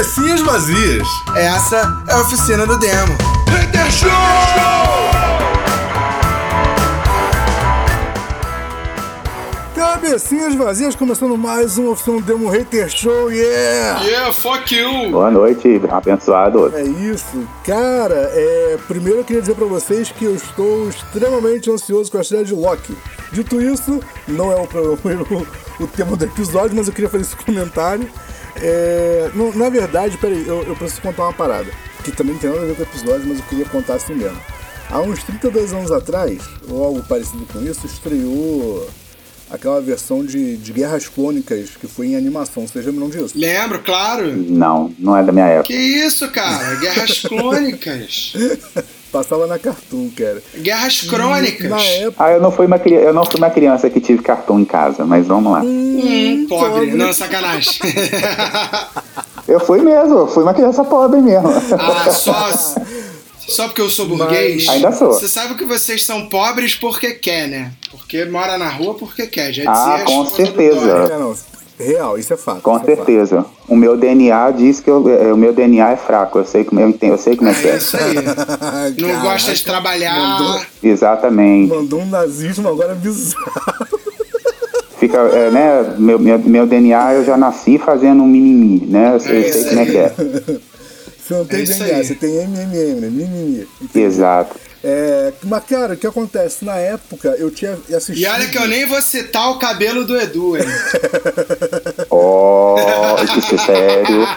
Cabecinhas 0.00 0.40
vazias. 0.40 1.06
Essa 1.36 2.04
é 2.08 2.14
a 2.14 2.20
oficina 2.22 2.66
do 2.66 2.78
demo. 2.78 3.12
Hater 3.48 3.90
Show! 3.92 4.10
Cabecinhas 9.74 10.54
vazias, 10.54 10.94
começando 10.94 11.36
mais 11.36 11.76
uma 11.76 11.90
oficina 11.90 12.16
do 12.18 12.22
Demo 12.22 12.48
Hater 12.48 12.88
Show, 12.88 13.30
yeah! 13.30 14.02
Yeah, 14.02 14.32
fuck 14.32 14.74
you! 14.74 15.10
Boa 15.10 15.30
noite, 15.30 15.78
abençoado. 15.90 16.74
É 16.74 16.82
isso, 16.82 17.46
cara. 17.62 18.30
É, 18.32 18.78
primeiro 18.88 19.18
eu 19.18 19.24
queria 19.24 19.42
dizer 19.42 19.54
pra 19.54 19.66
vocês 19.66 20.10
que 20.10 20.24
eu 20.24 20.34
estou 20.34 20.88
extremamente 20.88 21.70
ansioso 21.70 22.10
com 22.10 22.16
a 22.16 22.22
estreia 22.22 22.46
de 22.46 22.54
Loki. 22.54 22.96
Dito 23.32 23.60
isso, 23.60 24.00
não 24.26 24.50
é 24.50 24.56
o, 24.56 24.64
o, 25.84 25.84
o 25.84 25.86
tema 25.88 26.16
do 26.16 26.24
episódio, 26.24 26.74
mas 26.74 26.88
eu 26.88 26.94
queria 26.94 27.10
fazer 27.10 27.24
esse 27.24 27.36
comentário. 27.36 28.08
É, 28.56 29.30
na 29.54 29.68
verdade, 29.68 30.16
peraí, 30.18 30.46
eu, 30.46 30.62
eu 30.62 30.76
preciso 30.76 31.02
contar 31.02 31.24
uma 31.24 31.32
parada, 31.32 31.70
que 32.04 32.12
também 32.12 32.34
não 32.34 32.40
tem 32.40 32.50
nada 32.50 32.62
a 32.62 32.66
ver 32.66 32.76
com 32.76 32.82
o 32.82 32.86
episódio, 32.86 33.26
mas 33.26 33.38
eu 33.38 33.44
queria 33.44 33.64
contar 33.66 33.94
assim 33.94 34.14
mesmo. 34.14 34.40
Há 34.90 35.00
uns 35.00 35.22
32 35.22 35.72
anos 35.72 35.92
atrás, 35.92 36.42
ou 36.68 36.84
algo 36.84 37.02
parecido 37.04 37.46
com 37.52 37.62
isso, 37.62 37.86
estreou 37.86 38.88
aquela 39.50 39.80
versão 39.80 40.24
de, 40.24 40.56
de 40.56 40.72
Guerras 40.72 41.08
Clônicas 41.08 41.70
que 41.70 41.86
foi 41.86 42.08
em 42.08 42.16
animação. 42.16 42.66
Vocês 42.66 42.86
lembram 42.86 43.08
disso? 43.08 43.32
Lembro, 43.34 43.80
claro. 43.80 44.32
Não, 44.36 44.94
não 44.98 45.16
é 45.16 45.22
da 45.22 45.32
minha 45.32 45.46
época. 45.46 45.66
Que 45.68 45.74
isso, 45.76 46.28
cara? 46.30 46.76
Guerras 46.76 47.20
Clônicas. 47.20 48.32
Passava 49.12 49.46
na 49.46 49.58
Cartoon, 49.58 50.08
cara. 50.16 50.42
Guerras 50.56 51.00
Crônicas. 51.02 51.68
Na 51.68 51.80
época. 51.82 52.24
Ah, 52.24 52.30
eu 52.32 52.40
não 52.40 52.52
fui 52.52 52.66
uma, 52.66 52.76
eu 52.76 53.12
não 53.12 53.24
fui 53.24 53.38
uma 53.38 53.50
criança 53.50 53.90
que 53.90 54.00
tive 54.00 54.22
cartão 54.22 54.60
em 54.60 54.64
casa, 54.64 55.04
mas 55.04 55.26
vamos 55.26 55.52
lá. 55.52 55.60
Hum, 55.62 56.46
pobre. 56.48 56.70
pobre. 56.70 56.90
Não, 56.92 57.12
sacanagem. 57.12 57.80
Eu 59.48 59.58
fui 59.58 59.80
mesmo, 59.80 60.16
eu 60.16 60.26
fui 60.28 60.44
uma 60.44 60.54
criança 60.54 60.84
pobre 60.84 61.20
mesmo. 61.20 61.48
ah, 61.48 62.10
só... 62.12 62.50
Só 63.48 63.66
porque 63.66 63.80
eu 63.80 63.90
sou 63.90 64.06
burguês. 64.06 64.68
Ainda 64.68 64.92
sou. 64.92 65.08
Você 65.12 65.28
sabe 65.28 65.56
que 65.56 65.64
vocês 65.64 66.04
são 66.04 66.26
pobres 66.28 66.76
porque 66.76 67.14
quer, 67.14 67.48
né? 67.48 67.72
Porque 67.90 68.24
mora 68.26 68.56
na 68.56 68.68
rua 68.68 68.94
porque 68.94 69.26
quer. 69.26 69.52
Já 69.52 69.64
dizia 69.64 69.94
Ah, 69.94 70.04
com 70.04 70.24
certeza. 70.26 71.36
Real, 71.80 72.18
isso 72.18 72.32
é 72.32 72.36
fato. 72.36 72.60
Com 72.62 72.76
isso 72.76 72.84
é 72.90 72.96
fato. 72.96 73.06
certeza. 73.06 73.46
O 73.68 73.74
meu 73.76 73.96
DNA 73.96 74.50
diz 74.50 74.80
que 74.80 74.90
eu- 74.90 75.08
é, 75.08 75.32
o 75.32 75.36
meu 75.36 75.52
DNA 75.52 75.92
é 75.92 75.96
fraco. 75.96 76.38
Eu 76.38 76.44
sei 76.44 76.62
como 76.64 76.80
eu 76.80 76.88
entendo, 76.88 77.12
eu 77.12 77.18
sei 77.18 77.36
como 77.36 77.48
é 77.50 77.54
que 77.54 77.66
É 77.68 77.72
é. 77.72 77.76
isso 77.76 77.96
aí. 77.96 78.14
Não 79.00 79.08
Caraca, 79.08 79.22
gosta 79.28 79.52
de 79.54 79.64
trabalhar. 79.64 80.16
Mandou, 80.40 80.60
Exatamente. 80.82 81.68
mandou 81.72 82.00
um 82.00 82.06
nazismo 82.06 82.68
agora 82.68 82.94
bizarro. 82.94 83.50
Fica, 84.98 85.16
é, 85.18 85.50
né? 85.50 85.94
Meu, 85.98 86.18
meu, 86.18 86.38
meu 86.38 86.66
DNA 86.66 87.14
eu 87.14 87.24
já 87.24 87.36
nasci 87.36 87.78
fazendo 87.78 88.22
um 88.22 88.26
mimimi, 88.26 88.86
né? 88.86 89.14
Eu, 89.14 89.20
sei- 89.20 89.36
eu 89.44 89.48
É 89.48 89.52
sei 89.52 89.64
como 89.64 89.80
é 89.80 89.86
que 89.86 89.96
é. 89.96 90.14
Você 91.26 91.34
não 91.34 91.44
tem 91.46 91.60
É 91.60 91.62
isso 91.62 91.78
DNA, 91.78 91.96
aí. 91.96 92.04
você 92.04 92.14
tem 92.16 92.30
MMM, 92.44 93.00
né? 93.00 93.08
Mimimi. 93.10 93.66
Exato. 93.94 94.56
É, 94.82 95.32
mas, 95.44 95.64
cara, 95.64 95.94
o 95.94 95.96
que 95.96 96.06
acontece? 96.06 96.64
Na 96.64 96.76
época, 96.76 97.36
eu 97.38 97.50
tinha 97.50 97.78
assistido... 97.94 98.18
E 98.18 98.26
olha 98.26 98.48
que 98.48 98.56
eu 98.56 98.66
nem 98.66 98.86
vou 98.86 99.00
citar 99.02 99.50
o 99.50 99.58
cabelo 99.58 100.04
do 100.04 100.18
Edu, 100.18 100.56
hein? 100.56 100.64
Ó, 102.08 102.76
isso 103.38 103.54
é 103.54 103.58
sério. 103.58 104.28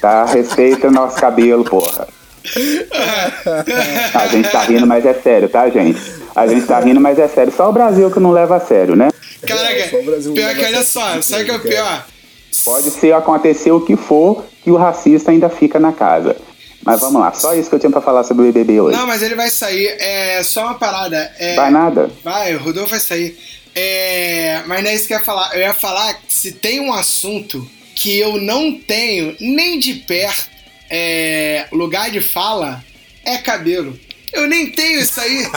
Tá? 0.00 0.26
Respeita 0.26 0.88
o 0.88 0.90
nosso 0.90 1.16
cabelo, 1.16 1.64
porra. 1.64 2.06
A 4.14 4.26
gente 4.28 4.50
tá 4.50 4.60
rindo, 4.60 4.86
mas 4.86 5.04
é 5.06 5.14
sério, 5.14 5.48
tá, 5.48 5.68
gente? 5.68 6.00
A 6.34 6.46
gente 6.46 6.66
tá 6.66 6.78
rindo, 6.78 7.00
mas 7.00 7.18
é 7.18 7.26
sério. 7.26 7.52
Só 7.52 7.70
o 7.70 7.72
Brasil 7.72 8.10
que 8.10 8.20
não 8.20 8.30
leva 8.30 8.56
a 8.56 8.60
sério, 8.60 8.94
né? 8.94 9.08
Caraca, 9.46 10.02
Brasil 10.04 10.34
pior 10.34 10.54
que 10.54 10.64
olha 10.64 10.82
só, 10.82 11.20
sabe 11.22 11.42
o 11.42 11.46
que 11.46 11.50
é 11.50 11.54
o 11.54 11.60
pior? 11.60 12.06
Pode 12.64 12.90
ser 12.90 13.12
acontecer 13.12 13.70
o 13.70 13.80
que 13.80 13.96
for, 13.96 14.44
que 14.62 14.70
o 14.70 14.76
racista 14.76 15.30
ainda 15.30 15.48
fica 15.48 15.78
na 15.78 15.92
casa. 15.92 16.36
Mas 16.86 17.00
vamos 17.00 17.20
lá, 17.20 17.32
só 17.32 17.52
isso 17.52 17.68
que 17.68 17.74
eu 17.74 17.80
tinha 17.80 17.90
pra 17.90 18.00
falar 18.00 18.22
sobre 18.22 18.44
o 18.44 18.46
BBB 18.46 18.80
hoje. 18.80 18.96
Não, 18.96 19.08
mas 19.08 19.20
ele 19.20 19.34
vai 19.34 19.50
sair. 19.50 19.88
É 19.98 20.40
só 20.44 20.62
uma 20.62 20.74
parada. 20.74 21.32
É, 21.36 21.56
Vai 21.56 21.70
nada. 21.70 22.08
Vai, 22.22 22.54
o 22.54 22.60
Rodolfo 22.60 22.90
vai 22.90 23.00
sair. 23.00 23.36
É, 23.74 24.62
mas 24.66 24.84
não 24.84 24.90
é 24.90 24.94
isso 24.94 25.08
que 25.08 25.12
eu 25.12 25.18
ia 25.18 25.24
falar. 25.24 25.52
Eu 25.54 25.60
ia 25.60 25.74
falar 25.74 26.14
que 26.14 26.32
se 26.32 26.52
tem 26.52 26.80
um 26.80 26.92
assunto 26.92 27.68
que 27.96 28.16
eu 28.16 28.40
não 28.40 28.78
tenho 28.78 29.36
nem 29.40 29.80
de 29.80 29.94
perto 29.94 30.48
é, 30.88 31.66
lugar 31.72 32.10
de 32.10 32.20
fala, 32.20 32.84
é 33.24 33.36
cabelo. 33.38 33.98
Eu 34.32 34.46
nem 34.46 34.70
tenho 34.70 35.00
isso 35.00 35.20
aí. 35.20 35.44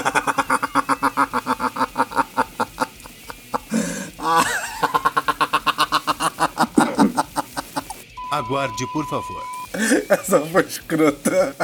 Aguarde, 8.32 8.86
por 8.94 9.06
favor. 9.08 9.59
Essa 10.10 10.40
foi 10.42 10.62
escrota. 10.64 11.56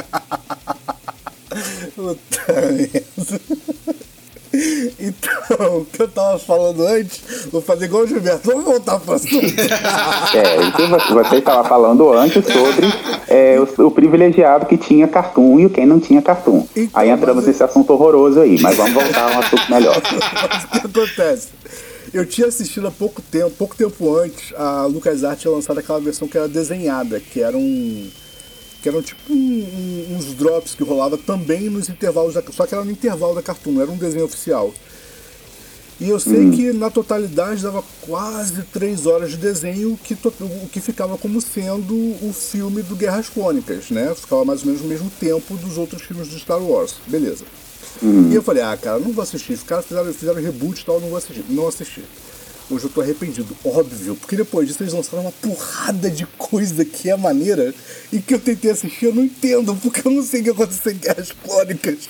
Puta 1.94 2.52
merda. 2.72 3.40
Então, 4.98 5.78
o 5.80 5.84
que 5.84 6.00
eu 6.00 6.08
tava 6.08 6.38
falando 6.38 6.86
antes, 6.86 7.20
vou 7.52 7.60
fazer 7.60 7.84
igual 7.86 8.04
o 8.04 8.06
Gilberto. 8.06 8.48
Vamos 8.48 8.64
voltar 8.64 8.98
pro 8.98 9.12
assunto. 9.14 9.34
É, 10.34 10.56
você 11.12 11.36
estava 11.36 11.68
falando 11.68 12.10
antes 12.14 12.42
sobre 12.44 12.86
é, 13.28 13.58
o, 13.60 13.86
o 13.86 13.90
privilegiado 13.90 14.64
que 14.64 14.78
tinha 14.78 15.06
cartoon 15.06 15.60
e 15.60 15.68
quem 15.68 15.84
não 15.84 16.00
tinha 16.00 16.22
cartoon. 16.22 16.66
Então, 16.74 16.88
aí 16.94 17.10
entramos 17.10 17.44
mas- 17.44 17.46
nesse 17.48 17.62
assunto 17.62 17.92
horroroso 17.92 18.40
aí, 18.40 18.58
mas 18.62 18.76
vamos 18.76 18.94
voltar 18.94 19.30
a 19.30 19.36
um 19.36 19.40
assunto 19.40 19.70
melhor. 19.70 19.96
O 20.76 20.88
que 20.88 20.98
acontece? 21.00 21.48
Eu 22.16 22.24
tinha 22.24 22.46
assistido 22.46 22.86
há 22.86 22.90
pouco 22.90 23.20
tempo, 23.20 23.50
pouco 23.50 23.76
tempo 23.76 24.16
antes, 24.16 24.54
a 24.56 24.86
LucasArts 24.86 25.42
tinha 25.42 25.52
lançado 25.52 25.78
aquela 25.78 26.00
versão 26.00 26.26
que 26.26 26.38
era 26.38 26.48
desenhada, 26.48 27.20
que 27.20 27.42
era 27.42 27.56
um. 27.56 28.08
que 28.82 28.88
eram 28.88 29.02
tipo 29.02 29.20
um- 29.32 29.34
um- 29.36 30.16
uns 30.16 30.26
drops 30.34 30.74
que 30.74 30.82
rolava 30.82 31.18
também 31.18 31.68
nos 31.68 31.90
intervalos 31.90 32.32
da. 32.34 32.42
Só 32.52 32.64
que 32.66 32.74
era 32.74 32.82
no 32.84 32.90
intervalo 32.90 33.34
da 33.34 33.42
Cartoon, 33.42 33.72
não 33.72 33.82
era 33.82 33.90
um 33.90 33.98
desenho 33.98 34.24
oficial. 34.24 34.72
E 36.00 36.08
eu 36.08 36.18
sei 36.20 36.50
que 36.52 36.72
na 36.72 36.88
totalidade 36.90 37.62
dava 37.62 37.82
quase 38.02 38.62
três 38.72 39.04
horas 39.06 39.30
de 39.30 39.36
desenho, 39.38 39.98
que 40.02 40.14
o 40.14 40.68
que 40.72 40.80
ficava 40.80 41.18
como 41.18 41.38
sendo 41.40 41.94
o 41.94 42.32
filme 42.32 42.80
do 42.82 42.94
Guerras 42.96 43.28
Clônicas, 43.28 43.90
né? 43.90 44.14
Ficava 44.14 44.42
mais 44.44 44.60
ou 44.60 44.66
menos 44.66 44.80
no 44.82 44.88
mesmo 44.88 45.10
tempo 45.20 45.54
dos 45.56 45.76
outros 45.76 46.00
filmes 46.02 46.28
do 46.28 46.38
Star 46.38 46.62
Wars. 46.62 46.94
Beleza. 47.06 47.44
E 48.02 48.34
eu 48.34 48.42
falei, 48.42 48.62
ah, 48.62 48.76
cara, 48.76 48.98
não 48.98 49.12
vou 49.12 49.22
assistir. 49.22 49.52
Os 49.52 49.62
caras 49.62 49.86
fizeram, 49.86 50.12
fizeram 50.12 50.40
reboot 50.40 50.80
e 50.80 50.84
tal, 50.84 51.00
não 51.00 51.08
vou 51.08 51.18
assistir. 51.18 51.44
Não 51.48 51.68
assisti. 51.68 52.02
Hoje 52.68 52.84
eu 52.84 52.90
tô 52.90 53.00
arrependido, 53.00 53.56
óbvio, 53.64 54.16
porque 54.16 54.34
depois 54.34 54.66
disso 54.66 54.82
eles 54.82 54.92
lançaram 54.92 55.22
uma 55.22 55.30
porrada 55.30 56.10
de 56.10 56.26
coisa 56.36 56.84
que 56.84 57.08
é 57.08 57.16
maneira 57.16 57.72
e 58.12 58.18
que 58.18 58.34
eu 58.34 58.40
tentei 58.40 58.72
assistir, 58.72 59.06
eu 59.06 59.14
não 59.14 59.22
entendo, 59.22 59.72
porque 59.76 60.04
eu 60.04 60.10
não 60.10 60.22
sei 60.24 60.40
o 60.40 60.44
que 60.44 60.50
aconteceu 60.50 60.90
em 60.90 60.96
Guerras 60.96 61.30
Clônicas. 61.44 62.08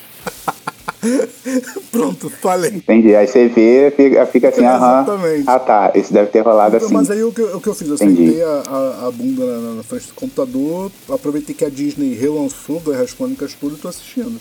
Pronto, 1.93 2.31
falei. 2.31 2.71
Entendi. 2.71 3.15
Aí 3.15 3.27
você 3.27 3.49
vê, 3.49 3.93
fica, 3.95 4.27
fica 4.27 4.49
assim, 4.49 4.65
aham. 4.65 5.03
Exatamente. 5.03 5.45
Ah 5.47 5.59
tá, 5.59 5.93
isso 5.95 6.13
deve 6.13 6.31
ter 6.31 6.41
rolado 6.41 6.77
assim. 6.77 6.95
Mas 6.95 7.11
aí 7.11 7.23
o 7.23 7.33
que, 7.33 7.43
o 7.43 7.61
que 7.61 7.69
eu 7.69 7.75
fiz? 7.75 7.89
Eu 7.89 7.95
Entendi. 7.97 8.27
sentei 8.27 8.43
a, 8.43 8.63
a, 8.67 9.07
a 9.09 9.11
bunda 9.11 9.45
na, 9.45 9.75
na 9.75 9.83
frente 9.83 10.07
do 10.07 10.15
computador, 10.15 10.91
aproveitei 11.11 11.55
que 11.55 11.67
a 11.67 11.69
Disney 11.69 12.15
relançou 12.15 12.81
Guerras 12.81 13.13
Clônicas 13.13 13.53
tudo 13.53 13.77
e 13.77 13.79
tô 13.79 13.89
assistindo. 13.89 14.41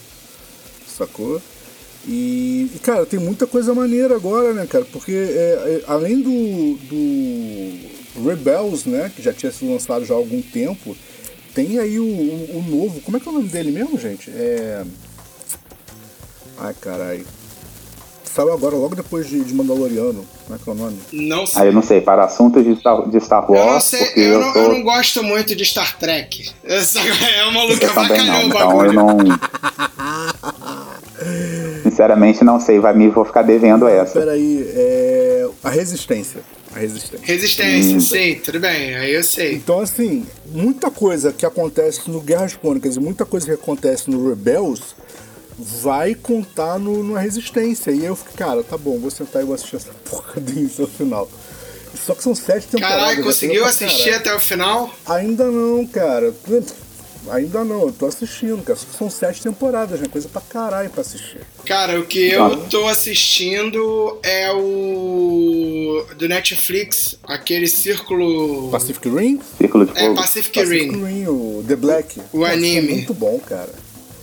Sacou? 0.98 1.42
E, 2.08 2.70
e, 2.76 2.80
cara, 2.80 3.06
tem 3.06 3.20
muita 3.20 3.48
coisa 3.48 3.74
maneira 3.74 4.16
agora, 4.16 4.54
né, 4.54 4.68
cara? 4.68 4.86
Porque 4.86 5.12
é, 5.12 5.16
é, 5.16 5.84
além 5.88 6.22
do, 6.22 6.76
do 6.86 8.24
Rebels, 8.28 8.86
né, 8.86 9.12
que 9.14 9.22
já 9.22 9.34
tinha 9.34 9.52
sido 9.52 9.72
lançado 9.72 10.06
já 10.06 10.14
há 10.14 10.18
algum 10.18 10.42
tempo, 10.42 10.96
tem 11.54 11.80
aí 11.80 12.00
o, 12.00 12.06
o, 12.06 12.58
o 12.58 12.64
novo. 12.70 13.02
Como 13.02 13.18
é 13.18 13.20
que 13.20 13.28
é 13.28 13.32
o 13.32 13.34
nome 13.34 13.50
dele 13.50 13.72
mesmo, 13.72 13.98
gente? 13.98 14.30
É. 14.30 14.86
Ai, 16.58 16.76
caralho. 16.80 17.26
Saiu 18.36 18.52
agora, 18.52 18.76
logo 18.76 18.98
depois 18.98 19.30
de, 19.30 19.42
de 19.46 19.54
Mandaloriano. 19.54 20.26
Como 20.44 20.56
é 20.56 20.60
que 20.62 20.70
é 20.70 20.74
o 20.74 20.76
nome? 20.76 20.98
Não 21.14 21.48
sei. 21.48 21.62
Aí 21.62 21.68
eu 21.70 21.74
não 21.74 21.82
sei, 21.82 22.02
para 22.02 22.26
assuntos 22.26 22.66
de 22.66 22.76
Star, 22.76 23.10
de 23.10 23.18
Star 23.22 23.46
Eu 23.48 23.56
não 23.56 23.66
Wars, 23.68 23.84
sei, 23.86 24.04
porque 24.04 24.20
eu 24.20 24.26
eu, 24.26 24.40
não, 24.42 24.52
tô. 24.54 24.60
eu 24.60 24.70
não 24.74 24.84
gosto 24.84 25.24
muito 25.24 25.56
de 25.56 25.64
Star 25.64 25.98
Trek. 25.98 26.52
Essa 26.66 27.00
é 27.00 27.46
uma 27.46 27.64
o 27.64 27.72
então 27.72 27.94
bagulho. 28.50 28.90
eu 28.90 28.94
não. 28.94 29.18
Sinceramente 31.84 32.44
não 32.44 32.60
sei, 32.60 32.78
vai 32.78 32.94
me 32.94 33.08
vou 33.08 33.24
ficar 33.24 33.42
devendo 33.42 33.88
essa. 33.88 34.20
Peraí, 34.20 34.70
é. 34.76 35.48
A 35.64 35.70
Resistência. 35.70 36.42
A 36.76 36.80
Resistência. 36.80 37.26
Resistência, 37.26 38.02
sim, 38.02 38.36
tudo 38.44 38.60
bem, 38.60 38.96
aí 38.96 39.14
eu 39.14 39.24
sei. 39.24 39.54
Então, 39.54 39.80
assim, 39.80 40.26
muita 40.48 40.92
coisa 40.92 41.32
que 41.32 41.46
acontece 41.46 42.12
no 42.12 42.20
Guerras 42.20 42.54
Crônicas 42.54 42.98
e 42.98 43.00
muita 43.00 43.26
coisa 43.26 43.46
que 43.46 43.54
acontece 43.54 44.10
no 44.10 44.28
Rebels 44.28 44.94
vai 45.58 46.14
contar 46.16 46.78
no, 46.80 47.04
na 47.04 47.20
Resistência. 47.20 47.92
E 47.92 48.02
aí 48.02 48.06
eu 48.06 48.16
fiquei, 48.16 48.34
cara, 48.36 48.64
tá 48.64 48.78
bom, 48.78 49.00
vou 49.00 49.12
sentar 49.12 49.42
e 49.42 49.46
vou 49.46 49.56
assistir 49.56 49.78
essa 49.78 49.92
porra 50.10 50.40
do 50.42 50.52
início 50.52 50.84
ao 50.84 50.90
final. 50.90 51.30
Só 52.06 52.14
que 52.14 52.22
são 52.24 52.36
sete 52.36 52.68
temporadas. 52.68 52.98
Caralho, 53.00 53.18
já 53.18 53.24
conseguiu 53.24 53.62
pra 53.62 53.70
assistir 53.70 54.04
caralho. 54.12 54.16
até 54.20 54.36
o 54.36 54.40
final? 54.40 54.94
Ainda 55.06 55.46
não, 55.46 55.86
cara. 55.88 56.34
Ainda 57.32 57.64
não, 57.64 57.84
eu 57.88 57.92
tô 57.92 58.06
assistindo, 58.06 58.62
cara. 58.64 58.78
Só 58.78 58.86
que 58.86 58.96
são 58.98 59.10
sete 59.10 59.42
temporadas, 59.42 60.00
né? 60.00 60.08
Coisa 60.12 60.28
pra 60.30 60.42
caralho 60.42 60.90
pra 60.92 61.02
assistir. 61.02 61.40
Cara, 61.66 62.00
o 62.00 62.06
que 62.06 62.30
eu 62.32 62.58
tô 62.70 62.86
assistindo 62.88 64.20
é 64.22 64.52
o. 64.52 66.06
do 66.18 66.28
Netflix, 66.28 67.18
aquele 67.24 67.68
círculo. 67.68 68.70
Pacific 68.70 69.10
Rim? 69.10 69.40
Círculo 69.58 69.86
de 69.86 69.98
É, 69.98 70.02
fogo. 70.02 70.16
Pacific 70.16 70.60
Pacific 70.60 70.92
Rim. 70.92 71.06
Rim, 71.06 71.28
o 71.28 71.64
The 71.68 71.76
Black. 71.76 72.22
O 72.32 72.40
Nossa, 72.40 72.52
anime. 72.54 72.78
É 72.92 72.96
muito 72.96 73.14
bom, 73.14 73.40
cara. 73.40 73.70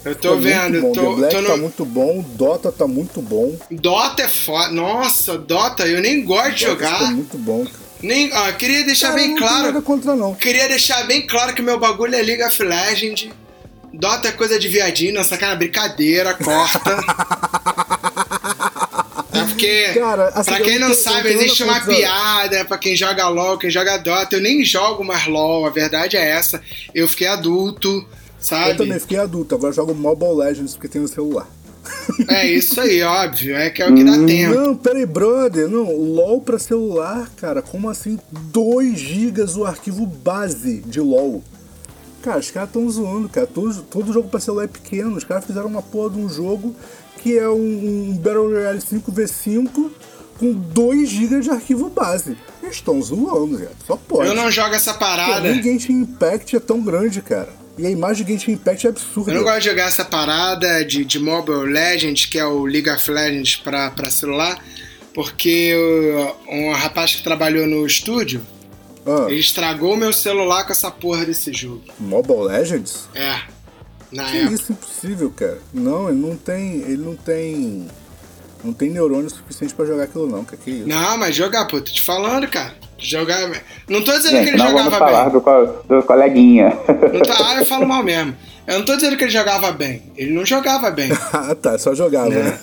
Eu 0.04 0.14
tô 0.16 0.34
É 0.34 0.36
vendo, 0.40 0.80
bom. 0.80 0.92
tô, 0.92 1.00
The 1.10 1.16
Black 1.16 1.34
tô 1.36 1.42
tá 1.42 1.48
no. 1.56 1.58
muito 1.58 1.84
bom, 1.84 2.24
Dota 2.34 2.72
tá 2.72 2.86
muito 2.88 3.22
bom. 3.22 3.56
Dota 3.70 4.22
é 4.22 4.28
foda. 4.28 4.72
Nossa, 4.72 5.38
Dota, 5.38 5.86
eu 5.86 6.00
nem 6.00 6.24
gosto 6.24 6.54
de 6.54 6.66
Dota 6.66 6.82
tá 6.82 6.88
jogar. 6.98 7.10
muito 7.12 7.38
bom, 7.38 7.64
cara. 7.64 7.82
Nem, 8.02 8.32
ó, 8.32 8.50
queria 8.52 8.84
deixar 8.84 9.08
Cara, 9.10 9.20
bem 9.20 9.28
não 9.30 9.36
tem 9.36 9.44
nada 9.46 9.62
claro. 9.70 9.82
contra, 9.82 10.16
não. 10.16 10.34
Queria 10.34 10.68
deixar 10.68 11.04
bem 11.06 11.24
claro 11.24 11.54
que 11.54 11.62
meu 11.62 11.78
bagulho 11.78 12.16
é 12.16 12.22
League 12.22 12.42
of 12.42 12.60
Legends. 12.62 13.28
Dota 13.94 14.26
é 14.28 14.32
coisa 14.32 14.58
de 14.58 14.66
viadinho, 14.68 15.14
não 15.14 15.22
sacana, 15.22 15.54
brincadeira, 15.54 16.34
corta. 16.34 16.80
É 19.34 19.44
porque, 19.44 19.92
Cara, 19.94 20.28
assim, 20.34 20.50
pra 20.50 20.60
eu 20.60 20.64
quem 20.64 20.78
não 20.78 20.88
tô- 20.88 20.92
eu 20.92 20.96
sabe, 20.98 21.28
existe 21.30 21.64
uma 21.64 21.80
contra- 21.80 21.94
piada 21.96 22.64
pra 22.66 22.76
quem 22.76 22.94
joga 22.94 23.28
LOL, 23.28 23.56
quem 23.58 23.70
joga 23.70 23.96
Dota. 23.96 24.36
Eu 24.36 24.40
nem 24.42 24.62
jogo 24.64 25.02
mais 25.04 25.26
LOL, 25.26 25.66
a 25.66 25.70
verdade 25.70 26.16
é 26.18 26.30
essa. 26.32 26.60
Eu 26.94 27.08
fiquei 27.08 27.26
adulto, 27.26 28.06
Eu 28.42 28.46
sabe? 28.46 28.76
também 28.76 28.98
fiquei 28.98 29.18
adulto, 29.18 29.54
agora 29.54 29.70
eu 29.70 29.76
jogo 29.76 29.94
Mobile 29.94 30.34
Legends 30.34 30.74
porque 30.74 30.88
tem 30.88 31.00
no 31.00 31.08
celular. 31.08 31.46
É 32.28 32.46
isso 32.46 32.80
aí, 32.80 33.00
óbvio. 33.02 33.56
É 33.56 33.70
que 33.70 33.82
é 33.82 33.88
o 33.88 33.94
que 33.94 34.04
dá 34.04 34.12
tempo. 34.26 34.54
Não, 34.54 34.76
peraí, 34.76 35.06
brother. 35.06 35.68
Não, 35.68 35.96
LOL 35.96 36.40
pra 36.40 36.58
celular, 36.58 37.30
cara. 37.36 37.62
Como 37.62 37.88
assim? 37.88 38.18
2 38.30 38.98
GB 38.98 39.42
o 39.56 39.64
arquivo 39.64 40.06
base 40.06 40.78
de 40.86 41.00
LOL. 41.00 41.42
Cara, 42.22 42.38
os 42.38 42.50
caras 42.50 42.70
tão 42.70 42.88
zoando, 42.88 43.28
cara. 43.28 43.46
Todo, 43.46 43.82
todo 43.82 44.12
jogo 44.12 44.28
pra 44.28 44.38
celular 44.40 44.64
é 44.64 44.68
pequeno. 44.68 45.16
Os 45.16 45.24
caras 45.24 45.44
fizeram 45.44 45.66
uma 45.66 45.82
porra 45.82 46.10
de 46.10 46.18
um 46.18 46.28
jogo 46.28 46.74
que 47.20 47.36
é 47.38 47.48
um, 47.48 48.10
um 48.10 48.16
Battle 48.16 48.50
Royale 48.50 48.78
5v5 48.80 49.90
com 50.38 50.52
2 50.52 51.08
GB 51.08 51.40
de 51.40 51.50
arquivo 51.50 51.88
base. 51.88 52.36
Eles 52.62 52.76
estão 52.76 53.00
zoando, 53.00 53.58
cara. 53.58 53.70
Só 53.86 53.96
pode. 53.96 54.28
Eu 54.28 54.34
não 54.34 54.50
jogo 54.50 54.74
essa 54.74 54.92
Pô, 54.92 55.00
parada. 55.00 55.40
nem 55.40 55.62
Genshin 55.62 56.02
Impact 56.02 56.56
é 56.56 56.60
tão 56.60 56.80
grande, 56.80 57.20
cara. 57.22 57.48
E 57.78 57.86
a 57.86 57.90
imagem 57.90 58.24
de 58.26 58.32
Genshin 58.32 58.52
Impact 58.52 58.86
é 58.86 58.90
absurda. 58.90 59.30
Eu 59.32 59.36
não 59.36 59.44
gosto 59.44 59.60
de 59.60 59.64
jogar 59.70 59.88
essa 59.88 60.04
parada 60.04 60.84
de, 60.84 61.04
de 61.04 61.18
Mobile 61.18 61.64
Legends, 61.72 62.26
que 62.26 62.38
é 62.38 62.44
o 62.44 62.64
League 62.64 62.88
of 62.90 63.10
Legends 63.10 63.56
pra, 63.56 63.90
pra 63.90 64.10
celular, 64.10 64.62
porque 65.14 65.74
um 66.48 66.72
rapaz 66.72 67.14
que 67.14 67.22
trabalhou 67.22 67.66
no 67.66 67.86
estúdio, 67.86 68.42
Ah, 69.06 69.26
ele 69.28 69.40
estragou 69.40 69.96
meu 69.96 70.12
celular 70.12 70.64
com 70.64 70.72
essa 70.72 70.90
porra 70.90 71.24
desse 71.24 71.52
jogo. 71.52 71.82
Mobile 71.98 72.42
Legends? 72.44 73.08
É, 73.14 73.40
na 74.12 74.24
Que 74.26 74.36
época. 74.38 74.54
isso, 74.54 74.72
impossível, 74.72 75.30
cara. 75.30 75.58
Não, 75.72 76.08
ele 76.10 76.18
não 76.18 76.36
tem. 76.36 76.76
Ele 76.82 76.98
não 76.98 77.16
tem. 77.16 77.88
Não 78.62 78.72
tem 78.72 78.90
neurônio 78.90 79.28
suficiente 79.28 79.74
pra 79.74 79.84
jogar 79.86 80.04
aquilo 80.04 80.28
não, 80.28 80.44
cara. 80.44 80.58
Que 80.62 80.70
isso? 80.70 80.86
Não, 80.88 81.16
mas 81.18 81.34
jogar, 81.34 81.64
pô, 81.64 81.80
tô 81.80 81.90
te 81.90 82.00
falando, 82.02 82.46
cara. 82.48 82.74
Jogar. 83.02 83.50
Não 83.88 84.02
tô 84.02 84.12
dizendo 84.12 84.38
que 84.38 84.44
Gente, 84.44 84.48
ele 84.50 84.56
não 84.58 84.66
vamos 84.66 84.84
jogava 84.84 84.98
falar 85.06 85.24
bem. 85.24 85.32
do, 85.32 85.40
co- 85.40 85.84
do 85.88 86.02
coleguinha. 86.04 86.72
Não 87.12 87.20
tá- 87.20 87.36
ah, 87.50 87.56
eu 87.58 87.66
falo 87.66 87.86
mal 87.86 88.02
mesmo. 88.02 88.34
Eu 88.66 88.78
não 88.78 88.84
tô 88.84 88.94
dizendo 88.94 89.16
que 89.16 89.24
ele 89.24 89.30
jogava 89.32 89.72
bem. 89.72 90.02
Ele 90.16 90.32
não 90.32 90.46
jogava 90.46 90.90
bem. 90.90 91.10
Ah, 91.32 91.52
tá, 91.60 91.76
só 91.78 91.94
jogava, 91.94 92.28
Né? 92.30 92.42
né? 92.42 92.58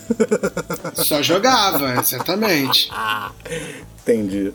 Só 0.95 1.21
jogava, 1.21 1.99
exatamente. 1.99 2.89
Entendi. 4.01 4.53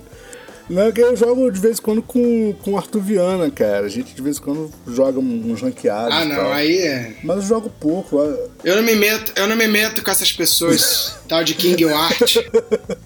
Não, 0.68 0.90
que 0.92 1.00
eu 1.00 1.14
jogo 1.16 1.50
de 1.50 1.60
vez 1.60 1.78
em 1.78 1.82
quando 1.82 2.02
com, 2.02 2.54
com 2.64 2.72
o 2.72 2.76
Arthur 2.76 3.00
Viana, 3.00 3.50
cara. 3.50 3.86
A 3.86 3.88
gente 3.88 4.14
de 4.14 4.22
vez 4.22 4.38
em 4.38 4.40
quando 4.40 4.70
joga 4.88 5.18
uns 5.18 5.60
ranqueados. 5.60 6.14
Ah, 6.14 6.24
e 6.24 6.28
não, 6.28 6.36
tal. 6.36 6.52
aí 6.52 6.78
é. 6.78 7.12
Mas 7.22 7.36
eu 7.36 7.42
jogo 7.42 7.70
pouco. 7.80 8.18
Eu 8.64 8.76
não 8.76 8.82
me 8.82 8.94
meto, 8.94 9.32
eu 9.36 9.46
não 9.46 9.56
me 9.56 9.68
meto 9.68 10.02
com 10.02 10.10
essas 10.10 10.32
pessoas 10.32 11.18
tal 11.28 11.44
de 11.44 11.54
King 11.54 11.84
Art. 11.84 12.36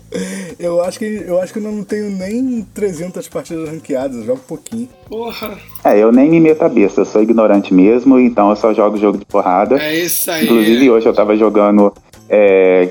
Eu 0.58 0.82
acho 0.82 0.98
que 0.98 1.04
eu 1.04 1.40
acho 1.40 1.52
que 1.52 1.58
eu 1.58 1.62
não 1.62 1.84
tenho 1.84 2.10
nem 2.10 2.66
300 2.74 3.28
partidas 3.28 3.68
ranqueadas, 3.68 4.16
eu 4.16 4.24
jogo 4.24 4.40
pouquinho. 4.48 4.88
Porra, 5.06 5.56
É, 5.84 5.98
eu 5.98 6.10
nem 6.10 6.30
me 6.30 6.40
meto 6.40 6.62
a 6.62 6.68
besta, 6.68 7.02
eu 7.02 7.04
sou 7.04 7.22
ignorante 7.22 7.72
mesmo, 7.74 8.18
então 8.18 8.48
eu 8.50 8.56
só 8.56 8.72
jogo 8.72 8.96
jogo 8.96 9.18
de 9.18 9.26
porrada. 9.26 9.80
é 9.80 10.00
isso 10.00 10.30
aí. 10.30 10.44
Inclusive 10.44 10.90
hoje 10.90 11.06
eu 11.06 11.12
tava 11.12 11.36
jogando, 11.36 11.92
é, 12.28 12.88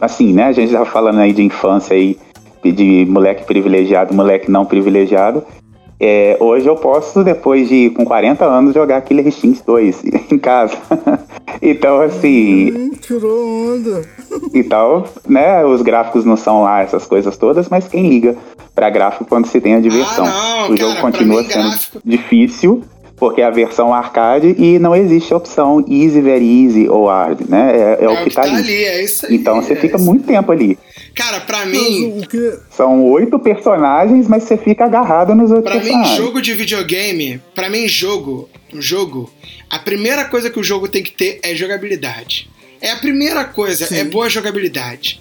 assim, 0.00 0.32
né? 0.32 0.46
A 0.46 0.52
gente 0.52 0.72
tava 0.72 0.84
falando 0.84 1.20
aí 1.20 1.32
de 1.32 1.42
infância 1.42 1.94
aí, 1.94 2.18
de 2.70 3.04
moleque 3.08 3.44
privilegiado, 3.44 4.14
moleque 4.14 4.50
não 4.50 4.64
privilegiado. 4.64 5.42
É, 5.98 6.36
hoje 6.40 6.66
eu 6.68 6.74
posso, 6.74 7.22
depois 7.22 7.68
de 7.68 7.90
com 7.90 8.04
40 8.04 8.44
anos, 8.44 8.74
jogar 8.74 9.00
Killer 9.02 9.26
Instinct 9.26 9.62
2 9.64 10.02
em 10.32 10.38
casa. 10.38 10.76
então, 11.62 12.00
assim, 12.00 12.72
Hum, 12.72 12.90
tirou 13.00 13.74
onda. 13.74 14.02
então, 14.52 15.04
né, 15.28 15.64
os 15.64 15.80
gráficos 15.82 16.24
não 16.24 16.36
são 16.36 16.62
lá 16.62 16.82
essas 16.82 17.06
coisas 17.06 17.36
todas, 17.36 17.68
mas 17.68 17.86
quem 17.86 18.08
liga 18.08 18.36
pra 18.74 18.90
gráfico 18.90 19.24
quando 19.28 19.46
se 19.46 19.60
tem 19.60 19.74
a 19.74 19.80
diversão? 19.80 20.24
Ah, 20.26 20.64
não, 20.66 20.70
o 20.74 20.76
jogo 20.76 20.90
cara, 20.94 21.02
continua 21.02 21.42
mim, 21.42 21.48
sendo 21.48 21.68
gráfico- 21.68 22.00
difícil, 22.04 22.82
porque 23.16 23.40
é 23.40 23.44
a 23.44 23.50
versão 23.50 23.94
arcade 23.94 24.56
e 24.58 24.80
não 24.80 24.96
existe 24.96 25.32
a 25.32 25.36
opção 25.36 25.84
easy, 25.88 26.20
very 26.20 26.64
easy 26.64 26.88
ou 26.88 27.06
hard, 27.06 27.42
né? 27.48 27.70
É, 27.76 27.98
é 28.00 28.04
É 28.06 28.08
o 28.08 28.24
que 28.24 28.30
tá, 28.34 28.42
ali. 28.42 28.72
é 28.84 29.04
isso 29.04 29.26
aí. 29.26 29.36
Então 29.36 29.62
você 29.62 29.74
é 29.74 29.76
fica 29.76 29.96
isso. 29.96 30.04
muito 30.04 30.26
tempo 30.26 30.50
ali. 30.50 30.76
Cara, 31.14 31.40
pra 31.40 31.66
mim, 31.66 32.04
o, 32.04 32.18
o 32.20 32.26
que. 32.26 32.58
São 32.70 33.04
oito 33.10 33.38
personagens, 33.38 34.26
mas 34.26 34.44
você 34.44 34.56
fica 34.56 34.84
agarrado 34.86 35.34
nos 35.34 35.50
outros 35.50 35.70
Pra 35.70 35.74
mim, 35.82 35.86
personagens. 35.90 36.16
jogo 36.16 36.40
de 36.40 36.54
videogame, 36.54 37.40
pra 37.54 37.68
mim, 37.68 37.86
jogo, 37.86 38.48
jogo, 38.74 39.30
a 39.68 39.78
primeira 39.78 40.24
coisa 40.24 40.48
que 40.50 40.58
o 40.58 40.64
jogo 40.64 40.88
tem 40.88 41.02
que 41.02 41.12
ter 41.12 41.38
é 41.42 41.54
jogabilidade. 41.54 42.48
É 42.80 42.90
a 42.90 42.96
primeira 42.96 43.44
coisa, 43.44 43.86
Sim. 43.86 43.96
é 43.98 44.04
boa 44.04 44.28
jogabilidade. 44.28 45.20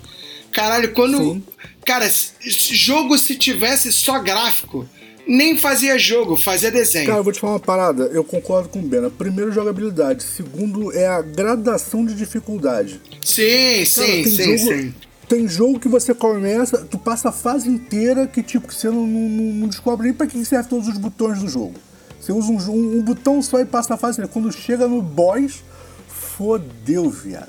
Caralho, 0.51 0.91
quando. 0.93 1.17
Sim. 1.17 1.43
Cara, 1.85 2.09
jogo 2.39 3.17
se 3.17 3.35
tivesse 3.35 3.91
só 3.91 4.19
gráfico, 4.19 4.87
nem 5.27 5.57
fazia 5.57 5.97
jogo, 5.97 6.37
fazia 6.37 6.71
desenho. 6.71 7.07
Cara, 7.07 7.19
eu 7.19 7.23
vou 7.23 7.33
te 7.33 7.39
falar 7.39 7.53
uma 7.53 7.59
parada, 7.59 8.03
eu 8.13 8.23
concordo 8.23 8.69
com 8.69 8.79
o 8.79 8.81
Bena. 8.83 9.09
Primeiro, 9.09 9.51
jogabilidade. 9.51 10.23
Segundo, 10.23 10.91
é 10.95 11.07
a 11.07 11.21
gradação 11.21 12.05
de 12.05 12.13
dificuldade. 12.15 13.01
sim, 13.23 13.43
Cara, 13.43 13.85
sim, 13.85 14.23
sim, 14.25 14.57
jogo, 14.57 14.73
sim. 14.73 14.93
Tem 15.31 15.47
jogo 15.47 15.79
que 15.79 15.87
você 15.87 16.13
começa, 16.13 16.79
tu 16.79 16.97
passa 16.97 17.29
a 17.29 17.31
fase 17.31 17.69
inteira 17.69 18.27
que 18.27 18.43
tipo 18.43 18.67
que 18.67 18.75
você 18.75 18.89
não, 18.89 19.07
não, 19.07 19.29
não 19.61 19.67
descobre 19.69 20.07
nem 20.07 20.13
pra 20.13 20.27
que 20.27 20.43
serve 20.43 20.67
todos 20.67 20.89
os 20.89 20.97
botões 20.97 21.39
do 21.39 21.47
jogo. 21.47 21.71
Você 22.19 22.33
usa 22.33 22.51
um, 22.51 22.57
um, 22.69 22.97
um 22.97 23.01
botão 23.01 23.41
só 23.41 23.57
e 23.61 23.65
passa 23.65 23.93
a 23.93 23.97
fase 23.97 24.15
inteira. 24.15 24.29
Quando 24.29 24.51
chega 24.51 24.89
no 24.89 25.01
boss, 25.01 25.63
fodeu, 26.09 27.09
viado. 27.09 27.47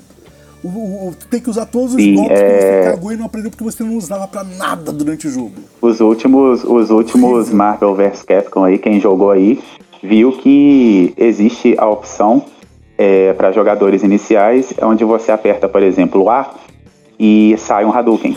O, 0.63 0.69
o- 0.69 1.07
o- 1.09 1.13
tu 1.13 1.27
tem 1.27 1.41
que 1.41 1.49
usar 1.49 1.65
todos 1.65 1.93
os 1.93 2.01
Sim, 2.01 2.15
golpes 2.15 2.37
que 2.39 2.45
é- 2.45 2.83
você 2.85 2.91
cagou 2.91 3.11
e 3.11 3.17
não 3.17 3.25
aprendeu 3.25 3.51
porque 3.51 3.65
você 3.65 3.83
não 3.83 3.97
usava 3.97 4.29
pra 4.29 4.45
nada 4.45 4.93
durante 4.93 5.27
o 5.27 5.29
jogo. 5.29 5.51
Os 5.81 5.99
últimos, 5.99 6.63
os 6.63 6.89
últimos 6.89 7.49
Marvel 7.49 7.93
vs 7.95 8.23
Capcom 8.23 8.63
aí, 8.63 8.77
quem 8.77 8.97
jogou 9.01 9.29
aí, 9.31 9.61
viu 10.01 10.31
que 10.37 11.13
existe 11.17 11.75
a 11.77 11.85
opção 11.89 12.45
para 13.35 13.51
jogadores 13.51 14.03
iniciais, 14.03 14.73
onde 14.81 15.03
você 15.03 15.33
aperta, 15.33 15.67
por 15.67 15.83
exemplo, 15.83 16.21
o 16.23 16.29
A 16.29 16.53
e 17.25 17.55
sai 17.57 17.85
um 17.85 17.93
Hadouken. 17.93 18.35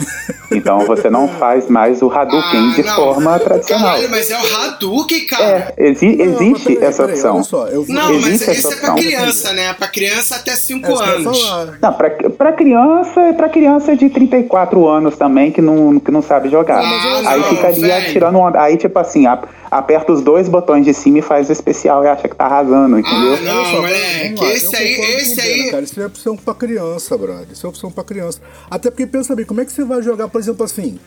Então 0.53 0.79
você 0.87 1.11
não 1.11 1.27
faz 1.41 1.69
mais 1.69 2.01
o 2.03 2.09
Hadouken 2.09 2.71
Ah, 2.71 2.75
de 2.77 2.83
não. 2.85 2.95
forma 2.95 3.37
tradicional. 3.41 3.87
Caralho, 3.87 4.11
mas 4.11 4.31
é 4.31 4.39
o 4.41 4.57
Hadouken, 4.65 5.27
cara. 5.27 5.75
É, 5.77 5.89
exi- 5.89 6.17
Não, 6.17 6.27
mas 6.27 6.41
existe 6.41 6.65
peraí, 6.75 6.85
essa 6.85 7.03
peraí, 7.03 7.17
opção. 7.17 7.43
só, 7.43 7.67
eu- 7.67 7.85
Não, 7.89 8.13
mas 8.15 8.27
Existe 8.29 8.51
isso 8.53 8.69
essa 8.69 8.75
é 8.75 8.81
pra 8.81 8.95
criança, 8.95 9.53
né? 9.55 9.73
Pra 9.73 9.89
criança 9.89 10.37
até 10.37 10.53
5 10.53 10.87
É 10.87 10.93
isso 10.93 11.03
anos. 11.03 11.79
Não, 11.83 11.93
pra, 11.93 12.11
pra 12.11 12.53
criança, 12.53 13.35
pra 13.37 13.49
criança 13.49 13.97
de 13.97 14.09
34 14.09 14.87
anos 14.87 15.17
também 15.17 15.51
que 15.51 15.61
não, 15.61 15.99
que 15.99 16.13
não 16.13 16.23
sabe 16.23 16.49
jogar. 16.49 16.79
Ah, 16.79 17.23
aí 17.31 17.41
não, 17.41 17.49
ficaria 17.49 17.81
velho. 17.81 18.13
tirando 18.13 18.39
onda. 18.39 18.61
Aí, 18.63 18.77
tipo 18.77 18.97
assim, 19.01 19.27
a- 19.27 19.39
aperta 19.79 20.13
os 20.13 20.21
dois 20.23 20.49
botões 20.49 20.85
de 20.85 20.93
cima 20.95 21.19
e 21.19 21.23
faz 21.23 21.49
o 21.49 21.53
especial 21.53 22.05
e 22.05 22.09
acha 22.09 22.29
que 22.29 22.35
tá 22.37 22.45
arrasando, 22.47 22.99
entendeu? 22.99 23.35
Ah, 23.35 23.41
não, 23.43 23.65
só, 23.65 23.77
moleque, 23.83 24.41
lá, 24.43 24.53
esse 24.53 24.67
eu 24.75 24.79
aí- 24.81 25.01
esse 25.21 25.41
aí- 25.41 25.71
Cara, 25.71 25.83
isso 25.85 26.01
é 26.01 26.07
opção 26.07 26.37
pra 26.37 26.55
criança, 26.55 27.17
brother. 27.19 27.47
Isso 27.53 27.67
é 27.67 27.69
opção 27.71 27.91
pra 27.91 28.05
criança. 28.05 28.41
Até 28.71 28.91
porque 28.91 29.07
pensa 29.07 29.35
bem, 29.35 29.45
como 29.45 29.61
é 29.61 29.65
que 29.65 29.73
você 29.73 29.85
vai 29.85 30.03
jogar, 30.03 30.29
por 30.29 30.41
exemplo, 30.41 30.65
assim? 30.65 30.99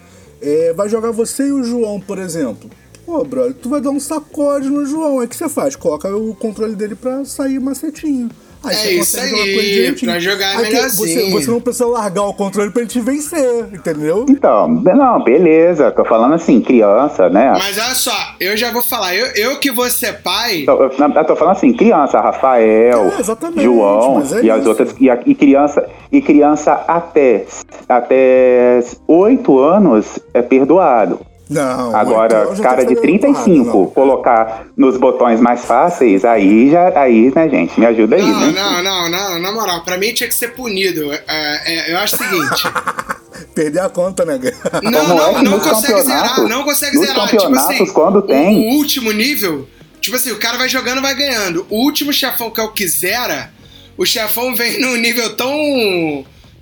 é, 0.42 0.72
vai 0.74 0.88
jogar 0.88 1.12
você 1.12 1.48
e 1.48 1.52
o 1.52 1.62
João, 1.64 2.00
por 2.00 2.18
exemplo. 2.18 2.70
Pô, 3.06 3.26
brother, 3.26 3.54
tu 3.56 3.68
vai 3.70 3.82
dar 3.82 3.90
um 3.90 4.00
sacode 4.00 4.70
no 4.70 4.86
João. 4.86 5.20
Aí 5.20 5.26
o 5.26 5.28
que 5.30 5.36
você 5.36 5.50
faz? 5.50 5.76
Coloca 5.76 6.08
o 6.16 6.34
controle 6.34 6.76
dele 6.76 6.96
pra 6.96 7.26
sair 7.26 7.60
macetinho. 7.60 8.30
Aí 8.64 8.76
É 8.76 8.92
isso 8.94 9.18
aí, 9.20 9.96
pra 10.04 10.20
jogar 10.20 10.58
Aí 10.58 10.66
que- 10.66 10.74
melhorzinho. 10.74 11.30
Você, 11.32 11.32
você 11.46 11.52
não 11.52 11.62
precisa 11.62 11.86
largar 11.88 12.24
o 12.24 12.34
controle 12.34 12.70
pra 12.72 12.82
ele 12.82 12.90
te 12.92 13.00
vencer, 13.00 13.66
entendeu? 13.74 14.26
Então, 14.30 14.68
não, 14.68 15.24
beleza. 15.24 15.90
Tô 15.92 16.04
falando 16.04 16.34
assim, 16.34 16.60
criança, 16.60 17.30
né? 17.30 17.52
Mas 17.58 17.78
olha 17.78 17.96
só, 17.96 18.12
eu 18.40 18.58
já 18.58 18.72
vou 18.72 18.82
falar, 18.82 19.16
eu, 19.16 19.28
eu 19.28 19.60
que 19.60 19.72
vou 19.72 19.90
ser 19.90 20.22
pai. 20.22 20.64
Tô- 20.66 20.74
Eu, 20.84 20.92
eu 20.92 21.26
tô 21.26 21.36
falando 21.36 21.56
assim, 21.56 21.72
criança, 21.74 22.20
Rafael, 22.20 23.12
É, 23.18 23.20
exatamente, 23.22 23.64
João 23.64 24.22
é 24.22 24.44
e 24.44 24.52
as 24.52 24.60
isso. 24.60 24.70
outras 24.70 24.94
e, 25.00 25.10
a- 25.10 25.20
e 25.26 25.34
criança 25.34 25.88
e 26.12 26.22
criança 26.22 26.74
até 26.88 27.46
até 27.88 28.80
8 29.08 29.60
anos 29.60 30.20
é 30.34 30.42
perdoado. 30.42 31.20
Não, 31.50 31.96
Agora, 31.96 32.44
então 32.52 32.64
cara 32.64 32.84
de 32.86 32.94
fazendo 32.96 33.02
35, 33.02 33.50
errado, 33.50 33.66
não. 33.66 33.86
colocar 33.88 34.68
nos 34.78 34.98
botões 34.98 35.40
mais 35.40 35.66
fáceis, 35.66 36.24
aí 36.24 36.70
já, 36.70 37.00
aí, 37.00 37.32
né, 37.36 37.50
gente? 37.50 37.80
Me 37.80 37.88
ajuda 37.88 38.18
aí, 38.18 38.22
Não, 38.22 38.40
né? 38.40 38.52
não, 38.52 38.84
não, 38.84 39.10
não, 39.10 39.40
na 39.40 39.52
moral, 39.52 39.84
pra 39.84 39.98
mim 39.98 40.14
tinha 40.14 40.28
que 40.30 40.36
ser 40.36 40.50
punido. 40.50 41.12
É, 41.12 41.20
é, 41.28 41.92
eu 41.94 41.98
acho 41.98 42.16
o 42.16 42.20
seguinte. 42.20 42.64
Perder 43.56 43.80
a 43.80 43.90
conta, 43.90 44.24
né? 44.26 44.40
Não, 44.84 45.06
Como 45.06 45.22
é 45.22 45.32
não, 45.34 45.44
não 45.44 45.52
nos 45.58 45.64
consegue 45.68 46.02
zerar, 46.04 46.42
não 46.48 46.64
consegue 46.64 46.98
nos 46.98 47.08
zerar. 47.08 47.26
Tipo 47.28 47.38
campeonatos, 47.42 47.70
assim, 47.82 47.86
quando 47.94 48.22
tem- 48.22 48.58
O, 48.70 48.76
último 48.76 49.12
nível, 49.12 49.68
tipo 50.00 50.16
assim, 50.16 50.32
o 50.32 50.38
cara 50.40 50.58
vai 50.58 50.70
jogando, 50.70 51.02
vai 51.02 51.16
ganhando. 51.16 51.66
O 51.70 51.78
último 51.84 52.14
chefão 52.14 52.52
que 52.52 52.60
é 52.60 52.64
o 52.64 52.70
que 52.72 52.88
zera, 52.88 53.52
o 53.98 54.06
chefão 54.06 54.54
vem 54.56 54.80
num 54.80 54.96
nível 54.98 55.36
tão. 55.36 55.50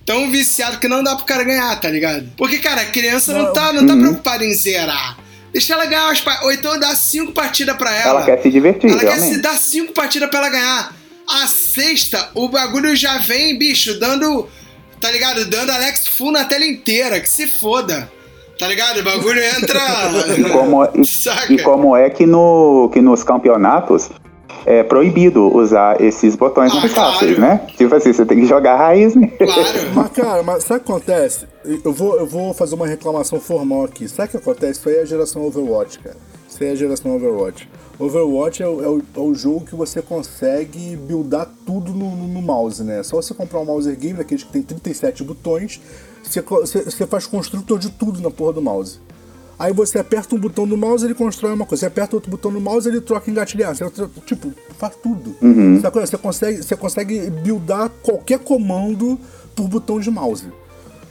Tão 0.08 0.32
viciado 0.32 0.80
que 0.80 0.88
não 0.88 1.04
dá 1.04 1.16
pro 1.16 1.26
cara 1.26 1.44
ganhar, 1.44 1.80
tá 1.80 1.90
ligado? 1.90 2.28
Porque, 2.36 2.58
cara, 2.58 2.82
a 2.82 2.86
criança 2.86 3.34
não, 3.34 3.44
Não. 3.48 3.54
tá, 3.54 3.72
não 3.74 3.86
tá 3.86 3.94
Uhum. 3.94 4.00
preocupada 4.00 4.44
em 4.44 4.54
zerar. 4.56 5.20
Deixa 5.52 5.74
ela 5.74 5.86
ganhar 5.86 6.06
umas 6.06 6.24
Ou 6.44 6.52
então 6.52 6.80
dá 6.80 6.96
cinco 6.96 7.32
partidas 7.34 7.76
pra 7.78 7.94
ela. 7.94 8.10
Ela 8.22 8.26
quer 8.26 8.42
se 8.42 8.50
divertir, 8.50 8.90
Ela 8.90 9.00
quer 9.02 9.12
se 9.14 9.20
realmente. 9.20 9.42
dar 9.42 9.58
cinco 9.58 9.92
partidas 9.94 10.30
pra 10.30 10.40
ela 10.40 10.50
ganhar. 10.50 10.96
A 11.30 11.46
sexta, 11.46 12.30
o 12.34 12.48
bagulho 12.48 12.96
já 12.96 13.18
vem, 13.18 13.58
bicho, 13.58 14.00
dando. 14.00 14.48
Tá 15.02 15.12
ligado? 15.12 15.46
Dando 15.46 15.72
Alex 15.72 16.08
Full 16.08 16.32
na 16.32 16.46
tela 16.46 16.66
inteira. 16.66 17.20
Que 17.20 17.30
se 17.30 17.46
foda. 17.48 18.10
Tá 18.58 18.68
ligado? 18.68 19.02
O 19.02 19.04
bagulho 19.04 19.40
entra. 19.44 19.80
E 20.38 20.44
como, 20.50 20.84
e, 20.96 21.04
Saca? 21.06 21.54
e 21.54 21.62
como 21.62 21.96
é 21.96 22.10
que, 22.10 22.26
no, 22.26 22.90
que 22.94 23.02
nos 23.02 23.24
campeonatos 23.24 24.10
é 24.68 24.84
proibido 24.84 25.48
usar 25.56 26.02
esses 26.02 26.36
botões 26.36 26.72
Ah, 26.76 26.82
fáceis, 26.90 27.36
claro. 27.38 27.40
né? 27.42 27.66
Tipo 27.78 27.96
assim, 27.96 28.12
você 28.12 28.26
tem 28.26 28.40
que 28.42 28.46
jogar 28.46 28.74
a 28.74 28.78
raiz, 28.78 29.16
né? 29.16 29.28
Claro. 29.38 29.54
Mas, 29.96 30.10
cara, 30.12 30.44
mas 30.44 30.64
sabe 30.66 30.82
o 30.82 30.84
que 30.84 30.92
acontece? 30.92 31.48
Eu 31.84 31.94
vou, 31.94 32.18
eu 32.20 32.28
vou 32.28 32.54
fazer 32.54 32.76
uma 32.76 32.86
reclamação 32.86 33.40
formal 33.40 33.86
aqui. 33.86 34.08
Sabe 34.08 34.28
o 34.28 34.32
que 34.32 34.38
acontece? 34.38 34.80
Isso 34.80 34.90
aí 34.90 34.96
é 34.98 35.02
a 35.02 35.06
geração 35.06 35.44
Overwatch, 35.46 36.00
cara. 36.00 36.18
Isso 36.50 36.62
aí 36.62 36.70
é 36.70 36.72
a 36.74 36.76
geração 36.76 37.16
Overwatch. 37.16 37.68
Overwatch 38.00 38.62
é 38.62 38.68
o, 38.68 38.84
é 38.84 38.88
o, 38.90 39.02
é 39.16 39.20
o 39.20 39.34
jogo 39.34 39.66
que 39.66 39.76
você 39.76 40.02
consegue 40.02 40.96
buildar 40.98 41.50
tudo 41.66 41.94
no, 41.94 42.16
no- 42.16 42.28
no 42.28 42.42
mouse, 42.42 42.84
né? 42.84 43.02
Só 43.04 43.16
você 43.22 43.34
comprar 43.34 43.60
um 43.60 43.66
mouse 43.66 43.90
game, 43.96 44.14
daqueles 44.18 44.44
que 44.44 44.52
tem 44.52 44.62
37 44.62 45.24
botões, 45.24 45.82
você, 46.24 46.42
você, 46.42 46.84
você 46.84 47.08
faz 47.08 47.26
construtor 47.26 47.80
de 47.80 47.90
tudo 47.90 48.22
na 48.22 48.30
porra 48.30 48.54
do 48.54 48.62
mouse. 48.62 49.00
Aí 49.60 49.74
você 49.74 49.98
aperta 49.98 50.36
um 50.36 50.40
botão 50.40 50.66
no 50.66 50.78
mouse, 50.78 51.04
ele 51.04 51.16
constrói 51.16 51.54
uma 51.54 51.66
coisa. 51.66 51.82
Você 51.82 51.86
aperta 51.88 52.16
outro 52.16 52.30
botão 52.30 52.52
no 52.52 52.62
mouse, 52.62 52.88
ele 52.88 53.02
troca 53.02 53.32
engatilhar. 53.32 53.76
Você, 53.76 53.86
tipo, 54.26 54.52
faz 54.78 54.96
tudo. 55.02 55.36
Sabe? 55.82 56.00
Você 56.00 56.18
consegue, 56.18 56.64
você 56.64 56.76
consegue 56.76 57.30
buildar 57.30 57.90
qualquer 58.04 58.40
comando 58.40 59.20
por 59.56 59.68
botão 59.68 60.00
de 60.00 60.12
mouse. 60.12 60.48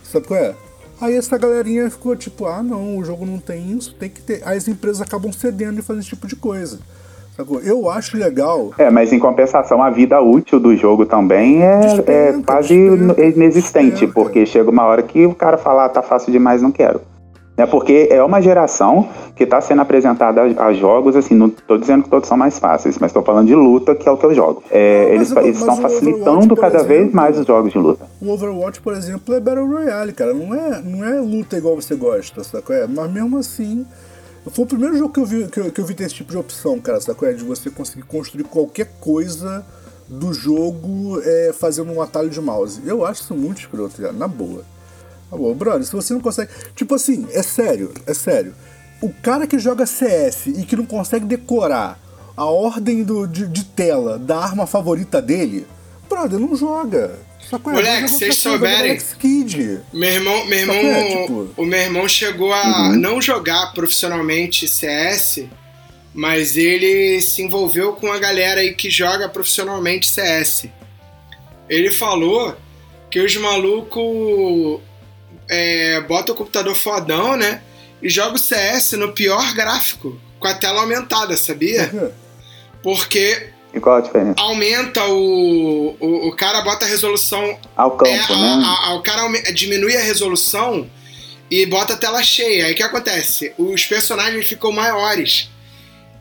Sabe 0.04 0.26
qual 0.26 0.38
é? 0.38 0.54
Aí 1.00 1.14
essa 1.14 1.36
galerinha 1.36 1.90
ficou 1.90 2.16
tipo, 2.16 2.46
ah 2.46 2.62
não, 2.62 2.96
o 2.96 3.04
jogo 3.04 3.26
não 3.26 3.38
tem 3.38 3.72
isso, 3.72 3.94
tem 3.94 4.08
que 4.08 4.22
ter. 4.22 4.42
Aí 4.46 4.56
as 4.56 4.66
empresas 4.66 5.02
acabam 5.02 5.30
cedendo 5.32 5.80
e 5.80 5.82
fazendo 5.82 6.00
esse 6.00 6.08
tipo 6.08 6.26
de 6.26 6.36
coisa. 6.36 6.78
Sacou? 7.36 7.60
Eu 7.60 7.90
acho 7.90 8.16
legal. 8.16 8.72
É, 8.78 8.88
mas 8.88 9.12
em 9.12 9.18
compensação, 9.18 9.82
a 9.82 9.90
vida 9.90 10.18
útil 10.22 10.58
do 10.58 10.74
jogo 10.74 11.04
também 11.04 11.62
é, 11.62 11.80
é 12.06 12.42
quase 12.46 12.74
inexistente, 12.74 14.06
porque 14.06 14.46
chega 14.46 14.70
uma 14.70 14.84
hora 14.84 15.02
que 15.02 15.26
o 15.26 15.34
cara 15.34 15.58
fala, 15.58 15.84
ah, 15.84 15.88
tá 15.88 16.00
fácil 16.00 16.32
demais, 16.32 16.62
não 16.62 16.72
quero. 16.72 17.02
É 17.56 17.64
porque 17.64 18.08
é 18.10 18.22
uma 18.22 18.40
geração 18.42 19.08
que 19.34 19.44
está 19.44 19.60
sendo 19.62 19.80
apresentada 19.80 20.42
a, 20.58 20.66
a 20.66 20.72
jogos, 20.74 21.16
assim, 21.16 21.34
não 21.34 21.48
tô 21.48 21.78
dizendo 21.78 22.02
que 22.04 22.10
todos 22.10 22.28
são 22.28 22.36
mais 22.36 22.58
fáceis, 22.58 22.98
mas 22.98 23.10
estou 23.10 23.22
falando 23.22 23.46
de 23.46 23.54
luta, 23.54 23.94
que 23.94 24.06
é 24.06 24.12
o 24.12 24.16
que 24.18 24.26
eu 24.26 24.34
jogo. 24.34 24.62
É, 24.70 25.16
Mas 25.16 25.32
eles 25.32 25.32
o- 25.32 25.60
estão 25.60 25.76
facilitando 25.78 26.54
cada 26.54 26.82
vez 26.82 27.00
exemplo- 27.00 27.16
mais 27.16 27.38
os 27.38 27.46
jogos 27.46 27.72
de 27.72 27.78
luta. 27.78 28.04
O 28.20 28.30
Overwatch, 28.30 28.80
por 28.82 28.92
exemplo, 28.92 29.34
é 29.34 29.40
Battle 29.40 29.66
Royale, 29.66 30.12
cara. 30.12 30.34
Não 30.34 30.54
é, 30.54 30.82
não 30.82 31.02
é 31.04 31.18
luta 31.18 31.56
igual 31.56 31.74
você 31.76 31.94
gosta, 31.94 32.44
sacou? 32.44 32.76
É, 32.76 32.86
mas 32.86 33.10
mesmo 33.10 33.38
assim. 33.38 33.86
Foi 34.52 34.64
o 34.64 34.68
primeiro 34.68 34.96
jogo 34.96 35.12
que 35.12 35.18
eu 35.20 35.24
vi, 35.24 35.46
que 35.48 35.58
eu, 35.58 35.72
que 35.72 35.80
eu 35.80 35.84
vi 35.84 35.94
ter 35.94 36.04
esse 36.04 36.14
tipo 36.14 36.30
de 36.30 36.38
opção, 36.38 36.78
cara, 36.78 37.00
sacou? 37.00 37.26
É 37.26 37.32
de 37.32 37.42
você 37.42 37.68
conseguir 37.70 38.02
construir 38.04 38.44
qualquer 38.44 38.88
coisa 39.00 39.64
do 40.06 40.32
jogo 40.32 41.20
é, 41.24 41.52
fazendo 41.58 41.90
um 41.90 42.00
atalho 42.00 42.28
de 42.30 42.40
mouse. 42.40 42.80
Eu 42.86 43.04
acho 43.04 43.22
isso 43.22 43.34
muito 43.34 43.58
escroto, 43.60 44.00
cara, 44.00 44.12
na 44.12 44.28
boa. 44.28 44.60
Na 45.30 45.36
boa, 45.36 45.54
brother, 45.54 45.84
se 45.84 45.92
você 45.92 46.12
não 46.12 46.20
consegue. 46.20 46.50
Tipo 46.74 46.94
assim, 46.94 47.26
é 47.32 47.42
sério, 47.42 47.92
é 48.06 48.14
sério. 48.14 48.54
O 49.02 49.10
cara 49.12 49.46
que 49.46 49.58
joga 49.58 49.84
CS 49.86 50.46
e 50.46 50.64
que 50.64 50.76
não 50.76 50.86
consegue 50.86 51.26
decorar 51.26 51.98
a 52.36 52.44
ordem 52.44 53.02
do, 53.02 53.26
de, 53.26 53.46
de 53.48 53.64
tela 53.64 54.18
da 54.18 54.38
arma 54.38 54.66
favorita 54.66 55.20
dele, 55.20 55.66
brother, 56.08 56.38
não 56.38 56.54
joga. 56.56 57.18
Sacou? 57.50 57.72
É, 57.72 57.76
Moleque, 57.76 58.08
vocês 58.08 58.36
souberem- 58.36 58.98
Kidd. 59.18 59.80
Meu 59.92 60.08
irmão, 60.10 60.46
meu 60.46 60.58
irmão, 60.58 60.74
Só 60.76 60.80
que 60.82 60.86
é, 60.88 61.20
tipo- 61.22 61.48
o 61.56 61.64
meu 61.64 61.78
irmão 61.78 62.08
chegou 62.08 62.52
a 62.52 62.92
não 62.96 63.20
jogar 63.22 63.72
profissionalmente 63.72 64.66
CS, 64.66 65.44
mas 66.14 66.56
ele 66.56 67.20
se 67.20 67.42
envolveu 67.42 67.92
com 67.92 68.10
a 68.12 68.18
galera 68.18 68.60
aí 68.60 68.74
que 68.74 68.90
joga 68.90 69.28
profissionalmente 69.28 70.08
CS. 70.08 70.66
Ele 71.68 71.90
falou 71.90 72.56
que 73.10 73.20
os 73.20 73.36
malucos 73.36 74.80
é, 75.48 76.00
botam 76.02 76.34
o 76.34 76.38
computador 76.38 76.74
fodão, 76.74 77.36
né? 77.36 77.62
E 78.02 78.08
joga 78.10 78.34
o 78.34 78.38
CS 78.38 78.92
no 78.92 79.12
pior 79.12 79.54
gráfico, 79.54 80.20
com 80.38 80.46
a 80.46 80.54
tela 80.54 80.80
aumentada, 80.82 81.36
sabia? 81.36 82.12
Porque 82.82 83.50
E 83.74 83.80
qual 83.80 83.96
a 83.96 84.00
diferença? 84.00 84.34
aumenta 84.38 85.04
o, 85.06 85.96
o. 85.98 86.28
O 86.28 86.36
cara 86.36 86.60
bota 86.62 86.84
a 86.84 86.88
resolução 86.88 87.58
Ao 87.76 87.92
campo, 87.96 88.10
é, 88.10 88.18
a- 88.20 88.28
né? 88.36 88.62
a- 88.64 88.86
a- 88.88 88.94
o 88.94 89.02
cara 89.02 89.22
diminui 89.52 89.96
a 89.96 90.00
resolução 90.02 90.88
e 91.50 91.64
bota 91.66 91.94
a 91.94 91.96
tela 91.96 92.22
cheia. 92.22 92.66
Aí 92.66 92.72
o 92.72 92.76
que 92.76 92.82
acontece? 92.82 93.52
Os 93.58 93.84
personagens 93.86 94.46
ficam 94.46 94.70
maiores. 94.72 95.48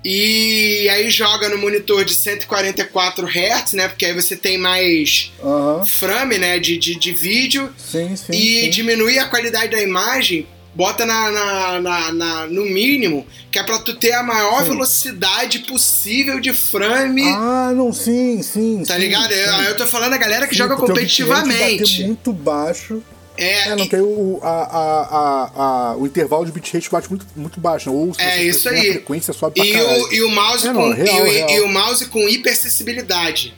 E 0.08 0.88
aí 0.88 1.10
joga 1.10 1.50
no 1.50 1.58
monitor 1.58 2.06
de 2.06 2.14
144 2.14 3.26
Hz, 3.28 3.74
né? 3.74 3.88
Porque 3.88 4.06
aí 4.06 4.14
você 4.14 4.36
tem 4.36 4.56
mais 4.56 5.32
Aham. 5.44 5.84
frame, 5.84 6.38
né? 6.38 6.60
De, 6.60 6.78
de, 6.78 6.94
de 6.94 7.12
vídeo. 7.12 7.74
Sim, 7.76 8.16
sim. 8.16 8.32
e 8.32 8.66
sim. 8.66 8.70
diminui 8.70 9.18
a 9.18 9.26
qualidade 9.26 9.72
da 9.72 9.82
imagem, 9.82 10.46
bota 10.76 11.08
na, 11.08 11.32
na- 11.32 11.80
na- 11.82 12.12
na- 12.12 12.46
no 12.48 12.66
mínimo, 12.66 13.26
que 13.52 13.58
é 13.58 13.64
pra 13.64 13.80
tu 13.80 13.96
ter 13.96 14.12
a 14.14 14.22
maior 14.22 14.62
Sim. 14.64 14.70
velocidade 14.70 15.60
possível 15.60 16.40
de 16.40 16.54
frame. 16.54 17.24
Ah, 17.30 17.72
não, 17.76 17.92
sim, 17.92 18.44
sim. 18.44 18.84
tá 18.86 18.98
ligado? 19.00 19.34
sim. 19.34 19.40
Eu, 19.40 19.62
eu 19.64 19.76
tô 19.78 19.88
falando 19.88 20.14
a 20.14 20.18
galera 20.18 20.46
que 20.46 20.54
joga 20.56 20.76
bitrate 20.76 20.92
competitivamente. 20.94 22.04
muito 22.04 22.32
baixo. 22.32 23.02
É, 23.38 23.70
É, 23.70 23.76
não 23.76 23.86
e- 23.86 23.90
tem 23.90 24.00
o, 24.02 24.40
a, 24.42 24.48
a, 24.50 25.02
a, 25.02 25.52
a- 25.92 25.96
o 25.98 26.06
intervalo 26.06 26.46
de 26.46 26.52
bitrate 26.52 26.90
bate 26.90 27.10
muito, 27.10 27.26
muito 27.36 27.60
baixo. 27.60 27.90
né? 27.92 27.96
Ou 27.96 28.14
se 28.14 28.22
É 28.22 28.36
você 28.38 28.44
isso 28.44 28.70
aí. 28.70 28.90
A 28.90 28.94
frequência 28.94 29.34
sobe 29.34 29.56
pra 29.56 29.66
E 29.66 29.74
caralho. 29.74 30.04
o, 30.06 30.14
e 30.14 30.22
o 30.24 30.30
mouse 30.32 30.68
É, 30.68 30.74
com, 30.74 30.80
não, 30.88 30.94
real, 30.94 31.18
e, 31.18 31.22
o- 31.22 31.32
real. 31.32 31.50
e 31.50 31.60
o 31.62 31.68
mouse 31.68 32.06
com 32.08 32.20
hiperacessibilidade. 32.30 33.54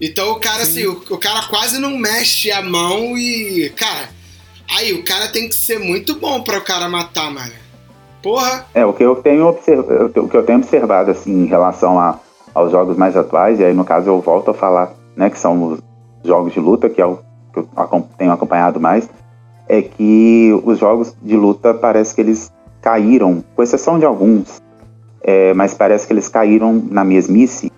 Então 0.00 0.32
o 0.32 0.40
cara, 0.40 0.62
assim, 0.62 0.84
o, 0.86 0.92
o 1.10 1.18
cara 1.18 1.42
quase 1.48 1.78
não 1.78 1.96
mexe 1.96 2.50
a 2.52 2.60
mão 2.62 3.16
e. 3.16 3.70
Cara, 3.76 4.10
aí 4.76 4.92
o 4.92 5.02
cara 5.04 5.28
tem 5.28 5.48
que 5.48 5.54
ser 5.54 5.78
muito 5.78 6.16
bom 6.16 6.42
pra 6.42 6.58
o 6.58 6.62
cara 6.62 6.88
matar, 6.88 7.30
mano. 7.30 7.52
Porra, 8.22 8.66
É, 8.74 8.84
o 8.84 8.92
que 8.92 9.02
eu 9.04 9.16
tenho, 9.16 9.46
observ... 9.46 9.80
o 10.18 10.28
que 10.28 10.36
eu 10.36 10.42
tenho 10.44 10.58
observado 10.58 11.10
assim, 11.12 11.44
em 11.44 11.46
relação 11.46 11.98
a, 11.98 12.18
aos 12.54 12.72
jogos 12.72 12.96
mais 12.96 13.16
atuais, 13.16 13.60
e 13.60 13.64
aí 13.64 13.72
no 13.72 13.84
caso 13.84 14.08
eu 14.08 14.20
volto 14.20 14.50
a 14.50 14.54
falar, 14.54 14.92
né, 15.16 15.30
que 15.30 15.38
são 15.38 15.72
os 15.72 15.78
jogos 16.24 16.52
de 16.52 16.58
luta, 16.60 16.90
que 16.90 17.00
é 17.00 17.06
o 17.06 17.20
que 17.62 17.78
eu 17.78 18.06
tenho 18.18 18.32
acompanhado 18.32 18.80
mais, 18.80 19.08
é 19.68 19.82
que 19.82 20.58
os 20.64 20.78
jogos 20.78 21.14
de 21.22 21.36
luta 21.36 21.74
parece 21.74 22.14
que 22.14 22.20
eles 22.20 22.52
caíram, 22.80 23.42
com 23.54 23.62
exceção 23.62 23.98
de 23.98 24.04
alguns, 24.04 24.62
é, 25.22 25.52
mas 25.54 25.74
parece 25.74 26.06
que 26.06 26.12
eles 26.12 26.28
caíram 26.28 26.82
na 26.90 27.04
mesmice. 27.04 27.72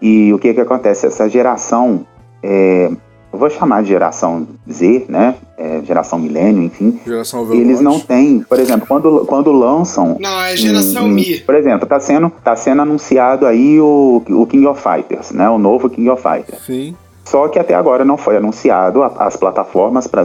E 0.00 0.32
o 0.32 0.38
que 0.38 0.54
que 0.54 0.60
acontece? 0.60 1.06
Essa 1.06 1.28
geração, 1.28 2.06
é, 2.42 2.90
eu 3.32 3.38
vou 3.38 3.50
chamar 3.50 3.82
de 3.82 3.88
geração 3.88 4.46
Z, 4.70 5.06
né, 5.08 5.34
é, 5.58 5.80
geração 5.84 6.18
milênio, 6.18 6.62
enfim, 6.62 7.00
Geração 7.04 7.40
Overwatch. 7.40 7.68
eles 7.68 7.80
não 7.80 7.98
têm, 7.98 8.40
por 8.40 8.58
exemplo, 8.58 8.86
quando, 8.86 9.24
quando 9.26 9.50
lançam 9.52 10.16
não, 10.20 10.40
é 10.40 10.56
geração 10.56 11.06
hum. 11.06 11.08
Mi. 11.08 11.40
Por 11.40 11.54
exemplo, 11.54 11.86
tá 11.86 11.98
sendo, 11.98 12.30
tá 12.42 12.54
sendo 12.54 12.82
anunciado 12.82 13.46
aí 13.46 13.80
o, 13.80 14.22
o 14.28 14.46
King 14.46 14.66
of 14.66 14.80
Fighters, 14.80 15.30
né? 15.30 15.48
O 15.48 15.58
novo 15.58 15.88
King 15.88 16.08
of 16.10 16.22
Fighters. 16.22 16.64
Sim. 16.64 16.94
Só 17.24 17.48
que 17.48 17.58
até 17.58 17.74
agora 17.74 18.04
não 18.04 18.16
foi 18.16 18.36
anunciado 18.36 19.02
as 19.02 19.36
plataformas 19.36 20.06
para 20.06 20.24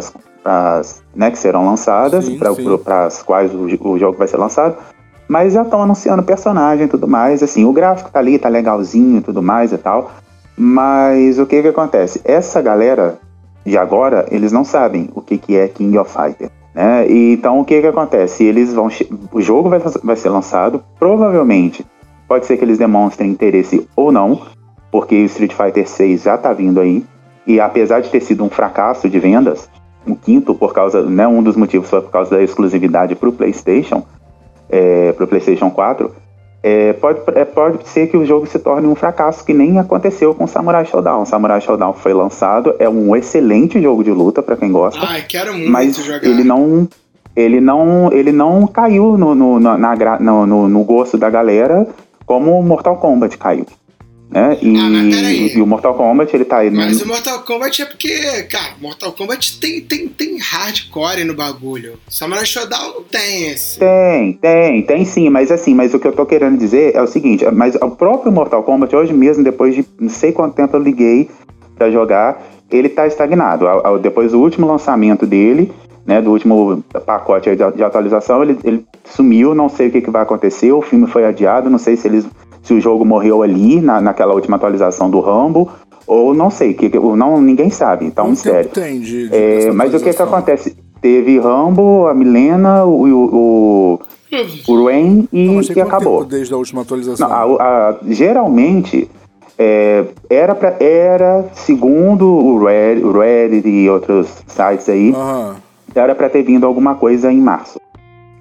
né, 1.16 1.32
que 1.32 1.38
serão 1.38 1.66
lançadas, 1.66 2.27
para 2.84 3.06
as 3.06 3.22
quais 3.22 3.54
o, 3.54 3.89
o 3.89 4.00
jogo 4.00 4.18
vai 4.18 4.27
ser 4.27 4.38
lançado. 4.38 4.75
Mas 5.27 5.54
já 5.54 5.63
estão 5.63 5.82
anunciando 5.82 6.24
personagem 6.24 6.86
e 6.86 6.89
tudo 6.89 7.08
mais. 7.08 7.44
Assim, 7.44 7.66
o 7.66 7.74
gráfico 7.74 8.10
tá 8.10 8.20
ali, 8.20 8.39
tá 8.39 8.48
legalzinho 8.48 9.18
e 9.18 9.22
tudo 9.22 9.42
mais 9.42 9.74
e 9.74 9.77
tal. 9.77 10.12
Mas 10.58 11.38
o 11.38 11.46
que 11.46 11.62
que 11.62 11.68
acontece? 11.68 12.22
Essa 12.24 12.62
galera 12.62 13.20
de 13.66 13.77
agora, 13.77 14.25
eles 14.32 14.51
não 14.51 14.63
sabem 14.63 15.10
o 15.13 15.22
que, 15.22 15.38
que 15.38 15.58
é 15.58 15.68
King 15.68 15.98
of 15.98 16.12
Fighters. 16.12 16.50
Né? 16.74 17.08
E, 17.10 17.34
então 17.34 17.60
o 17.60 17.66
que 17.66 17.82
que 17.82 17.88
acontece? 17.88 18.44
Eles 18.44 18.74
vão 18.74 18.88
o 19.32 19.42
jogo 19.42 19.70
vai, 19.70 19.80
vai 20.04 20.16
ser 20.16 20.30
lançado, 20.30 20.84
provavelmente 20.98 21.86
pode 22.27 22.46
ser 22.46 22.58
que 22.58 22.63
eles 22.63 22.77
demonstrem 22.77 23.32
interesse 23.32 23.88
ou 23.96 24.12
não, 24.12 24.42
porque 24.98 25.13
o 25.16 25.25
Street 25.25 25.54
Fighter 25.54 25.88
6 25.88 26.24
já 26.24 26.39
tá 26.39 26.51
vindo 26.51 26.80
aí 26.80 27.06
e 27.46 27.60
apesar 27.60 28.00
de 28.00 28.10
ter 28.10 28.20
sido 28.20 28.44
um 28.44 28.50
fracasso 28.50 29.08
de 29.08 29.20
vendas, 29.20 29.70
um 30.08 30.16
quinto 30.16 30.56
por 30.56 30.74
causa, 30.74 31.04
né, 31.04 31.27
um 31.27 31.44
dos 31.44 31.56
motivos 31.56 31.88
foi 31.88 32.01
por 32.01 32.10
causa 32.10 32.36
da 32.36 32.42
exclusividade 32.42 33.13
para 33.16 33.30
o 33.30 33.32
PlayStation. 33.32 34.04
é, 34.68 35.12
pro 35.12 35.27
PlayStation 35.27 35.70
4, 35.70 36.12
é, 36.63 36.94
pode, 36.94 37.20
é, 37.36 37.46
pode 37.46 37.88
ser 37.88 38.08
que 38.08 38.18
o 38.18 38.25
jogo 38.25 38.48
se 38.48 38.58
torne 38.58 38.88
um 38.88 38.96
fracasso, 38.96 39.46
que 39.46 39.54
nem 39.54 39.77
aconteceu 39.77 40.34
com 40.34 40.48
Samurai 40.48 40.84
Showdown. 40.84 41.27
Samurai 41.27 41.62
Showdown 41.62 41.94
foi 41.94 42.16
lançado, 42.16 42.74
é 42.80 42.89
um 42.89 43.16
excelente 43.16 43.80
jogo 43.80 44.04
de 44.04 44.10
luta 44.12 44.42
para 44.42 44.58
quem 44.58 44.72
gosta. 44.72 45.00
Ai, 45.08 45.22
quero 45.30 45.54
muito 45.54 45.70
mas 45.70 45.96
jogar. 45.96 46.27
ele 46.27 46.44
não 46.44 46.88
ele 47.36 47.62
não 47.62 48.12
ele 48.12 48.32
não 48.32 48.66
caiu 48.66 49.16
no, 49.16 49.36
no, 49.36 49.60
na, 49.60 49.77
na, 49.77 50.20
no, 50.20 50.68
no 50.68 50.84
gosto 50.84 51.20
da 51.20 51.30
galera 51.30 51.88
como 52.25 52.60
Mortal 52.63 52.98
Kombat 52.98 53.38
caiu. 53.38 53.68
Né? 54.29 54.57
E, 54.62 54.77
Ah, 54.77 54.89
mas 54.89 55.55
e 55.55 55.62
o 55.62 55.65
Mortal 55.65 55.93
Kombat 55.96 56.36
ele 56.36 56.43
tá 56.43 56.57
aí 56.57 56.69
no, 56.69 56.77
Mas 56.77 57.01
o 57.01 57.07
Mortal 57.07 57.39
Kombat 57.43 57.81
é 57.81 57.86
porque, 57.86 58.43
cara, 58.43 58.74
Mortal 58.81 59.13
Kombat 59.13 59.60
tem, 59.60 59.81
tem, 59.81 60.07
tem 60.07 60.38
hardcore 60.38 61.24
no 61.24 61.34
bagulho. 61.34 61.93
Samurai 62.10 62.46
Shodown 62.46 62.96
não 62.96 63.03
tem 63.03 63.51
esse. 63.51 63.79
Tem, 63.79 64.34
tem, 64.34 64.81
tem 64.84 65.05
sim, 65.05 65.29
mas 65.29 65.50
assim, 65.50 65.74
mas 65.74 65.93
o 65.93 66.00
que 66.00 66.07
eu 66.07 66.12
tô 66.12 66.25
querendo 66.25 66.57
dizer 66.57 66.93
é 66.93 67.01
o 67.01 67.07
seguinte, 67.07 67.46
mas 67.51 67.75
o 67.75 67.91
próprio 67.91 68.31
Mortal 68.31 68.63
Kombat, 68.63 68.93
hoje 68.96 69.13
mesmo, 69.13 69.43
depois 69.43 69.74
de 69.74 69.86
não 70.00 70.10
sei 70.10 70.34
quanto 70.34 70.55
tempo 70.55 70.75
eu 70.75 70.81
liguei 70.81 71.29
pra 71.77 71.89
jogar, 71.89 72.43
ele 72.69 72.89
tá 72.89 73.07
estagnado. 73.07 73.65
Depois 74.01 74.34
do 74.34 74.41
último 74.41 74.67
lançamento 74.67 75.25
dele, 75.25 75.72
né, 76.05 76.22
do 76.22 76.31
último 76.31 76.84
pacote 77.05 77.50
de 77.55 77.84
atualização, 77.84 78.43
ele, 78.43 78.57
ele 78.63 78.86
sumiu, 79.05 79.55
não 79.55 79.69
sei 79.69 79.88
o 79.88 79.91
que, 79.91 80.01
que 80.01 80.10
vai 80.10 80.22
acontecer, 80.24 80.72
o 80.72 80.81
filme 80.81 81.07
foi 81.07 81.25
adiado, 81.25 81.69
não 81.69 81.77
sei 81.77 81.96
se 81.96 82.07
eles 82.07 82.25
se 82.62 82.74
o 82.74 82.82
jogo 82.82 83.06
morreu 83.06 83.44
ali, 83.44 83.80
na, 83.82 84.00
naquela 84.02 84.34
última 84.34 84.58
atualização 84.58 85.10
do 85.10 85.20
Rambo, 85.20 85.70
ou 86.06 86.34
não 86.34 86.50
sei, 86.50 86.74
que, 86.74 86.90
que- 86.90 87.00
não, 87.00 87.42
ninguém 87.42 87.70
sabe, 87.70 88.10
tá 88.12 88.24
um 88.24 88.30
mistério. 88.32 88.70
de 89.00 89.30
É, 89.32 89.72
mas 89.72 89.94
o 89.94 90.00
que 90.00 90.14
que 90.14 90.22
acontece? 90.22 90.76
Teve 91.02 91.38
Rambo, 91.40 92.08
a 92.08 92.14
Milena, 92.14 92.84
o, 92.86 93.04
o, 93.06 94.00
o, 94.68 94.72
o 94.74 94.86
Rain 94.86 95.28
e, 95.32 95.48
Não, 95.48 95.62
e 95.62 95.82
acabou. 95.82 96.24
desde 96.26 96.54
a 96.54 96.58
última 96.58 96.82
atualização? 96.82 97.28
Não, 97.30 97.36
a- 97.60 97.90
a- 97.90 97.98
geralmente, 98.08 99.10
é, 99.58 100.06
era, 100.30 100.54
pra, 100.56 100.76
era, 100.80 101.46
segundo 101.54 102.26
o 102.28 102.64
Reddit, 102.66 103.06
o 103.06 103.12
Reddit 103.20 103.68
e 103.68 103.90
outros 103.90 104.28
sites 104.48 104.88
aí, 104.90 105.14
era 105.96 106.14
pra 106.16 106.30
ter 106.30 106.44
vindo 106.44 106.66
alguma 106.66 106.96
coisa 106.96 107.32
em 107.32 107.40
março. 107.42 107.80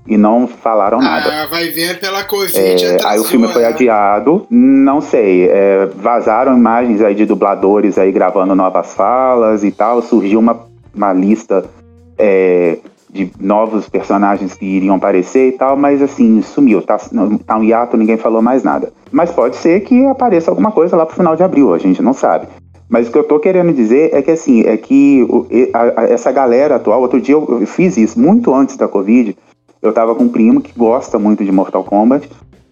E 0.06 0.16
não 0.16 0.46
falaram 0.46 0.98
nada. 0.98 1.42
Ah, 1.42 1.46
vai 1.46 1.68
ver 1.68 1.98
pela 1.98 2.22
Covid. 2.24 2.84
É, 2.84 2.98
aí 3.04 3.18
o 3.18 3.24
filme 3.24 3.48
foi 3.48 3.64
adiado, 3.64 4.46
não 4.48 5.00
sei, 5.00 5.48
é, 5.48 5.86
vazaram 5.96 6.56
imagens 6.56 7.02
aí 7.02 7.14
de 7.14 7.26
dubladores 7.26 7.98
aí 7.98 8.12
gravando 8.12 8.54
novas 8.54 8.94
falas 8.94 9.64
e 9.64 9.72
tal, 9.72 10.00
surgiu 10.00 10.38
uma, 10.38 10.60
uma 10.94 11.12
lista 11.12 11.64
é, 12.16 12.78
de 13.10 13.30
novos 13.40 13.88
personagens 13.88 14.54
que 14.54 14.64
iriam 14.64 14.94
aparecer 14.94 15.48
e 15.48 15.52
tal, 15.52 15.76
mas 15.76 16.02
assim, 16.02 16.40
sumiu, 16.42 16.82
tá, 16.82 16.98
tá 17.44 17.56
um 17.56 17.64
hiato, 17.64 17.96
ninguém 17.96 18.16
falou 18.16 18.42
mais 18.42 18.62
nada. 18.62 18.92
Mas 19.10 19.32
pode 19.32 19.56
ser 19.56 19.80
que 19.80 20.04
apareça 20.06 20.50
alguma 20.50 20.70
coisa 20.70 20.96
lá 20.96 21.06
pro 21.06 21.16
final 21.16 21.34
de 21.34 21.42
abril, 21.42 21.74
a 21.74 21.78
gente 21.78 22.02
não 22.02 22.12
sabe. 22.12 22.46
Mas 22.88 23.08
o 23.08 23.12
que 23.12 23.18
eu 23.18 23.24
tô 23.24 23.40
querendo 23.40 23.72
dizer 23.72 24.10
é 24.12 24.22
que 24.22 24.30
assim, 24.30 24.62
é 24.62 24.76
que 24.76 25.26
essa 26.08 26.30
galera 26.30 26.76
atual, 26.76 27.00
outro 27.00 27.20
dia 27.20 27.34
eu 27.34 27.66
fiz 27.66 27.96
isso, 27.96 28.18
muito 28.18 28.54
antes 28.54 28.76
da 28.76 28.86
Covid, 28.86 29.36
eu 29.86 29.92
tava 29.92 30.14
com 30.14 30.24
um 30.24 30.28
primo 30.28 30.60
que 30.60 30.72
gosta 30.76 31.18
muito 31.18 31.44
de 31.44 31.52
Mortal 31.52 31.84
Kombat, 31.84 32.28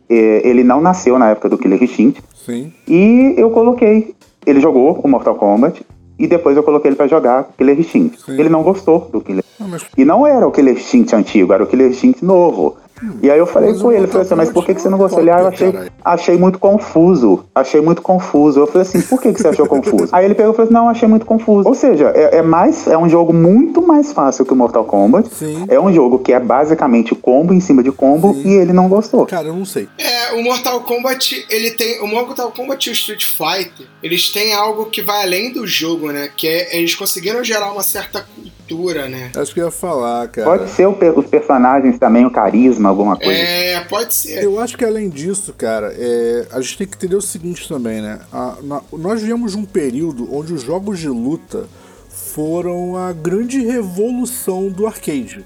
é, 0.08 0.46
ele 0.48 0.62
não 0.62 0.80
nasceu 0.80 1.18
na 1.18 1.30
época 1.30 1.48
do 1.48 1.58
Killer 1.58 1.82
Instinct, 1.82 2.22
Sim. 2.34 2.72
e 2.86 3.34
eu 3.36 3.50
coloquei. 3.50 4.14
Ele 4.46 4.60
jogou 4.60 5.00
o 5.02 5.08
Mortal 5.08 5.34
Kombat 5.36 5.84
e 6.18 6.26
depois 6.26 6.56
eu 6.56 6.62
coloquei 6.62 6.90
ele 6.90 6.96
pra 6.96 7.06
jogar 7.06 7.48
Killer 7.56 7.78
Instinct. 7.78 8.20
Sim. 8.22 8.38
Ele 8.38 8.48
não 8.48 8.62
gostou 8.62 9.08
do 9.10 9.20
Killer 9.20 9.42
Ah, 9.58 9.64
mas 9.66 9.86
E 9.96 10.04
não 10.04 10.26
era 10.26 10.46
o 10.46 10.52
Killer 10.52 10.74
Instinct 10.74 11.14
antigo, 11.16 11.52
era 11.52 11.64
o 11.64 11.66
Killer 11.66 11.90
Instinct 11.90 12.24
novo. 12.24 12.76
E 13.22 13.30
aí 13.30 13.38
eu 13.38 13.46
falei 13.46 13.70
Mas 13.70 13.82
com 13.82 13.92
ele, 13.92 14.06
falei 14.06 14.22
assim, 14.22 14.34
mas 14.34 14.50
por 14.50 14.64
que, 14.64 14.74
que 14.74 14.80
você 14.80 14.88
não 14.88 14.98
gostou? 14.98 15.20
Ele, 15.20 15.30
ah, 15.30 15.40
eu 15.40 15.48
achei, 15.48 15.74
achei 16.04 16.36
muito 16.36 16.58
confuso. 16.58 17.44
Achei 17.54 17.80
muito 17.80 18.00
confuso. 18.00 18.60
Eu 18.60 18.66
falei 18.66 18.82
assim, 18.82 19.00
por 19.02 19.20
que, 19.20 19.32
que 19.32 19.40
você 19.40 19.48
achou 19.48 19.66
confuso? 19.66 20.08
Aí 20.12 20.24
ele 20.24 20.34
pegou 20.34 20.52
e 20.52 20.56
falou 20.56 20.64
assim, 20.64 20.74
não, 20.74 20.88
achei 20.88 21.08
muito 21.08 21.26
confuso. 21.26 21.68
Ou 21.68 21.74
seja, 21.74 22.12
é, 22.14 22.38
é 22.38 22.42
mais, 22.42 22.86
é 22.86 22.96
um 22.96 23.08
jogo 23.08 23.32
muito 23.32 23.82
mais 23.82 24.12
fácil 24.12 24.44
que 24.44 24.52
o 24.52 24.56
Mortal 24.56 24.84
Kombat. 24.84 25.28
Sim. 25.34 25.64
É 25.68 25.78
um 25.80 25.92
jogo 25.92 26.18
que 26.18 26.32
é 26.32 26.38
basicamente 26.38 27.14
combo 27.14 27.52
em 27.52 27.60
cima 27.60 27.82
de 27.82 27.90
combo 27.90 28.34
Sim. 28.34 28.48
e 28.48 28.54
ele 28.54 28.72
não 28.72 28.88
gostou. 28.88 29.26
Cara, 29.26 29.48
eu 29.48 29.56
não 29.56 29.64
sei. 29.64 29.88
É, 29.98 30.32
o 30.34 30.42
Mortal 30.42 30.80
Kombat, 30.82 31.46
ele 31.50 31.72
tem. 31.72 32.00
O 32.00 32.06
Mortal 32.06 32.52
Kombat 32.52 32.88
e 32.88 32.92
o 32.92 32.94
Street 32.94 33.24
Fighter, 33.24 33.86
eles 34.02 34.28
têm 34.30 34.54
algo 34.54 34.86
que 34.86 35.02
vai 35.02 35.22
além 35.22 35.52
do 35.52 35.66
jogo, 35.66 36.12
né? 36.12 36.30
Que 36.36 36.46
é 36.46 36.76
eles 36.76 36.94
conseguiram 36.94 37.42
gerar 37.42 37.72
uma 37.72 37.82
certa 37.82 38.20
cultura, 38.20 38.63
né? 39.08 39.30
Acho 39.36 39.52
que 39.54 39.60
eu 39.60 39.66
ia 39.66 39.70
falar, 39.70 40.26
cara. 40.28 40.46
Pode 40.58 40.70
ser 40.70 40.86
o 40.86 40.94
os 41.18 41.26
personagens 41.26 41.98
também, 41.98 42.24
o 42.24 42.30
carisma, 42.30 42.88
alguma 42.88 43.16
coisa. 43.16 43.32
É, 43.40 43.80
pode 43.88 44.14
ser. 44.14 44.42
Eu 44.42 44.58
acho 44.60 44.76
que 44.76 44.84
além 44.84 45.08
disso, 45.08 45.52
cara, 45.52 45.94
é, 45.96 46.46
a 46.50 46.60
gente 46.60 46.78
tem 46.78 46.86
que 46.86 46.96
entender 46.96 47.16
o 47.16 47.20
seguinte 47.22 47.68
também, 47.68 48.00
né? 48.00 48.20
A- 48.32 48.56
na- 48.62 48.82
nós 48.92 49.20
viemos 49.22 49.52
de 49.52 49.58
um 49.58 49.64
período 49.64 50.28
onde 50.34 50.52
os 50.54 50.62
jogos 50.62 50.98
de 50.98 51.08
luta 51.08 51.66
foram 52.08 52.96
a 52.96 53.12
grande 53.12 53.60
revolução 53.64 54.68
do 54.68 54.86
arcade. 54.86 55.44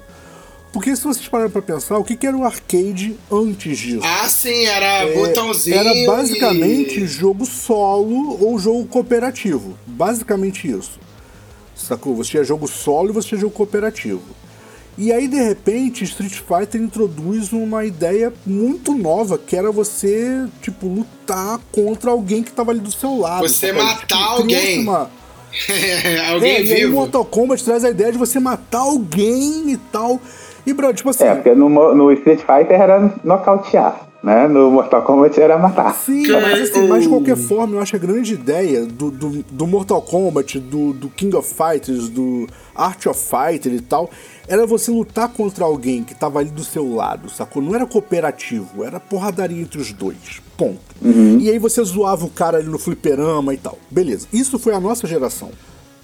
Porque 0.72 0.94
se 0.94 1.02
vocês 1.02 1.26
pararem 1.26 1.50
pra 1.50 1.62
pensar, 1.62 1.96
o 1.98 2.04
que, 2.04 2.14
que 2.14 2.26
era 2.26 2.36
o 2.36 2.44
arcade 2.44 3.16
antes 3.32 3.78
disso? 3.78 4.02
Ah, 4.04 4.28
sim, 4.28 4.64
era 4.66 5.08
É, 5.08 5.14
botãozinho. 5.14 5.76
Era 5.78 5.90
basicamente 6.06 7.00
e- 7.00 7.06
jogo 7.06 7.46
solo 7.46 8.38
ou 8.44 8.58
jogo 8.58 8.84
cooperativo. 8.86 9.76
Basicamente 9.86 10.70
isso. 10.70 11.00
Sacou? 11.78 12.14
Você 12.16 12.32
tinha 12.32 12.44
jogo 12.44 12.66
solo 12.66 13.10
e 13.10 13.12
você 13.12 13.28
tinha 13.28 13.40
jogo 13.40 13.54
cooperativo. 13.54 14.22
E 15.00 15.12
aí, 15.12 15.28
de 15.28 15.36
repente, 15.36 16.02
Street 16.02 16.34
Fighter 16.34 16.80
introduz 16.80 17.52
uma 17.52 17.84
ideia 17.84 18.32
muito 18.44 18.92
nova, 18.94 19.38
que 19.38 19.54
era 19.54 19.70
você, 19.70 20.44
tipo, 20.60 20.88
lutar 20.88 21.60
contra 21.70 22.10
alguém 22.10 22.42
que 22.42 22.50
tava 22.50 22.72
ali 22.72 22.80
do 22.80 22.90
seu 22.90 23.16
lado. 23.16 23.48
Você 23.48 23.68
sacou? 23.68 23.84
matar 23.84 24.06
criou-se 24.06 24.40
alguém. 24.40 24.80
Uma... 24.80 25.10
Alguém 26.30 26.50
é, 26.50 26.62
e 26.62 26.72
aí 26.72 26.80
vivo. 26.82 26.92
Mortal 26.92 27.24
Kombat 27.24 27.64
traz 27.64 27.82
a 27.82 27.88
ideia 27.88 28.12
de 28.12 28.18
você 28.18 28.38
matar 28.38 28.80
alguém 28.80 29.70
e 29.70 29.76
tal. 29.90 30.20
E, 30.66 30.74
bro, 30.74 30.92
tipo 30.92 31.08
assim... 31.08 31.24
É, 31.24 31.34
porque 31.34 31.54
no, 31.54 31.68
no 31.94 32.12
Street 32.12 32.40
Fighter 32.40 32.78
era 32.78 33.14
nocautear, 33.24 34.07
né? 34.22 34.48
No 34.48 34.70
Mortal 34.70 35.02
Kombat 35.02 35.40
era 35.40 35.56
matar. 35.58 35.94
Sim, 35.94 36.26
mas, 36.32 36.70
assim, 36.70 36.88
mas 36.88 37.04
de 37.04 37.08
qualquer 37.08 37.36
forma, 37.36 37.76
eu 37.76 37.80
acho 37.80 37.92
que 37.92 37.96
a 37.96 38.06
grande 38.06 38.34
ideia 38.34 38.84
do, 38.84 39.10
do, 39.10 39.42
do 39.42 39.66
Mortal 39.66 40.02
Kombat, 40.02 40.58
do, 40.58 40.92
do 40.92 41.08
King 41.08 41.36
of 41.36 41.52
Fighters, 41.52 42.08
do 42.08 42.46
Art 42.74 43.06
of 43.06 43.20
Fighter 43.20 43.72
e 43.72 43.80
tal, 43.80 44.10
era 44.48 44.66
você 44.66 44.90
lutar 44.90 45.28
contra 45.28 45.64
alguém 45.64 46.02
que 46.02 46.14
tava 46.14 46.40
ali 46.40 46.50
do 46.50 46.64
seu 46.64 46.94
lado, 46.94 47.30
sacou? 47.30 47.62
Não 47.62 47.74
era 47.74 47.86
cooperativo, 47.86 48.82
era 48.82 48.98
porradaria 48.98 49.60
entre 49.60 49.80
os 49.80 49.92
dois. 49.92 50.42
Ponto. 50.56 50.80
E 51.40 51.48
aí 51.48 51.58
você 51.58 51.82
zoava 51.84 52.24
o 52.24 52.30
cara 52.30 52.58
ali 52.58 52.68
no 52.68 52.78
fliperama 52.78 53.54
e 53.54 53.56
tal. 53.56 53.78
Beleza. 53.88 54.26
Isso 54.32 54.58
foi 54.58 54.74
a 54.74 54.80
nossa 54.80 55.06
geração. 55.06 55.50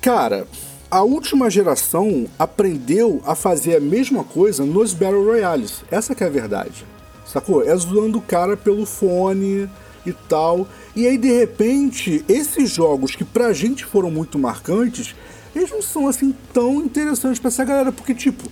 Cara, 0.00 0.46
a 0.88 1.02
última 1.02 1.50
geração 1.50 2.26
aprendeu 2.38 3.20
a 3.26 3.34
fazer 3.34 3.76
a 3.76 3.80
mesma 3.80 4.22
coisa 4.22 4.64
nos 4.64 4.94
Battle 4.94 5.24
Royales. 5.24 5.82
Essa 5.90 6.14
que 6.14 6.22
é 6.22 6.26
a 6.28 6.30
verdade. 6.30 6.86
Sacou? 7.34 7.62
É 7.68 7.76
zoando 7.76 8.18
o 8.18 8.22
cara 8.22 8.56
pelo 8.56 8.86
fone 8.86 9.68
e 10.06 10.12
tal. 10.28 10.68
E 10.94 11.04
aí, 11.04 11.18
de 11.18 11.32
repente, 11.36 12.24
esses 12.28 12.70
jogos 12.70 13.16
que 13.16 13.24
pra 13.24 13.52
gente 13.52 13.84
foram 13.84 14.08
muito 14.08 14.38
marcantes, 14.38 15.16
eles 15.54 15.68
não 15.70 15.82
são 15.82 16.06
assim 16.06 16.32
tão 16.52 16.76
interessantes 16.80 17.40
pra 17.40 17.48
essa 17.48 17.64
galera. 17.64 17.90
Porque, 17.90 18.14
tipo, 18.14 18.44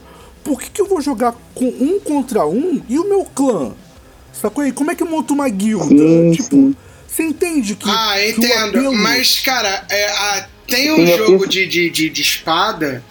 por 0.43 0.61
que, 0.61 0.69
que 0.69 0.81
eu 0.83 0.87
vou 0.87 1.01
jogar 1.01 1.33
com 1.55 1.67
um 1.67 2.01
contra 2.01 2.45
um 2.45 2.83
e 2.89 2.99
o 2.99 3.09
meu 3.09 3.25
clã? 3.25 3.73
Sacou? 4.33 4.67
E 4.67 4.73
como 4.73 4.91
é 4.91 4.97
que 4.97 5.03
eu 5.05 5.07
monto 5.09 5.33
uma 5.33 5.49
guilda? 5.49 5.87
Sim, 5.87 6.33
tipo, 6.33 6.57
sim. 6.57 6.77
você 7.07 7.23
entende 7.23 7.77
que. 7.77 7.89
Ah, 7.89 8.15
que 8.17 8.41
o 8.41 8.45
entendo. 8.45 8.79
apelo- 8.79 8.95
Mas, 8.97 9.39
cara, 9.39 9.87
é, 9.89 10.07
a- 10.09 10.49
tem 10.67 10.91
um 10.91 11.07
jogo 11.07 11.47
de, 11.47 11.69
de, 11.69 11.89
de, 11.91 12.11
de 12.11 12.23
espada 12.23 13.05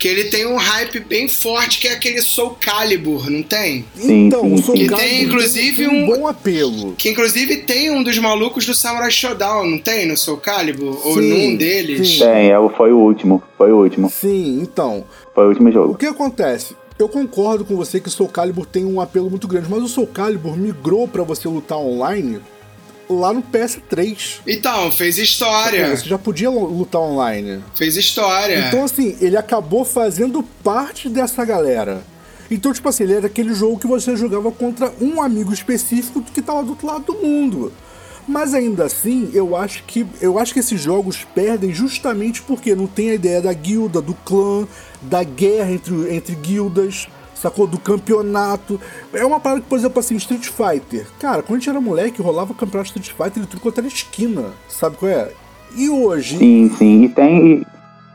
que 0.00 0.08
ele 0.08 0.24
tem 0.24 0.46
um 0.46 0.56
hype 0.56 0.98
bem 1.00 1.28
forte, 1.28 1.78
que 1.78 1.86
é 1.86 1.92
aquele 1.92 2.20
Soul 2.22 2.56
Calibur, 2.60 3.30
não 3.30 3.42
tem? 3.42 3.84
Sim, 3.94 4.26
então, 4.26 4.42
sim, 4.42 4.54
o 4.54 4.58
Soul 4.62 4.76
sim. 4.78 4.82
E 4.84 4.88
Calibur 4.88 5.08
tem, 5.10 5.22
inclusive, 5.24 5.76
tem 5.76 5.88
um 5.88 6.02
um- 6.04 6.06
bom 6.06 6.26
apelo. 6.26 6.94
Que 6.96 7.10
inclusive 7.10 7.58
tem 7.58 7.90
um 7.90 8.02
dos 8.02 8.18
malucos 8.18 8.64
do 8.66 8.74
Samurai 8.74 9.10
Shodown, 9.10 9.66
não 9.70 9.78
tem? 9.78 10.06
No 10.06 10.16
Soul 10.16 10.38
Calibur? 10.38 10.98
Ou 11.06 11.14
Sim, 11.14 11.28
num 11.50 11.56
deles? 11.56 12.08
sim. 12.08 12.18
Tem, 12.20 12.50
é, 12.50 12.58
o- 12.58 12.70
foi 12.70 12.90
o 12.92 12.96
último. 12.98 13.42
Foi 13.58 13.70
o 13.70 13.76
último. 13.76 14.10
Sim, 14.10 14.60
então. 14.62 15.04
Foi 15.34 15.44
o 15.44 15.48
último 15.50 15.68
O 15.68 15.72
jogo. 15.72 15.94
que 15.98 16.06
acontece? 16.06 16.74
Eu 16.98 17.08
concordo 17.08 17.64
com 17.64 17.76
você 17.76 18.00
que 18.00 18.08
o 18.08 18.10
Soul 18.10 18.28
Calibur 18.30 18.64
tem 18.66 18.84
um 18.84 19.00
apelo 19.00 19.28
muito 19.30 19.46
grande, 19.46 19.68
mas 19.70 19.82
o 19.82 19.88
Soul 19.88 20.06
Calibur 20.06 20.56
migrou 20.56 21.06
pra 21.06 21.22
você 21.22 21.46
lutar 21.46 21.78
online 21.78 22.40
lá 23.10 23.32
no 23.32 23.42
PS3. 23.42 24.38
Então, 24.46 24.90
fez 24.92 25.18
história. 25.18 25.96
Você 25.96 26.08
já 26.08 26.18
podia 26.18 26.48
lu- 26.50 26.66
lutar 26.66 27.00
online. 27.00 27.62
Fez 27.74 27.96
história. 27.96 28.66
Então, 28.68 28.84
assim, 28.84 29.16
ele 29.20 29.36
acabou 29.36 29.84
fazendo 29.84 30.42
parte 30.64 31.08
dessa 31.08 31.44
galera. 31.44 32.02
Então, 32.50 32.72
tipo 32.72 32.88
assim, 32.88 33.04
ele 33.04 33.14
era 33.14 33.26
aquele 33.26 33.54
jogo 33.54 33.78
que 33.78 33.86
você 33.86 34.16
jogava 34.16 34.50
contra 34.50 34.92
um 35.00 35.22
amigo 35.22 35.52
específico 35.52 36.20
que 36.22 36.42
tava 36.42 36.62
do 36.62 36.70
outro 36.70 36.86
lado 36.86 37.04
do 37.04 37.14
mundo. 37.14 37.72
Mas 38.28 38.54
ainda 38.54 38.84
assim, 38.84 39.30
eu 39.32 39.56
acho 39.56 39.82
que 39.84 40.06
eu 40.20 40.38
acho 40.38 40.52
que 40.52 40.60
esses 40.60 40.80
jogos 40.80 41.24
perdem 41.34 41.72
justamente 41.72 42.42
porque 42.42 42.74
não 42.74 42.86
tem 42.86 43.10
a 43.10 43.14
ideia 43.14 43.40
da 43.40 43.52
guilda, 43.52 44.00
do 44.00 44.14
clã, 44.14 44.66
da 45.02 45.24
guerra 45.24 45.72
entre, 45.72 46.14
entre 46.14 46.34
guildas, 46.36 47.08
sacou? 47.40 47.66
Do 47.66 47.78
campeonato. 47.78 48.80
É 49.12 49.24
uma 49.24 49.40
parada 49.40 49.60
que, 49.60 49.68
por 49.68 49.78
exemplo, 49.78 49.98
assim, 50.00 50.16
Street 50.16 50.48
Fighter. 50.48 51.06
Cara, 51.18 51.42
quando 51.42 51.56
a 51.56 51.58
gente 51.58 51.70
era 51.70 51.80
moleque, 51.80 52.22
rolava 52.22 52.54
campeonato 52.54 52.92
de 52.92 53.00
Street 53.00 53.16
Fighter 53.16 53.42
de 53.42 53.48
tudo 53.48 53.60
quanto 53.60 53.78
era 53.78 53.86
esquina. 53.86 54.46
Sabe 54.68 54.96
qual 54.96 55.10
é? 55.10 55.32
E 55.74 55.88
hoje. 55.88 56.38
Sim, 56.38 56.70
sim. 56.76 57.04
E 57.04 57.08
tem. 57.08 57.46
E, 57.46 57.66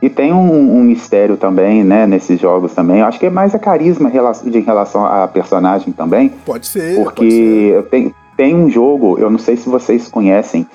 e 0.01 0.09
tem 0.09 0.31
um, 0.31 0.77
um, 0.77 0.83
mistério 0.83 1.35
também, 1.35 1.83
né, 1.83 2.05
nesses 2.05 2.39
jogos 2.39 2.73
também. 2.73 2.99
Eu 2.99 3.07
acho 3.07 3.17
que 3.17 3.25
é 3.25 3.29
mais 3.29 3.55
a 3.55 3.59
carisma 3.59 4.11
de 4.11 4.59
relação 4.59 5.03
à 5.05 5.27
personagem 5.27 5.91
também. 5.91 6.29
Pode 6.45 6.67
ser. 6.67 6.95
Porque 6.95 7.21
pode 7.21 7.31
ser. 7.31 7.83
Tem, 7.89 8.15
tem 8.37 8.55
um 8.55 8.69
jogo, 8.69 9.17
eu 9.17 9.29
não 9.29 9.39
sei 9.39 9.55
se 9.55 9.67
vocês 9.69 10.07
conhecem, 10.07 10.67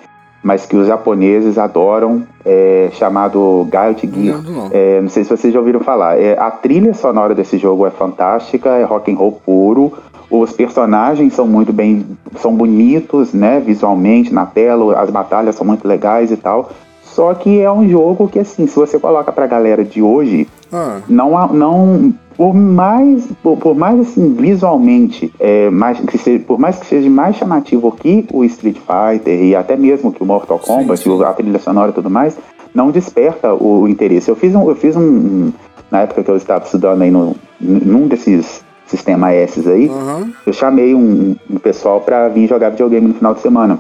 mas 0.42 0.64
que 0.64 0.76
os 0.76 0.87
japoneses 0.87 1.59
adoram, 1.59 2.22
é, 2.44 2.88
chamado 2.92 3.68
Guilty 3.70 4.11
Gear. 4.12 4.42
Não, 4.42 4.53
não. 4.53 4.68
É, 4.72 5.00
não 5.00 5.09
sei 5.09 5.24
se 5.24 5.31
vocês 5.31 5.53
já 5.53 5.59
ouviram 5.59 5.81
falar. 5.81 6.18
É, 6.18 6.38
a 6.38 6.50
trilha 6.50 6.94
sonora 6.94 7.35
desse 7.35 7.59
jogo 7.59 7.87
é 7.87 7.90
fantástica, 7.90 8.70
é 8.70 8.85
rock 8.85 9.12
and 9.12 9.16
roll 9.16 9.40
puro. 9.44 9.92
Os 10.31 10.53
personagens 10.53 11.35
são 11.35 11.46
muito 11.46 11.72
bem, 11.72 12.07
são 12.37 12.55
bonitos, 12.55 13.33
né, 13.33 13.61
visualmente 13.61 14.33
na 14.33 14.46
tela. 14.46 14.98
As 14.98 15.11
batalhas 15.11 15.57
são 15.57 15.66
muito 15.66 15.87
legais 15.87 16.31
e 16.31 16.37
tal. 16.37 16.70
Só 17.14 17.35
que 17.35 17.61
é 17.61 17.70
um 17.70 17.88
jogo 17.88 18.29
que, 18.29 18.38
assim, 18.38 18.66
se 18.66 18.77
você 18.77 18.99
coloca 18.99 19.33
pra 19.33 19.46
galera 19.46 19.85
de 19.85 20.01
hoje, 20.01 20.46
Ah. 20.73 21.01
não, 21.09 21.49
não 21.49 22.14
por 22.37 22.55
mais, 22.55 23.27
por, 23.42 23.59
por 23.59 23.75
mais 23.77 24.01
assim, 24.01 24.33
visualmente, 24.35 25.33
é, 25.38 25.68
mais, 25.68 25.99
que 26.01 26.16
seja, 26.16 26.42
por 26.46 26.59
mais 26.59 26.79
que 26.79 26.87
seja 26.87 27.11
mais 27.11 27.37
chamativo 27.37 27.90
que 27.92 28.25
o 28.33 28.44
Street 28.44 28.79
Fighter 28.79 29.42
e 29.42 29.55
até 29.55 29.77
mesmo 29.77 30.12
que 30.12 30.23
o 30.23 30.27
Mortal 30.27 30.59
Kombat, 30.59 31.03
sim. 31.03 31.23
a 31.25 31.33
trilha 31.33 31.59
sonora 31.59 31.90
e 31.90 31.94
tudo 31.94 32.09
mais, 32.09 32.38
não 32.75 32.90
desperta 32.90 33.53
o, 33.53 33.87
interesse. 33.88 34.31
Eu 34.31 34.37
fiz 34.37 34.55
um, 34.55 34.68
eu 34.68 34.77
fiz 34.77 34.96
um, 34.96 35.01
um, 35.03 35.53
na 35.90 36.03
época 36.03 36.23
que 36.23 36.31
eu 36.31 36.37
estava 36.37 36.64
estudando 36.64 37.03
aí 37.03 37.11
no, 37.11 37.35
num 37.61 38.07
desses 38.07 38.64
sistema 38.87 39.33
S 39.33 39.68
aí, 39.68 39.88
Aham. 39.88 40.33
eu 40.46 40.53
chamei 40.53 40.94
um, 40.94 41.37
um 41.49 41.59
pessoal 41.59 42.01
pra 42.01 42.29
vir 42.29 42.49
jogar 42.49 42.70
videogame 42.70 43.09
no 43.09 43.14
final 43.14 43.35
de 43.35 43.40
semana. 43.40 43.79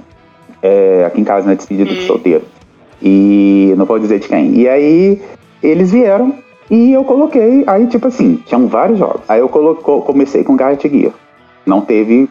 É, 0.62 1.04
aqui 1.06 1.20
em 1.20 1.24
casa, 1.24 1.46
na 1.46 1.54
despedida 1.54 1.88
de 1.88 2.06
solteiro. 2.06 2.42
E 3.02 3.74
não 3.76 3.84
vou 3.86 3.98
dizer 3.98 4.18
de 4.20 4.28
quem. 4.28 4.54
E 4.58 4.68
aí 4.68 5.20
eles 5.62 5.90
vieram 5.90 6.34
e 6.70 6.92
eu 6.92 7.02
coloquei, 7.04 7.64
aí 7.66 7.86
tipo 7.86 8.08
assim, 8.08 8.40
tinham 8.46 8.66
vários 8.68 8.98
jogos. 8.98 9.22
Aí 9.28 9.40
eu 9.40 9.48
coloco, 9.48 10.02
comecei 10.02 10.44
com 10.44 10.56
Guilty 10.56 10.88
Gear. 10.88 11.12
Não 11.66 11.80
teve 11.80 12.28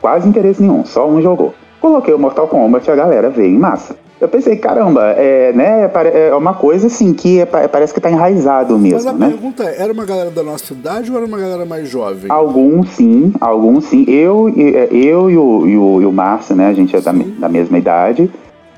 quase 0.00 0.28
interesse 0.28 0.60
nenhum, 0.62 0.84
só 0.84 1.08
um 1.08 1.20
jogou. 1.22 1.54
Coloquei 1.80 2.12
o 2.12 2.18
Mortal 2.18 2.48
Kombat 2.48 2.88
e 2.88 2.92
a 2.92 2.96
galera 2.96 3.30
veio 3.30 3.54
em 3.54 3.58
massa. 3.58 3.96
Eu 4.20 4.28
pensei, 4.28 4.56
caramba, 4.56 5.12
é, 5.16 5.52
né, 5.52 5.88
é 6.12 6.34
uma 6.34 6.52
coisa 6.52 6.88
assim 6.88 7.14
que 7.14 7.38
é 7.38 7.46
pa- 7.46 7.68
parece 7.68 7.94
que 7.94 8.00
tá 8.00 8.10
enraizado 8.10 8.76
Mas 8.76 9.06
a 9.06 9.12
mesmo, 9.12 9.18
né? 9.20 9.28
pergunta 9.28 9.62
é: 9.62 9.80
era 9.80 9.92
uma 9.92 10.04
galera 10.04 10.30
da 10.32 10.42
nossa 10.42 10.72
idade 10.72 11.08
ou 11.08 11.16
era 11.16 11.24
uma 11.24 11.38
galera 11.38 11.64
mais 11.64 11.88
jovem? 11.88 12.24
Alguns 12.28 12.88
sim, 12.90 13.32
alguns 13.40 13.84
sim. 13.84 14.04
Eu, 14.08 14.48
e- 14.48 14.74
é, 14.74 14.88
eu 14.90 15.30
e, 15.30 15.38
o, 15.38 15.66
e, 15.68 15.78
o, 15.78 16.02
e 16.02 16.04
o 16.06 16.10
Márcio, 16.12 16.56
né? 16.56 16.66
A 16.66 16.72
gente 16.72 16.96
é 16.96 17.00
da, 17.00 17.12
da 17.12 17.48
mesma 17.48 17.78
idade. 17.78 18.28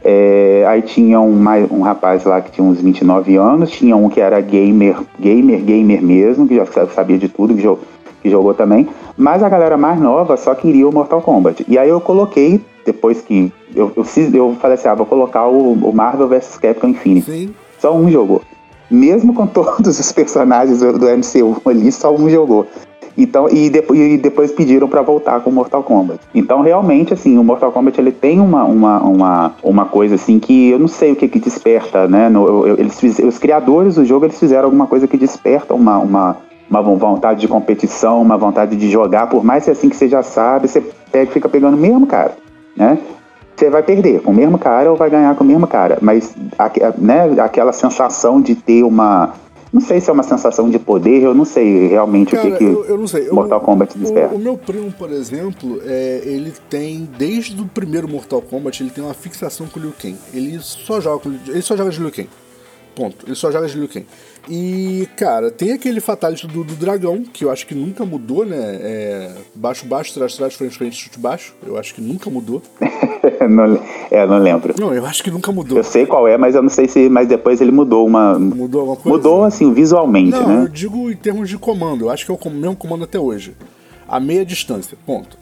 É, 0.03 0.65
aí 0.67 0.83
tinha 0.83 1.21
um, 1.21 1.37
um 1.71 1.83
rapaz 1.83 2.25
lá 2.25 2.41
que 2.41 2.51
tinha 2.51 2.67
uns 2.67 2.81
29 2.81 3.37
anos, 3.37 3.71
tinha 3.71 3.97
um 3.97 4.09
que 4.09 4.21
era 4.21 4.41
gamer, 4.41 4.97
gamer, 5.19 5.61
gamer 5.61 6.03
mesmo, 6.03 6.49
que 6.49 6.57
já 6.57 6.65
sa- 6.67 6.87
sabia 6.87 7.19
de 7.19 7.29
tudo, 7.29 7.55
que, 7.55 7.63
que 8.23 8.31
jogou 8.31 8.55
também. 8.55 8.89
Mas 9.17 9.43
a 9.43 9.49
galera 9.49 9.77
mais 9.77 10.01
nova 10.01 10.37
só 10.37 10.55
queria 10.55 10.89
o 10.89 10.93
Mortal 10.93 11.21
Kombat. 11.21 11.65
E 11.69 11.79
aí 11.79 11.89
eu 11.89 12.01
coloquei, 12.01 12.61
depois 12.85 13.21
que. 13.21 13.53
Eu, 13.75 13.93
eu, 13.95 14.05
eu 14.35 14.57
falei 14.61 14.75
assim: 14.75 14.89
ah, 14.89 14.95
vou 14.95 15.07
colocar 15.07 15.47
o, 15.47 15.73
o 15.73 15.93
Marvel 15.93 16.29
vs 16.29 16.57
Capcom 16.59 16.89
Infinity. 16.89 17.31
Sim. 17.31 17.55
Só 17.79 17.95
um 17.95 18.11
jogou. 18.11 18.41
Mesmo 18.91 19.35
com 19.35 19.47
todos 19.49 19.99
os 20.01 20.13
personagens 20.13 20.81
do, 20.81 20.99
do 20.99 21.07
MCU 21.07 21.61
ali, 21.67 21.93
só 21.93 22.15
um 22.15 22.29
jogou. 22.31 22.67
Então, 23.17 23.49
e, 23.51 23.69
depo- 23.69 23.95
e 23.95 24.17
depois 24.17 24.53
pediram 24.53 24.89
pra 24.89 25.03
voltar 25.03 25.41
com 25.41 25.51
o 25.51 25.53
Mortal 25.53 25.83
Kombat. 25.83 26.21
Então, 26.35 26.61
realmente, 26.63 27.13
assim, 27.13 27.37
o 27.39 27.45
Mortal 27.45 27.73
Kombat 27.73 28.01
ele 28.01 28.13
tem 28.13 28.41
uma, 28.41 28.65
uma, 28.65 28.99
uma, 29.03 29.53
uma 29.63 29.85
coisa 29.87 30.15
assim 30.15 30.39
que 30.39 30.71
eu 30.71 30.79
não 30.79 30.89
sei 30.89 31.13
o 31.13 31.17
que, 31.17 31.29
que 31.29 31.39
desperta, 31.41 32.07
né? 32.09 32.29
No- 32.29 32.67
eu- 32.67 32.79
eles 32.79 32.99
fiz- 32.99 33.19
os 33.19 33.39
criadores 33.39 33.97
do 33.97 34.05
jogo 34.05 34.25
eles 34.27 34.39
fizeram 34.39 34.65
alguma 34.65 34.87
coisa 34.87 35.07
que 35.09 35.17
desperta 35.17 35.75
uma, 35.75 35.99
uma, 35.99 36.37
uma 36.71 36.83
vontade 36.83 37.41
de 37.41 37.49
competição, 37.49 38.23
uma 38.23 38.37
vontade 38.39 38.77
de 38.77 38.89
jogar, 38.91 39.27
por 39.29 39.45
mais 39.45 39.65
que 39.65 39.71
assim 39.71 39.89
que 39.89 39.97
você 39.97 40.09
já 40.09 40.23
sabe, 40.23 40.69
você 40.69 40.81
pega, 41.13 41.31
fica 41.31 41.49
pegando 41.49 41.77
mesmo, 41.77 42.07
cara, 42.07 42.33
né? 42.77 42.99
você 43.57 43.69
vai 43.69 43.83
perder 43.83 44.23
com 44.23 44.31
o 44.31 44.35
mesmo 44.35 44.57
cara 44.59 44.91
ou 44.91 44.97
vai 44.97 45.11
ganhar 45.11 45.35
com 45.35 45.45
o 45.45 45.47
mesmo 45.47 45.67
cara. 45.67 45.99
Mas 46.01 46.35
né, 46.97 47.29
aquela 47.43 47.73
sensação 47.73 48.41
de 48.41 48.55
ter 48.55 48.83
uma. 48.83 49.35
Não 49.73 49.81
sei 49.81 50.01
se 50.01 50.11
é 50.11 50.13
uma 50.13 50.23
sensação 50.25 50.69
de 50.69 50.79
poder, 50.81 51.23
eu 51.23 51.33
não 51.33 51.45
sei 51.45 51.87
realmente 51.87 52.35
o 52.35 52.37
Cara, 52.37 52.51
que, 52.51 52.59
que 52.59 52.65
eu, 52.65 52.85
eu 52.87 52.99
não 52.99 53.07
sei. 53.07 53.29
Eu- 53.29 53.35
Mortal 53.35 53.61
Kombat 53.61 53.97
desperta. 53.97 54.35
O, 54.35 54.39
o 54.39 54.41
meu 54.41 54.57
primo, 54.57 54.91
por 54.91 55.11
exemplo, 55.13 55.81
é, 55.85 56.23
ele 56.25 56.53
tem, 56.69 57.09
desde 57.17 57.61
o 57.63 57.67
primeiro 57.67 58.09
Mortal 58.09 58.43
Kombat, 58.43 58.83
ele 58.83 58.91
tem 58.91 59.03
uma 59.05 59.15
fixação 59.15 59.69
com 59.69 59.79
o 59.79 59.83
Liu 59.83 59.93
Kang. 60.01 60.17
Ele 60.35 60.59
só 60.61 61.01
joga, 61.01 61.21
com, 61.23 61.31
ele 61.47 61.63
só 61.63 61.77
joga 61.77 61.91
de 61.91 62.01
Liu 62.01 62.11
Kang. 62.11 62.29
Ponto. 63.01 63.25
Ele 63.27 63.35
só 63.35 63.51
joga 63.51 63.67
de 63.67 63.79
Liu 63.79 63.89
Kang. 63.89 64.05
E, 64.47 65.09
cara, 65.17 65.51
tem 65.51 65.73
aquele 65.73 66.01
fatality 66.01 66.47
do, 66.47 66.63
do 66.63 66.75
dragão, 66.75 67.25
que 67.25 67.47
eu 67.47 67.51
acho 67.51 67.67
que 67.67 67.75
nunca 67.75 68.05
mudou, 68.05 68.45
né? 68.45 68.59
É, 68.59 69.33
baixo, 69.55 69.87
baixo, 69.87 70.13
trás, 70.13 70.37
trás, 70.37 70.55
frente, 70.55 70.77
frente, 70.77 70.97
chute, 70.97 71.19
baixo. 71.19 71.55
Eu 71.67 71.79
acho 71.79 71.95
que 71.95 72.03
nunca 72.03 72.29
mudou. 72.29 72.61
não, 73.49 73.83
é, 74.11 74.27
não 74.27 74.37
lembro. 74.37 74.75
Não, 74.79 74.93
eu 74.93 75.07
acho 75.07 75.25
que 75.25 75.31
nunca 75.31 75.51
mudou. 75.51 75.79
Eu 75.79 75.85
sei 75.85 76.05
qual 76.05 76.29
é, 76.29 76.37
mas 76.37 76.55
eu 76.55 76.61
não 76.61 76.69
sei 76.69 76.87
se. 76.89 77.09
Mas 77.09 77.27
depois 77.27 77.63
ele 77.63 77.73
mudou 77.73 78.07
uma. 78.07 78.39
Mudou 78.39 78.83
alguma 78.83 78.97
coisa? 78.99 79.17
Mudou 79.17 79.45
assim, 79.45 79.73
visualmente, 79.73 80.33
Não, 80.33 80.47
né? 80.47 80.65
eu 80.65 80.69
digo 80.69 81.11
em 81.11 81.17
termos 81.17 81.49
de 81.49 81.57
comando. 81.57 82.05
Eu 82.05 82.11
acho 82.11 82.27
que 82.27 82.31
é 82.31 82.35
o 82.35 82.51
mesmo 82.51 82.77
comando 82.77 83.05
até 83.05 83.19
hoje. 83.19 83.57
A 84.07 84.21
meia 84.21 84.45
distância, 84.45 84.99
ponto. 85.07 85.39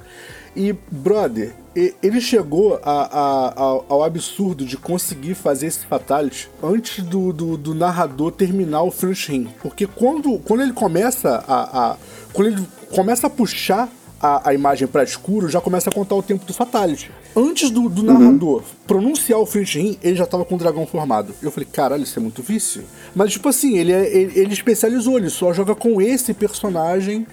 E, 0.59 0.75
brother, 0.91 1.55
ele 2.03 2.21
chegou 2.21 2.81
a- 2.83 3.03
a- 3.13 3.53
ao, 3.55 3.87
ao 3.89 4.03
absurdo 4.03 4.65
de 4.65 4.77
conseguir 4.77 5.35
fazer 5.35 5.67
esse 5.69 5.87
fatality 5.87 6.51
antes 6.61 7.05
do, 7.05 7.33
do, 7.33 7.57
do 7.57 7.75
narrador 7.77 8.33
terminar 8.33 8.83
o 8.83 8.91
finish 8.91 9.29
ring. 9.29 9.47
Porque 9.63 9.87
quando, 9.87 10.37
quando 10.41 10.63
ele 10.63 10.73
começa 10.73 11.45
a, 11.47 11.91
a- 11.93 11.97
Quando 12.33 12.49
ele 12.49 12.67
começa 12.93 13.29
a 13.29 13.31
puxar 13.31 13.89
a, 14.21 14.49
a 14.51 14.53
imagem 14.55 14.89
para 14.89 15.05
escuro, 15.05 15.49
já 15.49 15.61
começa 15.61 15.91
a 15.91 15.93
contar 15.93 16.17
o 16.17 16.23
tempo 16.25 16.45
do 16.45 16.53
fatality. 16.53 17.09
Antes 17.37 17.71
do, 17.71 17.89
do 17.89 18.03
narrador 18.03 18.65
pronunciar 18.85 19.39
o 19.39 19.47
finish 19.47 19.75
ring, 19.77 19.97
ele 20.03 20.17
já 20.17 20.27
tava 20.27 20.45
com 20.45 20.57
o 20.57 20.59
dragão 20.59 20.85
formado. 20.87 21.33
Eu 21.41 21.53
falei, 21.53 21.69
caralho, 21.73 22.03
isso 22.03 22.19
é 22.19 22.23
muito 22.23 22.43
vício. 22.43 22.83
Mas, 23.15 23.31
tipo 23.33 23.49
assim, 23.49 23.79
ele, 23.79 23.93
é- 23.93 24.13
ele, 24.13 24.41
ele 24.41 24.53
especializou, 24.53 25.19
ele 25.19 25.31
só 25.31 25.53
joga 25.53 25.75
com 25.77 26.03
esse 26.03 26.35
personagem. 26.35 27.25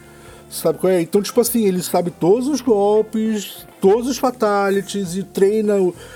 Sabe 0.55 0.79
qual 0.79 0.91
é? 0.91 1.01
Então, 1.01 1.21
tipo 1.21 1.41
assim, 1.41 1.65
ele 1.65 1.83
sabe 1.83 2.09
todos 2.09 2.47
os 2.47 2.61
golpes, 2.61 3.67
todos 3.85 4.09
os 4.09 4.17
fatalities 4.17 5.15
e 5.15 5.23
treina 5.23 5.75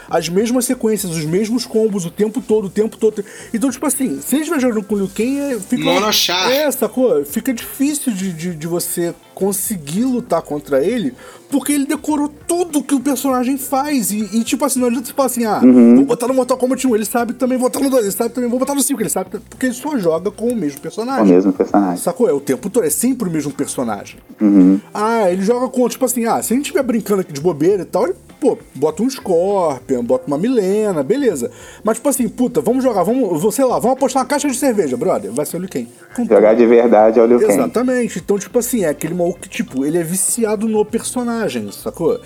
as 0.10 0.28
mesmas 0.30 0.66
sequências, 0.66 1.12
os 1.16 1.26
mesmos 1.26 1.66
combos 1.66 2.06
o 2.06 2.10
tempo 2.12 2.42
todo, 2.42 2.66
o 2.66 2.70
tempo 2.70 2.98
todo. 2.98 3.24
Então, 3.54 3.70
tipo 3.70 3.86
assim, 3.86 4.20
se 4.22 4.36
ele 4.36 4.44
estiver 4.44 4.60
jogando 4.60 4.84
com 4.84 4.96
o 4.96 4.98
Liu 4.98 5.08
Kang, 5.14 5.40
é- 5.40 5.60
fica. 5.60 5.84
Monochar. 5.84 6.50
É, 6.52 6.72
sacou? 6.72 7.24
Fica 7.26 7.54
difícil 7.54 8.12
de, 8.14 8.34
de, 8.34 8.56
de 8.56 8.68
você 8.68 9.14
conseguir 9.36 10.04
lutar 10.04 10.42
contra 10.42 10.84
ele, 10.84 11.14
porque 11.50 11.72
ele 11.72 11.86
decorou 11.86 12.28
tudo 12.46 12.84
que 12.84 12.94
o 12.94 13.00
personagem 13.00 13.58
faz. 13.58 14.12
E, 14.12 14.28
e, 14.34 14.44
tipo 14.44 14.66
assim, 14.66 14.80
não 14.82 14.88
adianta 14.88 15.08
você 15.08 15.14
falar 15.14 15.28
assim, 15.28 15.46
ah, 15.46 15.60
vou 15.96 16.04
botar 16.06 16.28
no 16.28 16.34
Mortal 16.34 16.58
Kombat 16.58 16.86
1, 16.86 16.94
ele 16.96 17.06
sabe 17.06 17.34
também, 17.34 17.58
vou 17.58 17.70
botar 17.70 17.80
no 17.84 17.90
2, 17.90 18.04
ele 18.04 18.12
sabe 18.12 18.34
também, 18.34 18.50
vou 18.50 18.60
botar 18.60 18.76
no 18.76 18.82
5, 18.82 19.02
ele 19.02 19.10
sabe, 19.10 19.30
porque 19.50 19.68
ele 19.68 19.74
só 19.74 19.98
joga 19.98 20.30
com 20.30 20.48
o 20.48 20.56
mesmo 20.56 20.76
É 20.76 20.80
o 20.80 20.82
personagem. 20.82 21.34
mesmo 21.34 21.54
personagem. 21.54 21.98
Sacou? 22.04 22.28
É 22.30 22.34
o 22.34 22.42
tempo 22.42 22.70
todo, 22.70 22.84
é 22.86 22.90
sempre 22.90 23.30
o 23.30 23.32
mesmo 23.32 23.52
personagem. 23.54 24.18
Uhum. 24.42 24.82
Ah, 24.94 25.32
ele 25.32 25.42
joga 25.42 25.70
com, 25.70 25.88
tipo 25.88 26.04
assim, 26.04 26.26
ah, 26.26 26.42
se 26.44 26.52
a 26.52 26.56
gente 26.58 26.66
estiver 26.66 26.84
brincando 26.84 27.22
aqui 27.22 27.32
de 27.32 27.40
bobeira 27.40 27.59
e 27.66 27.86
tal, 27.86 28.06
ele, 28.06 28.16
pô, 28.40 28.58
bota 28.76 29.04
um 29.04 29.10
Scorpion, 29.10 30.04
bota 30.04 30.26
uma 30.28 30.38
Milena, 30.38 31.04
beleza. 31.04 31.52
Mas, 31.84 31.98
tipo 31.98 32.10
assim, 32.10 32.28
puta, 32.28 32.62
vamos 32.62 32.84
jogar, 32.84 33.04
vamos, 33.04 33.54
sei 33.54 33.66
lá, 33.66 33.80
vamos 33.80 33.98
apostar 33.98 34.24
uma 34.24 34.28
caixa 34.28 34.48
de 34.48 34.56
cerveja, 34.56 34.96
brother, 34.96 35.32
vai 35.32 35.46
ser 35.46 35.58
o 35.58 35.60
Liu 35.60 35.70
Kang. 35.70 35.88
Com 36.16 36.26
Jogar 36.26 36.56
de 36.56 36.66
verdade 36.66 37.20
é 37.20 37.24
o 37.24 37.26
Liu 37.26 37.40
Kang. 37.40 37.54
Exatamente. 37.54 38.20
Então, 38.20 38.40
tipo 38.40 38.58
assim, 38.60 38.84
é 38.84 38.90
aquele 38.90 39.14
maluco 39.14 39.40
que, 39.40 39.50
tipo, 39.50 39.86
ele 39.86 39.98
é 39.98 40.04
viciado 40.04 40.68
no 40.68 40.84
personagem, 40.86 41.72
sacou? 41.72 42.20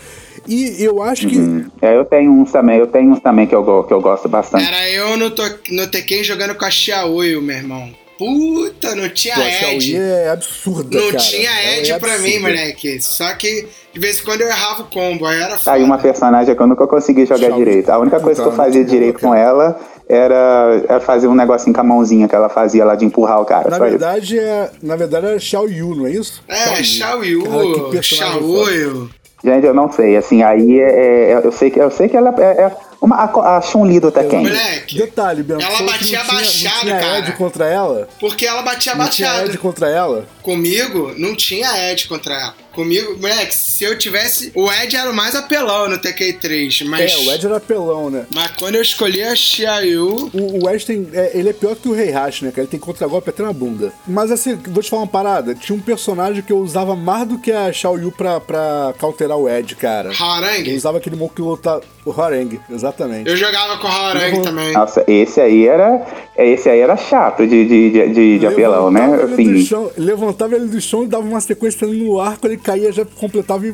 E 0.48 0.84
eu 0.84 1.02
acho 1.02 1.28
que. 1.28 1.38
É, 1.82 1.96
eu 1.96 2.06
tenho 2.06 2.32
uns 2.32 2.52
também, 2.52 2.78
eu 2.78 2.88
tenho 2.88 3.12
uns 3.12 3.20
também 3.20 3.48
que 3.48 3.56
eu, 3.56 3.84
que 3.84 3.94
eu 3.94 4.02
gosto 4.02 4.28
bastante. 4.28 4.66
Era 4.66 4.90
eu 4.90 5.18
no, 5.18 5.32
to, 5.32 5.44
no 5.72 5.88
Tekken 5.88 6.24
jogando 6.24 6.56
com 6.56 6.66
a 6.66 6.72
Xiaoyu, 6.72 7.42
meu 7.42 7.56
irmão. 7.56 8.03
Puta, 8.26 8.96
não 8.96 9.10
tinha 9.10 9.36
Xiaoyi 9.36 9.76
Ed. 9.76 9.96
é 9.98 10.30
absurda, 10.30 10.98
Não 10.98 11.08
cara. 11.08 11.18
tinha 11.18 11.50
Ela 11.50 11.78
Ed 11.80 11.92
é 11.92 12.00
pra 12.00 12.18
mim, 12.20 12.40
moleque. 12.40 13.02
Só 13.02 13.34
que 13.36 13.68
de 13.94 14.00
vez 14.00 14.20
em 14.20 14.24
quando 14.24 14.42
eu 14.42 14.48
errava 14.48 14.84
o 14.84 14.86
combo, 14.86 15.26
aí 15.26 15.42
era 15.42 15.58
foda. 15.58 15.76
aí 15.76 15.84
uma 15.84 15.98
personagem 15.98 16.56
que 16.56 16.62
eu 16.62 16.68
nunca 16.68 16.88
consegui 16.88 17.26
jogar 17.26 17.40
Xiaomi. 17.40 17.66
direito. 17.66 17.90
A 17.90 18.00
única 18.00 18.20
coisa 18.20 18.42
que 18.42 18.48
eu 18.48 18.52
Puta, 18.52 18.64
fazia 18.64 18.84
direito 18.84 19.20
boa, 19.20 19.34
com 19.34 19.36
ela 19.40 19.80
era, 20.10 20.84
era 20.88 21.00
fazer 21.00 21.28
um 21.28 21.36
negocinho 21.36 21.74
com 21.74 21.82
a 21.82 21.84
mãozinha 21.84 22.28
que 22.28 22.36
ela 22.36 22.50
fazia 22.50 22.84
lá 22.86 22.96
de 22.96 23.06
empurrar 23.06 23.42
o 23.42 23.46
cara. 23.46 23.70
Na 23.70 23.78
isso. 23.78 23.86
verdade, 23.86 24.40
é, 24.40 24.70
na 24.82 24.96
verdade 24.96 25.26
era 25.28 25.40
Xiao 25.40 25.68
Yu, 25.70 25.96
não 25.96 26.06
é 26.08 26.12
isso? 26.12 26.44
É, 26.48 26.54
que 26.56 26.84
personagem 26.84 27.42
foda. 27.42 28.02
Xiaoyu. 28.02 29.10
Gente, 29.44 29.66
eu 29.66 29.74
não 29.74 29.92
sei. 29.92 30.16
Assim, 30.16 30.42
aí 30.42 30.80
é, 30.80 31.32
é- 31.32 31.42
eu 31.44 31.52
sei 31.52 31.70
que 31.70 31.78
eu 31.80 31.92
sei 31.92 32.08
que 32.08 32.16
ela 32.16 32.34
é, 32.38 32.64
é- 32.64 32.72
Uma, 33.04 33.18
a, 33.18 33.58
a 33.58 33.62
Chun-Li 33.62 34.00
do 34.00 34.10
Tekken. 34.10 34.40
Moleque, 34.40 34.98
Detalhe, 34.98 35.44
Bento. 35.44 35.62
Ela 35.62 35.76
que 35.76 35.84
batia 35.84 35.94
não 35.94 36.08
tinha, 36.08 36.24
baixado, 36.24 36.76
não 36.76 36.82
tinha 36.84 37.00
cara. 37.02 37.20
Ed 37.20 37.32
contra 37.34 37.68
ela? 37.68 38.08
porque 38.18 38.46
ela 38.46 38.62
batia 38.62 38.96
Não 38.96 39.10
tinha. 39.10 39.44
Ed 39.44 39.58
contra 39.58 39.90
ela? 39.90 40.26
Comigo, 40.42 41.14
não 41.18 41.36
tinha 41.36 41.92
Ed 41.92 42.08
contra 42.08 42.34
ela. 42.34 42.56
Comigo, 42.72 43.18
moleque, 43.20 43.54
se 43.54 43.84
eu 43.84 43.98
tivesse. 43.98 44.54
O 44.56 44.72
Ed 44.72 44.96
era 44.96 45.12
o 45.12 45.14
mais 45.14 45.36
apelão 45.36 45.90
no 45.90 46.00
TK3, 46.00 46.86
mas. 46.86 47.12
É, 47.12 47.18
o 47.18 47.34
Ed 47.34 47.46
era 47.46 47.60
pelão, 47.60 48.10
né? 48.10 48.26
Mas 48.34 48.52
quando 48.58 48.76
eu 48.76 48.82
escolhi 48.82 49.22
a 49.22 49.36
Xiaoyu. 49.36 50.32
O, 50.34 50.64
o 50.64 50.70
Ed 50.70 50.86
tem, 50.86 51.08
é, 51.14 51.32
ele 51.38 51.50
é 51.50 51.54
pior 51.54 51.76
que 51.76 51.90
o 51.90 51.96
Heihachi, 51.96 52.46
né, 52.46 52.52
cara? 52.52 52.62
Ele 52.62 52.68
tem 52.72 52.80
contra-golpe 52.80 53.30
até 53.30 53.44
na 53.44 53.52
bunda. 53.52 53.92
Mas 54.08 54.32
assim, 54.32 54.56
vou 54.56 54.82
te 54.82 54.90
falar 54.90 55.02
uma 55.04 55.08
parada. 55.10 55.54
Tinha 55.54 55.76
um 55.76 55.82
personagem 55.82 56.42
que 56.42 56.54
eu 56.54 56.60
usava 56.60 56.96
mais 56.96 57.28
do 57.28 57.38
que 57.38 57.52
a 57.52 57.72
Xiao 57.72 58.00
Yu 58.00 58.14
pra, 58.14 58.40
pra 58.40 58.94
cauterar 58.98 59.38
o 59.38 59.50
Ed, 59.50 59.76
cara. 59.76 60.12
Eu 60.18 60.26
Harangue. 60.26 60.74
usava 60.74 60.98
aquele 61.00 61.18
monk 61.18 61.36
que 61.36 61.42
luta... 61.42 61.82
O 62.06 62.12
Harangue, 62.22 62.60
exatamente. 62.70 63.30
Eu 63.30 63.38
jogava 63.38 63.78
com 63.78 63.88
Harangue 63.88 64.38
Uhum. 64.38 64.42
também. 64.44 64.74
Nossa, 64.74 65.04
esse 65.08 65.40
aí 65.40 65.66
era. 65.68 66.06
Esse 66.38 66.70
aí 66.70 66.80
era 66.80 66.98
chato 66.98 67.48
de, 67.48 67.66
de, 67.66 67.90
de, 67.92 68.10
de, 68.10 68.40
de 68.40 68.46
apelão, 68.48 68.92
né? 68.92 69.08
Levantava 69.08 69.34
ele 69.42 69.46
do 69.46 69.54
Assim, 69.56 69.66
chão, 69.66 69.92
levantava 69.98 70.56
ele 70.56 70.66
do 70.68 70.82
chão 70.82 71.04
e 71.04 71.08
dava 71.08 71.24
uma 71.24 71.40
sequência 71.40 71.88
no 71.88 72.20
ar, 72.20 72.38
quando 72.38 72.52
ele 72.54 72.62
caía 72.62 72.92
já 72.92 73.06
completava 73.06 73.66
e 73.68 73.74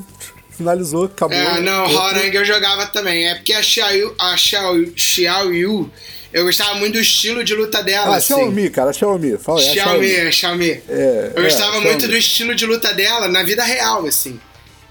finalizou, 0.56 1.06
acabou. 1.06 1.36
É, 1.36 1.60
não, 1.62 1.84
Outro- 1.84 1.98
Harangue 2.00 2.36
eu 2.36 2.46
jogava 2.46 2.86
também. 2.88 3.28
É 3.28 3.36
porque 3.36 3.54
a 3.54 3.64
Xiaoyu, 3.64 4.14
a 4.20 4.36
Xiaoyu, 4.38 4.94
Xiaoyu, 4.96 5.90
eu 6.32 6.44
gostava 6.44 6.76
muito 6.76 6.94
do 6.94 7.00
estilo 7.00 7.44
de 7.44 7.56
luta 7.56 7.82
dela, 7.82 8.14
Ah, 8.14 8.18
assim. 8.18 8.36
Xiaomi, 8.36 8.70
cara, 8.70 8.94
Xiaomi. 8.94 9.38
Fala, 9.40 9.60
é 9.62 9.70
a 9.70 9.74
Xiaomi, 9.74 10.32
Xiaomi. 10.32 10.70
É, 10.88 11.32
eu 11.36 11.42
é, 11.42 11.46
gostava 11.46 11.72
Xiaomi. 11.72 11.88
muito 11.88 12.08
do 12.08 12.16
estilo 12.16 12.54
de 12.54 12.66
luta 12.68 12.94
dela 12.94 13.28
na 13.28 13.42
vida 13.42 13.64
real, 13.64 14.06
assim. 14.06 14.40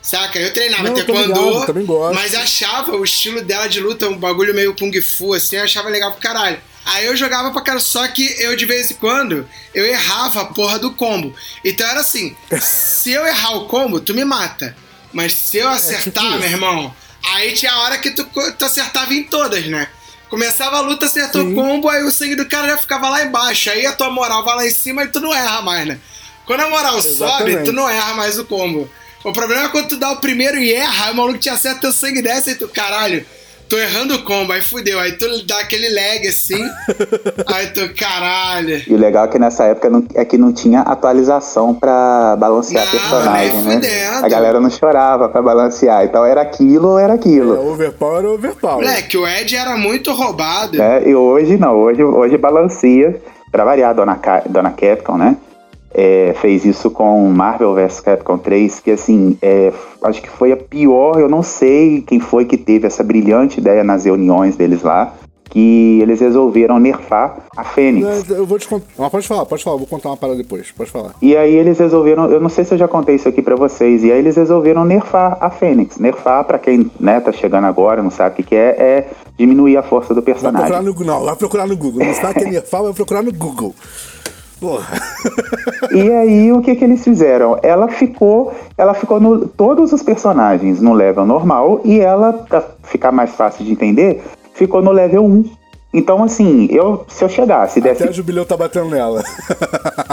Saca? 0.00 0.38
Eu 0.38 0.52
treinava 0.52 0.90
taekwondo, 0.92 1.66
também 1.66 1.84
gosto. 1.84 2.14
mas 2.14 2.34
achava 2.34 2.96
o 2.96 3.04
estilo 3.04 3.42
dela 3.42 3.66
de 3.66 3.80
luta 3.80 4.08
um 4.08 4.16
bagulho 4.16 4.54
meio 4.54 4.74
kung 4.74 4.92
fu, 5.02 5.34
assim, 5.34 5.56
eu 5.56 5.64
achava 5.64 5.88
legal 5.88 6.12
pro 6.12 6.20
caralho. 6.20 6.58
Aí 6.84 7.04
eu 7.04 7.16
jogava 7.16 7.50
pra 7.50 7.61
cara, 7.61 7.80
só 7.80 8.06
que 8.08 8.34
eu 8.42 8.56
de 8.56 8.64
vez 8.64 8.90
em 8.90 8.94
quando 8.94 9.46
eu 9.74 9.84
errava 9.84 10.40
a 10.40 10.44
porra 10.46 10.78
do 10.78 10.92
combo. 10.92 11.34
Então 11.62 11.87
era 11.87 12.00
assim: 12.00 12.34
se 12.62 13.12
eu 13.12 13.26
errar 13.26 13.56
o 13.56 13.66
combo, 13.66 14.00
tu 14.00 14.14
me 14.14 14.24
mata. 14.24 14.74
Mas 15.12 15.32
se 15.34 15.58
eu 15.58 15.68
acertar, 15.68 16.24
tipo 16.24 16.38
meu 16.38 16.48
irmão, 16.48 16.94
aí 17.24 17.52
tinha 17.52 17.72
a 17.72 17.80
hora 17.80 17.98
que 17.98 18.11
tu, 18.11 18.24
tu 18.24 18.64
acertava 18.64 19.12
em 19.12 19.24
todas, 19.24 19.66
né? 19.66 19.88
Começava 20.30 20.76
a 20.76 20.80
luta, 20.80 21.06
acertou 21.06 21.42
Sim. 21.42 21.52
o 21.52 21.54
combo, 21.54 21.88
aí 21.88 22.02
o 22.04 22.11
sangue 22.11 22.37
do 22.37 22.46
cara 22.46 22.68
já 22.68 22.76
ficava 22.76 23.08
lá 23.08 23.22
embaixo. 23.22 23.70
Aí 23.70 23.87
a 23.87 23.92
tua 23.92 24.11
moral 24.11 24.44
vai 24.44 24.56
lá 24.56 24.66
em 24.66 24.70
cima 24.70 25.04
e 25.04 25.08
tu 25.08 25.20
não 25.20 25.34
erra 25.34 25.62
mais, 25.62 25.87
né? 25.87 25.98
Quando 26.46 26.61
a 26.61 26.70
moral 26.70 27.00
sobe, 27.02 27.50
Exatamente. 27.50 27.64
tu 27.64 27.72
não 27.72 27.88
erra 27.88 28.14
mais 28.14 28.38
o 28.38 28.44
combo. 28.44 28.90
O 29.24 29.33
problema 29.33 29.64
é 29.64 29.68
quando 29.68 29.88
tu 29.88 29.96
dá 29.98 30.12
o 30.12 30.16
primeiro 30.16 30.57
e 30.59 30.72
erra, 30.72 31.07
aí 31.07 31.12
o 31.12 31.16
maluco 31.16 31.38
te 31.38 31.48
acerta, 31.50 31.81
teu 31.81 31.92
sangue 31.92 32.22
desce 32.22 32.50
e 32.50 32.54
tu, 32.54 32.68
caralho, 32.68 33.24
tô 33.68 33.76
errando 33.76 34.14
o 34.14 34.22
combo, 34.22 34.52
aí 34.52 34.61
fudeu. 34.62 34.98
Aí 35.00 35.12
tu 35.12 35.44
dá 35.44 35.59
aquele 35.59 35.88
lag 35.90 36.26
assim, 36.26 36.62
aí 37.52 37.66
tu, 37.68 37.92
caralho. 37.94 38.81
E 38.87 38.94
o 38.94 38.96
legal 38.96 39.24
é 39.24 39.28
que 39.28 39.38
nessa 39.38 39.64
época 39.64 39.90
não- 39.90 40.07
é 40.14 40.24
que 40.24 40.38
não 40.38 40.52
tinha 40.52 40.81
atualização 40.83 41.74
pra 41.74 42.37
balancear 42.38 42.85
Não, 42.85 42.92
personagem, 42.92 43.62
né? 43.62 43.72
fudendo. 43.74 44.24
A 44.24 44.28
galera 44.28 44.61
não 44.61 44.70
chorava 44.70 45.28
pra 45.28 45.42
balancear. 45.42 46.04
Então 46.04 46.24
era 46.24 46.40
aquilo 46.40 46.90
ou 46.90 46.98
era 46.98 47.12
É, 47.14 47.16
aquilo. 47.16 47.70
overpower 47.72 48.24
é 48.24 48.28
overpower. 48.28 48.76
Moleque, 48.87 49.16
o 49.18 49.26
Ed 49.26 49.54
era 49.57 49.76
muito 49.76 50.12
roubado. 50.12 50.78
né? 50.78 51.02
E 51.07 51.14
hoje 51.14 51.57
não, 51.59 51.74
hoje, 51.74 52.02
hoje 52.04 52.38
balanceia. 52.38 53.20
Pra 53.50 53.64
variar, 53.64 53.90
a 53.90 53.92
Dona, 53.94 54.14
Ca- 54.16 54.42
Dona 54.46 54.70
Capcom, 54.70 55.16
né? 55.16 55.35
É, 55.92 56.35
fez 56.40 56.64
isso 56.64 56.90
com 56.90 57.29
Marvel 57.31 57.74
vs 57.74 58.01
Capcom 58.01 58.37
3, 58.37 58.81
que 58.81 58.90
assim, 58.90 59.38
é, 59.40 59.72
acho 60.03 60.20
que 60.20 60.29
foi 60.29 60.53
a 60.53 60.57
pior, 60.57 61.18
eu 61.18 61.29
não 61.29 61.42
sei 61.42 62.03
quem 62.03 62.20
foi 62.20 62.44
que 62.44 62.59
teve 62.59 62.87
essa 62.87 63.03
brilhante 63.03 63.59
ideia 63.59 63.83
nas 63.83 64.05
reuniões 64.05 64.55
deles 64.55 64.83
lá, 64.83 65.14
que 65.51 65.98
eles 66.03 66.20
resolveram 66.20 66.79
nerfar 66.79 67.38
a 67.57 67.64
Fênix. 67.64 68.29
Eu 68.29 68.46
vou 68.46 68.59
te 68.59 68.68
contar. 68.68 68.87
Mas 68.98 69.11
pode 69.11 69.27
falar, 69.27 69.46
pode 69.46 69.64
falar, 69.64 69.74
eu 69.74 69.79
vou 69.79 69.88
contar 69.88 70.11
uma 70.11 70.16
parada 70.16 70.38
depois. 70.38 70.70
Pode 70.70 70.90
falar. 70.90 71.14
E 71.22 71.37
aí 71.37 71.55
eles 71.55 71.79
resolveram, 71.79 72.31
eu 72.31 72.40
não 72.40 72.48
sei 72.48 72.64
se 72.64 72.74
eu 72.74 72.79
já 72.79 72.87
contei 72.87 73.14
isso 73.14 73.29
aqui 73.29 73.40
pra 73.40 73.57
vocês, 73.57 74.05
e 74.05 74.12
aí 74.12 74.18
eles 74.18 74.37
resolveram 74.37 74.85
nerfar 74.85 75.38
a 75.40 75.51
Fênix. 75.51 75.98
Nerfar, 75.98 76.44
pra 76.44 76.59
quem 76.59 76.90
né, 77.01 77.18
tá 77.20 77.33
chegando 77.33 77.64
agora, 77.64 78.03
não 78.03 78.11
sabe 78.11 78.35
o 78.35 78.37
que, 78.37 78.42
que 78.42 78.55
é, 78.55 78.68
é 78.79 79.11
diminuir 79.38 79.77
a 79.77 79.83
força 79.83 80.14
do 80.14 80.20
Vai 80.20 80.35
procurar 80.35 80.53
personagem. 80.53 80.94
no. 80.94 81.05
Não, 81.05 81.24
vai 81.24 81.37
procurar 81.37 81.66
no 81.66 81.77
Google. 81.77 82.05
Não 82.05 82.14
sabe 82.14 82.35
que 82.35 82.44
é 82.44 82.51
nerfar, 82.51 82.83
vai 82.83 82.92
procurar 82.92 83.22
no 83.22 83.33
Google. 83.33 83.74
Porra. 84.61 85.01
E 85.92 86.11
aí 86.11 86.53
o 86.53 86.61
que 86.61 86.75
que 86.75 86.85
eles 86.85 87.03
fizeram? 87.03 87.59
Ela 87.62 87.88
ficou, 87.88 88.53
ela 88.77 88.94
ficou 88.94 89.21
no 89.21 89.47
todos 89.47 89.92
os 89.92 90.03
personagens 90.03 90.81
no 90.81 90.92
level 90.92 91.25
normal 91.25 91.81
e 91.85 92.01
ela 92.01 92.33
pra 92.33 92.62
ficar 92.85 93.12
mais 93.12 93.35
fácil 93.35 93.64
de 93.64 93.73
entender, 93.73 94.23
ficou 94.55 94.83
no 94.83 94.90
level 94.90 95.25
1. 95.25 95.44
Então 95.94 96.23
assim, 96.23 96.68
eu 96.71 97.05
se 97.09 97.25
eu 97.25 97.29
chegasse 97.29 97.81
desse 97.81 98.03
Até 98.03 98.12
o 98.12 98.14
jubileu 98.14 98.44
tá 98.44 98.57
batendo 98.57 98.90
nela. 98.90 99.23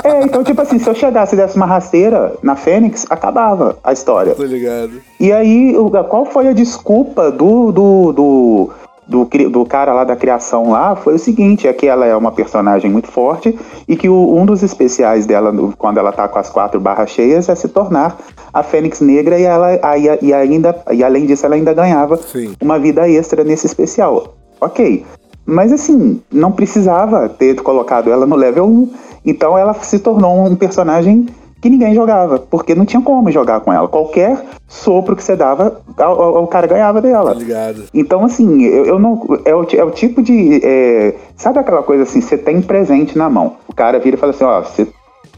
É, 0.04 0.22
então 0.24 0.44
tipo 0.44 0.62
assim, 0.62 0.78
se 0.78 0.88
eu 0.88 0.96
chegasse 0.96 1.34
e 1.34 1.38
desse 1.38 1.58
uma 1.58 1.66
rasteira 1.66 2.34
na 2.44 2.56
Fênix, 2.56 3.06
acabava 3.10 3.78
a 3.84 3.92
história. 3.92 4.36
Tô 4.36 4.44
ligado. 4.44 5.02
E 5.20 5.32
aí, 5.32 5.76
qual 6.10 6.26
foi 6.26 6.48
a 6.48 6.54
desculpa 6.54 7.32
do, 7.32 7.72
do, 7.72 8.12
do, 8.14 8.70
do, 9.08 9.26
do 9.50 9.66
cara 9.66 9.94
lá 9.94 10.04
da 10.04 10.16
criação 10.16 10.72
lá? 10.72 10.96
Foi 10.96 11.16
o 11.16 11.20
seguinte, 11.20 11.68
é 11.68 11.74
que 11.74 11.88
ela 11.88 12.06
é 12.06 12.16
uma 12.16 12.32
personagem 12.32 12.90
muito 12.92 13.08
forte 13.12 13.58
e 13.88 13.96
que 13.96 14.10
o- 14.10 14.36
um 14.36 14.46
dos 14.46 14.64
especiais 14.64 15.26
dela, 15.26 15.54
quando 15.78 15.98
ela 15.98 16.12
tá 16.12 16.28
com 16.28 16.40
as 16.40 16.50
quatro 16.50 16.80
barras 16.80 17.10
cheias, 17.10 17.48
é 17.50 17.56
se 17.56 17.68
tornar 17.68 18.18
a 18.54 18.64
Fênix 18.64 19.02
Negra 19.02 19.38
e, 19.40 19.44
ela, 19.44 19.80
aí- 19.82 20.08
e, 20.22 20.34
ainda, 20.34 20.76
e 20.92 21.04
além 21.04 21.26
disso 21.26 21.46
ela 21.46 21.56
ainda 21.56 21.74
ganhava 21.74 22.18
Sim. 22.18 22.54
uma 22.62 22.80
vida 22.80 23.08
extra 23.10 23.44
nesse 23.44 23.66
especial. 23.66 24.36
Ok. 24.60 25.06
Mas 25.46 25.72
assim, 25.72 26.22
não 26.32 26.52
precisava 26.52 27.30
ter 27.30 27.62
colocado 27.62 28.12
ela 28.12 28.26
no 28.26 28.36
level 28.36 28.66
1. 28.66 28.90
Então 29.24 29.56
ela 29.58 29.74
se 29.76 30.00
tornou 30.00 30.46
um 30.46 30.56
personagem 30.56 31.28
que 31.62 31.70
ninguém 31.70 31.96
jogava, 31.96 32.40
porque 32.40 32.76
não 32.76 32.86
tinha 32.86 33.02
como 33.02 33.32
jogar 33.32 33.60
com 33.62 33.74
ela. 33.74 33.88
Qualquer 33.88 34.40
sopro 34.68 35.16
que 35.16 35.24
você 35.24 35.36
dava, 35.36 35.82
o, 35.98 36.48
cara 36.48 36.68
ganhava 36.68 37.02
dela. 37.02 37.34
Tá 37.34 37.40
ligado. 37.40 37.84
Então, 37.94 38.24
assim, 38.26 38.64
eu, 38.64 38.86
eu 38.86 39.00
não. 39.00 39.22
É 39.46 39.56
o, 39.56 39.66
é 39.74 39.84
o 39.84 39.92
tipo 39.92 40.22
de. 40.22 40.62
é, 40.64 41.16
sabe 41.36 41.60
aquela 41.60 41.84
coisa 41.84 42.04
assim, 42.04 42.22
você 42.22 42.38
tem 42.38 42.62
presente 42.62 43.18
na 43.18 43.30
mão. 43.30 43.58
O 43.68 43.74
cara 43.74 44.00
vira 44.00 44.16
e 44.16 44.20
fala 44.20 44.32
assim, 44.32 44.44
ó, 44.44 44.62
você 44.62 44.88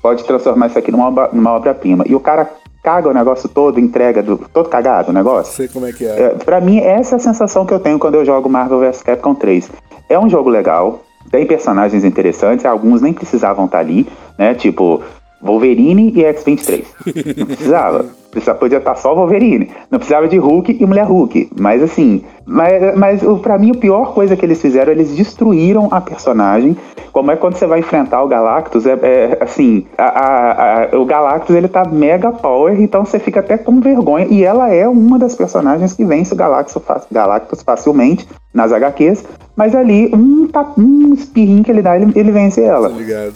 pode 0.02 0.24
transformar 0.24 0.68
isso 0.68 0.80
aqui 0.80 0.92
numa, 0.92 1.30
numa 1.32 1.52
obra-prima. 1.52 2.04
E 2.08 2.16
o 2.16 2.20
cara 2.20 2.50
caga 2.84 3.10
o 3.10 3.14
negócio 3.14 3.50
todo, 3.50 3.80
entrega 3.80 4.24
do, 4.24 4.38
todo 4.38 4.70
cagado 4.70 5.12
o 5.12 5.14
negócio. 5.14 5.54
Sei 5.54 5.68
como 5.68 5.86
é 5.86 5.92
que 5.92 6.06
é. 6.06 6.22
É, 6.22 6.30
pra 6.30 6.62
mim, 6.62 6.80
essa 6.80 7.16
é 7.16 7.18
a 7.18 7.20
sensação 7.20 7.66
que 7.66 7.74
eu 7.74 7.80
tenho 7.80 8.00
quando 8.00 8.16
eu 8.16 8.26
jogo 8.26 8.50
Marvel 8.50 8.80
vs 8.80 9.04
Capcom 9.04 9.36
3. 9.36 9.70
É 10.10 10.18
um 10.18 10.30
jogo 10.30 10.50
legal, 10.50 11.02
tem 11.30 11.46
personagens 11.46 12.06
interessantes, 12.06 12.66
alguns 12.66 13.02
nem 13.02 13.12
precisavam 13.12 13.66
estar 13.66 13.80
ali, 13.80 14.08
né? 14.38 14.54
Tipo, 14.54 15.02
Wolverine 15.42 16.12
e 16.16 16.24
X-23. 16.26 16.86
Não 17.38 17.46
precisava. 17.46 18.10
Precisava, 18.32 18.60
podia 18.60 18.78
estar 18.78 18.96
só 18.96 19.16
Wolverine. 19.16 19.70
Não 19.90 20.00
precisava 20.00 20.28
de 20.28 20.38
Hulk 20.38 20.78
e 20.80 20.86
Mulher 20.86 21.06
Hulk. 21.06 21.50
Mas 21.60 21.82
assim, 21.82 22.24
mas, 22.46 22.96
mas 22.96 23.22
pra 23.42 23.58
mim 23.58 23.72
a 23.72 23.78
pior 23.78 24.14
coisa 24.14 24.36
que 24.36 24.46
eles 24.46 24.62
fizeram, 24.62 24.92
eles 24.92 25.16
destruíram 25.16 25.88
a 25.92 26.00
personagem. 26.02 26.76
Como 27.12 27.32
é 27.32 27.36
quando 27.36 27.56
você 27.56 27.66
vai 27.66 27.80
enfrentar 27.80 28.22
o 28.24 28.28
Galactus, 28.28 28.86
é, 28.86 28.94
é, 29.02 29.38
assim, 29.42 29.86
a- 29.98 30.04
a- 30.04 30.84
a- 30.94 31.00
o 31.00 31.06
Galactus 31.06 31.56
ele 31.56 31.68
tá 31.68 31.84
mega 31.86 32.32
power, 32.32 32.80
então 32.80 33.04
você 33.06 33.18
fica 33.18 33.40
até 33.40 33.58
com 33.58 33.80
vergonha. 33.80 34.28
E 34.30 34.44
ela 34.44 34.70
é 34.72 34.88
uma 34.88 35.18
das 35.18 35.34
personagens 35.36 35.94
que 35.94 36.06
vence 36.06 36.34
o 36.34 36.38
Galactus, 36.38 36.78
Galactus 37.12 37.62
facilmente 37.64 38.28
nas 38.54 38.72
HQs. 38.72 39.24
Mas 39.56 39.74
ali, 39.74 40.12
um, 40.14 40.48
um 40.78 41.14
espirrinho 41.16 41.64
que 41.64 41.72
ele 41.72 41.82
dá, 41.82 41.96
ele, 42.00 42.12
ele 42.16 42.32
vence 42.32 42.62
ela. 42.62 42.90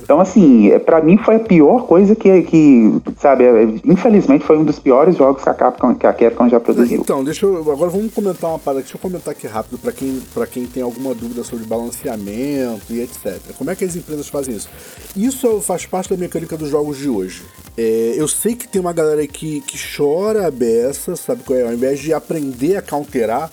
Então, 0.04 0.20
assim, 0.20 0.72
pra 0.86 1.02
mim 1.02 1.18
foi 1.18 1.38
a 1.38 1.40
pior 1.40 1.88
coisa 1.88 2.16
que, 2.16 2.44
que 2.44 2.94
sabe, 3.18 3.44
é, 3.46 3.64
infelizmente 3.84 4.46
foi 4.46 4.58
um 4.60 4.64
dos 4.64 4.78
piores 4.82 5.16
jogos 5.16 5.44
que 5.44 5.50
a 5.50 5.54
Capcom, 5.54 5.96
que 5.96 6.06
a 6.06 6.14
Capcom 6.14 6.50
já 6.50 6.60
produziu. 6.60 7.00
Então, 7.00 7.24
deixa 7.24 7.46
eu. 7.46 7.58
Agora 7.58 7.90
vamos 7.90 8.14
comentar 8.14 8.50
uma 8.50 8.60
parada. 8.60 8.82
Deixa 8.82 8.98
eu 8.98 9.00
comentar 9.00 9.32
aqui 9.32 9.48
rápido 9.48 9.78
pra 9.78 9.92
quem, 9.92 10.22
quem 10.52 10.66
tem 10.66 10.84
alguma 10.84 11.14
dúvida 11.14 11.44
sobre 11.44 11.66
balanceamento 11.66 12.92
e 12.92 13.02
etc. 13.02 13.40
Como 13.58 13.70
é 13.70 13.76
que 13.76 13.86
as 13.86 13.96
empresas 13.96 14.28
fazem 14.28 14.56
isso? 14.56 14.70
Isso 15.16 15.62
faz 15.62 15.86
parte 15.86 16.10
da 16.10 16.18
mecânica 16.18 16.58
dos 16.58 16.70
jogos 16.70 16.98
de 16.98 17.10
hoje. 17.10 17.44
É, 17.78 18.14
eu 18.18 18.28
sei 18.28 18.56
que 18.56 18.68
tem 18.68 18.82
uma 18.82 18.94
galera 18.94 19.26
que, 19.28 19.62
que 19.62 19.78
chora 19.96 20.48
a 20.48 20.52
beça, 20.52 21.16
sabe 21.16 21.44
qual 21.44 21.58
é? 21.58 21.64
Ao 21.64 21.74
invés 21.74 22.00
de 22.00 22.14
aprender 22.14 22.76
a 22.76 22.82
counterar 22.82 23.52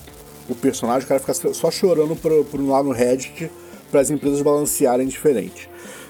o 0.49 0.55
personagem, 0.55 1.05
o 1.05 1.07
cara 1.07 1.19
fica 1.19 1.53
só 1.53 1.71
chorando 1.71 2.15
pro, 2.15 2.43
pro 2.43 2.67
lá 2.67 2.81
no 2.81 2.91
Reddit 2.91 3.49
para 3.91 4.01
as 4.01 4.09
empresas 4.09 4.41
balancearem 4.41 5.07
diferente. 5.07 5.68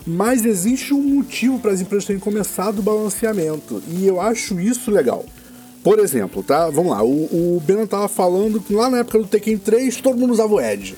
Mas 0.09 0.43
existe 0.43 0.91
um 0.91 1.01
motivo 1.01 1.59
para 1.59 1.71
as 1.71 1.81
empresas 1.81 2.05
terem 2.05 2.19
começado 2.19 2.79
o 2.79 2.81
balanceamento. 2.81 3.83
E 3.87 4.07
eu 4.07 4.19
acho 4.19 4.59
isso 4.59 4.89
legal. 4.89 5.23
Por 5.83 5.99
exemplo, 5.99 6.41
tá? 6.41 6.67
Vamos 6.71 6.91
lá. 6.91 7.03
O, 7.03 7.57
o 7.57 7.63
Beno 7.63 7.85
tava 7.85 8.07
falando 8.07 8.59
que 8.59 8.73
lá 8.73 8.89
na 8.89 8.99
época 8.99 9.19
do 9.19 9.27
Tekken 9.27 9.59
3 9.59 9.97
todo 9.97 10.17
mundo 10.17 10.33
usava 10.33 10.51
o 10.51 10.59
Edge. 10.59 10.95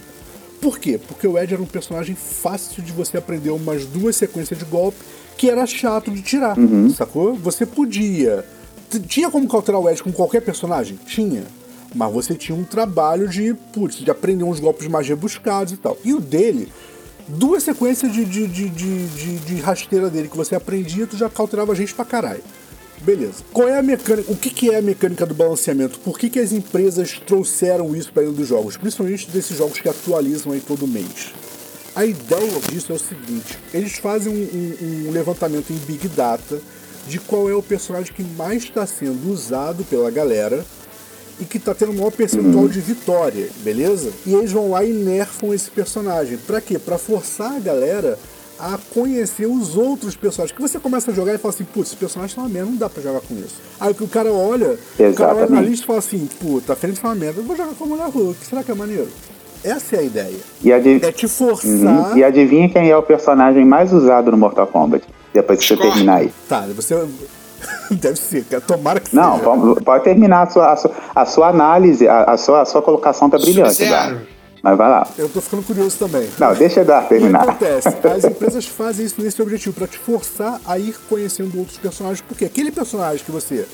Por 0.62 0.80
quê? 0.80 0.97
Porque 0.97 1.28
o 1.28 1.38
Edge 1.38 1.54
era 1.54 1.62
um 1.62 1.67
personagem 1.67 2.15
fácil 2.15 2.82
de 2.82 2.93
você 2.93 3.17
aprender 3.17 3.50
umas 3.50 3.86
duas 3.86 4.15
sequências 4.15 4.58
de 4.58 4.63
golpe 4.63 4.97
que 5.38 5.50
era 5.50 5.65
chato 5.65 6.10
de 6.10 6.21
tirar, 6.21 6.56
sacou? 6.95 7.34
Você 7.36 7.65
podia. 7.65 8.45
Tinha 9.08 9.30
como 9.30 9.47
cauterar 9.47 9.82
o 9.82 9.89
Edge 9.89 10.02
com 10.02 10.12
qualquer 10.12 10.41
personagem? 10.41 10.97
Tinha. 11.06 11.43
Mas 11.93 12.13
você 12.13 12.34
tinha 12.34 12.58
um 12.58 12.63
trabalho 12.63 13.28
de, 13.28 13.54
putz, 13.74 13.97
de 13.97 14.10
aprender 14.10 14.45
uns 14.45 14.60
golpes 14.60 14.88
mais 14.88 15.06
rebuscados 15.06 15.74
e 15.74 15.78
tal. 15.78 15.97
E 16.06 16.13
o 16.13 16.21
dele, 16.21 16.71
duas 17.32 17.63
sequências 17.63 18.12
de, 18.12 18.26
de, 18.26 18.48
de, 18.48 18.70
de, 18.70 19.38
de, 19.39 19.56
rasteira 19.62 20.10
dele 20.10 20.28
que 20.28 20.38
você 20.38 20.56
aprendia, 20.56 21.08
tu 21.08 21.17
já 21.17 21.30
cauterava 21.30 21.74
gente 21.76 21.94
pra 21.94 22.06
caralho. 22.06 22.44
Beleza. 23.02 23.44
Qual 23.52 23.67
é 23.67 23.80
a 23.80 23.82
mecânica? 23.82 24.32
O 24.32 24.36
que, 24.36 24.50
que 24.50 24.70
é 24.70 24.78
a 24.78 24.82
mecânica 24.82 25.26
do 25.26 25.34
balanceamento? 25.34 26.00
Por 26.00 26.20
que, 26.20 26.30
que 26.30 26.39
as 26.39 26.52
empresas 26.52 27.20
trouxeram 27.26 27.96
isso 27.96 28.13
para 28.13 28.24
dentro 28.24 28.38
dos 28.38 28.48
jogos? 28.48 28.78
Principalmente 28.78 29.30
desses 29.32 29.58
jogos 29.58 29.80
que 29.80 29.89
atualizam 29.89 30.52
aí 30.52 30.60
todo 30.60 30.88
mês. 30.88 31.34
A 31.96 32.06
ideia 32.06 32.60
disso 32.70 32.91
é 32.91 32.96
o 32.96 33.00
seguinte: 33.00 33.58
eles 33.74 33.94
fazem 33.94 34.32
um, 34.32 34.86
um, 34.86 35.10
um 35.10 35.12
levantamento 35.12 35.72
em 35.72 35.78
Big 35.78 36.08
Data 36.10 36.62
de 37.08 37.20
qual 37.20 37.50
é 37.50 37.56
o 37.56 37.63
personagem 37.63 38.13
que 38.13 38.24
mais 38.24 38.63
está 38.63 38.86
sendo 38.86 39.32
usado 39.32 39.84
pela 39.86 40.12
galera 40.12 40.63
e 41.41 41.45
que 41.45 41.58
está 41.58 41.73
tendo 41.73 41.91
o 41.91 41.95
maior 41.95 42.12
percentual 42.12 42.67
de 42.67 42.80
vitória, 42.80 43.49
beleza? 43.63 44.12
E 44.25 44.34
eles 44.34 44.51
vão 44.51 44.69
lá 44.69 44.86
e 44.86 44.93
nerfam 44.93 45.54
esse 45.54 45.71
personagem. 45.71 46.38
Pra 46.38 46.62
quê? 46.62 46.77
Pra 46.77 46.97
forçar 46.97 47.56
a 47.56 47.60
galera 47.60 48.17
a 48.60 48.77
conhecer 48.93 49.47
os 49.47 49.75
outros 49.75 50.15
personagens. 50.15 50.56
Que 50.56 50.62
você 50.62 50.80
começa 50.80 51.10
a 51.10 51.13
jogar 51.13 51.34
e 51.34 51.39
fala 51.39 51.51
assim, 51.51 51.63
putz, 51.63 51.89
esse 51.89 51.95
personagem 51.95 52.36
tá 52.36 52.43
uma 52.43 52.49
merda, 52.49 52.69
não 52.69 52.77
dá 52.77 52.88
pra 52.88 53.01
jogar 53.01 53.21
com 53.21 53.34
isso. 53.34 53.56
Aí 53.80 53.95
o 53.99 54.08
cara 54.08 54.32
olha, 54.32 54.77
o 54.99 55.13
cara 55.15 55.36
olha 55.36 55.49
na 55.49 55.62
lista 55.62 55.84
e 55.84 55.88
fala 55.88 55.99
assim, 55.99 56.30
puta, 56.39 56.73
a 56.73 56.75
frente 56.75 57.01
tá 57.01 57.08
uma 57.08 57.15
merda, 57.15 57.39
eu 57.41 57.43
vou 57.43 57.58
jogar 57.58 57.73
com 57.73 57.84
a 57.86 57.88
mulher 57.88 58.08
Hulk, 58.08 58.45
será 58.45 58.63
que 58.63 58.69
é 58.71 58.75
maneiro? 58.75 59.08
Essa 59.63 59.95
é 59.95 59.99
a 59.99 60.04
ideia. 60.04 60.38
Adiv... 60.75 61.04
É 61.04 61.12
te 61.12 61.27
forçar. 61.27 61.67
Uhum. 61.69 62.17
E 62.17 62.23
adivinha 62.23 62.69
quem 62.69 62.89
é 62.89 62.97
o 62.97 63.04
personagem 63.04 63.65
mais 63.65 63.91
usado 63.91 64.32
no 64.32 64.38
Mortal 64.38 64.67
Kombat? 64.67 65.06
Depois 65.34 65.60
que 65.60 65.65
você 65.65 65.77
terminar 65.77 66.17
aí. 66.17 66.32
Tá, 66.47 66.67
você. 66.75 66.95
Deve 67.91 68.17
ser, 68.17 68.43
cara. 68.45 68.62
Tomara 68.62 69.00
que 69.00 69.15
Não, 69.15 69.38
seja. 69.38 69.82
pode 69.84 70.04
terminar 70.04 70.43
a 70.43 70.50
sua, 70.50 70.71
a 70.71 70.76
sua, 70.76 70.91
a 71.15 71.26
sua 71.26 71.47
análise, 71.50 72.08
a, 72.08 72.24
a, 72.24 72.38
sua, 72.38 72.62
a 72.62 72.65
sua 72.65 72.82
colocação 72.82 73.30
tá 73.30 73.38
brilhante. 73.38 73.84
Mas 74.63 74.78
vai 74.78 74.89
lá. 74.89 75.08
Eu 75.17 75.28
tô 75.28 75.41
ficando 75.41 75.63
curioso 75.63 75.97
também. 75.97 76.30
Não, 76.38 76.54
deixa 76.54 76.82
eu 76.82 76.86
dar 76.86 77.08
terminar. 77.08 77.41
O 77.41 77.45
que 77.58 77.65
acontece? 77.65 77.88
As 78.08 78.24
empresas 78.24 78.67
fazem 78.67 79.06
isso 79.06 79.21
nesse 79.21 79.41
objetivo, 79.41 79.76
para 79.76 79.88
te 79.88 79.97
forçar 79.97 80.62
a 80.65 80.78
ir 80.78 80.95
conhecendo 81.10 81.58
outros 81.58 81.78
personagens, 81.78 82.21
porque 82.21 82.45
aquele 82.45 82.71
personagem 82.71 83.26
que 83.26 83.32
você 83.32 83.65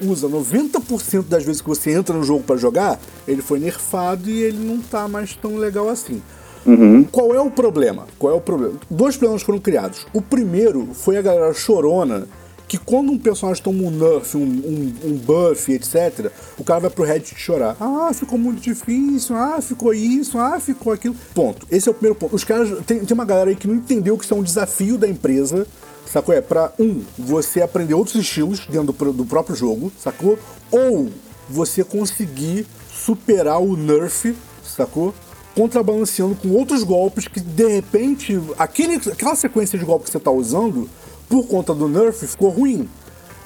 usa 0.00 0.28
90% 0.28 1.24
das 1.28 1.42
vezes 1.44 1.60
que 1.60 1.68
você 1.68 1.92
entra 1.92 2.14
no 2.14 2.22
jogo 2.22 2.44
para 2.44 2.56
jogar, 2.56 2.98
ele 3.26 3.42
foi 3.42 3.58
nerfado 3.58 4.28
e 4.30 4.42
ele 4.42 4.58
não 4.58 4.80
tá 4.80 5.08
mais 5.08 5.34
tão 5.34 5.56
legal 5.56 5.88
assim. 5.88 6.22
Uhum. 6.64 7.04
Qual 7.04 7.34
é 7.34 7.40
o 7.40 7.50
problema? 7.50 8.06
Qual 8.18 8.32
é 8.32 8.36
o 8.36 8.40
problema? 8.40 8.74
Dois 8.90 9.16
problemas 9.16 9.42
foram 9.42 9.58
criados. 9.58 10.06
O 10.12 10.20
primeiro 10.20 10.88
foi 10.92 11.16
a 11.16 11.22
galera 11.22 11.52
chorona 11.54 12.26
que 12.68 12.78
quando 12.78 13.12
um 13.12 13.18
personagem 13.18 13.62
toma 13.62 13.82
um 13.84 13.90
nerf, 13.90 14.36
um, 14.36 14.40
um, 14.40 14.94
um, 15.04 15.16
buff, 15.16 15.72
etc., 15.72 16.32
o 16.58 16.64
cara 16.64 16.80
vai 16.80 16.90
pro 16.90 17.04
Reddit 17.04 17.38
chorar. 17.38 17.76
Ah, 17.78 18.10
ficou 18.12 18.38
muito 18.38 18.60
difícil, 18.60 19.36
ah, 19.36 19.60
ficou 19.60 19.94
isso, 19.94 20.38
ah, 20.38 20.58
ficou 20.58 20.92
aquilo. 20.92 21.14
Ponto. 21.34 21.66
Esse 21.70 21.88
é 21.88 21.90
o 21.90 21.94
primeiro 21.94 22.18
ponto. 22.18 22.34
Os 22.34 22.44
caras. 22.44 22.84
Tem, 22.84 23.04
tem 23.04 23.14
uma 23.14 23.24
galera 23.24 23.50
aí 23.50 23.56
que 23.56 23.68
não 23.68 23.74
entendeu 23.74 24.18
que 24.18 24.24
isso 24.24 24.34
é 24.34 24.36
um 24.36 24.42
desafio 24.42 24.98
da 24.98 25.08
empresa. 25.08 25.66
Sacou? 26.06 26.34
É 26.34 26.40
pra, 26.40 26.72
um, 26.78 27.02
você 27.18 27.62
aprender 27.62 27.94
outros 27.94 28.16
estilos 28.16 28.66
dentro 28.66 28.92
do, 28.92 29.12
do 29.12 29.26
próprio 29.26 29.54
jogo, 29.54 29.92
sacou? 29.98 30.38
Ou 30.70 31.10
você 31.48 31.84
conseguir 31.84 32.66
superar 32.92 33.60
o 33.60 33.76
nerf, 33.76 34.34
sacou? 34.64 35.14
contrabalanceando 35.54 36.34
com 36.34 36.50
outros 36.50 36.82
golpes 36.82 37.26
que 37.26 37.40
de 37.40 37.66
repente 37.66 38.38
aquele, 38.58 38.96
aquela 38.96 39.34
sequência 39.34 39.78
de 39.78 39.86
golpes 39.86 40.08
que 40.08 40.12
você 40.12 40.18
está 40.18 40.30
usando 40.30 40.86
por 41.28 41.46
conta 41.46 41.74
do 41.74 41.88
nerf 41.88 42.26
ficou 42.26 42.50
ruim. 42.50 42.88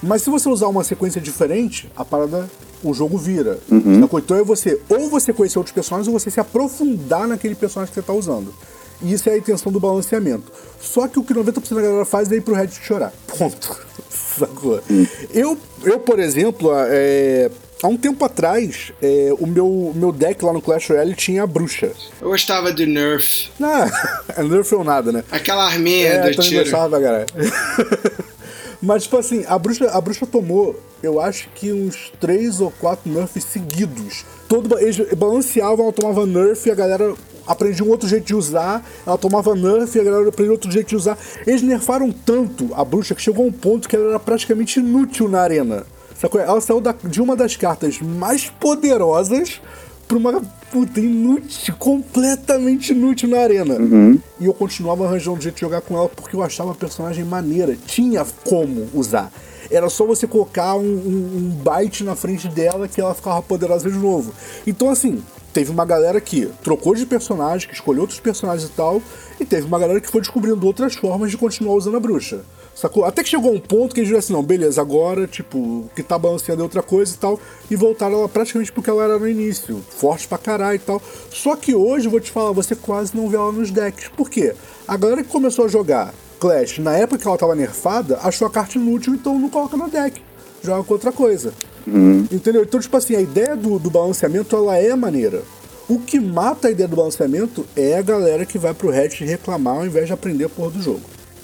Mas 0.01 0.23
se 0.23 0.29
você 0.29 0.49
usar 0.49 0.67
uma 0.67 0.83
sequência 0.83 1.21
diferente, 1.21 1.91
a 1.95 2.03
parada, 2.03 2.49
o 2.83 2.93
jogo 2.93 3.17
vira. 3.17 3.59
Uhum. 3.69 4.01
Então 4.17 4.37
é 4.37 4.43
você, 4.43 4.79
ou 4.89 5.09
você 5.09 5.31
conhecer 5.31 5.59
outros 5.59 5.73
personagens, 5.73 6.07
ou 6.07 6.19
você 6.19 6.31
se 6.31 6.39
aprofundar 6.39 7.27
naquele 7.27 7.53
personagem 7.53 7.91
que 7.91 7.95
você 7.95 7.99
está 7.99 8.13
usando. 8.13 8.53
E 9.01 9.13
isso 9.13 9.29
é 9.29 9.33
a 9.33 9.37
intenção 9.37 9.71
do 9.71 9.79
balanceamento. 9.79 10.51
Só 10.79 11.07
que 11.07 11.19
o 11.19 11.23
que 11.23 11.33
90% 11.33 11.75
da 11.75 11.81
galera 11.81 12.05
faz 12.05 12.31
é 12.31 12.35
ir 12.35 12.41
pro 12.41 12.53
Reddit 12.53 12.83
chorar. 12.83 13.13
Ponto. 13.37 13.79
Sacou? 14.09 14.81
Uhum. 14.89 15.07
Eu, 15.33 15.57
eu, 15.83 15.99
por 15.99 16.19
exemplo, 16.19 16.71
é, 16.73 17.49
Há 17.83 17.87
um 17.87 17.97
tempo 17.97 18.23
atrás, 18.23 18.91
é, 19.01 19.29
o 19.39 19.47
meu, 19.47 19.91
meu 19.95 20.11
deck 20.11 20.45
lá 20.45 20.53
no 20.53 20.61
Clash 20.61 20.87
Royale 20.87 21.15
tinha 21.15 21.41
a 21.41 21.47
bruxa. 21.47 21.91
Eu 22.21 22.29
gostava 22.29 22.71
do 22.71 22.85
Nerf. 22.85 23.49
Não, 23.57 23.89
é 24.37 24.43
Nerf 24.43 24.75
ou 24.75 24.83
nada, 24.83 25.11
né? 25.11 25.23
Aquela 25.31 25.65
arminha 25.65 26.09
é, 26.09 26.29
do 26.29 26.41
tiro. 26.41 26.63
gostava, 26.63 26.99
galera. 26.99 27.25
Mas, 28.81 29.03
tipo 29.03 29.17
assim, 29.17 29.45
a 29.47 29.57
bruxa, 29.59 29.89
a 29.91 30.01
bruxa 30.01 30.25
tomou, 30.25 30.79
eu 31.01 31.19
acho 31.19 31.49
que 31.49 31.71
uns 31.71 32.11
três 32.19 32.59
ou 32.59 32.71
quatro 32.71 33.11
nerfs 33.11 33.43
seguidos. 33.43 34.25
Todo, 34.47 34.77
eles 34.79 34.97
balanceavam, 35.15 35.85
ela 35.85 35.93
tomava 35.93 36.25
nerf 36.25 36.67
e 36.67 36.71
a 36.71 36.75
galera 36.75 37.13
aprendia 37.45 37.85
um 37.85 37.89
outro 37.89 38.07
jeito 38.07 38.25
de 38.25 38.35
usar. 38.35 38.83
Ela 39.05 39.17
tomava 39.17 39.55
nerf 39.55 39.95
e 39.95 40.01
a 40.01 40.03
galera 40.03 40.29
aprendia 40.29 40.51
outro 40.51 40.71
jeito 40.71 40.89
de 40.89 40.95
usar. 40.95 41.17
Eles 41.45 41.61
nerfaram 41.61 42.11
tanto 42.11 42.69
a 42.73 42.83
bruxa 42.83 43.13
que 43.13 43.21
chegou 43.21 43.45
a 43.45 43.47
um 43.47 43.51
ponto 43.51 43.87
que 43.87 43.95
ela 43.95 44.09
era 44.09 44.19
praticamente 44.19 44.79
inútil 44.79 45.27
na 45.27 45.41
arena. 45.41 45.85
Sacou? 46.21 46.39
Ela 46.39 46.61
saiu 46.61 46.79
da, 46.79 46.91
de 46.91 47.19
uma 47.19 47.35
das 47.35 47.55
cartas 47.55 47.99
mais 47.99 48.47
poderosas 48.47 49.59
pra 50.07 50.17
uma 50.19 50.39
puta 50.71 50.99
inútil, 50.99 51.73
completamente 51.79 52.91
inútil 52.91 53.29
na 53.29 53.39
arena. 53.39 53.73
Uhum. 53.73 54.19
E 54.39 54.45
eu 54.45 54.53
continuava 54.53 55.07
arranjando 55.07 55.37
um 55.37 55.41
jeito 55.41 55.55
de 55.55 55.61
jogar 55.61 55.81
com 55.81 55.97
ela 55.97 56.07
porque 56.07 56.35
eu 56.35 56.43
achava 56.43 56.73
a 56.73 56.75
personagem 56.75 57.25
maneira. 57.25 57.75
Tinha 57.87 58.23
como 58.45 58.87
usar. 58.93 59.31
Era 59.71 59.89
só 59.89 60.05
você 60.05 60.27
colocar 60.27 60.75
um, 60.75 60.81
um, 60.81 61.37
um 61.37 61.49
byte 61.63 62.03
na 62.03 62.15
frente 62.15 62.47
dela 62.49 62.87
que 62.87 63.01
ela 63.01 63.15
ficava 63.15 63.41
poderosa 63.41 63.89
de 63.89 63.97
novo. 63.97 64.31
Então, 64.67 64.89
assim, 64.89 65.23
teve 65.51 65.71
uma 65.71 65.85
galera 65.85 66.21
que 66.21 66.47
trocou 66.61 66.93
de 66.93 67.05
personagem, 67.05 67.67
que 67.67 67.73
escolheu 67.73 68.01
outros 68.01 68.19
personagens 68.19 68.69
e 68.69 68.73
tal, 68.73 69.01
e 69.39 69.45
teve 69.45 69.65
uma 69.65 69.79
galera 69.79 69.99
que 69.99 70.09
foi 70.09 70.21
descobrindo 70.21 70.67
outras 70.67 70.93
formas 70.93 71.31
de 71.31 71.37
continuar 71.37 71.73
usando 71.73 71.97
a 71.97 71.99
bruxa. 71.99 72.41
Sacou? 72.73 73.05
Até 73.05 73.21
que 73.23 73.29
chegou 73.29 73.53
um 73.53 73.59
ponto 73.59 73.93
que 73.93 73.99
eles 73.99 74.07
viram 74.07 74.19
assim, 74.19 74.33
não, 74.33 74.41
beleza, 74.41 74.81
agora, 74.81 75.27
tipo, 75.27 75.57
o 75.57 75.89
que 75.95 76.01
tá 76.01 76.17
balanceando 76.17 76.61
é 76.61 76.63
outra 76.63 76.81
coisa 76.81 77.13
e 77.13 77.17
tal. 77.17 77.39
E 77.69 77.75
voltaram 77.75 78.19
ela 78.19 78.29
praticamente 78.29 78.71
porque 78.71 78.89
ela 78.89 79.03
era 79.03 79.19
no 79.19 79.27
início. 79.27 79.83
Forte 79.89 80.27
pra 80.27 80.37
caralho 80.37 80.75
e 80.75 80.79
tal. 80.79 81.01
Só 81.29 81.55
que 81.55 81.75
hoje, 81.75 82.07
eu 82.07 82.11
vou 82.11 82.19
te 82.19 82.31
falar, 82.31 82.51
você 82.53 82.75
quase 82.75 83.15
não 83.15 83.29
vê 83.29 83.37
ela 83.37 83.51
nos 83.51 83.69
decks. 83.71 84.09
Por 84.09 84.29
quê? 84.29 84.55
A 84.87 84.97
galera 84.97 85.23
que 85.23 85.29
começou 85.29 85.65
a 85.65 85.67
jogar 85.67 86.13
Clash 86.39 86.79
na 86.79 86.97
época 86.97 87.21
que 87.21 87.27
ela 87.27 87.37
tava 87.37 87.53
nerfada, 87.53 88.19
achou 88.23 88.47
a 88.47 88.51
carta 88.51 88.77
inútil, 88.77 89.13
então 89.13 89.37
não 89.37 89.49
coloca 89.49 89.77
no 89.77 89.87
deck. 89.87 90.19
Joga 90.63 90.83
com 90.83 90.93
outra 90.93 91.11
coisa. 91.11 91.53
Uhum. 91.85 92.27
Entendeu? 92.31 92.63
Então, 92.63 92.79
tipo 92.79 92.95
assim, 92.97 93.15
a 93.15 93.21
ideia 93.21 93.55
do, 93.55 93.77
do 93.77 93.91
balanceamento, 93.91 94.55
ela 94.55 94.77
é 94.77 94.95
maneira. 94.95 95.43
O 95.87 95.99
que 95.99 96.19
mata 96.19 96.67
a 96.67 96.71
ideia 96.71 96.87
do 96.87 96.95
balanceamento 96.95 97.65
é 97.75 97.97
a 97.97 98.01
galera 98.01 98.45
que 98.45 98.57
vai 98.57 98.73
pro 98.73 98.89
Reddit 98.89 99.23
reclamar 99.25 99.77
ao 99.77 99.85
invés 99.85 100.07
de 100.07 100.13
aprender 100.13 100.45
a 100.45 100.49
porra 100.49 100.71
do 100.71 100.81
jogo. 100.81 101.01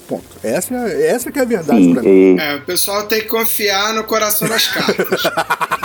Ponto. 0.08 0.24
Essa, 0.42 0.74
essa 0.74 1.30
que 1.30 1.38
é 1.38 1.42
a 1.42 1.44
verdade 1.44 1.84
Sim, 1.84 1.92
pra 1.92 2.02
mim. 2.02 2.38
É, 2.38 2.56
o 2.56 2.62
pessoal 2.62 3.06
tem 3.06 3.20
que 3.20 3.26
confiar 3.26 3.92
no 3.92 4.04
coração 4.04 4.48
das 4.48 4.66
cartas. 4.66 5.22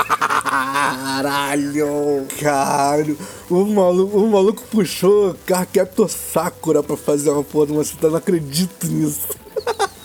Caralho, 1.13 2.25
caralho. 2.41 3.17
O 3.49 3.65
maluco, 3.65 4.17
o 4.17 4.29
maluco 4.29 4.63
puxou 4.69 5.35
Captor 5.45 6.09
Sakura 6.09 6.83
pra 6.83 6.95
fazer 6.95 7.29
uma 7.29 7.43
porra 7.43 7.67
de 7.67 7.71
uma 7.73 7.83
cita, 7.83 8.09
não 8.09 8.17
acredito 8.17 8.87
nisso. 8.87 9.27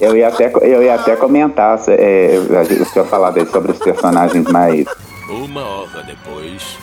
Eu 0.00 0.16
ia 0.16 0.28
até, 0.28 0.52
eu 0.62 0.82
ia 0.82 0.94
até 0.94 1.16
comentar, 1.16 1.78
é, 1.88 2.36
eu 2.36 2.86
tinha 2.92 3.04
falado 3.04 3.38
aí 3.38 3.46
sobre 3.46 3.72
os 3.72 3.78
personagens 3.78 4.44
mais 4.50 4.86
uma 5.28 5.62
hora 5.64 6.02
depois. 6.02 6.78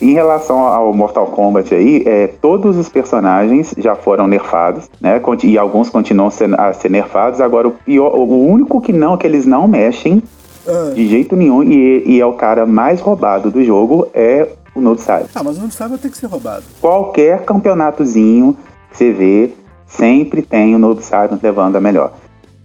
Em 0.00 0.12
relação 0.12 0.58
ao 0.60 0.92
Mortal 0.92 1.26
Kombat 1.26 1.74
aí, 1.74 2.02
é, 2.06 2.26
todos 2.26 2.76
os 2.76 2.88
personagens 2.88 3.74
já 3.78 3.94
foram 3.94 4.26
nerfados, 4.26 4.88
né? 5.00 5.20
E 5.42 5.58
alguns 5.58 5.88
continuam 5.90 6.30
a 6.58 6.72
ser 6.72 6.90
nerfados. 6.90 7.40
Agora, 7.40 7.68
o, 7.68 7.72
pior, 7.72 8.14
o 8.14 8.46
único 8.48 8.80
que 8.80 8.92
não, 8.92 9.16
que 9.16 9.26
eles 9.26 9.46
não 9.46 9.66
mexem 9.66 10.22
Ah. 10.66 10.92
de 10.94 11.08
jeito 11.08 11.34
nenhum, 11.34 11.62
e, 11.64 12.04
e 12.06 12.20
é 12.20 12.26
o 12.26 12.34
cara 12.34 12.64
mais 12.64 13.00
roubado 13.00 13.50
do 13.50 13.64
jogo, 13.64 14.06
é 14.14 14.48
o 14.74 14.80
Noob 14.80 15.00
Saibot. 15.00 15.30
Ah, 15.34 15.42
mas 15.42 15.56
o 15.56 15.60
Noob 15.60 15.74
Saibot 15.74 16.00
tem 16.00 16.10
que 16.10 16.16
ser 16.16 16.26
roubado. 16.26 16.62
Qualquer 16.80 17.42
campeonatozinho 17.44 18.56
que 18.90 18.96
você 18.96 19.10
vê, 19.12 19.50
sempre 19.86 20.40
tem 20.40 20.74
o 20.74 20.78
Noob 20.78 21.02
Saibot 21.04 21.40
levando 21.42 21.76
a 21.76 21.80
melhor. 21.80 22.12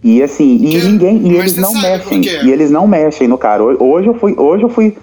E 0.03 0.21
assim, 0.21 0.57
e 0.57 0.77
ninguém, 0.83 1.17
e 1.17 1.31
mas 1.37 1.53
eles 1.53 1.57
não 1.57 1.73
mexem, 1.73 2.21
quê? 2.21 2.39
e 2.43 2.51
eles 2.51 2.69
não 2.69 2.87
mexem 2.87 3.27
no 3.27 3.37
cara. 3.37 3.63
Hoje 3.63 4.07
eu 4.07 4.13
fui, 4.13 4.35
hoje 4.37 4.63
eu 4.63 4.69
fui 4.69 4.95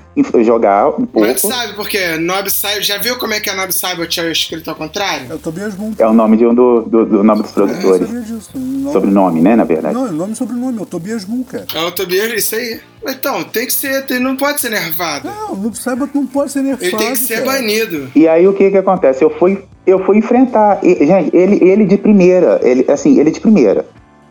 jogar 0.44 0.88
um 0.88 1.04
pouco. 1.04 1.20
Mas 1.28 1.40
sabe 1.40 1.74
por 1.74 1.88
quê? 1.88 2.16
Nob 2.16 2.48
Saibot, 2.48 2.86
já 2.86 2.96
viu 2.98 3.16
como 3.18 3.34
é 3.34 3.40
que 3.40 3.50
a 3.50 3.56
Nob 3.56 3.72
Saibot 3.72 4.20
é 4.20 4.30
escrito 4.30 4.70
ao 4.70 4.76
contrário? 4.76 5.26
É 5.30 5.34
o 5.34 5.38
Tobias 5.38 5.76
Moon. 5.76 5.92
É 5.98 6.06
o 6.06 6.12
nome 6.12 6.36
de 6.36 6.46
um 6.46 6.54
do, 6.54 6.82
do, 6.82 7.04
do 7.04 7.24
nome 7.24 7.42
dos 7.42 7.50
Eu 7.50 7.66
produtores. 7.66 8.06
sabia 8.06 8.22
disso. 8.22 8.50
Não, 8.54 8.92
Sobrenome, 8.92 9.42
né, 9.42 9.56
na 9.56 9.64
verdade. 9.64 9.94
Não, 9.94 10.06
é 10.06 10.10
nome 10.12 10.32
e 10.32 10.36
sobrenome, 10.36 10.78
é 10.78 10.82
o 10.82 10.86
Tobias 10.86 11.24
Moon, 11.26 11.42
cara. 11.42 11.66
É 11.74 11.80
o 11.80 11.90
Tobias, 11.90 12.32
isso 12.32 12.54
aí. 12.54 12.80
Então, 13.06 13.42
tem 13.44 13.66
que 13.66 13.72
ser, 13.72 14.06
tem- 14.06 14.20
não 14.20 14.36
pode 14.36 14.60
ser 14.60 14.70
nervado. 14.70 15.28
Não, 15.28 15.54
o 15.54 15.56
Noob 15.56 15.76
Saibot 15.76 16.10
não 16.14 16.24
pode 16.26 16.52
ser 16.52 16.62
nerfado, 16.62 16.84
Ele 16.86 16.96
tem 16.96 17.10
que 17.12 17.18
ser 17.18 17.42
cara. 17.44 17.58
banido. 17.58 18.08
E 18.14 18.28
aí 18.28 18.46
o 18.46 18.52
que 18.54 18.70
que 18.70 18.76
acontece? 18.78 19.24
Eu 19.24 19.30
fui, 19.30 19.62
eu 19.84 19.98
fui 20.06 20.18
enfrentar, 20.18 20.78
e, 20.84 21.04
gente, 21.04 21.36
ele, 21.36 21.58
ele 21.68 21.84
de 21.84 21.98
primeira, 21.98 22.60
ele 22.62 22.86
assim, 22.90 23.18
ele 23.18 23.30
de 23.32 23.40
primeira, 23.40 23.84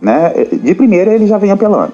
né? 0.04 0.34
De 0.52 0.76
primeira 0.76 1.14
ele 1.14 1.26
já 1.26 1.38
vem 1.38 1.52
apelando. 1.52 1.94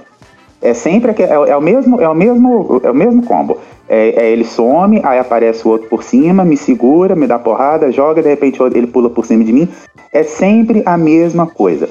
É 0.62 0.74
sempre 0.74 1.14
é, 1.24 1.32
é 1.32 1.55
o 1.55 1.62
mesmo, 1.62 2.01
é 2.01 2.10
o 2.10 2.16
mesmo, 2.16 2.82
é 2.84 2.91
o 2.91 2.95
mesmo 2.95 3.24
combo. 3.24 3.57
É, 3.88 4.26
é 4.26 4.32
ele 4.32 4.43
some, 4.43 5.01
aí 5.03 5.18
aparece 5.18 5.66
o 5.66 5.72
outro 5.72 5.88
por 5.88 6.03
cima, 6.03 6.43
me 6.43 6.57
segura, 6.57 7.16
me 7.16 7.28
dá 7.28 7.39
porrada, 7.39 7.91
joga, 7.91 8.22
de 8.22 8.30
repente 8.30 8.62
ele 8.76 8.88
pula 8.88 9.10
por 9.10 9.26
cima 9.26 9.43
de 9.43 9.53
mim. 9.53 9.70
É 10.12 10.24
sempre 10.24 10.84
a 10.86 10.97
mesma 10.97 11.47
coisa. 11.47 11.88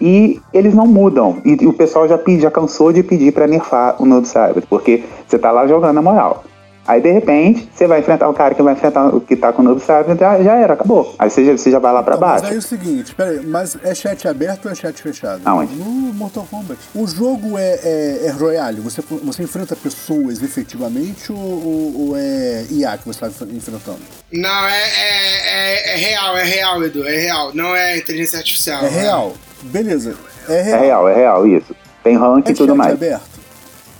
E 0.00 0.40
eles 0.52 0.74
não 0.74 0.86
mudam. 0.86 1.38
E, 1.44 1.56
e 1.62 1.66
o 1.66 1.72
pessoal 1.72 2.08
já, 2.08 2.18
já 2.38 2.50
cansou 2.50 2.92
de 2.92 3.02
pedir 3.02 3.32
para 3.32 3.46
nerfar 3.46 4.00
o 4.00 4.06
Noob 4.06 4.26
Saibot, 4.26 4.66
porque 4.68 5.02
você 5.26 5.38
tá 5.38 5.50
lá 5.50 5.66
jogando 5.66 5.98
a 5.98 6.02
moral. 6.02 6.44
Aí 6.86 7.00
de 7.00 7.12
repente, 7.12 7.68
você 7.74 7.86
vai 7.86 8.00
enfrentar 8.00 8.28
o 8.28 8.34
cara 8.34 8.54
que 8.54 8.62
vai 8.62 8.72
enfrentar 8.74 9.06
o 9.14 9.20
que 9.20 9.36
tá 9.36 9.52
com 9.52 9.62
o 9.62 9.64
Noob 9.64 9.80
Saibot, 9.80 10.18
já, 10.18 10.42
já 10.42 10.56
era, 10.56 10.74
acabou. 10.74 11.14
Aí 11.18 11.30
você 11.30 11.44
já, 11.44 11.52
você 11.56 11.70
já 11.70 11.78
vai 11.78 11.92
lá 11.92 12.02
pra 12.02 12.16
Então, 12.16 12.28
baixo. 12.28 12.42
Mas 12.42 12.50
aí 12.50 12.56
é 12.56 12.58
o 12.58 12.62
seguinte, 12.62 13.14
peraí, 13.14 13.46
mas 13.46 13.76
é 13.84 13.94
chat 13.94 14.26
aberto 14.26 14.66
ou 14.66 14.72
é 14.72 14.74
chat 14.74 15.00
fechado? 15.00 15.40
Aonde? 15.44 15.74
No 15.76 15.84
Mortal 15.84 16.46
Kombat. 16.50 16.78
O 16.94 17.06
jogo 17.06 17.56
é, 17.56 17.78
é, 17.84 18.26
é 18.26 18.30
Royale, 18.32 18.80
você, 18.80 19.00
você 19.22 19.42
enfrenta 19.44 19.76
pessoas 19.76 20.42
efetivamente 20.42 21.30
ou, 21.32 21.38
ou, 21.38 22.08
ou 22.08 22.16
é 22.16 22.64
IA 22.70 22.98
que 22.98 23.06
você 23.06 23.24
está 23.26 23.44
enfrentando? 23.46 24.00
Não, 24.32 24.66
é, 24.66 24.82
é, 24.82 25.46
é, 25.46 25.92
é 25.92 25.96
real, 25.96 26.36
é 26.36 26.42
real, 26.44 26.82
Edu, 26.84 27.06
é 27.06 27.16
real. 27.16 27.50
Não 27.54 27.76
é 27.76 27.98
inteligência 27.98 28.38
artificial. 28.38 28.84
É 28.84 28.88
real. 28.88 29.34
Beleza. 29.62 30.14
É 30.48 30.54
É 30.56 30.62
real. 30.62 30.80
real, 30.80 31.08
é 31.08 31.14
real, 31.14 31.46
isso. 31.46 31.76
Tem 32.02 32.16
rank 32.16 32.48
É 32.48 32.50
e 32.50 32.54
tudo 32.54 32.70
chat 32.70 32.76
mais. 32.76 32.92
aberto? 32.94 33.31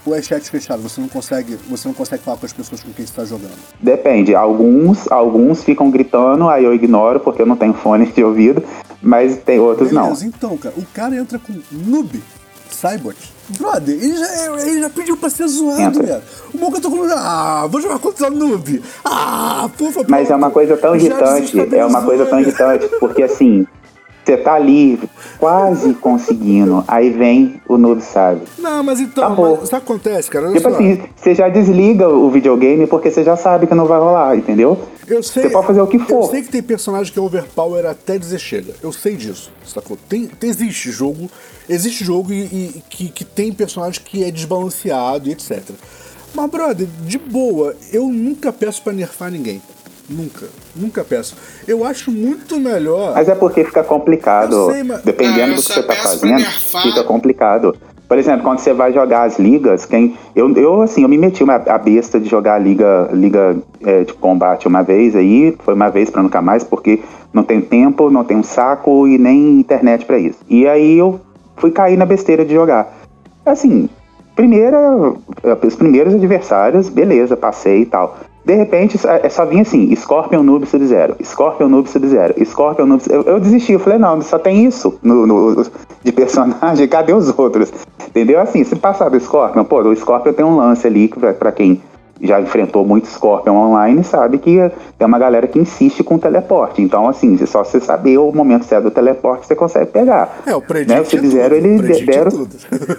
Ou 0.05 0.15
é 0.15 0.21
chat 0.21 0.49
fechado? 0.51 0.83
Você 0.83 1.01
não 1.01 1.09
consegue, 1.09 1.57
você 1.69 1.87
não 1.87 1.95
consegue 1.95 2.23
falar 2.23 2.37
com 2.37 2.47
as 2.47 2.53
pessoas 2.53 2.83
com 2.83 2.93
quem 2.93 3.07
você 3.07 3.13
está 3.13 3.25
jogando. 3.25 3.57
Depende. 3.81 4.35
Alguns, 4.35 5.11
alguns 5.11 5.63
ficam 5.63 5.91
gritando, 5.91 6.49
aí 6.49 6.65
eu 6.65 6.75
ignoro 6.75 7.21
porque 7.21 7.43
eu 7.43 7.47
não 7.47 7.57
tenho 7.57 7.73
fone 7.73 8.07
de 8.07 8.25
ouvido, 8.25 8.65
mas 9.01 9.37
tem 9.39 9.61
outros 9.61 9.93
não. 9.93 10.05
Beleza, 10.05 10.27
então, 10.27 10.57
cara, 10.57 10.75
o 10.77 10.85
cara 10.93 11.17
entra 11.17 11.39
com 11.39 11.53
noob, 11.71 12.21
Cybot. 12.69 13.33
Brother, 13.59 13.95
ele 13.95 14.17
já, 14.17 14.61
ele 14.63 14.81
já 14.81 14.91
pediu 14.91 15.17
pra 15.17 15.29
ser 15.29 15.47
zoado, 15.47 16.03
velho. 16.03 16.23
O 16.55 16.59
Moca 16.59 16.81
tá 16.81 16.91
falando, 16.91 17.13
ah, 17.13 17.67
vou 17.71 17.81
jogar 17.81 17.99
contra 17.99 18.31
noob. 18.31 18.83
Ah, 19.05 19.69
por 19.77 19.93
favor. 19.93 20.09
Mas 20.09 20.31
é 20.31 20.35
uma 20.35 20.51
coisa 20.51 20.77
tão 20.77 20.97
irritante, 20.97 21.77
é 21.77 21.85
uma 21.85 22.03
coisa 22.03 22.25
tão 22.27 22.41
irritante, 22.41 22.89
porque 22.99 23.23
assim, 23.23 23.67
você 24.25 24.37
tá 24.37 24.55
ali 24.55 25.01
quase 25.39 25.95
conseguindo, 25.95 26.85
aí 26.87 27.11
vem 27.11 27.61
o 27.69 27.77
noob 27.77 28.01
sabe. 28.03 28.43
Não, 28.59 28.83
mas 28.83 29.01
então, 29.01 29.35
mas 29.37 29.63
isso 29.65 29.75
acontece, 29.77 30.31
cara. 30.31 30.47
Olha 30.47 30.57
Tipo 30.57 30.69
só. 30.71 30.75
assim, 30.77 31.03
você 31.17 31.35
já 31.35 31.49
desliga 31.49 32.09
o 32.09 32.31
videogame 32.31 32.87
porque 32.87 33.11
você 33.11 33.25
já 33.25 33.37
sabe 33.37 33.67
que 33.67 33.75
não 33.75 33.87
vai 33.87 33.99
rolar, 33.99 34.37
entendeu? 34.37 34.79
Eu 35.09 35.23
sei, 35.23 35.43
Você 35.43 35.51
pode 35.51 35.67
fazer 35.67 35.81
o 35.81 35.87
que 35.87 35.97
Eu 35.97 36.05
for. 36.07 36.31
sei 36.31 36.43
que 36.43 36.49
tem 36.49 36.63
personagem 36.63 37.13
que 37.13 37.19
é 37.19 37.23
overpower 37.23 37.85
até 37.85 38.17
dizer 38.17 38.39
chega. 38.39 38.73
Eu 38.83 38.93
sei 38.93 39.17
disso, 39.17 39.51
sacou? 39.67 39.99
Tem, 40.09 40.27
tem- 40.27 40.49
existe 40.51 40.91
jogo, 40.93 41.29
existe 41.69 42.05
jogo 42.05 42.33
e, 42.33 42.43
e- 42.45 42.83
que, 42.89 43.09
que 43.09 43.25
tem 43.25 43.53
personagem 43.53 44.01
que 44.05 44.23
é 44.23 44.31
desbalanceado 44.31 45.29
e 45.29 45.33
etc. 45.33 45.61
Mas, 46.35 46.51
brother, 46.51 46.87
de 47.05 47.19
boa, 47.19 47.75
eu 47.93 48.07
nunca 48.09 48.53
peço 48.53 48.81
pra 48.83 48.93
nerfar 48.93 49.31
ninguém. 49.31 49.61
Nunca, 50.09 50.47
nunca 50.75 51.05
peço. 51.05 51.37
Eu 51.67 51.85
acho 51.85 52.11
muito 52.11 52.59
melhor. 52.59 53.13
Mas 53.15 53.29
é 53.29 53.35
porque 53.35 53.65
fica 53.65 53.83
complicado. 53.85 54.53
Eu 54.69 54.73
sei, 54.73 54.83
mas- 54.83 55.03
Dependendo 55.03 55.41
Ah, 55.41 55.49
eu 55.49 55.55
do 55.57 55.63
que 55.63 55.63
você 55.63 55.83
tá 55.83 55.95
pra 55.95 56.03
fazendo, 56.03 56.45
fica 56.83 57.05
complicado. 57.05 57.75
Por 58.09 58.19
exemplo, 58.19 58.43
quando 58.43 58.59
você 58.59 58.75
vai 58.75 58.93
jogar 58.93 59.23
as 59.23 59.39
ligas, 59.39 59.87
quem. 59.87 60.17
Eu, 60.37 60.53
eu 60.57 60.83
assim, 60.83 61.03
eu 61.03 61.09
me 61.09 61.17
meti 61.17 61.43
uma, 61.43 61.55
a 61.55 61.79
besta 61.79 62.21
de 62.21 62.29
jogar 62.29 62.55
a 62.55 62.59
liga, 62.59 63.09
liga 63.13 63.57
é, 63.85 64.05
de 64.05 64.13
combate 64.13 64.69
uma 64.69 64.83
vez 64.83 65.17
aí, 65.17 65.57
foi 65.65 65.73
uma 65.73 65.89
vez 65.89 66.11
pra 66.11 66.23
nunca 66.23 66.43
mais, 66.43 66.63
porque 66.63 67.01
não 67.33 67.43
tem 67.43 67.63
tempo, 67.63 68.11
não 68.11 68.23
tem 68.23 68.37
um 68.37 68.43
saco 68.43 69.09
e 69.09 69.17
nem 69.17 69.59
internet 69.61 70.05
pra 70.05 70.19
isso. 70.19 70.39
E 70.47 70.67
aí 70.69 70.99
eu 70.99 71.21
fui 71.57 71.71
cair 71.71 71.97
na 71.97 72.05
besteira 72.05 72.45
de 72.45 72.53
jogar. 72.53 72.93
Assim, 73.47 73.89
primeira, 74.37 74.79
os 75.65 75.75
primeiros 75.77 76.13
adversários, 76.13 76.91
beleza, 76.91 77.35
passei 77.35 77.83
e 77.83 77.87
tal. 77.87 78.19
De 78.45 78.55
repente, 78.55 78.99
só- 78.99 79.11
é 79.11 79.29
só 79.29 79.45
vinha 79.45 79.63
assim, 79.63 79.95
Scorpion 79.95 80.43
Noob 80.43 80.67
Sub-Zero, 80.67 81.17
Scorpion 81.23 81.69
Noob 81.69 81.89
Sub-Zero, 81.89 82.35
Scorpion 82.45 82.87
Noob 82.87 83.03
eu, 83.09 83.23
eu 83.23 83.39
desisti, 83.41 83.73
eu 83.73 83.79
falei, 83.79 83.99
não, 83.99 84.21
só 84.21 84.39
tem 84.39 84.65
isso 84.65 84.99
no, 85.03 85.27
no- 85.27 85.65
de 86.03 86.11
personagem, 86.13 86.87
cadê 86.89 87.13
os 87.13 87.37
outros? 87.39 87.73
Entendeu? 88.09 88.41
Assim, 88.41 88.65
se 88.65 88.75
passar 88.75 89.09
do 89.09 89.19
Scorpion, 89.21 89.63
pô, 89.65 89.81
o 89.83 89.95
Scorpion 89.97 90.33
tem 90.33 90.45
um 90.45 90.57
lance 90.57 90.87
ali 90.87 91.09
pra, 91.09 91.33
pra 91.33 91.53
quem 91.53 91.81
já 92.23 92.41
enfrentou 92.41 92.85
muito 92.85 93.09
Scorpion 93.09 93.55
online 93.55 94.05
sabe 94.05 94.39
que 94.39 94.71
tem 94.97 95.07
uma 95.07 95.19
galera 95.19 95.49
que 95.49 95.59
insiste 95.59 96.05
com 96.05 96.15
o 96.15 96.19
teleporte. 96.19 96.81
Então, 96.81 97.09
assim, 97.09 97.37
se 97.37 97.47
só 97.47 97.65
você 97.65 97.81
saber 97.81 98.17
o 98.19 98.33
momento 98.33 98.65
certo 98.65 98.85
do 98.85 98.91
teleporte, 98.91 99.47
você 99.47 99.57
consegue 99.57 99.87
pegar. 99.87 100.43
É, 100.47 100.55
o 100.55 100.61
predict 100.61 100.93
né? 100.93 100.99
é 100.99 101.01
O 101.01 101.05
Sub-Zero, 101.05 101.55
ele 101.55 101.93
é 101.93 102.05
deram... 102.05 102.31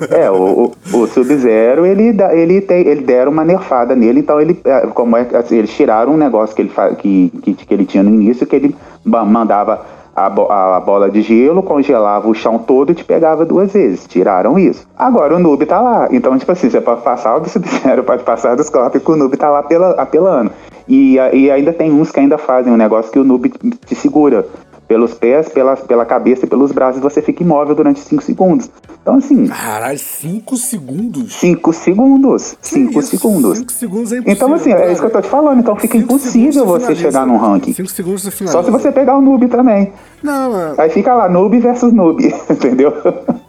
É, 0.10 0.30
o, 0.30 0.74
o, 0.94 0.98
o 0.98 1.08
Sub-Zero, 1.08 1.86
ele, 1.86 2.16
ele, 2.34 2.62
tem, 2.62 2.86
ele 2.86 3.02
deram 3.02 3.32
uma 3.32 3.46
nerfada 3.46 3.96
nele, 3.96 4.20
então 4.20 4.40
ele, 4.40 4.60
é, 4.66 4.82
como 4.88 5.16
é, 5.16 5.26
assim, 5.34 5.58
eles 5.58 5.72
tiraram 5.72 6.14
um 6.14 6.18
negócio 6.18 6.56
que 6.56 6.62
ele, 6.62 6.72
que, 6.98 7.30
que, 7.42 7.54
que 7.54 7.74
ele 7.74 7.86
tinha 7.86 8.04
no 8.04 8.10
início, 8.10 8.46
que 8.46 8.56
ele 8.56 8.76
mandava 9.06 9.86
a, 10.16 10.30
bo- 10.30 10.52
a 10.52 10.80
bola 10.80 11.10
de 11.10 11.22
gelo, 11.22 11.64
congelava 11.64 12.28
o 12.28 12.34
chão 12.34 12.58
todo 12.60 12.92
e 12.92 12.96
te 12.96 13.04
pegava 13.04 13.46
duas 13.46 13.72
vezes. 13.74 14.06
Tiraram 14.08 14.58
isso. 14.60 14.88
Agora 14.98 15.36
o 15.36 15.40
noob 15.40 15.66
tá 15.66 15.82
lá. 15.82 16.08
Então, 16.12 16.38
tipo 16.38 16.52
assim, 16.52 16.70
você 16.70 16.80
pode 16.82 17.02
passar 17.02 17.40
do 17.40 17.50
Sub-Zero, 17.50 18.04
pode 18.06 18.24
passar 18.24 18.56
dos 18.56 18.68
Scorpion, 18.68 19.02
o 19.06 19.16
noob 19.16 19.36
tá 19.38 19.50
lá 19.50 19.64
pela, 19.64 19.92
apelando. 19.92 20.52
E, 20.88 21.16
e 21.34 21.50
ainda 21.50 21.72
tem 21.72 21.92
uns 21.92 22.12
que 22.12 22.20
ainda 22.20 22.38
fazem 22.38 22.72
um 22.72 22.78
negócio 22.78 23.12
que 23.12 23.18
o 23.20 23.24
noob 23.24 23.50
te 23.86 23.96
segura 23.96 24.46
pelos 24.88 25.14
pés, 25.14 25.50
pela, 25.50 25.76
pela 25.76 26.06
cabeça 26.06 26.46
e 26.46 26.50
pelos 26.50 26.72
braços, 26.72 27.02
você 27.02 27.22
fica 27.22 27.42
imóvel 27.44 27.76
durante 27.76 28.00
5 28.02 28.24
segundos. 28.24 28.70
Então, 29.02 29.16
assim, 29.16 29.48
Caralho, 29.48 30.00
5 30.00 30.56
segundos? 30.58 31.34
5 31.34 31.74
segundos. 31.74 32.58
Que 32.62 32.68
5 32.68 33.00
isso? 33.00 33.10
segundos. 33.10 33.58
Cinco 33.58 33.72
segundos 33.72 34.12
é 34.14 34.18
impossível. 34.18 34.34
Então, 34.34 34.54
assim, 34.54 34.72
é 34.72 34.92
isso 34.92 35.02
que 35.02 35.08
eu 35.08 35.12
tô 35.12 35.22
te 35.22 35.28
falando. 35.28 35.60
Então 35.60 35.76
fica 35.76 35.98
Cinco 35.98 36.14
impossível 36.14 36.66
você 36.66 36.80
finaliza. 36.86 37.02
chegar 37.02 37.28
num 37.28 37.38
ranking. 37.38 37.74
5 37.74 37.90
segundos 37.90 38.22
você 38.24 38.32
finaliza. 38.32 38.58
Só 38.58 38.64
se 38.64 38.72
você 38.72 38.92
pegar 38.92 39.18
o 39.18 39.22
noob 39.22 39.48
também. 39.48 39.92
Não, 40.22 40.58
é... 40.58 40.74
Aí 40.78 40.90
fica 40.90 41.14
lá, 41.14 41.28
noob 41.28 41.60
versus 41.60 41.92
noob, 41.92 42.24
entendeu? 42.50 42.94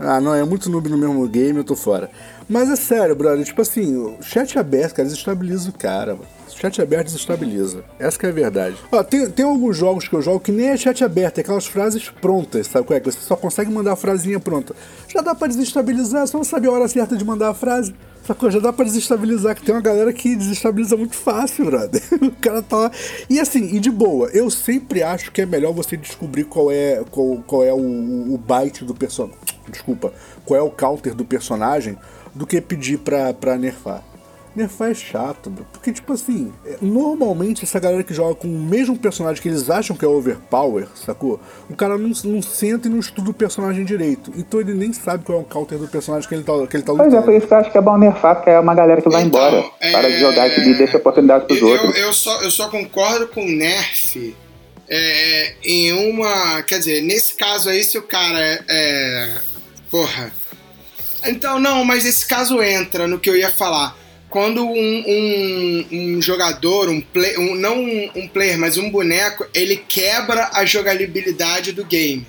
Ah, 0.01 0.21
não, 0.21 0.35
é 0.35 0.45
muito 0.45 0.69
noob 0.69 0.89
no 0.89 0.99
mesmo 0.99 1.25
game, 1.29 1.59
eu 1.59 1.65
tô 1.65 1.77
fora. 1.77 2.11
Mas 2.49 2.71
é 2.71 2.77
sério, 2.77 3.15
brother, 3.17 3.45
tipo 3.45 3.63
assim, 3.63 3.97
o 3.97 4.23
chat 4.23 4.59
aberto, 4.59 4.95
cara, 4.95 5.09
desestabiliza 5.09 5.71
o 5.71 5.73
cara, 5.73 6.15
mano. 6.15 6.27
Chat 6.55 6.81
aberto 6.81 7.07
desestabiliza. 7.07 7.85
Essa 7.99 8.19
que 8.19 8.27
é 8.27 8.29
a 8.29 8.33
verdade. 8.33 8.77
Ó, 8.91 9.03
tem, 9.03 9.29
tem 9.29 9.45
alguns 9.45 9.77
jogos 9.77 10.07
que 10.07 10.15
eu 10.15 10.23
jogo 10.23 10.41
que 10.41 10.53
nem 10.53 10.69
é 10.69 10.77
chat 10.77 11.03
aberto, 11.03 11.39
é 11.39 11.41
aquelas 11.41 11.67
frases 11.67 12.09
prontas, 12.09 12.69
sabe 12.69 12.87
qual 12.87 12.97
é? 12.97 13.01
Que 13.01 13.11
você 13.11 13.19
só 13.21 13.37
consegue 13.37 13.71
mandar 13.71 13.93
a 13.93 13.97
frasinha 13.97 14.39
pronta. 14.39 14.75
Já 15.09 15.21
dá 15.21 15.35
pra 15.35 15.49
desestabilizar, 15.49 16.27
só 16.27 16.39
não 16.39 16.45
sabe 16.45 16.69
a 16.69 16.71
hora 16.71 16.87
certa 16.87 17.17
de 17.17 17.25
mandar 17.25 17.51
a 17.51 17.55
frase. 17.55 17.95
Sacou? 18.27 18.51
Já 18.51 18.59
dá 18.59 18.73
pra 18.73 18.87
desestabilizar, 18.87 19.55
que 19.55 19.63
tem 19.63 19.75
uma 19.75 19.83
galera 19.83 20.11
que 20.11 20.35
desestabiliza 20.35 20.97
muito 20.97 21.15
fácil, 21.15 21.67
brother. 21.67 22.01
O 22.23 22.33
cara 22.41 22.63
tá 22.63 22.77
lá. 22.77 22.91
E 23.29 23.39
assim, 23.39 23.75
e 23.75 23.81
de 23.81 23.91
boa, 23.91 24.29
eu 24.33 24.51
sempre 24.51 25.03
acho 25.03 25.31
que 25.31 25.43
é 25.43 25.47
melhor 25.47 25.73
você 25.73 25.97
descobrir 25.97 26.45
qual 26.45 26.71
é, 26.71 27.03
qual, 27.11 27.43
qual 27.47 27.65
é 27.65 27.73
o, 27.73 28.35
o 28.35 28.39
byte 28.39 28.85
do 28.85 28.95
personagem. 28.95 29.39
Desculpa, 29.69 30.13
qual 30.45 30.59
é 30.59 30.63
o 30.63 30.71
counter 30.71 31.15
do 31.15 31.25
personagem 31.25 31.99
do 32.35 32.47
que 32.47 32.61
pedir 32.61 32.99
pra, 32.99 33.33
pra 33.33 33.57
nerfar. 33.57 34.03
Nerfar 34.57 34.93
é 34.93 34.95
chato, 34.95 35.51
bro. 35.51 35.67
Porque, 35.73 35.93
tipo 35.93 36.13
assim, 36.13 36.53
é, 36.65 36.77
normalmente 36.81 37.65
essa 37.65 37.81
galera 37.81 38.05
que 38.05 38.15
joga 38.15 38.37
com 38.37 38.47
o 38.47 38.61
mesmo 38.61 38.97
personagem 38.97 39.43
que 39.43 39.49
eles 39.49 39.69
acham 39.69 39.97
que 39.97 40.05
é 40.05 40.09
overpower, 40.09 40.87
sacou? 40.95 41.41
O 41.69 41.75
cara 41.75 41.99
não, 41.99 42.13
não 42.25 42.41
senta 42.41 42.87
e 42.87 42.91
não 42.91 43.01
estuda 43.01 43.31
o 43.31 43.35
personagem 43.35 43.85
direito. 43.85 44.33
Então 44.37 44.61
ele 44.61 44.73
nem 44.75 44.93
sabe 44.93 45.25
qual 45.25 45.39
é 45.39 45.41
o 45.41 45.45
counter 45.45 45.77
do 45.77 45.89
personagem 45.89 46.29
que 46.29 46.35
ele 46.37 46.45
tá, 46.45 46.53
que 46.69 46.77
ele 46.77 46.85
tá 46.85 46.93
Pois 46.95 47.01
é, 47.01 47.05
lutando. 47.17 47.25
por 47.25 47.35
isso 47.35 47.47
que 47.49 47.53
eu 47.53 47.59
acho 47.59 47.73
que 47.73 47.79
é 47.79 47.81
bom 47.81 47.99
nerfar, 47.99 48.37
porque 48.37 48.51
é 48.51 48.61
uma 48.61 48.75
galera 48.77 49.03
que 49.03 49.09
vai 49.09 49.25
Então, 49.25 49.41
embora. 49.45 49.65
Para 49.91 50.09
de 50.09 50.21
jogar 50.21 50.49
é, 50.49 50.61
e 50.61 50.75
deixa 50.75 50.99
oportunidade 50.99 51.47
pros 51.47 51.61
eu, 51.61 51.69
outros. 51.69 51.97
Eu 51.97 52.15
só, 52.15 52.41
eu 52.43 52.51
só 52.53 52.69
concordo 52.69 53.27
com 53.27 53.45
o 53.45 53.49
Nerf 53.51 54.37
é, 54.89 55.55
em 55.65 55.93
uma. 56.13 56.63
Quer 56.63 56.79
dizer, 56.79 57.03
nesse 57.03 57.35
caso 57.35 57.69
aí, 57.71 57.83
se 57.83 57.99
o 57.99 58.03
cara 58.03 58.39
é. 58.41 58.61
é 58.69 59.41
porra. 59.91 60.33
Então, 61.27 61.59
não, 61.59 61.85
mas 61.85 62.05
esse 62.05 62.27
caso 62.27 62.63
entra 62.63 63.07
no 63.07 63.19
que 63.19 63.29
eu 63.29 63.37
ia 63.37 63.51
falar. 63.51 63.97
Quando 64.29 64.65
um, 64.65 65.05
um, 65.07 65.87
um 65.93 66.23
jogador, 66.23 66.89
um, 66.89 67.01
play, 67.01 67.39
um 67.39 67.55
não 67.55 67.85
um, 67.85 68.27
player, 68.27 68.59
mas 68.59 68.77
um 68.77 68.91
boneco, 68.91 69.47
ele 69.55 69.77
quebra 69.77 70.51
a 70.53 70.65
jogabilidade 70.65 71.71
do 71.71 71.85
game. 71.85 72.27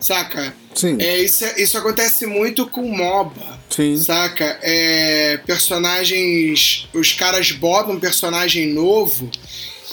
Saca? 0.00 0.52
Sim. 0.74 0.96
É, 1.00 1.18
isso, 1.18 1.44
isso 1.56 1.78
acontece 1.78 2.26
muito 2.26 2.66
com 2.66 2.82
MOBA. 2.82 3.60
Sim. 3.70 3.96
Saca? 3.96 4.58
É, 4.62 5.38
personagens. 5.46 6.88
Os 6.92 7.12
caras 7.12 7.52
botam 7.52 7.94
um 7.94 8.00
personagem 8.00 8.66
novo. 8.66 9.30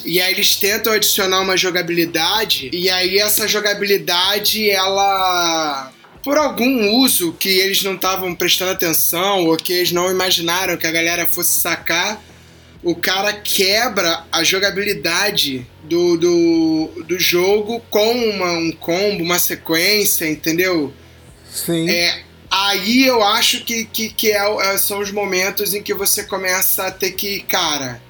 E 0.04 0.20
aí 0.20 0.32
eles 0.32 0.56
tentam 0.56 0.92
adicionar 0.92 1.40
uma 1.40 1.56
jogabilidade. 1.56 2.68
E 2.72 2.90
aí 2.90 3.18
essa 3.18 3.48
jogabilidade, 3.48 4.68
ela. 4.68 5.92
Por 6.24 6.38
algum 6.38 6.96
uso 7.00 7.34
que 7.34 7.50
eles 7.60 7.82
não 7.82 7.94
estavam 7.94 8.34
prestando 8.34 8.72
atenção, 8.72 9.46
ou 9.46 9.56
que 9.58 9.74
eles 9.74 9.92
não 9.92 10.10
imaginaram 10.10 10.76
que 10.76 10.86
a 10.86 10.90
galera 10.90 11.26
fosse 11.26 11.60
sacar, 11.60 12.20
o 12.82 12.94
cara 12.94 13.32
quebra 13.32 14.24
a 14.32 14.42
jogabilidade 14.42 15.66
do, 15.82 16.16
do, 16.16 17.04
do 17.06 17.18
jogo 17.18 17.80
com 17.90 18.12
uma, 18.12 18.52
um 18.52 18.72
combo, 18.72 19.22
uma 19.22 19.38
sequência, 19.38 20.28
entendeu? 20.28 20.92
Sim. 21.50 21.88
É, 21.88 22.22
aí 22.50 23.06
eu 23.06 23.22
acho 23.22 23.64
que, 23.64 23.84
que, 23.84 24.10
que 24.10 24.32
é, 24.32 24.74
é, 24.74 24.78
são 24.78 25.00
os 25.00 25.10
momentos 25.10 25.72
em 25.72 25.82
que 25.82 25.94
você 25.94 26.24
começa 26.24 26.86
a 26.86 26.90
ter 26.90 27.12
que, 27.12 27.40
cara, 27.40 28.02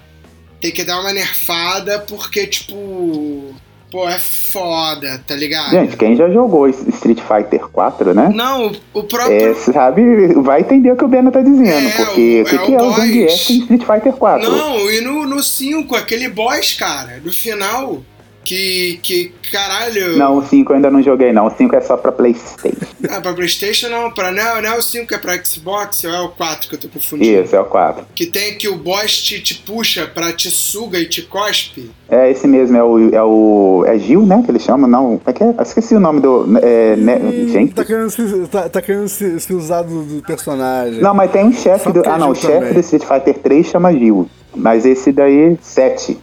ter 0.60 0.72
que 0.72 0.82
dar 0.82 1.00
uma 1.00 1.12
nerfada, 1.12 2.00
porque, 2.00 2.46
tipo. 2.46 3.53
Pô, 3.94 4.08
é 4.08 4.18
foda, 4.18 5.22
tá 5.24 5.36
ligado? 5.36 5.70
Gente, 5.70 5.96
quem 5.96 6.16
já 6.16 6.28
jogou 6.28 6.68
Street 6.68 7.20
Fighter 7.20 7.68
4, 7.68 8.12
né? 8.12 8.28
Não, 8.34 8.72
o 8.92 9.04
próprio. 9.04 9.50
É, 9.50 9.54
sabe, 9.54 10.02
vai 10.42 10.62
entender 10.62 10.90
o 10.90 10.96
que 10.96 11.04
o 11.04 11.06
Beno 11.08 11.30
tá 11.30 11.40
dizendo. 11.40 11.86
É, 11.86 11.90
porque 11.92 12.42
o- 12.42 12.44
que, 12.44 12.56
é 12.56 12.58
que 12.58 12.72
o 12.72 12.74
é 12.74 12.82
o. 12.82 12.92
Zangief 12.92 13.52
em 13.52 13.58
Street 13.60 13.82
Fighter 13.84 14.12
4? 14.14 14.50
Não, 14.50 14.90
e 14.90 15.00
no, 15.00 15.24
no 15.26 15.40
5, 15.40 15.94
aquele 15.94 16.28
boss, 16.28 16.72
cara, 16.72 17.20
no 17.24 17.32
final, 17.32 18.02
que, 18.44 19.00
que 19.02 19.32
caralho. 19.50 20.16
Não, 20.16 20.38
o 20.38 20.44
5 20.44 20.72
eu 20.72 20.76
ainda 20.76 20.90
não 20.90 21.02
joguei, 21.02 21.32
não. 21.32 21.46
O 21.46 21.50
5 21.50 21.74
é 21.76 21.80
só 21.80 21.96
pra 21.96 22.12
Playstation. 22.12 22.84
Ah, 23.10 23.20
pra 23.20 23.34
Playstation 23.34 23.90
não, 23.90 24.10
pra, 24.10 24.32
não, 24.32 24.62
não 24.62 24.70
é 24.70 24.78
o 24.78 24.82
5, 24.82 25.14
é 25.14 25.18
pra 25.18 25.44
Xbox, 25.44 26.04
ou 26.04 26.10
é 26.10 26.20
o 26.22 26.30
4 26.30 26.68
que 26.68 26.74
eu 26.74 26.80
tô 26.80 26.88
confundindo? 26.88 27.44
Isso, 27.44 27.54
é 27.54 27.60
o 27.60 27.66
4. 27.66 28.06
Que 28.14 28.26
tem 28.26 28.56
que 28.56 28.66
o 28.66 28.76
boss 28.76 29.22
te, 29.22 29.40
te 29.40 29.56
puxa 29.56 30.06
pra 30.06 30.32
te 30.32 30.50
suga 30.50 30.98
e 30.98 31.06
te 31.06 31.20
cospe. 31.22 31.90
É 32.08 32.30
esse 32.30 32.46
mesmo, 32.46 32.76
é 32.76 32.82
o. 32.82 33.14
É, 33.14 33.22
o, 33.22 33.84
é 33.86 33.98
Gil, 33.98 34.24
né? 34.24 34.42
Que 34.44 34.50
ele 34.50 34.58
chama? 34.58 34.88
Não. 34.88 35.18
Como 35.18 35.22
é 35.26 35.32
que 35.32 35.44
é? 35.44 35.48
Eu 35.48 35.62
esqueci 35.62 35.94
o 35.94 36.00
nome 36.00 36.20
do. 36.20 36.46
É, 36.62 36.96
né, 36.96 37.18
gente. 37.48 37.74
Tá 37.74 37.84
querendo 37.84 38.10
se, 38.10 38.48
tá, 38.48 38.68
tá 38.68 38.80
querendo 38.80 39.08
se, 39.08 39.38
se 39.40 39.52
usar 39.52 39.82
do, 39.82 40.02
do 40.02 40.22
personagem. 40.22 41.00
Não, 41.00 41.14
mas 41.14 41.30
tem 41.30 41.44
um 41.44 41.52
chefe 41.52 41.92
do. 41.92 42.02
Ah, 42.06 42.18
não. 42.18 42.30
O 42.30 42.34
chefe 42.34 42.72
do 42.72 42.80
Street 42.80 43.04
Fighter 43.04 43.38
3 43.38 43.66
chama 43.66 43.92
Gil. 43.92 44.28
Mas 44.56 44.86
esse 44.86 45.10
daí, 45.12 45.56
7. 45.60 46.18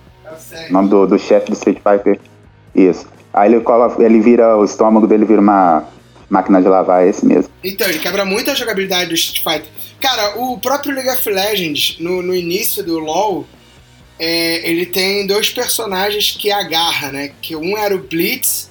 O 0.69 0.73
nome 0.73 0.89
do, 0.89 1.07
do 1.07 1.19
chefe 1.19 1.47
do 1.51 1.53
Street 1.53 1.77
Fighter. 1.77 2.19
Isso. 2.75 3.05
Aí 3.33 3.53
ele, 3.53 3.63
ele 3.99 4.19
vira. 4.19 4.57
O 4.57 4.63
estômago 4.65 5.07
dele 5.07 5.25
vira 5.25 5.41
uma 5.41 5.87
máquina 6.29 6.61
de 6.61 6.67
lavar, 6.67 7.03
é 7.03 7.09
esse 7.09 7.25
mesmo. 7.25 7.51
Então, 7.63 7.87
ele 7.87 7.99
quebra 7.99 8.23
muito 8.23 8.49
a 8.49 8.55
jogabilidade 8.55 9.09
do 9.09 9.15
Street 9.15 9.43
Fighter. 9.43 9.69
Cara, 9.99 10.39
o 10.39 10.57
próprio 10.59 10.93
League 10.95 11.09
of 11.09 11.29
Legends, 11.29 11.97
no, 11.99 12.21
no 12.21 12.33
início 12.33 12.83
do 12.83 12.99
LoL, 12.99 13.45
é, 14.17 14.69
ele 14.69 14.85
tem 14.85 15.27
dois 15.27 15.49
personagens 15.49 16.31
que 16.31 16.51
agarra, 16.51 17.11
né? 17.11 17.31
Que 17.41 17.55
um 17.55 17.77
era 17.77 17.95
o 17.95 17.99
Blitz, 17.99 18.69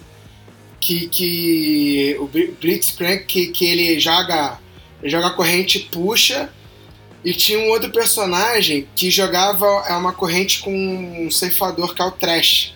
que, 0.80 1.08
que 1.08 2.16
o 2.18 2.26
Bl- 2.26 2.52
Blitzcrank, 2.60 3.24
que, 3.26 3.48
que 3.48 3.66
ele 3.66 4.00
joga, 4.00 4.58
ele 5.02 5.10
joga 5.10 5.30
corrente 5.30 5.78
e 5.78 5.80
puxa, 5.82 6.48
e 7.24 7.32
tinha 7.32 7.58
um 7.58 7.68
outro 7.70 7.90
personagem 7.90 8.88
que 8.94 9.10
jogava 9.10 9.66
é 9.88 9.94
uma 9.94 10.12
corrente 10.12 10.60
com 10.60 10.72
um 10.72 11.30
ceifador 11.30 11.94
que 11.94 12.00
é 12.00 12.04
o 12.04 12.10
Trash. 12.10 12.74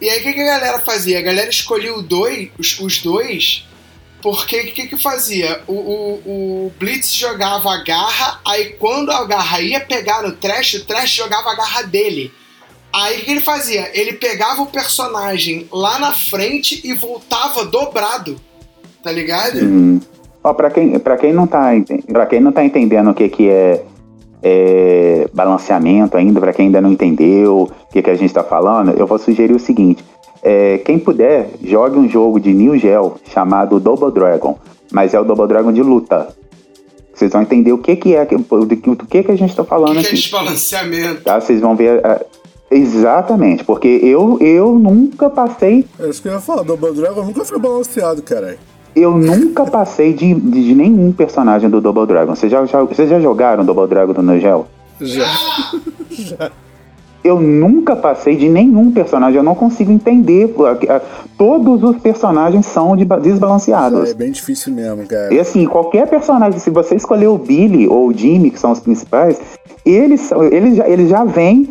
E 0.00 0.08
aí 0.08 0.20
o 0.20 0.22
que, 0.22 0.32
que 0.32 0.40
a 0.40 0.58
galera 0.58 0.80
fazia? 0.80 1.18
A 1.18 1.22
galera 1.22 1.50
escolhia 1.50 1.92
dois, 2.02 2.50
os, 2.58 2.78
os 2.78 2.98
dois 2.98 3.64
porque 4.22 4.60
o 4.60 4.72
que, 4.72 4.86
que 4.86 4.96
fazia? 4.96 5.62
O, 5.66 5.72
o, 5.72 6.66
o 6.66 6.72
Blitz 6.78 7.12
jogava 7.12 7.74
a 7.74 7.82
garra, 7.82 8.40
aí 8.46 8.70
quando 8.78 9.10
a 9.10 9.24
garra 9.24 9.60
ia 9.60 9.80
pegar 9.80 10.22
no 10.22 10.32
Trash, 10.32 10.74
o 10.74 10.84
Trash 10.84 11.10
jogava 11.10 11.50
a 11.50 11.56
garra 11.56 11.82
dele. 11.82 12.32
Aí 12.92 13.18
o 13.18 13.24
que, 13.24 13.30
ele 13.32 13.40
fazia? 13.40 13.90
Ele 13.98 14.12
pegava 14.12 14.62
o 14.62 14.66
personagem 14.66 15.66
lá 15.72 15.98
na 15.98 16.12
frente 16.12 16.80
e 16.84 16.94
voltava 16.94 17.64
dobrado. 17.64 18.40
Tá 19.02 19.10
ligado? 19.10 19.58
Hum. 19.58 20.00
Ó, 20.44 20.52
pra 20.54 20.70
quem, 20.70 20.98
pra 20.98 21.16
quem 21.16 21.32
não 21.32 21.46
tá, 21.46 21.74
enten- 21.74 22.02
pra 22.02 22.26
quem 22.26 22.40
não 22.40 22.50
tá 22.52 22.64
entendendo 22.64 23.10
o 23.10 23.14
que, 23.14 23.28
que 23.28 23.48
é, 23.48 23.84
é, 24.42 25.28
balanceamento 25.32 26.16
ainda, 26.16 26.40
pra 26.40 26.52
quem 26.52 26.66
ainda 26.66 26.80
não 26.80 26.90
entendeu 26.92 27.62
o 27.62 27.92
que, 27.92 28.02
que 28.02 28.10
a 28.10 28.14
gente 28.14 28.34
tá 28.34 28.42
falando, 28.42 28.92
eu 28.98 29.06
vou 29.06 29.18
sugerir 29.18 29.54
o 29.54 29.60
seguinte. 29.60 30.04
É, 30.42 30.78
quem 30.78 30.98
puder, 30.98 31.50
jogue 31.62 31.96
um 31.98 32.08
jogo 32.08 32.40
de 32.40 32.52
New 32.52 32.76
Geo 32.76 33.14
chamado 33.32 33.78
Double 33.78 34.10
Dragon, 34.10 34.58
mas 34.90 35.14
é 35.14 35.20
o 35.20 35.24
Double 35.24 35.46
Dragon 35.46 35.72
de 35.72 35.82
luta. 35.82 36.28
Vocês 37.14 37.30
vão 37.30 37.42
entender 37.42 37.72
o 37.72 37.78
que, 37.78 37.94
que 37.94 38.16
é, 38.16 38.24
do 38.24 38.66
que, 38.66 38.90
do 38.96 39.06
que, 39.06 39.22
que 39.22 39.30
a 39.30 39.36
gente 39.36 39.54
tá 39.54 39.62
O 39.62 39.66
falando 39.66 39.92
que, 39.94 40.00
que 40.00 40.06
é 40.06 40.08
aqui. 40.08 40.16
desbalanceamento? 40.16 41.22
Tá? 41.22 41.40
Vocês 41.40 41.60
vão 41.60 41.76
ver. 41.76 42.04
ah, 42.04 42.20
exatamente, 42.68 43.62
porque 43.64 43.86
eu, 44.02 44.38
eu 44.40 44.72
nunca 44.78 45.30
passei 45.30 45.84
É 46.00 46.08
isso 46.08 46.20
que 46.22 46.26
eu 46.28 46.32
ia 46.32 46.40
falar. 46.40 46.62
Double 46.62 46.92
Dragon 46.92 47.22
nunca 47.22 47.44
foi 47.44 47.58
balanceado, 47.60 48.22
caralho. 48.22 48.58
Eu 48.94 49.16
nunca 49.16 49.64
passei 49.64 50.12
de, 50.12 50.34
de, 50.34 50.64
de 50.64 50.74
nenhum 50.74 51.12
personagem 51.12 51.68
do 51.70 51.80
Double 51.80 52.06
Dragon. 52.06 52.34
Vocês 52.34 52.50
já, 52.52 52.64
já, 52.66 52.82
vocês 52.82 53.08
já 53.08 53.18
jogaram 53.20 53.64
Double 53.64 53.86
Dragon 53.86 54.12
do 54.12 54.22
Nogel? 54.22 54.66
Já. 55.00 55.24
Eu 57.24 57.40
nunca 57.40 57.94
passei 57.94 58.34
de 58.36 58.48
nenhum 58.48 58.90
personagem. 58.90 59.36
Eu 59.36 59.44
não 59.44 59.54
consigo 59.54 59.92
entender. 59.92 60.52
Todos 61.38 61.82
os 61.82 61.96
personagens 62.02 62.66
são 62.66 62.96
de, 62.96 63.04
desbalanceados. 63.04 64.10
É 64.10 64.14
bem 64.14 64.32
difícil 64.32 64.72
mesmo, 64.74 65.06
cara. 65.06 65.32
E 65.32 65.38
assim, 65.38 65.64
qualquer 65.66 66.08
personagem, 66.08 66.58
se 66.58 66.68
você 66.68 66.96
escolher 66.96 67.28
o 67.28 67.38
Billy 67.38 67.86
ou 67.88 68.08
o 68.08 68.12
Jimmy, 68.12 68.50
que 68.50 68.58
são 68.58 68.72
os 68.72 68.80
principais, 68.80 69.40
eles, 69.86 70.20
são- 70.22 70.42
eles, 70.42 70.76
já, 70.76 70.88
eles 70.88 71.08
já 71.08 71.24
vêm 71.24 71.70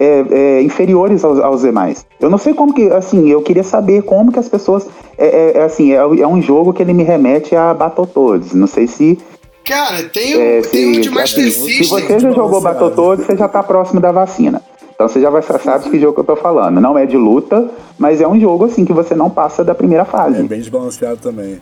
é, 0.00 0.24
é, 0.30 0.62
inferiores 0.62 1.24
aos, 1.24 1.38
aos 1.38 1.62
demais. 1.62 2.04
Eu 2.20 2.28
não 2.30 2.38
sei 2.38 2.54
como 2.54 2.72
que, 2.74 2.88
assim, 2.88 3.28
eu 3.28 3.42
queria 3.42 3.62
saber 3.64 4.02
como 4.02 4.32
que 4.32 4.38
as 4.38 4.48
pessoas. 4.48 4.86
É, 5.18 5.26
é- 5.26 5.58
é 5.58 5.62
assim, 5.62 5.92
é, 5.92 5.96
é 5.96 6.26
um 6.26 6.40
jogo 6.42 6.72
que 6.72 6.82
ele 6.82 6.92
me 6.92 7.02
remete 7.02 7.54
a 7.54 7.72
Battletoads. 7.74 8.54
Não 8.54 8.66
sei 8.66 8.86
se. 8.86 9.18
Cara, 9.64 10.02
tem, 10.04 10.36
um- 10.36 10.40
É, 10.40 10.60
tem 10.62 10.90
um 10.90 10.94
se, 10.94 11.00
de 11.02 11.10
Master 11.10 11.46
assim, 11.46 11.50
se 11.52 11.74
System. 11.84 12.00
você 12.00 12.18
já 12.18 12.30
jogou. 12.32 12.60
Battletoads, 12.60 13.26
você 13.26 13.36
já 13.36 13.46
tá 13.48 13.62
próximo 13.62 14.00
da 14.00 14.10
vacina. 14.10 14.60
Então 14.94 15.08
você 15.08 15.20
já 15.20 15.30
vai 15.30 15.42
saber 15.42 15.90
que 15.90 15.98
jogo 16.00 16.14
que 16.14 16.20
eu 16.20 16.24
tô 16.24 16.36
falando. 16.36 16.80
Não 16.80 16.96
é 16.98 17.06
de 17.06 17.16
luta, 17.16 17.68
mas 17.98 18.20
é 18.20 18.26
um 18.28 18.38
jogo 18.40 18.64
assim 18.66 18.84
que 18.84 18.92
você 18.92 19.14
não 19.14 19.28
passa 19.30 19.64
da 19.64 19.74
primeira 19.74 20.02
É 20.02 20.06
fase. 20.06 20.42
bem 20.44 20.58
desbalanceado 20.60 21.16
também. 21.16 21.58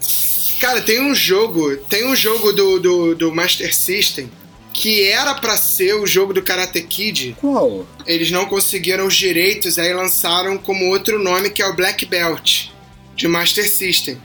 Cara, 0.61 0.81
tem 0.83 1.01
um 1.01 1.15
jogo, 1.15 1.75
tem 1.89 2.07
um 2.07 2.15
jogo 2.15 2.53
do, 2.53 2.79
do, 2.79 3.15
do 3.15 3.35
Master 3.35 3.75
System 3.75 4.29
que 4.73 5.03
era 5.03 5.35
pra 5.35 5.57
ser 5.57 5.95
o 5.95 6.07
jogo 6.07 6.33
do 6.33 6.43
Karate 6.43 6.81
Kid. 6.83 7.37
Qual? 7.41 7.87
Eles 8.07 8.31
não 8.31 8.47
conseguiram 8.47 9.07
os 9.07 9.15
direitos, 9.15 9.79
aí 9.79 9.93
lançaram 9.93 10.57
como 10.57 10.87
outro 10.87 11.19
nome 11.19 11.51
que 11.51 11.63
é 11.63 11.67
o 11.67 11.75
Black 11.75 12.07
Belt 12.07 12.69
de 13.15 13.29
Master 13.29 13.69
System. 13.69 14.17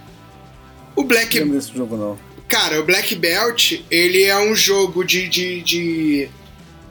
O 0.96 1.02
Não 1.02 1.08
Black 1.08 1.38
lembro 1.38 1.58
desse 1.58 1.76
jogo, 1.76 1.98
não. 1.98 2.18
Cara, 2.48 2.80
o 2.80 2.86
Black 2.86 3.16
Belt, 3.16 3.82
ele 3.90 4.24
é 4.24 4.38
um 4.38 4.56
jogo 4.56 5.04
de, 5.04 5.28
de, 5.28 5.62
de, 5.62 6.30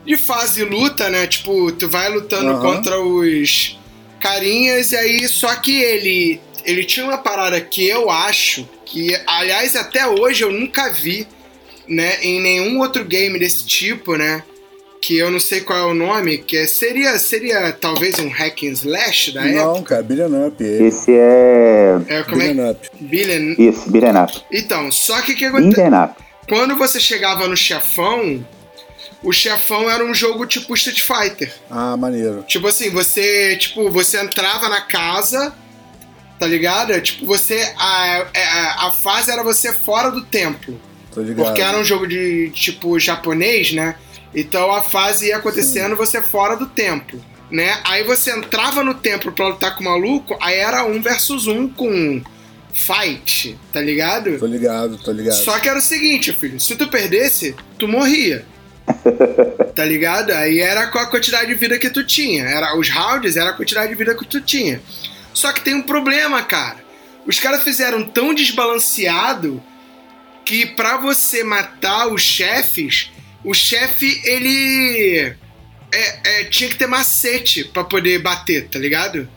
de 0.05 0.17
fase 0.17 0.65
luta, 0.65 1.09
né? 1.09 1.27
Tipo, 1.27 1.71
tu 1.73 1.89
vai 1.89 2.13
lutando 2.13 2.51
Aham. 2.51 2.61
contra 2.61 3.01
os 3.01 3.79
carinhas 4.21 4.93
e 4.93 4.97
aí, 4.97 5.29
só 5.29 5.55
que 5.55 5.81
ele, 5.81 6.41
ele 6.65 6.85
tinha 6.85 7.07
uma 7.07 7.19
parada 7.19 7.61
que 7.61 7.87
eu 7.87 8.11
acho 8.11 8.69
que, 8.85 9.15
aliás, 9.27 9.77
até 9.77 10.07
hoje 10.07 10.43
eu 10.43 10.53
nunca 10.53 10.93
vi, 10.93 11.27
né, 11.89 12.19
em 12.23 12.41
nenhum 12.41 12.79
outro 12.81 13.05
game 13.05 13.39
desse 13.39 13.67
tipo, 13.67 14.17
né? 14.17 14.43
Que 15.01 15.19
eu 15.19 15.31
não 15.31 15.39
sei 15.39 15.61
qual 15.61 15.79
é 15.79 15.85
o 15.85 15.95
nome, 15.95 16.39
que 16.39 16.57
é- 16.57 16.67
seria, 16.67 17.19
seria 17.19 17.73
talvez 17.73 18.19
um 18.19 18.29
hack 18.31 18.63
and 18.63 18.73
slash 18.73 19.33
da 19.33 19.45
época. 19.47 19.65
Não, 19.65 19.83
cara, 19.83 20.03
Billion 20.03 20.47
Up. 20.47 20.65
Ele. 20.65 20.87
Esse 20.87 21.11
é. 21.13 21.99
É, 22.09 22.23
como 22.23 22.41
é? 22.41 22.49
Billion 22.49 22.71
Up. 22.71 22.89
Billion. 23.01 23.55
Isso, 23.59 23.91
Beat'em 23.91 24.23
Up. 24.23 24.43
Então, 24.51 24.91
só 24.91 25.21
que 25.21 25.33
o 25.33 25.37
que 25.37 25.45
acontece? 25.45 25.77
Beat'em 25.77 26.05
Up. 26.05 26.25
Quando 26.49 26.77
você 26.77 26.99
chegava 26.99 27.47
no 27.47 27.57
chefão, 27.57 28.47
o 29.23 29.31
chefão 29.33 29.91
era 29.91 30.03
um 30.05 30.15
jogo 30.15 30.47
tipo 30.47 30.73
Street 30.75 31.03
Fighter. 31.03 31.53
Ah, 31.71 31.97
maneiro. 31.99 32.43
Tipo 32.49 32.69
assim, 32.69 32.89
você, 32.91 33.57
tipo, 33.57 33.91
você 33.91 34.19
entrava 34.23 34.71
na 34.71 34.81
casa, 34.81 35.55
tá 36.39 36.47
ligado? 36.47 36.99
Tipo, 37.03 37.27
você 37.27 37.61
a, 37.79 38.27
a, 38.35 38.87
a 38.89 38.93
fase 38.93 39.31
era 39.31 39.43
você 39.43 39.71
fora 39.73 40.11
do 40.11 40.23
templo. 40.25 40.81
Porque 41.37 41.61
era 41.61 41.79
um 41.79 41.85
jogo 41.85 42.07
de 42.07 42.51
tipo 42.51 42.99
japonês, 42.99 43.73
né? 43.73 43.97
Então 44.35 44.73
a 44.73 44.83
fase 44.83 45.29
ia 45.29 45.37
acontecendo 45.37 45.97
você 45.97 46.21
fora 46.21 46.57
do 46.57 46.67
templo, 46.67 47.23
né? 47.51 47.79
Aí 47.85 48.03
você 48.03 48.33
entrava 48.33 48.83
no 48.83 48.95
templo 48.95 49.33
pra 49.33 49.49
lutar 49.49 49.77
com 49.77 49.83
o 49.83 49.85
maluco, 49.85 50.37
aí 50.41 50.57
era 50.57 50.85
um 50.85 51.01
versus 51.01 51.47
um 51.47 51.69
com 51.69 52.23
fight, 52.73 53.57
tá 53.73 53.81
ligado? 53.81 54.37
Tô 54.39 54.47
ligado, 54.47 54.99
tô 54.99 55.13
ligado. 55.13 55.37
Só 55.37 55.59
que 55.61 55.69
era 55.69 55.79
o 55.79 55.83
seguinte, 55.83 56.33
filho, 56.33 56.59
se 56.59 56.75
tu 56.75 56.89
perdesse, 56.89 57.55
tu 57.79 57.87
morria. 57.87 58.45
tá 59.75 59.85
ligado? 59.85 60.31
Aí 60.31 60.59
era 60.59 60.89
com 60.89 60.99
a 60.99 61.07
quantidade 61.07 61.47
de 61.47 61.55
vida 61.55 61.79
que 61.79 61.89
tu 61.89 62.05
tinha. 62.05 62.45
Era, 62.45 62.77
os 62.77 62.91
rounds 62.91 63.37
era 63.37 63.51
a 63.51 63.53
quantidade 63.53 63.89
de 63.89 63.95
vida 63.95 64.15
que 64.15 64.27
tu 64.27 64.41
tinha. 64.41 64.83
Só 65.33 65.53
que 65.53 65.63
tem 65.63 65.75
um 65.75 65.83
problema, 65.83 66.43
cara. 66.43 66.85
Os 67.27 67.41
caras 67.41 67.63
fizeram 67.63 68.05
tão 68.05 68.35
desbalanceado 68.35 69.63
que 70.45 70.67
pra 70.67 70.97
você 70.99 71.43
matar 71.43 72.09
os 72.09 72.23
chefes, 72.23 73.11
o 73.45 73.53
chefe, 73.55 74.21
ele. 74.25 75.35
é- 75.93 76.41
é, 76.41 76.45
tinha 76.45 76.69
que 76.69 76.77
ter 76.77 76.87
macete 76.89 77.65
pra 77.65 77.85
poder 77.85 78.19
bater, 78.21 78.69
tá 78.69 78.79
ligado? 78.79 79.29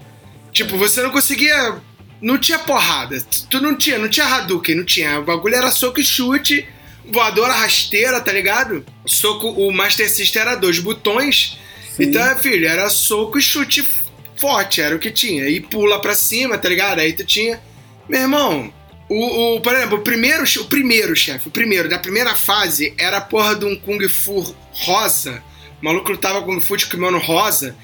Tipo, 0.52 0.78
você 0.78 1.02
não 1.02 1.12
conseguia. 1.12 1.76
Não 2.20 2.38
tinha 2.40 2.58
porrada. 2.58 3.22
Tu 3.50 3.62
não 3.62 3.76
tinha, 3.76 4.00
não 4.00 4.10
tinha 4.10 4.26
Hadouken, 4.26 4.76
não 4.76 4.84
tinha. 4.86 5.20
O 5.20 5.24
bagulho 5.24 5.54
era 5.56 5.70
soco 5.70 6.00
e 6.00 6.04
chute, 6.04 6.68
voadora 7.12 7.54
rasteira, 7.54 8.20
tá 8.20 8.32
ligado? 8.32 8.84
Soco, 9.06 9.50
o 9.50 9.72
Master 9.72 10.10
System 10.10 10.42
era 10.42 10.56
dois 10.56 10.80
botões. 10.80 11.60
Sim. 11.96 12.06
Então, 12.06 12.38
filho, 12.40 12.68
era 12.68 12.90
soco 12.90 13.38
e 13.38 13.42
chute 13.42 13.88
forte, 14.36 14.82
era 14.82 14.96
o 14.96 15.00
que 15.00 15.12
tinha. 15.12 15.48
E 15.48 15.60
pula 15.60 16.02
pra 16.02 16.16
cima, 16.16 16.58
tá 16.58 16.68
ligado? 16.68 17.00
Aí 17.00 17.14
tu 17.14 17.24
tinha. 17.24 17.62
Meu 18.10 18.22
irmão, 18.22 18.74
O, 19.10 19.56
o, 19.56 19.62
por 19.62 19.74
exemplo, 19.74 19.98
o 19.98 20.02
primeiro, 20.02 20.44
o 20.44 20.66
primeiro 20.66 21.16
chefe, 21.16 21.48
o 21.48 21.52
primeiro 21.52 21.88
da 21.88 21.98
primeira 21.98 22.36
fase 22.36 22.94
era 22.98 23.18
a 23.18 23.22
porra 23.22 23.56
de 23.56 23.66
um 23.66 23.76
Kung 23.76 24.08
Fu 24.10 24.56
rosa. 24.72 25.42
O 25.82 25.86
maluco 25.86 26.12
lutava 26.12 26.42
Kung 26.42 26.60
Fu 26.60 26.76
de 26.76 26.88
kimono 26.88 27.18
rosa. 27.18 27.76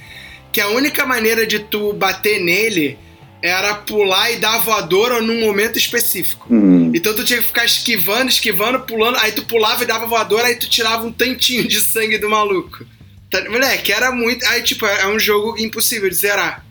Que 0.51 0.59
a 0.61 0.67
única 0.67 1.05
maneira 1.05 1.47
de 1.47 1.59
tu 1.59 1.93
bater 1.93 2.39
nele 2.41 2.97
era 3.41 3.75
pular 3.75 4.31
e 4.31 4.37
dar 4.37 4.59
voadora 4.59 5.21
num 5.21 5.41
momento 5.41 5.77
específico. 5.77 6.47
Hum. 6.53 6.91
Então 6.93 7.13
tu 7.15 7.23
tinha 7.23 7.39
que 7.39 7.47
ficar 7.47 7.65
esquivando, 7.65 8.29
esquivando, 8.29 8.81
pulando. 8.81 9.17
Aí 9.17 9.31
tu 9.31 9.45
pulava 9.45 9.83
e 9.83 9.87
dava 9.87 10.05
voadora, 10.05 10.47
aí 10.47 10.55
tu 10.55 10.69
tirava 10.69 11.05
um 11.05 11.11
tantinho 11.11 11.67
de 11.67 11.81
sangue 11.81 12.17
do 12.17 12.29
maluco. 12.29 12.85
Tá, 13.33 13.43
moleque, 13.49 13.91
era 13.91 14.11
muito. 14.11 14.45
Aí, 14.45 14.61
tipo, 14.61 14.85
é 14.85 15.07
um 15.07 15.17
jogo 15.17 15.57
impossível 15.57 16.07
de 16.07 16.15
zerar. 16.15 16.63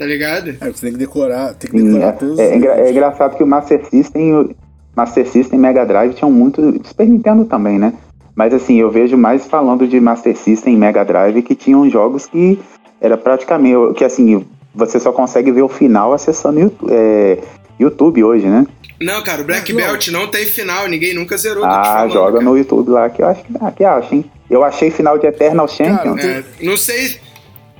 Tá 0.00 0.06
ligado? 0.06 0.56
É, 0.62 0.72
você 0.72 0.86
tem 0.86 0.92
que 0.92 0.98
decorar, 0.98 1.52
tem 1.52 1.70
que 1.70 1.76
decorar 1.76 2.08
é, 2.08 2.12
todos 2.12 2.38
é, 2.38 2.46
é 2.46 2.56
níveis. 2.56 2.90
engraçado 2.90 3.36
que 3.36 3.42
o 3.42 3.46
Master 3.46 3.84
System, 3.84 4.32
o 4.34 4.54
Master 4.96 5.28
System 5.28 5.58
e 5.58 5.60
Mega 5.60 5.84
Drive 5.84 6.14
tinham 6.14 6.32
muito. 6.32 6.80
Super 6.88 7.06
Nintendo 7.06 7.44
também, 7.44 7.78
né? 7.78 7.92
Mas 8.34 8.54
assim, 8.54 8.80
eu 8.80 8.90
vejo 8.90 9.18
mais 9.18 9.44
falando 9.44 9.86
de 9.86 10.00
Master 10.00 10.34
System 10.34 10.72
e 10.72 10.76
Mega 10.78 11.04
Drive 11.04 11.42
que 11.42 11.54
tinham 11.54 11.86
jogos 11.90 12.24
que 12.24 12.58
era 12.98 13.18
praticamente. 13.18 13.92
que 13.94 14.02
assim, 14.02 14.42
você 14.74 14.98
só 14.98 15.12
consegue 15.12 15.52
ver 15.52 15.60
o 15.60 15.68
final 15.68 16.14
acessando 16.14 16.60
YouTube, 16.60 16.90
é, 16.90 17.38
YouTube 17.78 18.24
hoje, 18.24 18.46
né? 18.46 18.66
Não, 18.98 19.22
cara, 19.22 19.42
o 19.42 19.44
Black. 19.44 19.70
Belt 19.70 20.08
não 20.08 20.28
tem 20.28 20.46
final, 20.46 20.88
ninguém 20.88 21.12
nunca 21.12 21.36
zerou. 21.36 21.62
Ah, 21.62 21.84
falando, 21.84 22.12
joga 22.14 22.32
cara. 22.38 22.44
no 22.44 22.56
YouTube 22.56 22.88
lá 22.88 23.10
que 23.10 23.20
eu 23.20 23.26
acho 23.26 23.44
que, 23.44 23.52
ah, 23.60 23.70
que 23.70 23.84
acha, 23.84 24.14
hein? 24.14 24.24
Eu 24.48 24.64
achei 24.64 24.90
final 24.90 25.18
de 25.18 25.26
Eternal 25.26 25.68
Champion. 25.68 26.16
É, 26.16 26.42
não 26.62 26.78
sei. 26.78 27.20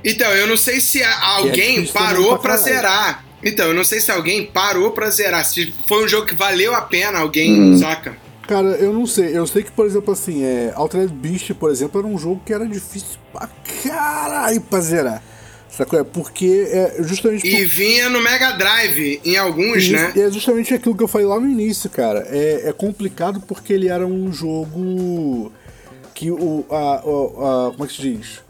Então, 0.03 0.31
eu 0.31 0.47
não 0.47 0.57
sei 0.57 0.79
se 0.81 1.01
a- 1.03 1.27
alguém 1.37 1.85
parou 1.87 2.29
pra 2.39 2.39
pra 2.39 2.57
zerar. 2.57 3.25
Então, 3.43 3.67
eu 3.67 3.73
não 3.73 3.83
sei 3.83 3.99
se 3.99 4.11
alguém 4.11 4.45
parou 4.45 4.91
pra 4.91 5.09
zerar. 5.09 5.43
Se 5.45 5.73
foi 5.87 6.03
um 6.05 6.07
jogo 6.07 6.27
que 6.27 6.35
valeu 6.35 6.73
a 6.75 6.81
pena 6.81 7.19
alguém, 7.19 7.59
Uhum. 7.59 7.77
saca? 7.77 8.15
Cara, 8.47 8.67
eu 8.79 8.91
não 8.93 9.05
sei. 9.05 9.35
Eu 9.37 9.47
sei 9.47 9.63
que, 9.63 9.71
por 9.71 9.85
exemplo, 9.85 10.11
assim, 10.13 10.43
é, 10.43 10.73
Altered 10.75 11.11
Beast, 11.13 11.53
por 11.53 11.71
exemplo, 11.71 11.99
era 12.01 12.07
um 12.07 12.17
jogo 12.17 12.41
que 12.45 12.53
era 12.53 12.67
difícil 12.67 13.17
pra 13.31 13.49
caralho 13.83 14.61
pra 14.61 14.79
zerar. 14.81 15.23
Sacou? 15.69 15.97
É 15.99 16.03
porque 16.03 16.67
é 16.69 16.95
justamente 17.03 17.47
E 17.47 17.63
vinha 17.63 18.09
no 18.09 18.21
Mega 18.21 18.51
Drive 18.51 19.21
em 19.23 19.37
alguns, 19.37 19.83
Isso, 19.83 19.93
né? 19.93 20.11
É 20.17 20.29
justamente 20.29 20.73
aquilo 20.73 20.95
que 20.97 21.01
eu 21.01 21.07
falei 21.07 21.25
lá 21.25 21.39
no 21.39 21.47
início, 21.49 21.89
cara. 21.89 22.27
É, 22.29 22.63
é 22.65 22.73
complicado 22.73 23.39
porque 23.47 23.71
ele 23.71 23.87
era 23.87 24.05
um 24.05 24.33
jogo 24.33 25.49
que 26.13 26.29
o. 26.29 26.65
A, 26.69 26.75
a- 26.75 26.97
a- 26.97 27.71
como 27.71 27.85
é 27.85 27.87
que 27.87 27.93
se 27.93 28.01
diz? 28.01 28.41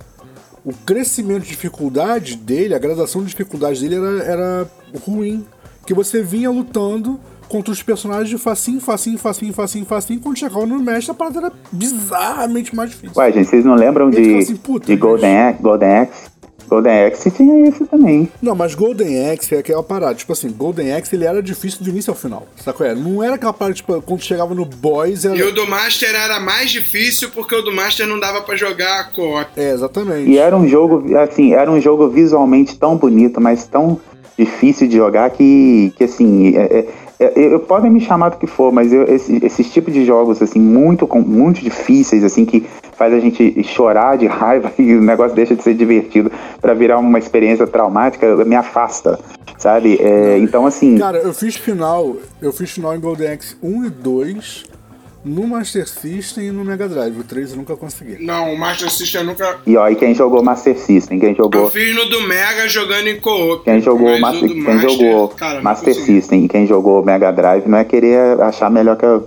O 0.64 0.74
crescimento 0.74 1.43
de 1.43 1.49
dificuldade 1.49 2.36
dele, 2.36 2.76
a 2.76 2.80
gradação 2.80 3.22
de 3.22 3.30
dificuldade 3.30 3.82
dele 3.82 3.95
era, 3.95 4.24
era 4.24 4.72
ruim. 5.05 5.45
Que 5.86 5.93
você 5.93 6.22
vinha 6.22 6.49
lutando 6.51 7.20
contra 7.51 7.74
os 7.74 7.84
personagens 7.84 8.30
de 8.30 8.38
facinho, 8.38 8.80
facinho, 8.80 9.18
facinho, 9.18 9.53
facinho, 9.53 9.86
facinho. 9.86 10.20
Quando 10.22 10.38
chegava 10.38 10.66
no 10.66 10.80
mestre, 10.80 11.12
a 11.12 11.14
parada 11.14 11.39
era 11.39 11.51
bizarramente 11.72 12.74
mais 12.74 12.91
difícil. 12.91 13.14
Ué, 13.18 13.32
gente, 13.32 13.49
vocês 13.49 13.66
não 13.66 13.76
lembram 13.76 14.09
de, 14.09 14.38
assim, 14.38 14.57
de 14.86 14.95
Golden, 14.95 15.38
Axe, 15.38 15.62
Golden 15.62 15.89
Axe? 15.89 16.31
Golden 16.72 17.06
Axe 17.06 17.30
tinha 17.30 17.68
esse 17.68 17.86
também. 17.86 18.32
Não, 18.42 18.56
mas 18.56 18.74
Golden 18.74 19.30
Axe 19.30 19.54
é 19.54 19.58
aquela 19.58 19.84
parada. 19.84 20.16
Tipo 20.16 20.32
assim, 20.32 20.50
Golden 20.50 20.94
Axe 20.94 21.14
ele 21.14 21.26
era 21.26 21.44
difícil 21.44 21.84
do 21.84 21.90
início 21.90 22.12
ao 22.12 22.16
final. 22.16 22.48
Sacou? 22.56 22.88
É? 22.88 22.96
Não 22.96 23.22
era 23.22 23.36
aquela 23.36 23.52
parada, 23.52 23.76
tipo, 23.76 24.02
quando 24.02 24.22
chegava 24.22 24.56
no 24.56 24.64
boss 24.64 25.26
era. 25.26 25.36
E 25.36 25.44
o 25.44 25.52
do 25.52 25.68
Master 25.68 26.16
era 26.16 26.40
mais 26.40 26.72
difícil 26.72 27.30
porque 27.32 27.54
o 27.54 27.62
do 27.62 27.74
Master 27.74 28.08
não 28.08 28.18
dava 28.18 28.42
pra 28.42 28.56
jogar 28.56 29.12
co-op. 29.12 29.50
É, 29.58 29.72
exatamente. 29.72 30.30
E 30.30 30.38
era 30.38 30.56
um 30.56 30.66
jogo, 30.66 31.18
assim, 31.18 31.54
era 31.54 31.70
um 31.70 31.82
jogo 31.82 32.08
visualmente 32.08 32.78
tão 32.78 32.96
bonito, 32.96 33.42
mas 33.42 33.68
tão 33.68 34.00
difícil 34.44 34.88
de 34.88 34.98
jogar 34.98 35.30
que, 35.30 35.94
que 35.96 36.04
assim, 36.04 36.56
é, 36.56 36.62
é, 36.62 36.88
é, 37.20 37.54
eu, 37.54 37.60
podem 37.60 37.92
me 37.92 38.02
chamar 38.02 38.30
do 38.30 38.38
que 38.38 38.48
for, 38.48 38.72
mas 38.72 38.92
eu, 38.92 39.04
esse, 39.04 39.44
esses 39.46 39.72
tipos 39.72 39.94
de 39.94 40.04
jogos, 40.04 40.42
assim, 40.42 40.60
muito, 40.60 41.08
muito 41.20 41.62
difíceis, 41.62 42.24
assim, 42.24 42.46
que 42.46 42.66
faz 42.94 43.14
a 43.14 43.20
gente 43.20 43.64
chorar 43.64 44.18
de 44.18 44.26
raiva 44.28 44.72
e 44.78 44.96
o 44.96 45.02
negócio 45.02 45.36
deixa 45.36 45.56
de 45.56 45.64
ser 45.64 45.76
divertido 45.76 46.32
pra 46.60 46.74
virar 46.74 46.98
uma 46.98 47.20
experiência 47.20 47.68
traumática, 47.68 48.44
me 48.44 48.56
afasta, 48.56 49.20
sabe? 49.58 50.00
É, 50.02 50.39
então, 50.39 50.66
assim, 50.66 50.98
Cara, 50.98 51.20
eu 51.20 51.34
fiz 51.34 51.56
final. 51.56 52.16
Eu 52.42 52.52
fiz 52.52 52.72
final 52.72 52.96
em 52.96 53.00
Golden 53.00 53.32
Axe 53.32 53.56
1 53.62 53.86
e 53.86 53.89
2 53.89 54.81
no 55.24 55.46
Master 55.48 55.88
System 55.88 56.48
e 56.48 56.52
no 56.52 56.66
Mega 56.66 56.88
Drive. 56.90 57.20
O 57.20 57.24
3 57.24 57.52
eu 57.52 57.58
nunca 57.58 57.76
consegui. 57.76 58.24
Não, 58.24 58.54
o 58.54 58.58
Master 58.60 58.90
System 58.92 59.22
eu 59.22 59.28
nunca. 59.28 59.58
e 59.68 59.78
ó, 59.78 59.88
e 59.90 59.96
quem 59.96 60.14
jogou 60.16 60.42
Master 60.44 60.78
System, 60.78 61.20
quem 61.20 61.30
Eu 61.30 61.36
jogou... 61.36 61.70
fiz 61.70 61.96
no 61.96 62.06
do 62.10 62.22
Mega 62.28 62.68
jogando 62.68 63.08
em 63.08 63.20
co-op. 63.20 63.64
Quem 63.64 63.80
jogou, 63.82 64.10
mas 64.20 64.22
Master, 64.42 64.50
quem 64.50 64.80
jogou 64.80 65.28
cara, 65.30 65.62
Master. 65.62 65.94
System 65.96 66.46
e 66.46 66.48
quem 66.48 66.66
jogou 66.66 67.04
Mega 67.04 67.32
Drive 67.32 67.68
não 67.68 67.78
é 67.78 67.84
querer 67.84 68.42
achar 68.42 68.70
melhor 68.72 68.96
que 68.98 69.06
a- 69.06 69.22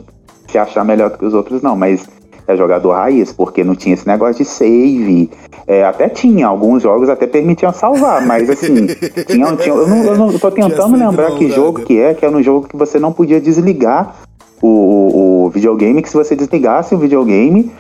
se 0.51 0.59
achar 0.59 0.85
melhor 0.85 1.11
do 1.11 1.19
que 1.19 1.25
os 1.25 1.35
outros, 1.35 1.63
não, 1.63 1.77
mas 1.77 2.07
é 2.47 2.57
jogador 2.57 2.93
raiz, 2.93 3.33
porque 3.33 3.65
não 3.65 3.75
tinha 3.75 3.95
esse 3.95 4.07
negócio 4.07 4.45
de 4.45 4.51
save. 4.51 5.31
É, 5.67 5.83
até 5.83 6.11
tinha, 6.11 6.47
alguns 6.47 6.83
jogos 6.83 7.09
até 7.09 7.27
permitiam 7.27 7.73
salvar, 7.73 8.21
mas 8.27 8.51
assim, 8.51 8.87
tinha, 9.27 9.57
tinha- 9.57 9.75
eu, 9.75 9.89
não, 9.89 10.05
eu 10.05 10.15
não- 10.19 10.31
eu 10.33 10.39
tô 10.39 10.51
tentando 10.51 10.95
lembrar 10.97 11.31
que 11.37 11.49
jogo 11.51 11.81
que 11.83 11.99
é, 11.99 12.13
que 12.13 12.25
era 12.25 12.37
um 12.37 12.43
jogo 12.43 12.69
que 12.69 12.77
você 12.77 12.99
não 12.99 13.13
podia 13.13 13.41
desligar 13.41 14.15
o, 14.67 15.43
o- 15.43 15.45
o 15.47 15.51
videogame, 15.51 16.03
que 16.03 16.09
se 16.09 16.15
você 16.17 16.35
desligasse 16.35 16.95
o 16.95 16.99
videogame, 16.99 17.71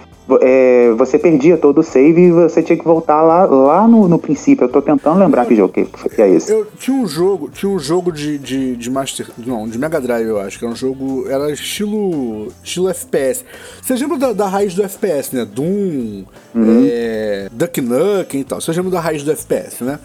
é, 0.40 0.90
você 0.96 1.18
perdia 1.18 1.56
todo 1.58 1.78
o 1.80 1.82
save 1.82 2.18
e 2.22 2.30
você 2.30 2.62
tinha 2.62 2.78
que 2.78 2.84
voltar 2.84 3.20
lá, 3.22 3.44
lá 3.44 3.86
no, 3.86 4.08
no 4.08 4.18
princípio. 4.18 4.64
Eu 4.64 4.68
tô 4.70 4.80
tentando 4.80 5.18
lembrar 5.18 5.44
que 5.44 5.54
jogo 5.54 5.72
que, 5.72 5.86
é 6.22 6.30
esse. 6.30 6.50
Eu 6.50 6.66
tinha 6.78 6.96
um 6.96 7.06
jogo, 7.06 7.50
tinha 7.50 7.70
um 7.70 7.78
jogo 7.78 8.10
de, 8.10 8.38
de, 8.38 8.74
de 8.76 8.90
Master. 8.90 9.26
Não, 9.46 9.68
de 9.68 9.78
Mega 9.78 10.00
Drive, 10.00 10.26
eu 10.26 10.40
acho, 10.40 10.58
que 10.58 10.64
era 10.64 10.72
um 10.72 10.76
jogo. 10.76 11.26
Era 11.28 11.50
estilo. 11.52 12.48
estilo 12.62 12.88
FPS. 12.88 13.44
Vocês 13.82 14.00
lembram 14.00 14.18
da, 14.18 14.32
da 14.32 14.46
raiz 14.48 14.74
do 14.74 14.82
FPS, 14.82 15.34
né? 15.36 15.44
Doom, 15.44 16.24
é, 16.56 17.48
Duck 17.52 17.80
Nukem 17.82 18.40
e 18.40 18.44
tal. 18.44 18.60
Vocês 18.60 18.74
lembram 18.76 18.92
da 18.92 19.00
raiz 19.00 19.22
do 19.22 19.30
FPS, 19.30 19.84
né? 19.84 19.98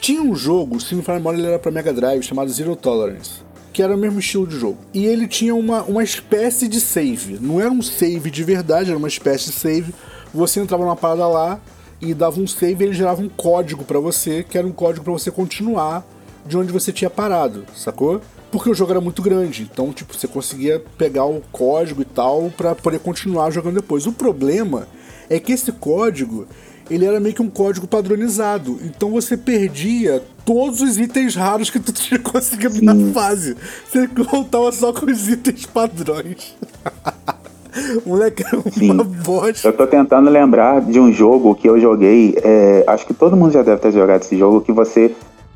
Tinha 0.00 0.22
um 0.22 0.34
jogo, 0.34 0.78
se 0.80 0.92
não 0.92 1.00
me 1.00 1.04
falar 1.04 1.18
memória, 1.18 1.36
ele 1.38 1.46
era 1.48 1.58
pra 1.58 1.72
Mega 1.72 1.92
Drive, 1.92 2.22
chamado 2.22 2.48
Zero 2.50 2.76
Tolerance. 2.76 3.42
Que 3.78 3.82
era 3.84 3.94
o 3.94 3.96
mesmo 3.96 4.18
estilo 4.18 4.44
de 4.44 4.58
jogo. 4.58 4.76
E 4.92 5.06
ele 5.06 5.28
tinha 5.28 5.54
uma, 5.54 5.84
uma 5.84 6.02
espécie 6.02 6.66
de 6.66 6.80
save. 6.80 7.38
Não 7.40 7.60
era 7.60 7.70
um 7.70 7.80
save 7.80 8.28
de 8.28 8.42
verdade, 8.42 8.90
era 8.90 8.98
uma 8.98 9.06
espécie 9.06 9.50
de 9.50 9.52
save. 9.52 9.94
Você 10.34 10.58
entrava 10.58 10.82
numa 10.82 10.96
parada 10.96 11.28
lá 11.28 11.60
e 12.00 12.12
dava 12.12 12.40
um 12.40 12.46
save 12.48 12.82
e 12.82 12.88
ele 12.88 12.92
gerava 12.92 13.22
um 13.22 13.28
código 13.28 13.84
pra 13.84 14.00
você, 14.00 14.42
que 14.42 14.58
era 14.58 14.66
um 14.66 14.72
código 14.72 15.04
pra 15.04 15.12
você 15.12 15.30
continuar 15.30 16.04
de 16.44 16.58
onde 16.58 16.72
você 16.72 16.92
tinha 16.92 17.08
parado, 17.08 17.64
sacou? 17.72 18.20
Porque 18.50 18.68
o 18.68 18.74
jogo 18.74 18.90
era 18.90 19.00
muito 19.00 19.22
grande, 19.22 19.62
então 19.62 19.92
tipo, 19.92 20.12
você 20.12 20.26
conseguia 20.26 20.82
pegar 20.98 21.26
o 21.26 21.40
código 21.52 22.02
e 22.02 22.04
tal 22.04 22.52
pra 22.56 22.74
poder 22.74 22.98
continuar 22.98 23.52
jogando 23.52 23.76
depois. 23.76 24.08
O 24.08 24.12
problema 24.12 24.88
é 25.30 25.38
que 25.38 25.52
esse 25.52 25.70
código, 25.70 26.48
ele 26.90 27.04
era 27.04 27.20
meio 27.20 27.34
que 27.34 27.42
um 27.42 27.48
código 27.50 27.86
padronizado, 27.86 28.78
então 28.84 29.10
você 29.10 29.36
perdia 29.36 30.22
todos 30.44 30.80
os 30.80 30.98
itens 30.98 31.34
raros 31.34 31.68
que 31.70 31.78
tu 31.78 31.92
tinha 31.94 32.18
conseguido 32.20 32.80
na 32.82 32.94
fase. 33.12 33.56
Você 33.90 34.06
voltava 34.06 34.72
só 34.72 34.92
com 34.92 35.06
os 35.06 35.28
itens 35.28 35.66
padrões. 35.66 36.54
Moleque, 38.04 38.42
era 38.44 38.56
uma 38.58 38.70
Sim. 38.72 38.96
bosta. 39.24 39.68
Eu 39.68 39.72
tô 39.76 39.86
tentando 39.86 40.28
lembrar 40.30 40.80
de 40.80 40.98
um 40.98 41.12
jogo 41.12 41.54
que 41.54 41.68
eu 41.68 41.78
joguei. 41.80 42.34
é, 42.42 42.82
acho 42.86 43.06
que 43.06 43.14
todo 43.14 43.36
mundo 43.36 43.52
já 43.52 43.62
deve 43.62 43.80
ter 43.80 43.92
jogado 43.92 44.22
esse 44.22 44.36
jogo. 44.36 44.60
Que 44.60 44.72
você. 44.72 45.14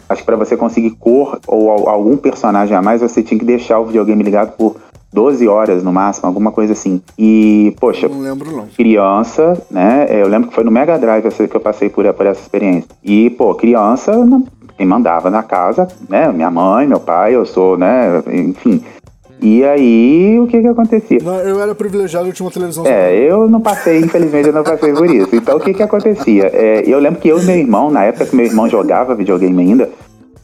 Acho 0.09 0.20
que 0.20 0.26
pra 0.26 0.37
você 0.37 0.57
conseguir 0.57 0.91
cor 0.93 1.41
ou 1.47 1.70
al- 1.70 1.89
algum 1.89 2.16
personagem 2.16 2.76
a 2.76 2.83
mais, 2.83 3.01
você 3.01 3.22
tinha 3.22 3.39
que 3.39 3.47
deixar 3.47 3.80
o 3.80 3.87
videogame 3.87 4.22
ligado 4.22 4.53
por 4.57 4.76
12 5.13 5.47
horas 5.47 5.83
no 5.83 5.93
máximo, 5.93 6.27
alguma 6.27 6.51
coisa 6.51 6.73
assim. 6.73 7.03
E, 7.19 7.75
poxa, 7.81 8.09
Não 8.09 8.21
lembro 8.21 8.51
não. 8.51 8.67
criança, 8.67 9.61
né? 9.71 10.07
é, 10.09 10.23
Eu 10.23 10.29
lembro 10.29 10.49
que 10.49 10.55
foi 10.55 10.65
no 10.65 10.71
Mega 10.71 10.99
Drive 10.99 11.27
essa- 11.27 11.47
que 11.47 11.55
eu 11.57 11.61
passei 11.61 11.89
por, 11.89 12.11
por 12.15 12.27
essa 12.27 12.41
experiência. 12.41 12.89
E, 13.05 13.29
pô, 13.31 13.55
criança, 13.55 14.13
quem 14.77 14.87
mandava 14.87 15.29
na 15.31 15.43
casa, 15.43 15.87
né? 16.09 16.31
Minha 16.33 16.51
mãe, 16.51 16.87
meu 16.87 17.01
pai, 17.01 17.35
eu 17.35 17.45
sou, 17.45 17.77
né? 17.77 18.23
Enfim. 18.33 18.83
E 19.41 19.65
aí, 19.65 20.39
o 20.39 20.47
que 20.47 20.61
que 20.61 20.69
acontecia? 20.69 21.19
Não, 21.23 21.35
eu 21.41 21.61
era 21.61 21.75
privilegiado, 21.75 22.29
eu 22.29 22.33
tinha 22.33 22.47
uma 22.47 22.53
televisão 22.53 22.87
É, 22.87 23.13
eu 23.13 23.49
não 23.51 23.61
passei, 23.61 23.99
infelizmente 23.99 24.47
eu 24.47 24.53
não 24.55 24.63
passei 24.63 24.93
por 24.93 25.11
isso. 25.11 25.35
Então 25.35 25.57
o 25.57 25.61
que 25.61 25.75
que 25.75 25.83
acontecia? 25.83 26.47
É, 26.55 26.85
eu 26.87 27.01
lembro 27.01 27.21
que 27.21 27.29
eu 27.29 27.41
e 27.41 27.45
meu 27.45 27.57
irmão, 27.57 27.91
na 27.91 28.05
época 28.05 28.27
que 28.27 28.37
meu 28.37 28.47
irmão 28.47 28.69
jogava 28.69 29.17
videogame 29.17 29.61
ainda, 29.61 29.91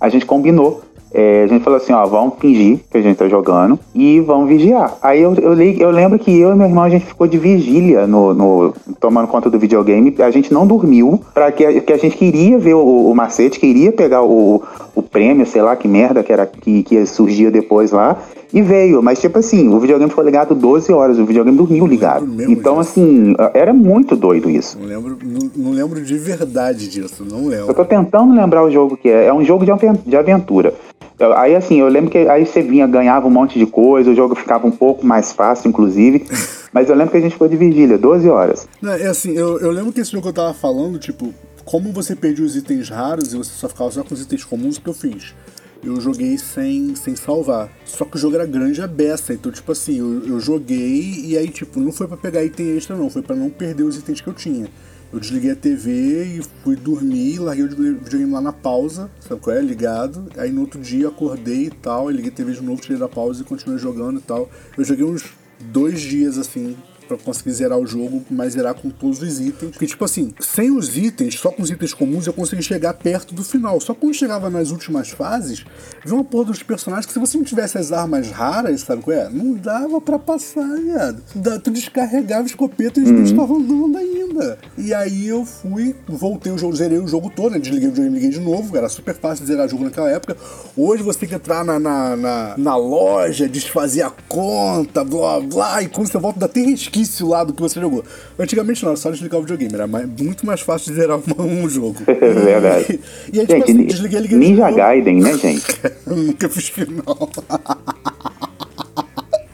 a 0.00 0.08
gente 0.08 0.26
combinou. 0.26 0.82
É, 1.12 1.42
a 1.44 1.46
gente 1.46 1.64
falou 1.64 1.78
assim, 1.78 1.92
ó, 1.92 2.04
vamos 2.06 2.34
fingir 2.38 2.80
que 2.90 2.98
a 2.98 3.00
gente 3.00 3.16
tá 3.16 3.26
jogando 3.28 3.78
e 3.94 4.20
vamos 4.20 4.48
vigiar. 4.48 4.94
Aí 5.02 5.22
eu, 5.22 5.34
eu, 5.36 5.54
eu 5.60 5.90
lembro 5.90 6.18
que 6.18 6.38
eu 6.38 6.52
e 6.52 6.54
meu 6.54 6.66
irmão, 6.66 6.84
a 6.84 6.90
gente 6.90 7.06
ficou 7.06 7.26
de 7.26 7.38
vigília 7.38 8.06
no, 8.06 8.34
no- 8.34 8.74
tomando 9.00 9.26
conta 9.28 9.48
do 9.48 9.58
videogame. 9.58 10.14
A 10.18 10.30
gente 10.30 10.52
não 10.52 10.66
dormiu, 10.66 11.20
para 11.32 11.50
que, 11.50 11.64
a- 11.64 11.80
que 11.80 11.92
a 11.92 11.96
gente 11.96 12.16
queria 12.16 12.58
ver 12.58 12.74
o, 12.74 13.10
o 13.10 13.14
macete, 13.14 13.58
queria 13.58 13.90
pegar 13.90 14.22
o, 14.22 14.62
o 14.94 15.02
prêmio, 15.02 15.46
sei 15.46 15.62
lá 15.62 15.74
que 15.76 15.88
merda 15.88 16.22
que, 16.22 16.32
era, 16.32 16.44
que, 16.46 16.82
que 16.82 17.06
surgia 17.06 17.50
depois 17.50 17.90
lá. 17.90 18.18
E 18.52 18.62
veio, 18.62 19.02
mas 19.02 19.20
tipo 19.20 19.38
assim, 19.38 19.68
o 19.68 19.78
videogame 19.78 20.08
ficou 20.08 20.24
ligado 20.24 20.54
12 20.54 20.90
horas, 20.92 21.18
o 21.18 21.24
videogame 21.26 21.56
dormiu 21.56 21.86
ligado. 21.86 22.24
Então, 22.50 22.78
disso. 22.78 22.90
assim, 23.00 23.34
era 23.52 23.74
muito 23.74 24.16
doido 24.16 24.48
isso. 24.48 24.78
Não 24.78 24.86
lembro, 24.86 25.18
não, 25.22 25.50
não 25.54 25.70
lembro 25.72 26.02
de 26.02 26.16
verdade 26.16 26.88
disso, 26.88 27.24
não 27.28 27.42
Eu 27.44 27.48
lembro. 27.48 27.74
tô 27.74 27.84
tentando 27.84 28.34
lembrar 28.34 28.64
o 28.64 28.70
jogo 28.70 28.96
que 28.96 29.08
é. 29.08 29.26
É 29.26 29.34
um 29.34 29.44
jogo 29.44 29.64
de 29.64 29.70
aven- 29.70 30.00
de 30.06 30.16
aventura. 30.16 30.72
Eu- 31.18 31.32
aí 31.34 31.54
assim, 31.54 31.78
eu 31.80 31.88
lembro 31.88 32.10
que 32.10 32.18
aí 32.18 32.46
você 32.46 32.62
vinha, 32.62 32.86
ganhava 32.86 33.26
um 33.26 33.30
monte 33.30 33.58
de 33.58 33.66
coisa, 33.66 34.10
o 34.10 34.14
jogo 34.14 34.34
ficava 34.34 34.66
um 34.66 34.70
pouco 34.70 35.04
mais 35.04 35.32
fácil, 35.32 35.68
inclusive. 35.68 36.24
Mas 36.72 36.88
eu 36.88 36.94
lembro 36.94 37.10
que 37.10 37.16
a 37.16 37.20
gente 37.20 37.32
ficou 37.32 37.48
de 37.48 37.56
vigília, 37.56 37.98
12 37.98 38.28
horas. 38.28 38.66
Não, 38.80 38.92
é 38.92 39.06
assim, 39.08 39.32
eu, 39.32 39.58
eu 39.58 39.70
lembro 39.70 39.92
que 39.92 40.00
esse 40.00 40.10
jogo 40.12 40.22
que 40.22 40.28
eu 40.28 40.32
tava 40.32 40.54
falando, 40.54 40.98
tipo, 40.98 41.34
como 41.64 41.92
você 41.92 42.14
perdia 42.16 42.44
os 42.44 42.56
itens 42.56 42.88
raros 42.88 43.32
e 43.34 43.36
você 43.36 43.50
só 43.54 43.68
ficava 43.68 43.90
só 43.90 44.02
com 44.02 44.14
os 44.14 44.22
itens 44.22 44.44
comuns, 44.44 44.76
o 44.76 44.80
que 44.80 44.88
eu 44.88 44.94
fiz? 44.94 45.34
Eu 45.82 46.00
joguei 46.00 46.36
sem, 46.36 46.94
sem 46.96 47.14
salvar. 47.14 47.70
Só 47.84 48.04
que 48.04 48.16
o 48.16 48.18
jogo 48.18 48.34
era 48.34 48.46
grande 48.46 48.82
a 48.82 48.86
beça, 48.86 49.32
então, 49.32 49.50
tipo 49.52 49.70
assim, 49.70 49.98
eu, 49.98 50.26
eu 50.26 50.40
joguei 50.40 51.24
e 51.24 51.38
aí, 51.38 51.48
tipo, 51.48 51.78
não 51.78 51.92
foi 51.92 52.08
pra 52.08 52.16
pegar 52.16 52.44
item 52.44 52.76
extra, 52.76 52.96
não, 52.96 53.08
foi 53.08 53.22
pra 53.22 53.36
não 53.36 53.48
perder 53.48 53.84
os 53.84 53.96
itens 53.96 54.20
que 54.20 54.28
eu 54.28 54.34
tinha. 54.34 54.68
Eu 55.10 55.18
desliguei 55.18 55.52
a 55.52 55.56
TV 55.56 56.24
e 56.24 56.42
fui 56.62 56.76
dormir, 56.76 57.38
larguei 57.38 57.64
o 57.64 57.68
videogame 57.68 58.32
lá 58.32 58.40
na 58.42 58.52
pausa, 58.52 59.10
sabe 59.20 59.40
qual 59.40 59.56
é? 59.56 59.62
Ligado. 59.62 60.26
Aí 60.36 60.50
no 60.50 60.62
outro 60.62 60.78
dia 60.80 61.08
acordei 61.08 61.66
e 61.66 61.70
tal, 61.70 62.08
aí 62.08 62.16
liguei 62.16 62.30
a 62.30 62.34
TV 62.34 62.52
de 62.52 62.62
novo, 62.62 62.82
tirei 62.82 62.98
da 62.98 63.08
pausa 63.08 63.40
e 63.40 63.44
continuei 63.44 63.78
jogando 63.78 64.18
e 64.18 64.22
tal. 64.22 64.50
Eu 64.76 64.84
joguei 64.84 65.06
uns 65.06 65.24
dois 65.60 66.00
dias 66.00 66.36
assim 66.36 66.76
pra 67.08 67.16
conseguir 67.16 67.52
zerar 67.52 67.78
o 67.78 67.86
jogo, 67.86 68.22
mas 68.30 68.52
zerar 68.52 68.74
com 68.74 68.90
todos 68.90 69.22
os 69.22 69.40
itens. 69.40 69.70
Porque, 69.72 69.86
tipo 69.86 70.04
assim, 70.04 70.32
sem 70.38 70.70
os 70.70 70.96
itens, 70.96 71.34
só 71.34 71.50
com 71.50 71.62
os 71.62 71.70
itens 71.70 71.94
comuns, 71.94 72.26
eu 72.26 72.32
consegui 72.32 72.62
chegar 72.62 72.92
perto 72.94 73.34
do 73.34 73.42
final. 73.42 73.80
Só 73.80 73.94
quando 73.94 74.14
chegava 74.14 74.50
nas 74.50 74.70
últimas 74.70 75.08
fases, 75.08 75.64
vi 76.04 76.12
uma 76.12 76.24
porra 76.24 76.46
dos 76.46 76.62
personagens 76.62 77.06
que 77.06 77.12
se 77.12 77.18
você 77.18 77.38
não 77.38 77.44
tivesse 77.44 77.78
as 77.78 77.90
armas 77.92 78.30
raras, 78.30 78.82
sabe 78.82 79.02
qual 79.02 79.16
é? 79.16 79.30
Não 79.30 79.54
dava 79.54 80.00
pra 80.00 80.18
passar, 80.18 80.76
viado. 80.76 81.22
Tu 81.62 81.70
descarregava 81.70 82.44
os 82.44 82.58
escopeta 82.58 82.98
e 82.98 83.04
os 83.04 83.10
bichos 83.10 83.30
estavam 83.30 83.56
andando 83.56 83.96
ainda. 83.96 84.58
E 84.76 84.92
aí 84.92 85.28
eu 85.28 85.44
fui, 85.44 85.94
voltei 86.08 86.52
o 86.52 86.58
jogo, 86.58 86.74
zerei 86.74 86.98
o 86.98 87.06
jogo 87.06 87.30
todo, 87.30 87.52
né? 87.52 87.58
Desliguei 87.58 87.88
o 87.88 87.92
videogame 87.92 88.16
e 88.16 88.20
liguei 88.20 88.38
de 88.38 88.44
novo. 88.44 88.76
Era 88.76 88.88
super 88.88 89.14
fácil 89.14 89.46
zerar 89.46 89.68
jogo 89.68 89.84
naquela 89.84 90.10
época. 90.10 90.36
Hoje 90.76 91.02
você 91.02 91.20
tem 91.20 91.28
que 91.28 91.34
entrar 91.36 91.64
na, 91.64 91.78
na, 91.78 92.16
na, 92.16 92.54
na 92.58 92.76
loja, 92.76 93.48
desfazer 93.48 94.02
a 94.02 94.10
conta, 94.28 95.04
blá 95.04 95.40
blá. 95.40 95.82
E 95.82 95.88
quando 95.88 96.08
você 96.08 96.18
volta, 96.18 96.38
ainda 96.38 96.48
tem 96.48 96.70
resquício 96.70 96.97
lá 97.28 97.44
do 97.44 97.52
que 97.52 97.60
você 97.60 97.80
jogou. 97.80 98.04
Antigamente 98.38 98.82
não, 98.82 98.90
era 98.90 98.96
só 98.96 99.10
desligar 99.10 99.38
o 99.38 99.42
videogame. 99.42 99.74
Era 99.74 99.86
mais- 99.86 100.06
muito 100.08 100.44
mais 100.46 100.60
fácil 100.60 100.92
de 100.92 101.00
zerar 101.00 101.18
um, 101.18 101.22
um 101.64 101.68
jogo. 101.68 101.96
Verdade. 102.06 103.00
E, 103.32 103.36
e 103.36 103.40
aí, 103.40 103.46
tipo 103.46 103.52
Gente, 103.58 103.62
assim, 103.64 103.72
ni- 103.74 103.86
desliguei, 103.86 104.20
liguei 104.20 104.38
Ninja. 104.38 104.70
Gaiden, 104.70 105.20
né, 105.20 105.36
gente? 105.38 105.66
Eu 106.06 106.16
nunca 106.16 106.48
fiz 106.48 106.68
final. 106.68 107.30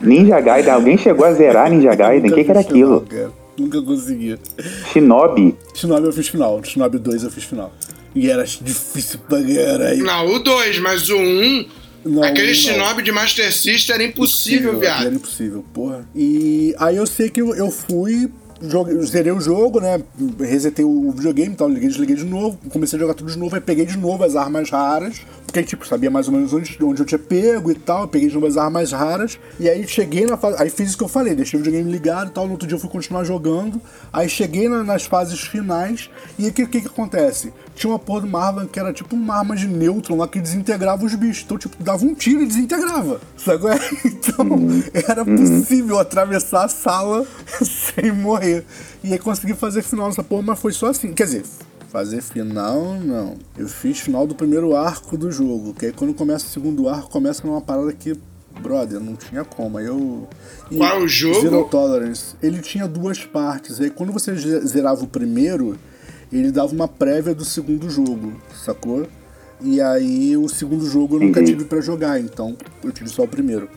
Ninja 0.01 0.39
Gaiden, 0.39 0.71
alguém 0.71 0.97
chegou 0.97 1.25
a 1.25 1.33
zerar 1.33 1.69
Ninja 1.69 1.95
Gaiden? 1.95 2.31
O 2.31 2.35
que, 2.35 2.43
que 2.43 2.51
era 2.51 2.63
final, 2.63 2.97
aquilo? 2.97 3.01
cara. 3.01 3.31
Nunca 3.57 3.81
consegui. 3.81 4.37
Shinobi? 4.91 5.55
Shinobi 5.73 6.05
eu 6.07 6.13
fiz 6.13 6.27
final. 6.27 6.61
Shinobi 6.63 6.97
2 6.99 7.23
eu 7.23 7.31
fiz 7.31 7.45
final. 7.45 7.71
E 8.13 8.29
era 8.29 8.43
difícil 8.43 9.19
pra 9.27 9.41
caralho. 9.41 10.03
Não, 10.03 10.27
o 10.35 10.39
2, 10.39 10.79
mas 10.79 11.09
o 11.09 11.15
1. 11.15 11.19
Um, 11.19 11.65
Não, 12.05 12.23
aquele 12.23 12.47
não. 12.49 12.53
Shinobi 12.53 13.01
de 13.01 13.11
Master 13.11 13.51
System 13.51 13.95
era 13.95 14.03
impossível, 14.03 14.69
Era 14.71 14.79
viado. 14.79 15.15
impossível, 15.15 15.65
porra. 15.73 16.07
E 16.15 16.73
aí 16.77 16.95
eu 16.95 17.05
sei 17.07 17.29
que 17.29 17.41
eu, 17.41 17.55
eu 17.55 17.71
fui, 17.71 18.29
joguei, 18.61 18.95
zerei 19.03 19.31
o 19.31 19.41
jogo, 19.41 19.79
né? 19.79 20.01
Resetei 20.39 20.85
o 20.85 21.11
videogame 21.11 21.53
e 21.53 21.55
tal, 21.55 21.69
liguei, 21.69 21.89
desliguei 21.89 22.15
de 22.15 22.25
novo, 22.25 22.57
comecei 22.69 22.97
a 22.97 23.01
jogar 23.01 23.13
tudo 23.13 23.31
de 23.31 23.37
novo, 23.37 23.55
aí 23.55 23.61
peguei 23.61 23.85
de 23.85 23.97
novo 23.97 24.23
as 24.23 24.35
armas 24.35 24.69
raras, 24.69 25.21
porque 25.45 25.63
tipo, 25.63 25.85
sabia 25.87 26.09
mais 26.09 26.27
ou 26.27 26.33
menos 26.33 26.53
onde, 26.53 26.77
onde 26.83 27.01
eu 27.01 27.05
tinha 27.05 27.19
pego 27.19 27.71
e 27.71 27.75
tal, 27.75 28.07
peguei 28.07 28.27
de 28.29 28.33
novo 28.35 28.47
as 28.47 28.57
armas 28.57 28.91
raras, 28.91 29.37
e 29.59 29.69
aí 29.69 29.87
cheguei 29.87 30.25
na 30.25 30.37
fase. 30.37 30.61
Aí 30.61 30.69
fiz 30.69 30.93
o 30.93 30.97
que 30.97 31.03
eu 31.03 31.07
falei, 31.07 31.35
deixei 31.35 31.59
o 31.59 31.63
videogame 31.63 31.91
ligado 31.91 32.29
e 32.29 32.31
tal, 32.31 32.45
no 32.45 32.53
outro 32.53 32.67
dia 32.67 32.75
eu 32.75 32.79
fui 32.79 32.89
continuar 32.89 33.23
jogando, 33.23 33.81
aí 34.11 34.27
cheguei 34.29 34.67
na- 34.69 34.83
nas 34.83 35.03
fases 35.03 35.39
finais, 35.41 36.09
e 36.39 36.47
o 36.47 36.53
que, 36.53 36.65
que 36.67 36.81
que 36.81 36.87
acontece? 36.87 37.53
Tinha 37.75 37.91
uma 37.91 37.99
porra 37.99 38.25
uma 38.25 38.41
arma 38.41 38.65
que 38.65 38.79
era 38.79 38.93
tipo 38.93 39.15
uma 39.15 39.35
arma 39.37 39.53
de 39.55 39.67
nêutron 39.67 40.15
lá 40.17 40.27
que 40.29 40.39
desintegrava 40.39 41.03
os 41.05 41.13
bichos. 41.13 41.43
Então, 41.43 41.57
tipo, 41.57 41.75
dava 41.83 42.05
um 42.05 42.15
tiro 42.15 42.41
e 42.41 42.45
desintegrava. 42.45 43.19
Sabe? 43.37 43.67
é? 43.67 43.75
Então, 44.05 44.47
era 44.93 45.25
possível 45.25 45.99
atravessar 45.99 46.63
a 46.65 46.67
sala 46.69 47.25
sem 47.61 48.11
morrer. 48.13 48.44
E 49.03 49.13
aí 49.13 49.19
consegui 49.19 49.53
fazer 49.53 49.81
final 49.81 50.07
nessa 50.07 50.23
porra, 50.23 50.41
mas 50.43 50.59
foi 50.59 50.71
só 50.71 50.87
assim. 50.87 51.13
Quer 51.13 51.23
dizer, 51.25 51.43
fazer 51.91 52.21
final, 52.21 52.95
não. 53.03 53.35
Eu 53.57 53.67
fiz 53.67 53.99
final 53.99 54.25
do 54.27 54.35
primeiro 54.35 54.75
arco 54.75 55.17
do 55.17 55.31
jogo. 55.31 55.73
Que 55.73 55.87
aí 55.87 55.91
quando 55.91 56.13
começa 56.13 56.45
o 56.45 56.49
segundo 56.49 56.87
arco, 56.89 57.09
começa 57.09 57.45
numa 57.45 57.61
parada 57.61 57.91
que. 57.93 58.17
Brother, 58.61 59.01
não 59.01 59.15
tinha 59.17 59.43
como. 59.43 59.77
Aí 59.77 59.85
eu. 59.85 60.27
Qual 60.77 60.99
o 61.01 61.07
jogo? 61.07 61.41
Zero 61.41 61.65
Tolerance. 61.65 62.35
Ele 62.41 62.59
tinha 62.59 62.87
duas 62.87 63.23
partes. 63.25 63.81
Aí 63.81 63.89
quando 63.89 64.13
você 64.13 64.33
ze- 64.35 64.61
zerava 64.65 65.03
o 65.03 65.07
primeiro, 65.07 65.77
ele 66.31 66.51
dava 66.53 66.71
uma 66.73 66.87
prévia 66.87 67.35
do 67.35 67.43
segundo 67.43 67.89
jogo, 67.89 68.31
sacou? 68.63 69.05
E 69.61 69.81
aí 69.81 70.37
o 70.37 70.47
segundo 70.47 70.85
jogo 70.89 71.15
eu 71.15 71.19
nunca 71.19 71.41
Entendi. 71.41 71.51
tive 71.57 71.65
pra 71.65 71.81
jogar, 71.81 72.17
então 72.19 72.55
eu 72.83 72.91
tive 72.93 73.09
só 73.09 73.23
o 73.23 73.27
primeiro. 73.27 73.67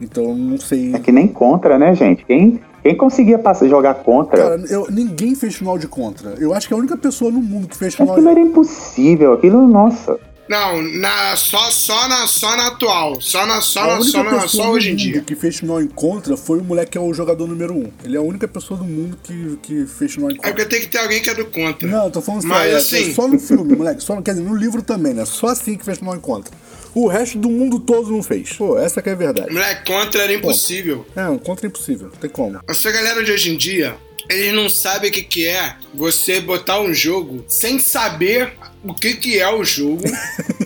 Então 0.00 0.24
eu 0.24 0.34
não 0.36 0.58
sei. 0.58 0.94
É 0.94 0.98
que 0.98 1.12
nem 1.12 1.28
contra, 1.28 1.78
né, 1.78 1.94
gente? 1.94 2.24
Quem, 2.24 2.60
quem 2.82 2.96
conseguia 2.96 3.38
passar, 3.38 3.68
jogar 3.68 3.94
contra? 3.94 4.36
Cara, 4.36 4.62
eu, 4.68 4.86
ninguém 4.90 5.34
fez 5.34 5.54
final 5.54 5.78
de 5.78 5.86
contra. 5.86 6.34
Eu 6.38 6.52
acho 6.54 6.66
que 6.68 6.74
a 6.74 6.76
única 6.76 6.96
pessoa 6.96 7.30
no 7.30 7.40
mundo 7.40 7.68
que 7.68 7.76
fez 7.76 7.94
final 7.94 8.12
Aquilo 8.14 8.28
era 8.30 8.40
impossível, 8.40 9.32
aquilo, 9.34 9.66
nossa. 9.66 10.18
Não, 10.48 10.82
na, 10.82 11.34
só, 11.36 11.70
só, 11.70 12.08
na, 12.08 12.26
só 12.26 12.54
na 12.56 12.66
atual. 12.66 13.20
Só, 13.20 13.46
na, 13.46 13.60
só, 13.60 13.80
A 13.82 13.86
na, 13.86 13.92
única 13.94 14.10
só, 14.10 14.22
na, 14.24 14.30
pessoa 14.32 14.64
só 14.64 14.70
hoje 14.72 14.88
em 14.88 14.90
mundo 14.90 14.98
dia. 15.00 15.20
que 15.22 15.34
fez 15.36 15.56
final 15.58 15.80
em 15.80 15.86
contra 15.86 16.36
foi 16.36 16.58
o 16.58 16.64
moleque 16.64 16.90
que 16.90 16.98
é 16.98 17.00
o 17.00 17.14
jogador 17.14 17.46
número 17.46 17.72
um. 17.72 17.86
Ele 18.04 18.16
é 18.16 18.18
a 18.18 18.22
única 18.22 18.46
pessoa 18.48 18.76
do 18.76 18.84
mundo 18.84 19.16
que, 19.22 19.56
que 19.62 19.86
fez 19.86 20.12
final 20.12 20.30
em 20.30 20.34
É 20.34 20.36
contra. 20.36 20.50
porque 20.52 20.66
tem 20.68 20.80
que 20.80 20.88
ter 20.88 20.98
alguém 20.98 21.22
que 21.22 21.30
é 21.30 21.34
do 21.34 21.46
contra. 21.46 21.88
Não, 21.88 22.04
eu 22.06 22.10
tô 22.10 22.20
falando 22.20 22.44
Mas 22.44 22.58
sério, 22.58 22.74
é 22.74 22.76
assim- 22.76 23.14
só 23.14 23.28
no 23.28 23.38
filme, 23.38 23.76
moleque. 23.76 24.02
Só, 24.02 24.20
quer 24.20 24.32
dizer, 24.32 24.42
no 24.44 24.54
livro 24.54 24.82
também, 24.82 25.14
né? 25.14 25.24
Só 25.24 25.46
assim 25.46 25.76
que 25.76 25.84
fez 25.84 25.96
final 25.98 26.16
em 26.16 26.20
contra. 26.20 26.52
O 26.94 27.08
resto 27.08 27.38
do 27.38 27.48
mundo 27.48 27.80
todo 27.80 28.10
não 28.10 28.22
fez. 28.22 28.52
Pô, 28.52 28.78
essa 28.78 29.00
que 29.00 29.08
é 29.08 29.12
a 29.12 29.16
verdade. 29.16 29.52
Moleque, 29.52 29.90
contra 29.90 30.22
era 30.22 30.32
impossível. 30.32 31.06
É, 31.16 31.26
um 31.26 31.38
contra 31.38 31.66
é 31.66 31.68
impossível, 31.68 32.08
não 32.08 32.16
tem 32.16 32.30
como. 32.30 32.60
Essa 32.68 32.90
galera 32.90 33.24
de 33.24 33.32
hoje 33.32 33.52
em 33.52 33.56
dia, 33.56 33.96
eles 34.28 34.52
não 34.54 34.68
sabem 34.68 35.10
o 35.10 35.12
que, 35.12 35.22
que 35.22 35.46
é 35.46 35.76
você 35.94 36.40
botar 36.40 36.80
um 36.80 36.92
jogo 36.92 37.44
sem 37.48 37.78
saber 37.78 38.52
o 38.84 38.94
que, 38.94 39.14
que 39.14 39.38
é 39.38 39.48
o 39.48 39.64
jogo 39.64 40.04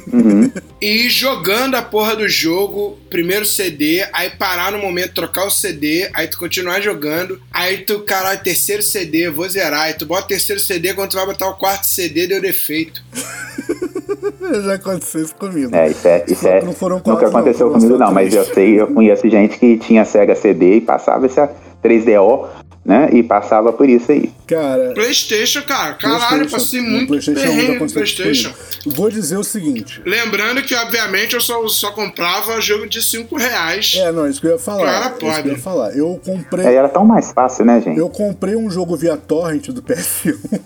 e 0.81 1.07
ir 1.07 1.11
jogando 1.11 1.75
a 1.75 1.83
porra 1.83 2.17
do 2.17 2.29
jogo, 2.29 2.99
primeiro 3.11 3.45
CD, 3.45 4.07
aí 4.13 4.31
parar 4.31 4.73
no 4.73 4.79
momento, 4.79 5.15
trocar 5.15 5.47
o 5.47 5.51
CD, 5.51 6.09
aí 6.15 6.29
tu 6.29 6.39
continuar 6.39 6.81
jogando, 6.81 7.41
aí 7.53 7.79
tu, 7.79 8.01
caralho, 8.01 8.41
terceiro 8.43 8.83
CD, 8.83 9.31
vou 9.31 9.49
zerar, 9.49 9.83
aí 9.83 9.95
tu 9.95 10.07
bota 10.07 10.25
o 10.25 10.29
terceiro 10.29 10.61
CD, 10.61 10.95
quando 10.95 11.11
tu 11.11 11.17
vai 11.17 11.27
botar 11.27 11.49
o 11.49 11.55
quarto 11.55 11.87
CD, 11.87 12.27
deu 12.27 12.41
defeito. 12.41 13.03
Já 14.65 14.75
aconteceu 14.75 15.23
isso 15.23 15.35
comigo. 15.35 15.75
É, 15.75 15.91
isso 15.91 16.07
é. 16.07 16.25
Isso 16.29 16.47
é 16.47 16.61
que 16.61 16.67
não 16.67 16.73
foram 16.73 16.97
nunca 16.97 17.11
quatro, 17.11 17.29
aconteceu 17.29 17.67
não, 17.67 17.75
comigo, 17.75 17.99
não, 17.99 18.13
mas 18.13 18.35
eu 18.35 18.45
sei, 18.45 18.81
eu 18.81 18.87
conheço 18.89 19.29
gente 19.29 19.59
que 19.59 19.77
tinha 19.79 20.05
Sega 20.05 20.35
CD 20.35 20.77
e 20.77 20.81
passava 20.81 21.27
essa 21.27 21.51
3DO, 21.83 22.47
né? 22.87 23.11
E 23.13 23.23
passava 23.23 23.73
por 23.73 23.89
isso 23.89 24.13
aí. 24.13 24.33
Cara, 24.47 24.93
Playstation, 24.95 25.63
cara, 25.63 25.95
caralho, 25.95 26.49
PlayStation, 26.49 26.57
passei 26.57 26.81
muito 26.81 27.09
PlayStation 27.09 27.41
ainda 27.41 27.53
perrengue 27.53 27.85
no 27.85 27.93
Playstation. 27.93 28.53
Vou 28.87 29.11
dizer 29.11 29.37
o 29.37 29.43
seguinte. 29.43 30.01
Lembrando 30.07 30.63
que, 30.63 30.75
obviamente, 30.75 31.35
eu 31.35 31.41
só, 31.41 31.67
só 31.67 31.91
comprava 31.91 32.61
jogo 32.61 32.87
de 32.87 33.03
5 33.03 33.37
reais. 33.37 33.95
É, 33.99 34.13
não, 34.13 34.29
isso 34.29 34.41
que 34.41 34.47
eu 34.47 34.53
ia 34.53 34.59
falar. 34.59 34.85
Cara, 34.85 35.07
isso 35.07 35.17
que 35.19 35.25
eu 35.25 35.29
ia 35.29 35.43
pode. 35.43 35.61
falar. 35.61 35.97
Eu 35.97 36.21
comprei. 36.25 36.67
Aí 36.67 36.75
era 36.77 36.89
tão 36.89 37.05
mais 37.05 37.33
fácil, 37.33 37.65
né, 37.65 37.81
gente? 37.81 37.99
Eu 37.99 38.09
comprei 38.09 38.55
um 38.55 38.71
jogo 38.71 38.97
via 38.97 39.17
torrent 39.17 39.69
do 39.71 39.83
PS1. 39.83 40.61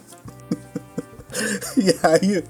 e 1.76 1.95
aí, 2.03 2.45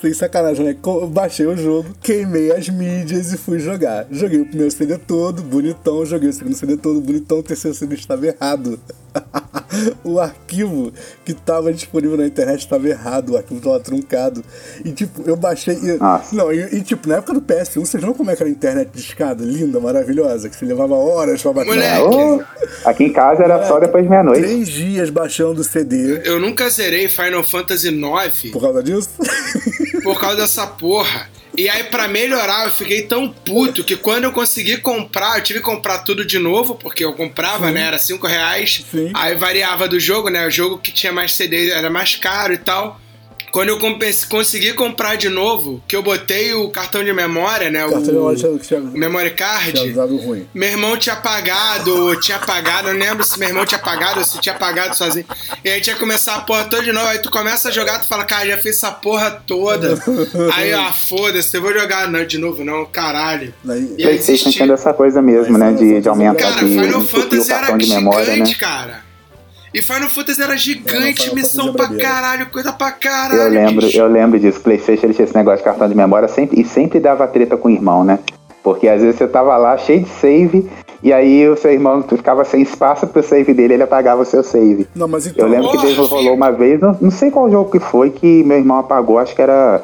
sem 0.00 0.12
sacanagem, 0.12 0.64
né? 0.64 0.76
Baixei 1.08 1.46
o 1.46 1.56
jogo, 1.56 1.94
queimei 2.02 2.52
as 2.52 2.68
mídias 2.68 3.32
e 3.32 3.36
fui 3.36 3.58
jogar. 3.58 4.06
Joguei 4.10 4.40
o 4.40 4.46
primeiro 4.46 4.70
CD 4.70 4.98
todo, 4.98 5.42
bonitão. 5.42 6.04
Joguei 6.04 6.30
o 6.30 6.32
segundo 6.32 6.56
CD 6.56 6.76
todo, 6.76 7.00
bonitão. 7.00 7.38
O 7.38 7.42
terceiro 7.42 7.76
CD 7.76 7.94
estava 7.94 8.26
errado. 8.26 8.78
o 10.02 10.18
arquivo 10.18 10.92
que 11.24 11.32
estava 11.32 11.72
disponível 11.72 12.16
na 12.16 12.26
internet 12.26 12.60
estava 12.60 12.88
errado. 12.88 13.30
O 13.30 13.36
arquivo 13.36 13.58
estava 13.58 13.80
truncado. 13.80 14.42
E 14.84 14.92
tipo, 14.92 15.22
eu 15.26 15.36
baixei. 15.36 15.74
E, 15.74 16.34
não, 16.34 16.52
e, 16.52 16.76
e, 16.76 16.82
tipo, 16.82 17.08
na 17.08 17.16
época 17.16 17.34
do 17.34 17.42
PS1, 17.42 17.80
vocês 17.80 18.02
viram 18.02 18.14
como 18.14 18.30
é 18.30 18.36
que 18.36 18.42
era 18.42 18.50
a 18.50 18.52
internet 18.52 18.90
de 18.92 19.00
escada? 19.00 19.44
Linda, 19.44 19.78
maravilhosa, 19.78 20.48
que 20.48 20.56
você 20.56 20.64
levava 20.64 20.94
horas 20.94 21.42
pra 21.42 21.52
baixar. 21.52 22.00
Moleque. 22.00 22.44
Aqui 22.84 23.04
em 23.04 23.12
casa 23.12 23.42
era 23.42 23.66
só 23.66 23.78
depois 23.78 24.04
de 24.04 24.10
meia-noite. 24.10 24.40
Três 24.40 24.68
dias 24.68 25.10
baixando 25.10 25.60
o 25.60 25.64
CD. 25.64 26.22
Eu 26.24 26.40
nunca 26.40 26.68
zerei 26.70 27.08
Final 27.08 27.44
Fantasy 27.44 27.88
IX 27.88 28.21
Por 28.50 28.62
causa 28.62 28.82
disso? 28.82 29.10
por 30.02 30.20
causa 30.20 30.36
dessa 30.36 30.66
porra. 30.66 31.30
E 31.56 31.68
aí, 31.68 31.84
pra 31.84 32.08
melhorar, 32.08 32.64
eu 32.64 32.72
fiquei 32.72 33.02
tão 33.02 33.28
puto 33.28 33.84
que 33.84 33.94
quando 33.94 34.24
eu 34.24 34.32
consegui 34.32 34.78
comprar, 34.78 35.36
eu 35.36 35.42
tive 35.42 35.58
que 35.58 35.64
comprar 35.64 35.98
tudo 35.98 36.24
de 36.24 36.38
novo, 36.38 36.74
porque 36.74 37.04
eu 37.04 37.12
comprava, 37.12 37.70
né? 37.70 37.82
Era 37.82 37.98
5 37.98 38.26
reais. 38.26 38.84
Sim. 38.90 39.10
Aí 39.14 39.34
variava 39.34 39.86
do 39.86 40.00
jogo, 40.00 40.30
né? 40.30 40.46
O 40.46 40.50
jogo 40.50 40.78
que 40.78 40.90
tinha 40.90 41.12
mais 41.12 41.34
CD 41.34 41.70
era 41.70 41.90
mais 41.90 42.16
caro 42.16 42.54
e 42.54 42.58
tal. 42.58 42.98
Quando 43.52 43.68
eu 43.68 43.78
consegui 44.30 44.72
comprar 44.72 45.16
de 45.16 45.28
novo, 45.28 45.82
que 45.86 45.94
eu 45.94 46.02
botei 46.02 46.54
o 46.54 46.70
cartão 46.70 47.04
de 47.04 47.12
memória, 47.12 47.70
né? 47.70 47.80
Cartão 47.80 48.02
de 48.02 48.10
o 48.10 48.14
memória 48.14 48.38
tinha, 48.38 48.58
tinha, 48.58 48.80
memory 48.80 49.30
tinha 49.30 49.36
card. 49.36 49.92
dado 49.92 50.16
ruim. 50.16 50.48
Meu 50.54 50.70
irmão 50.70 50.96
tinha 50.96 51.16
pagado, 51.16 52.18
tinha 52.20 52.38
pagado, 52.38 52.88
eu 52.88 52.94
não 52.94 53.00
lembro 53.00 53.22
se 53.24 53.38
meu 53.38 53.48
irmão 53.50 53.66
tinha 53.66 53.78
pagado 53.78 54.20
ou 54.20 54.24
se 54.24 54.40
tinha 54.40 54.54
pagado 54.54 54.96
sozinho. 54.96 55.26
E 55.62 55.68
aí 55.68 55.82
tinha 55.82 55.94
que 55.94 56.00
começar 56.00 56.36
a 56.36 56.40
porra 56.40 56.64
toda 56.64 56.82
de 56.82 56.92
novo. 56.92 57.06
Aí 57.06 57.18
tu 57.18 57.30
começa 57.30 57.68
a 57.68 57.70
jogar, 57.70 57.98
tu 58.00 58.06
fala, 58.06 58.24
cara, 58.24 58.46
já 58.46 58.56
fiz 58.56 58.76
essa 58.76 58.90
porra 58.90 59.30
toda. 59.46 60.02
Aí, 60.54 60.72
ah, 60.72 60.90
foda-se, 60.92 61.54
eu 61.54 61.60
vou 61.60 61.74
jogar 61.74 62.10
não, 62.10 62.24
de 62.24 62.38
novo, 62.38 62.64
não, 62.64 62.86
caralho. 62.86 63.52
Daí- 63.62 63.82
E 63.98 64.02
aí 64.02 64.14
PlayStation 64.14 64.50
tinha 64.50 64.66
dessa 64.66 64.94
coisa 64.94 65.20
mesmo, 65.20 65.58
né? 65.58 65.72
De, 65.72 66.00
de 66.00 66.08
aumentar 66.08 66.54
Cara, 66.54 66.64
de, 66.64 66.70
Final 66.80 67.00
o 67.00 67.04
Fantasy 67.04 67.50
era 67.50 67.60
cartão 67.60 67.78
de 67.78 67.88
memória, 67.88 68.26
né? 68.26 68.32
gigante, 68.34 68.56
cara. 68.56 69.11
E 69.74 69.80
Final 69.80 70.08
Fantasy 70.08 70.42
era 70.42 70.54
É, 70.54 70.56
gigante, 70.56 71.22
Final 71.22 71.34
missão 71.34 71.72
pra 71.72 71.86
é 71.86 71.96
caralho, 71.98 72.46
coisa 72.50 72.72
pra 72.72 72.92
caralho. 72.92 73.40
Eu 73.42 73.48
lembro, 73.50 73.86
bicho. 73.86 73.98
eu 73.98 74.06
lembro 74.06 74.38
disso. 74.38 74.60
PlayStation 74.60 75.06
ele 75.06 75.14
tinha 75.14 75.24
esse 75.24 75.34
negócio 75.34 75.58
de 75.58 75.64
cartão 75.64 75.88
de 75.88 75.94
memória 75.94 76.28
sempre, 76.28 76.60
e 76.60 76.64
sempre 76.64 77.00
dava 77.00 77.26
treta 77.26 77.56
com 77.56 77.68
o 77.68 77.70
irmão, 77.70 78.04
né? 78.04 78.18
Porque 78.62 78.86
às 78.88 79.00
vezes 79.00 79.16
você 79.16 79.26
tava 79.26 79.56
lá 79.56 79.76
cheio 79.78 80.00
de 80.04 80.10
save, 80.10 80.70
e 81.02 81.12
aí 81.12 81.48
o 81.48 81.56
seu 81.56 81.72
irmão 81.72 82.00
tu 82.02 82.16
ficava 82.16 82.44
sem 82.44 82.62
espaço 82.62 83.06
pro 83.08 83.22
save 83.22 83.52
dele, 83.52 83.74
ele 83.74 83.82
apagava 83.82 84.22
o 84.22 84.24
seu 84.24 84.42
save. 84.44 84.86
Não, 84.94 85.08
mas 85.08 85.26
então. 85.26 85.46
Eu 85.46 85.50
lembro 85.50 85.70
que 85.70 85.76
Porra, 85.78 85.88
teve, 85.88 86.00
rolou 86.00 86.34
uma 86.34 86.50
vez, 86.52 86.80
não, 86.80 86.96
não 87.00 87.10
sei 87.10 87.30
qual 87.30 87.50
jogo 87.50 87.70
que 87.70 87.80
foi, 87.80 88.10
que 88.10 88.44
meu 88.44 88.58
irmão 88.58 88.78
apagou, 88.78 89.18
acho 89.18 89.34
que 89.34 89.42
era. 89.42 89.82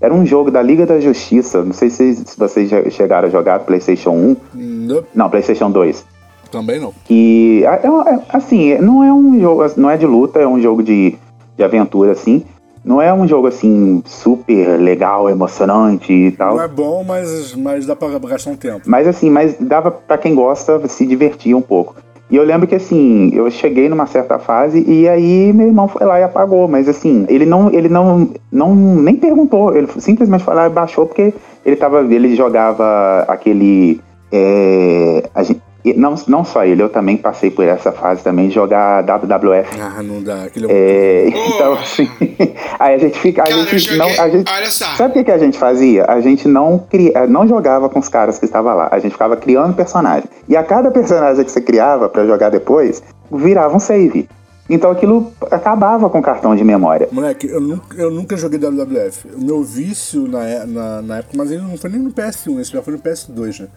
Era 0.00 0.14
um 0.14 0.24
jogo 0.24 0.48
da 0.50 0.62
Liga 0.62 0.86
da 0.86 1.00
Justiça. 1.00 1.64
Não 1.64 1.72
sei 1.72 1.90
se, 1.90 2.14
se 2.14 2.38
vocês 2.38 2.68
já 2.70 2.88
chegaram 2.88 3.26
a 3.26 3.30
jogar 3.30 3.58
PlayStation 3.60 4.10
1. 4.10 4.36
Nope, 4.54 5.08
Não, 5.12 5.28
PlayStation 5.28 5.70
2. 5.72 6.04
Também 6.50 6.80
não. 6.80 6.92
que 7.04 7.62
é, 7.64 7.86
é- 7.86 8.20
assim 8.30 8.76
não 8.78 9.02
é 9.04 9.12
um 9.12 9.40
jogo 9.40 9.64
não 9.76 9.90
é 9.90 9.96
de 9.96 10.06
luta 10.06 10.38
é 10.38 10.46
um 10.46 10.60
jogo 10.60 10.82
de, 10.82 11.14
de 11.56 11.64
aventura 11.64 12.12
assim 12.12 12.42
não 12.84 13.02
é 13.02 13.12
um 13.12 13.26
jogo 13.28 13.48
assim 13.48 14.02
super 14.06 14.78
legal 14.78 15.28
emocionante 15.28 16.12
e 16.12 16.30
tal 16.30 16.56
Não 16.56 16.62
é 16.62 16.68
bom, 16.68 17.04
mas, 17.06 17.54
mas 17.54 17.84
dá 17.84 17.94
pra 17.94 18.08
gastar 18.18 18.50
um 18.50 18.56
tempo. 18.56 18.82
mas 18.86 19.06
assim 19.06 19.28
mas 19.30 19.56
dava 19.60 19.90
pra 19.90 20.16
quem 20.16 20.34
gosta 20.34 20.86
se 20.88 21.04
divertir 21.06 21.54
um 21.54 21.60
pouco 21.60 21.96
e 22.30 22.36
eu 22.36 22.44
lembro 22.44 22.66
que 22.66 22.74
assim 22.74 23.30
eu 23.34 23.50
cheguei 23.50 23.88
numa 23.88 24.06
certa 24.06 24.38
fase 24.38 24.84
e 24.86 25.08
aí 25.08 25.52
meu 25.52 25.66
irmão 25.66 25.88
foi 25.88 26.06
lá 26.06 26.20
e 26.20 26.22
apagou 26.22 26.68
mas 26.68 26.88
assim 26.88 27.26
ele 27.28 27.44
não 27.46 27.70
ele 27.72 27.88
não 27.88 28.30
não 28.52 28.74
nem 28.74 29.16
perguntou 29.16 29.74
ele 29.76 29.88
simplesmente 29.98 30.44
foi 30.44 30.54
lá 30.54 30.66
e 30.66 30.70
baixou 30.70 31.04
porque 31.06 31.34
ele 31.66 31.76
tava 31.76 32.00
ele 32.02 32.34
jogava 32.36 33.24
aquele 33.28 34.00
é, 34.30 35.24
a 35.34 35.42
gente- 35.42 35.62
e 35.84 35.94
não, 35.94 36.14
não 36.26 36.44
só 36.44 36.64
ele, 36.64 36.82
eu 36.82 36.88
também 36.88 37.16
passei 37.16 37.50
por 37.50 37.64
essa 37.64 37.92
fase 37.92 38.22
também 38.22 38.48
de 38.48 38.54
jogar 38.54 39.02
WWF. 39.04 39.80
Ah, 39.80 40.02
não 40.02 40.22
dá. 40.22 40.44
Aquele 40.44 40.66
É, 40.68 41.28
Pô. 41.30 41.38
então, 41.54 41.72
assim, 41.74 42.08
aí 42.78 42.94
a 42.94 42.98
gente 42.98 43.18
fica. 43.18 43.42
A 43.42 43.46
Cara, 43.46 43.56
gente 43.62 43.78
joguei. 43.78 43.98
não. 43.98 44.06
A 44.24 44.28
gente, 44.28 44.52
Olha 44.52 44.70
só. 44.70 44.86
sabe 44.96 45.10
o 45.10 45.12
que, 45.14 45.24
que 45.24 45.30
a 45.30 45.38
gente 45.38 45.56
fazia? 45.58 46.04
A 46.08 46.20
gente 46.20 46.48
não, 46.48 46.78
cria, 46.78 47.26
não 47.26 47.46
jogava 47.46 47.88
com 47.88 47.98
os 48.00 48.08
caras 48.08 48.38
que 48.38 48.44
estavam 48.44 48.74
lá. 48.76 48.88
A 48.90 48.98
gente 48.98 49.12
ficava 49.12 49.36
criando 49.36 49.74
personagem. 49.74 50.28
E 50.48 50.56
a 50.56 50.62
cada 50.64 50.90
personagem 50.90 51.44
que 51.44 51.50
você 51.50 51.60
criava 51.60 52.08
pra 52.08 52.26
jogar 52.26 52.50
depois, 52.50 53.02
virava 53.30 53.74
um 53.76 53.80
save. 53.80 54.28
Então 54.70 54.90
aquilo 54.90 55.32
acabava 55.50 56.10
com 56.10 56.18
o 56.18 56.22
cartão 56.22 56.54
de 56.54 56.62
memória. 56.62 57.08
Moleque, 57.10 57.46
eu 57.48 57.58
nunca, 57.60 57.96
eu 57.96 58.10
nunca 58.10 58.36
joguei 58.36 58.58
WWF. 58.58 59.28
O 59.34 59.42
meu 59.42 59.62
vício 59.62 60.28
na, 60.28 60.44
é- 60.44 60.66
na, 60.66 61.00
na 61.00 61.16
época, 61.18 61.34
mas 61.38 61.50
ele 61.50 61.62
não 61.62 61.78
foi 61.78 61.88
nem 61.88 62.00
no 62.00 62.10
PS1, 62.10 62.60
esse 62.60 62.72
já 62.72 62.82
foi 62.82 62.92
no 62.92 62.98
PS2, 62.98 63.60
né? 63.60 63.68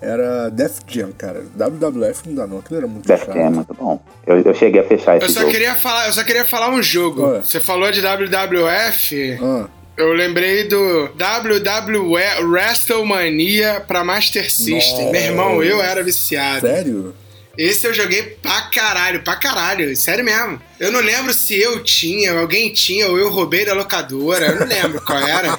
Era 0.00 0.48
Def 0.50 0.78
Jam, 0.86 1.10
cara. 1.16 1.42
WWF 1.56 2.22
não 2.28 2.34
dá 2.34 2.46
não, 2.46 2.58
aquilo 2.58 2.78
era 2.78 2.86
muito 2.86 3.06
Def 3.06 3.20
chato. 3.24 3.34
Jam 3.34 3.46
é 3.46 3.50
muito 3.50 3.74
bom. 3.74 4.00
Eu, 4.26 4.40
eu 4.40 4.54
cheguei 4.54 4.80
a 4.80 4.84
fechar 4.84 5.16
Eu 5.16 5.24
esse 5.26 5.34
só, 5.34 5.40
jogo. 5.40 5.52
queria 5.52 5.74
falar, 5.74 6.06
eu 6.06 6.12
só 6.12 6.22
queria 6.24 6.44
falar 6.44 6.70
um 6.70 6.82
jogo. 6.82 7.26
Ué. 7.26 7.40
Você 7.40 7.60
falou 7.60 7.90
de 7.90 8.00
WWF. 8.00 9.38
Ah, 9.42 9.66
Eu 9.96 10.12
lembrei 10.12 10.68
do 10.68 11.04
WWE 11.06 12.44
WrestleMania 12.44 13.80
pra 13.86 14.04
Master 14.04 14.48
System. 14.52 15.10
Meu 15.10 15.20
irmão, 15.20 15.62
eu 15.64 15.82
era 15.82 16.02
viciado. 16.02 16.60
sério? 16.66 17.14
Esse 17.56 17.88
eu 17.88 17.92
joguei 17.92 18.22
pra 18.40 18.60
caralho, 18.72 19.20
pra 19.24 19.34
caralho. 19.34 19.96
Sério 19.96 20.24
mesmo. 20.24 20.60
Eu 20.78 20.92
não 20.92 21.00
lembro 21.00 21.34
se 21.34 21.60
eu 21.60 21.82
tinha, 21.82 22.38
alguém 22.38 22.72
tinha, 22.72 23.08
ou 23.08 23.18
eu 23.18 23.28
roubei 23.30 23.64
da 23.64 23.74
locadora. 23.74 24.46
Eu 24.46 24.60
não 24.60 24.66
lembro 24.68 25.00
qual 25.04 25.18
era. 25.18 25.48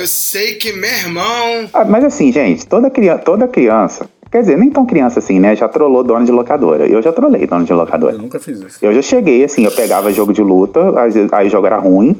Eu 0.00 0.06
sei 0.06 0.54
que 0.54 0.72
meu 0.72 0.90
irmão. 0.90 1.68
Ah, 1.72 1.84
mas 1.84 2.04
assim, 2.04 2.32
gente, 2.32 2.66
toda 2.66 2.90
criança, 2.90 3.18
toda 3.22 3.48
criança, 3.48 4.08
quer 4.30 4.40
dizer, 4.40 4.56
nem 4.58 4.70
tão 4.70 4.84
criança 4.86 5.18
assim, 5.18 5.38
né? 5.38 5.54
Já 5.56 5.68
trollou 5.68 6.02
dono 6.02 6.24
de 6.24 6.32
locadora. 6.32 6.86
Eu 6.86 7.02
já 7.02 7.12
trolei 7.12 7.46
dono 7.46 7.64
de 7.64 7.72
locadora. 7.72 8.14
Eu 8.14 8.18
nunca 8.18 8.38
fiz 8.40 8.60
isso. 8.60 8.78
Eu 8.82 8.92
já 8.94 9.02
cheguei, 9.02 9.44
assim, 9.44 9.64
eu 9.64 9.70
pegava 9.72 10.12
jogo 10.12 10.32
de 10.32 10.42
luta, 10.42 10.80
aí 11.32 11.46
o 11.46 11.50
jogo 11.50 11.66
era 11.66 11.78
ruim, 11.78 12.16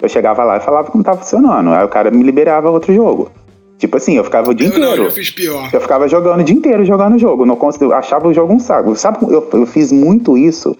eu 0.00 0.08
chegava 0.08 0.44
lá 0.44 0.56
e 0.56 0.60
falava 0.60 0.90
que 0.90 0.96
não 0.96 1.04
tava 1.04 1.18
funcionando. 1.18 1.70
Aí 1.70 1.84
o 1.84 1.88
cara 1.88 2.10
me 2.10 2.22
liberava 2.22 2.70
outro 2.70 2.94
jogo. 2.94 3.30
Tipo 3.78 3.98
assim, 3.98 4.14
eu 4.16 4.24
ficava 4.24 4.50
o 4.50 4.54
dia 4.54 4.68
Eu 4.68 4.78
não, 4.78 4.86
inteiro. 4.86 5.04
eu 5.04 5.10
fiz 5.10 5.28
pior. 5.30 5.68
Eu 5.70 5.80
ficava 5.82 6.08
jogando 6.08 6.40
o 6.40 6.44
dia 6.44 6.56
inteiro 6.56 6.82
jogando 6.86 7.16
o 7.16 7.18
jogo. 7.18 7.44
Não 7.44 7.56
cons- 7.56 7.78
eu 7.78 7.92
achava 7.92 8.26
o 8.26 8.32
jogo 8.32 8.54
um 8.54 8.58
saco. 8.58 8.96
Sabe, 8.96 9.18
eu, 9.30 9.46
eu 9.52 9.66
fiz 9.66 9.92
muito 9.92 10.38
isso 10.38 10.74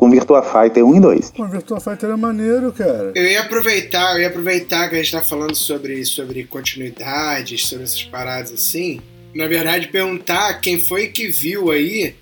com 0.00 0.08
Virtua 0.08 0.42
Fighter 0.42 0.82
1 0.82 0.96
e 0.96 1.00
2. 1.00 1.30
Pô, 1.32 1.44
Virtua 1.44 1.78
Fighter 1.78 2.08
é 2.08 2.16
maneiro, 2.16 2.72
cara. 2.72 3.12
Eu 3.14 3.22
ia 3.22 3.42
aproveitar, 3.42 4.14
eu 4.14 4.22
ia 4.22 4.28
aproveitar 4.28 4.88
que 4.88 4.94
a 4.94 4.98
gente 4.98 5.12
tá 5.12 5.20
falando 5.20 5.54
sobre, 5.54 6.02
sobre 6.06 6.44
continuidades, 6.44 7.68
sobre 7.68 7.84
essas 7.84 8.02
paradas 8.04 8.50
assim. 8.50 8.98
Na 9.34 9.46
verdade, 9.46 9.88
perguntar 9.88 10.54
quem 10.62 10.80
foi 10.80 11.08
que 11.08 11.28
viu 11.28 11.70
aí 11.70 12.14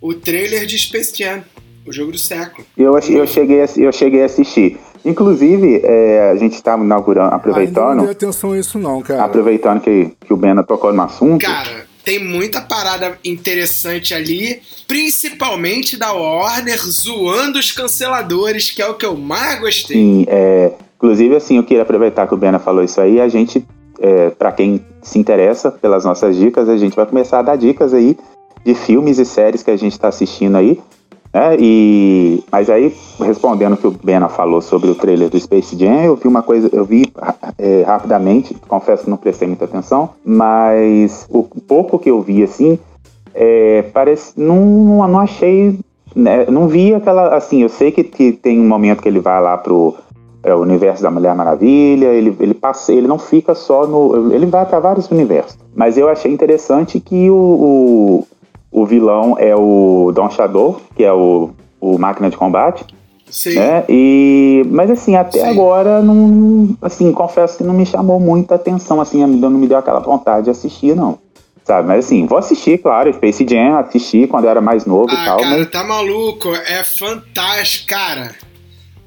o 0.00 0.14
trailer 0.14 0.64
de 0.64 0.78
Space 0.78 1.12
Jam, 1.14 1.44
o 1.86 1.92
jogo 1.92 2.12
do 2.12 2.18
século. 2.18 2.66
Eu, 2.74 2.94
eu, 2.94 3.26
cheguei, 3.26 3.60
a, 3.60 3.66
eu 3.76 3.92
cheguei 3.92 4.22
a 4.22 4.24
assistir. 4.24 4.78
Inclusive, 5.04 5.82
é, 5.84 6.30
a 6.30 6.36
gente 6.36 6.54
estava 6.54 6.82
inaugurando, 6.82 7.26
Ainda 7.26 7.32
não 7.32 7.36
aproveitando, 7.36 8.00
dei 8.00 8.12
atenção 8.12 8.52
a 8.52 8.58
isso 8.58 8.78
não, 8.78 9.02
cara. 9.02 9.24
aproveitando 9.24 9.82
que, 9.82 10.16
que 10.26 10.32
o 10.32 10.38
Bena 10.38 10.62
tocou 10.62 10.90
no 10.90 11.02
assunto. 11.02 11.44
Cara, 11.44 11.84
tem 12.04 12.22
muita 12.22 12.60
parada 12.60 13.18
interessante 13.24 14.14
ali, 14.14 14.60
principalmente 14.86 15.96
da 15.96 16.12
Warner 16.12 16.78
zoando 16.78 17.58
os 17.58 17.72
canceladores, 17.72 18.70
que 18.70 18.82
é 18.82 18.86
o 18.86 18.94
que 18.94 19.06
eu 19.06 19.16
mais 19.16 19.60
gostei. 19.60 19.96
Sim, 19.96 20.26
é, 20.28 20.72
inclusive, 20.96 21.36
assim, 21.36 21.56
eu 21.56 21.64
queria 21.64 21.82
aproveitar 21.82 22.26
que 22.26 22.34
o 22.34 22.36
Bena 22.36 22.58
falou 22.58 22.82
isso 22.82 23.00
aí. 23.00 23.20
A 23.20 23.28
gente, 23.28 23.64
é, 24.00 24.30
para 24.30 24.52
quem 24.52 24.84
se 25.02 25.18
interessa 25.18 25.70
pelas 25.70 26.04
nossas 26.04 26.36
dicas, 26.36 26.68
a 26.68 26.76
gente 26.76 26.96
vai 26.96 27.06
começar 27.06 27.40
a 27.40 27.42
dar 27.42 27.56
dicas 27.56 27.94
aí 27.94 28.16
de 28.64 28.74
filmes 28.74 29.18
e 29.18 29.24
séries 29.24 29.62
que 29.62 29.70
a 29.70 29.76
gente 29.76 29.92
está 29.92 30.08
assistindo 30.08 30.56
aí. 30.56 30.80
Né? 31.32 31.56
E, 31.58 32.44
mas 32.50 32.68
aí, 32.68 32.94
respondendo 33.20 33.74
o 33.74 33.76
que 33.76 33.86
o 33.86 33.90
Bena 33.90 34.28
falou 34.28 34.60
sobre 34.60 34.90
o 34.90 34.94
trailer 34.94 35.28
do 35.28 35.38
Space 35.38 35.76
Jam, 35.78 36.02
eu 36.02 36.16
vi 36.16 36.26
uma 36.26 36.42
coisa, 36.42 36.68
eu 36.72 36.84
vi 36.84 37.12
é, 37.58 37.82
rapidamente, 37.82 38.54
confesso 38.68 39.04
que 39.04 39.10
não 39.10 39.16
prestei 39.16 39.46
muita 39.46 39.64
atenção, 39.64 40.10
mas 40.24 41.26
o 41.28 41.44
pouco 41.44 41.98
que 41.98 42.10
eu 42.10 42.20
vi, 42.20 42.42
assim, 42.42 42.78
é, 43.34 43.82
parece, 43.92 44.32
não, 44.36 45.06
não 45.08 45.20
achei, 45.20 45.78
né, 46.14 46.46
não 46.46 46.66
vi 46.66 46.94
aquela, 46.94 47.36
assim, 47.36 47.62
eu 47.62 47.68
sei 47.68 47.92
que, 47.92 48.02
que 48.02 48.32
tem 48.32 48.60
um 48.60 48.66
momento 48.66 49.02
que 49.02 49.08
ele 49.08 49.20
vai 49.20 49.40
lá 49.40 49.56
pro 49.56 49.94
é, 50.42 50.54
o 50.54 50.60
universo 50.60 51.02
da 51.02 51.10
Mulher 51.10 51.34
Maravilha, 51.34 52.06
ele, 52.06 52.34
ele 52.40 52.54
passa, 52.54 52.92
ele 52.92 53.06
não 53.06 53.18
fica 53.18 53.54
só 53.54 53.86
no, 53.86 54.32
ele 54.32 54.46
vai 54.46 54.66
para 54.66 54.80
vários 54.80 55.08
universos, 55.10 55.58
mas 55.74 55.96
eu 55.96 56.08
achei 56.08 56.32
interessante 56.32 56.98
que 56.98 57.30
o, 57.30 57.34
o, 57.34 58.26
o 58.70 58.86
vilão 58.86 59.36
é 59.38 59.54
o 59.54 60.12
Don 60.14 60.30
Shadow, 60.30 60.80
que 60.96 61.04
é 61.04 61.12
o, 61.12 61.50
o 61.80 61.98
máquina 61.98 62.30
de 62.30 62.36
combate, 62.36 62.84
Sim. 63.30 63.54
né? 63.54 63.84
E 63.88 64.62
mas 64.70 64.90
assim, 64.90 65.16
até 65.16 65.42
Sim. 65.44 65.50
agora 65.50 66.00
não, 66.02 66.76
assim, 66.82 67.12
confesso 67.12 67.58
que 67.58 67.64
não 67.64 67.74
me 67.74 67.86
chamou 67.86 68.18
muita 68.20 68.54
atenção, 68.54 69.00
assim, 69.00 69.24
não 69.26 69.50
me 69.50 69.66
deu 69.66 69.78
aquela 69.78 70.00
vontade 70.00 70.44
de 70.44 70.50
assistir 70.50 70.94
não. 70.94 71.18
Sabe? 71.64 71.86
Mas 71.86 72.06
assim, 72.06 72.26
vou 72.26 72.38
assistir, 72.38 72.78
claro, 72.78 73.12
Space 73.12 73.46
Jam, 73.48 73.76
assisti 73.78 74.26
quando 74.26 74.44
eu 74.44 74.50
era 74.50 74.60
mais 74.60 74.86
novo 74.86 75.12
e 75.12 75.16
Ah, 75.16 75.24
tal, 75.24 75.38
cara, 75.40 75.58
mas 75.58 75.70
tá 75.70 75.84
maluco? 75.84 76.52
É 76.54 76.82
fantástico, 76.82 77.86
cara. 77.88 78.34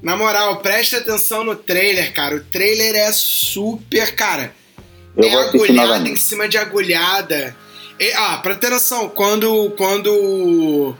Na 0.00 0.16
moral, 0.16 0.56
presta 0.58 0.98
atenção 0.98 1.42
no 1.44 1.56
trailer, 1.56 2.12
cara. 2.14 2.36
O 2.36 2.40
trailer 2.44 2.94
é 2.94 3.10
super, 3.12 4.14
cara. 4.14 4.52
eu 5.16 5.24
é 5.24 5.34
agulhada 5.34 5.72
em 5.72 5.74
novamente. 5.76 6.20
cima 6.20 6.48
de 6.48 6.56
agulhada. 6.58 7.56
E, 7.98 8.12
ah, 8.12 8.38
pra 8.38 8.54
ter 8.54 8.70
noção, 8.70 9.08
quando. 9.08 9.70
Quando. 9.76 10.96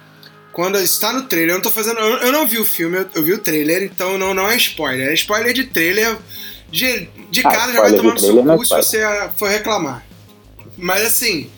Quando 0.53 0.79
está 0.79 1.13
no 1.13 1.23
trailer, 1.23 1.51
eu 1.51 1.55
não 1.55 1.63
tô 1.63 1.71
fazendo. 1.71 1.99
Eu, 1.99 2.19
eu 2.19 2.33
não 2.33 2.47
vi 2.47 2.59
o 2.59 2.65
filme, 2.65 2.99
eu, 2.99 3.09
eu 3.17 3.23
vi 3.25 3.33
o 3.33 3.39
trailer, 3.39 3.83
então 3.83 4.17
não, 4.17 4.33
não 4.33 4.49
é 4.49 4.57
spoiler. 4.57 5.09
É 5.09 5.15
spoiler 5.15 5.53
de 5.53 5.65
trailer. 5.65 6.17
De, 6.71 7.09
de 7.31 7.41
Ah, 7.41 7.51
cara 7.51 7.73
já 7.73 7.81
vai 7.81 7.93
tomar 7.93 8.15
no 8.15 8.21
seu 8.21 8.53
é 8.53 8.57
cu 8.57 8.65
se 8.65 8.75
você 8.75 9.31
for 9.37 9.49
reclamar. 9.49 10.05
Mas 10.77 11.05
assim, 11.05 11.51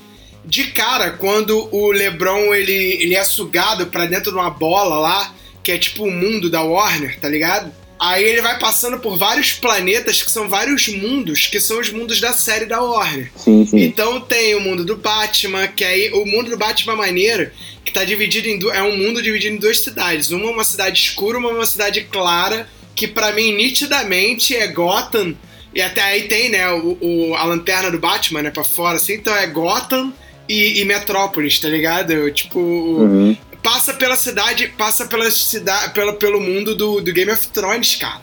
de 0.44 0.70
cara, 0.72 1.10
quando 1.10 1.68
o 1.74 1.90
LeBron 1.90 2.54
ele, 2.54 2.72
ele 2.72 3.14
é 3.14 3.24
sugado 3.24 3.86
pra 3.86 4.06
dentro 4.06 4.30
de 4.30 4.38
uma 4.38 4.50
bola 4.50 4.98
lá, 4.98 5.34
que 5.62 5.72
é 5.72 5.78
tipo 5.78 6.04
o 6.04 6.10
mundo 6.10 6.48
da 6.48 6.62
Warner, 6.62 7.18
tá 7.18 7.28
ligado? 7.28 7.72
Aí 7.98 8.22
ele 8.24 8.42
vai 8.42 8.58
passando 8.58 8.98
por 8.98 9.16
vários 9.16 9.52
planetas 9.54 10.22
que 10.22 10.30
são 10.30 10.48
vários 10.48 10.86
mundos, 10.88 11.46
que 11.46 11.58
são 11.58 11.80
os 11.80 11.90
mundos 11.90 12.20
da 12.20 12.32
série 12.32 12.66
da 12.66 12.80
Warner. 12.82 13.30
Sim, 13.36 13.64
sim. 13.64 13.80
Então 13.82 14.20
tem 14.20 14.54
o 14.54 14.60
mundo 14.60 14.84
do 14.84 14.96
Batman, 14.96 15.66
que 15.68 15.82
aí 15.84 16.10
o 16.12 16.26
mundo 16.26 16.50
do 16.50 16.58
Batman 16.58 16.94
maneiro, 16.94 17.50
que 17.84 17.92
tá 17.92 18.04
dividido 18.04 18.48
em 18.48 18.58
é 18.76 18.82
um 18.82 18.96
mundo 18.96 19.22
dividido 19.22 19.54
em 19.56 19.58
duas 19.58 19.80
cidades. 19.80 20.30
Uma 20.30 20.50
é 20.50 20.52
uma 20.52 20.64
cidade 20.64 21.00
escura, 21.00 21.38
uma 21.38 21.50
é 21.50 21.54
uma 21.54 21.64
cidade 21.66 22.02
clara, 22.02 22.68
que 22.94 23.06
pra 23.08 23.32
mim 23.32 23.54
nitidamente 23.56 24.54
é 24.54 24.66
Gotham. 24.66 25.34
E 25.74 25.80
até 25.82 26.00
aí 26.02 26.22
tem, 26.22 26.48
né, 26.50 26.70
o, 26.72 26.96
o- 27.00 27.34
a 27.34 27.44
lanterna 27.44 27.90
do 27.90 27.98
Batman, 27.98 28.42
né, 28.42 28.50
pra 28.50 28.64
fora, 28.64 28.96
assim, 28.96 29.14
então 29.14 29.34
é 29.36 29.46
Gotham 29.46 30.12
e, 30.48 30.80
e 30.80 30.84
Metrópolis, 30.84 31.58
tá 31.58 31.68
ligado? 31.68 32.30
Tipo, 32.30 32.58
Uhum. 32.60 33.36
Passa 33.66 33.94
pela 33.94 34.14
cidade, 34.16 34.68
passa 34.78 35.06
pela 35.06 35.28
cidade, 35.30 35.92
pelo, 35.92 36.14
pelo 36.14 36.40
mundo 36.40 36.74
do, 36.76 37.00
do 37.00 37.12
Game 37.12 37.30
of 37.32 37.48
Thrones, 37.48 37.96
cara. 37.96 38.20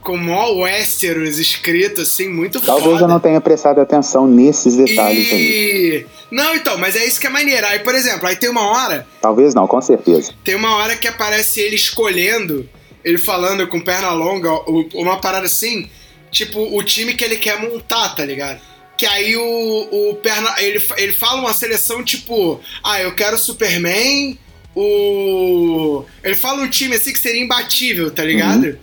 Com 0.00 0.16
mó 0.16 0.50
Westeros 0.62 1.38
escrito, 1.38 2.00
assim, 2.00 2.28
muito 2.28 2.60
Talvez 2.60 2.92
foda. 2.92 3.04
eu 3.04 3.08
não 3.08 3.20
tenha 3.20 3.40
prestado 3.40 3.78
atenção 3.80 4.26
nesses 4.26 4.76
detalhes 4.76 5.30
aí. 5.30 5.40
E... 5.42 6.06
Não, 6.30 6.54
então, 6.54 6.78
mas 6.78 6.96
é 6.96 7.04
isso 7.04 7.20
que 7.20 7.26
é 7.26 7.30
maneiro. 7.30 7.66
Aí, 7.66 7.80
por 7.80 7.94
exemplo, 7.94 8.26
aí 8.26 8.36
tem 8.36 8.48
uma 8.48 8.66
hora, 8.70 9.06
Talvez 9.20 9.54
não, 9.54 9.66
com 9.66 9.80
certeza. 9.82 10.32
tem 10.42 10.54
uma 10.54 10.76
hora 10.76 10.96
que 10.96 11.06
aparece 11.06 11.60
ele 11.60 11.76
escolhendo, 11.76 12.66
ele 13.04 13.18
falando 13.18 13.66
com 13.68 13.80
perna 13.80 14.10
longa, 14.12 14.50
o- 14.50 14.88
uma 14.94 15.20
parada 15.20 15.44
assim, 15.46 15.90
tipo, 16.30 16.60
o 16.74 16.82
time 16.82 17.12
que 17.12 17.24
ele 17.24 17.36
quer 17.36 17.60
montar, 17.60 18.08
tá 18.14 18.24
ligado? 18.24 18.60
Que 18.96 19.04
aí 19.04 19.36
o, 19.36 19.88
o 20.10 20.14
perna. 20.16 20.54
Ele, 20.58 20.82
ele 20.96 21.12
fala 21.12 21.40
uma 21.40 21.52
seleção 21.52 22.02
tipo, 22.02 22.60
ah, 22.82 23.00
eu 23.00 23.14
quero 23.14 23.36
Superman, 23.38 24.38
o. 24.74 26.04
Ele 26.22 26.34
fala 26.34 26.62
um 26.62 26.68
time 26.68 26.96
assim 26.96 27.12
que 27.12 27.18
seria 27.18 27.42
imbatível, 27.42 28.10
tá 28.10 28.24
ligado? 28.24 28.78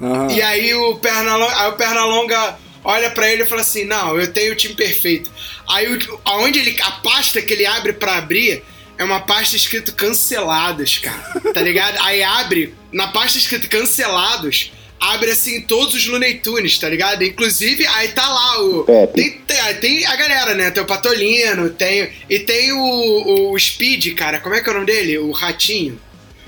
Aham. 0.00 0.30
E 0.30 0.42
aí 0.42 0.74
o 0.74 0.96
Pernalonga, 0.96 1.60
aí 1.60 1.68
o 1.68 1.72
Pernalonga 1.72 2.58
olha 2.84 3.10
pra 3.10 3.30
ele 3.30 3.42
e 3.42 3.46
fala 3.46 3.60
assim: 3.62 3.84
Não, 3.84 4.18
eu 4.18 4.32
tenho 4.32 4.52
o 4.52 4.56
time 4.56 4.74
perfeito. 4.74 5.30
Aí 5.68 5.92
o, 5.92 6.20
aonde 6.24 6.58
ele. 6.58 6.76
A 6.82 6.90
pasta 6.92 7.40
que 7.40 7.52
ele 7.52 7.66
abre 7.66 7.92
pra 7.92 8.16
abrir 8.16 8.62
é 8.98 9.04
uma 9.04 9.20
pasta 9.20 9.56
escrito 9.56 9.94
cancelados, 9.94 10.98
cara. 10.98 11.52
Tá 11.52 11.60
ligado? 11.60 11.98
Aí 12.00 12.22
abre, 12.22 12.74
na 12.92 13.08
pasta 13.08 13.38
escrito 13.38 13.68
cancelados, 13.68 14.72
abre 15.00 15.30
assim 15.30 15.60
todos 15.62 15.94
os 15.94 16.06
Looney 16.06 16.34
Tunes, 16.38 16.78
tá 16.78 16.88
ligado? 16.88 17.22
Inclusive, 17.22 17.86
aí 17.86 18.08
tá 18.08 18.28
lá 18.28 18.62
o. 18.62 18.84
Pepe. 18.84 19.12
Tem, 19.22 19.30
tem, 19.46 19.74
tem 19.80 20.06
a 20.06 20.16
galera, 20.16 20.54
né? 20.54 20.70
Tem 20.70 20.82
o 20.82 20.86
Patolino, 20.86 21.70
tem. 21.70 22.10
E 22.28 22.38
tem 22.40 22.72
o, 22.72 23.52
o 23.52 23.58
Speed, 23.58 24.14
cara. 24.14 24.40
Como 24.40 24.54
é 24.54 24.60
que 24.60 24.68
é 24.68 24.72
o 24.72 24.74
nome 24.74 24.86
dele? 24.86 25.18
O 25.18 25.30
Ratinho. 25.32 26.00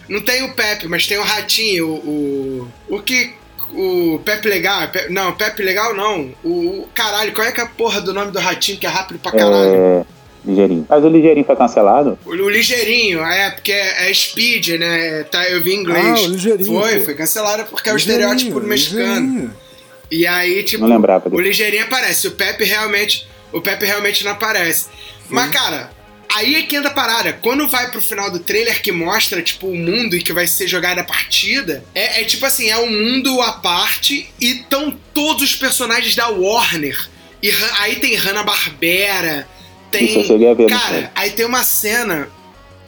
Não 0.08 0.22
tem 0.22 0.42
o 0.42 0.54
Pepe, 0.54 0.88
mas 0.88 1.06
tem 1.06 1.18
o 1.18 1.22
Ratinho, 1.22 1.86
o. 1.88 2.70
O, 2.88 2.96
o 2.96 3.02
que. 3.02 3.32
O 3.70 4.18
Pepe 4.24 4.48
Legal. 4.48 4.88
Pe- 4.88 5.08
não, 5.10 5.32
Pepe 5.34 5.62
Legal 5.62 5.94
não. 5.94 6.34
O, 6.42 6.48
o- 6.82 6.88
Caralho, 6.94 7.32
qual 7.32 7.46
é 7.46 7.52
que 7.52 7.60
é 7.60 7.64
a 7.64 7.66
porra 7.68 8.00
do 8.00 8.14
nome 8.14 8.32
do 8.32 8.38
Ratinho 8.38 8.78
que 8.78 8.86
é 8.86 8.88
rápido 8.88 9.18
pra 9.18 9.30
caralho? 9.30 10.00
É. 10.00 10.17
Ligeirinho. 10.48 10.86
Mas 10.88 11.04
o 11.04 11.08
Ligeirinho 11.08 11.46
foi 11.46 11.56
cancelado? 11.56 12.18
O, 12.24 12.30
o 12.30 12.48
Ligeirinho, 12.48 13.20
é, 13.24 13.50
porque 13.50 13.72
é, 13.72 14.10
é 14.10 14.14
Speed, 14.14 14.68
né? 14.78 15.24
Tá, 15.24 15.48
eu 15.48 15.62
vi 15.62 15.72
em 15.72 15.80
inglês. 15.80 16.06
Ah, 16.06 16.22
o 16.22 16.28
Ligeirinho, 16.28 16.80
Foi, 16.80 16.98
pô. 16.98 17.04
foi 17.04 17.14
cancelado 17.14 17.64
porque 17.64 17.88
é 17.88 17.92
o 17.92 17.96
estereótipo 17.96 18.60
do 18.60 18.66
mexicano. 18.66 19.26
ligeirinho. 19.26 19.56
E 20.10 20.26
aí, 20.26 20.62
tipo, 20.62 20.86
Não 20.86 20.96
lembrava 20.96 21.28
o. 21.30 21.40
Ligeirinho 21.40 21.84
aparece, 21.84 22.26
o 22.28 22.32
Pepe 22.32 22.64
realmente. 22.64 23.28
O 23.52 23.60
Pepe 23.60 23.84
realmente 23.86 24.24
não 24.24 24.32
aparece. 24.32 24.86
Mas, 25.28 25.50
cara, 25.50 25.90
aí 26.34 26.56
é 26.56 26.62
que 26.62 26.76
anda 26.76 26.88
a 26.88 26.92
parada. 26.92 27.32
Quando 27.34 27.66
vai 27.68 27.90
pro 27.90 28.00
final 28.00 28.30
do 28.30 28.38
trailer 28.38 28.80
que 28.82 28.92
mostra, 28.92 29.42
tipo, 29.42 29.66
o 29.68 29.76
mundo 29.76 30.16
em 30.16 30.20
que 30.20 30.32
vai 30.32 30.46
ser 30.46 30.66
jogada 30.66 31.00
a 31.02 31.04
partida, 31.04 31.84
é, 31.94 32.20
é 32.20 32.24
tipo 32.24 32.44
assim, 32.46 32.70
é 32.70 32.78
um 32.78 32.90
mundo 32.90 33.40
à 33.42 33.52
parte 33.52 34.30
e 34.40 34.52
estão 34.52 34.94
todos 35.12 35.42
os 35.42 35.56
personagens 35.56 36.14
da 36.14 36.28
Warner. 36.28 37.08
E 37.42 37.50
aí 37.78 37.96
tem 37.96 38.16
Hanna-Barbera, 38.16 39.46
tem. 39.90 40.06
Ver 40.54 40.68
Cara, 40.68 41.12
aí 41.14 41.30
tem 41.30 41.44
uma 41.46 41.62
cena. 41.62 42.28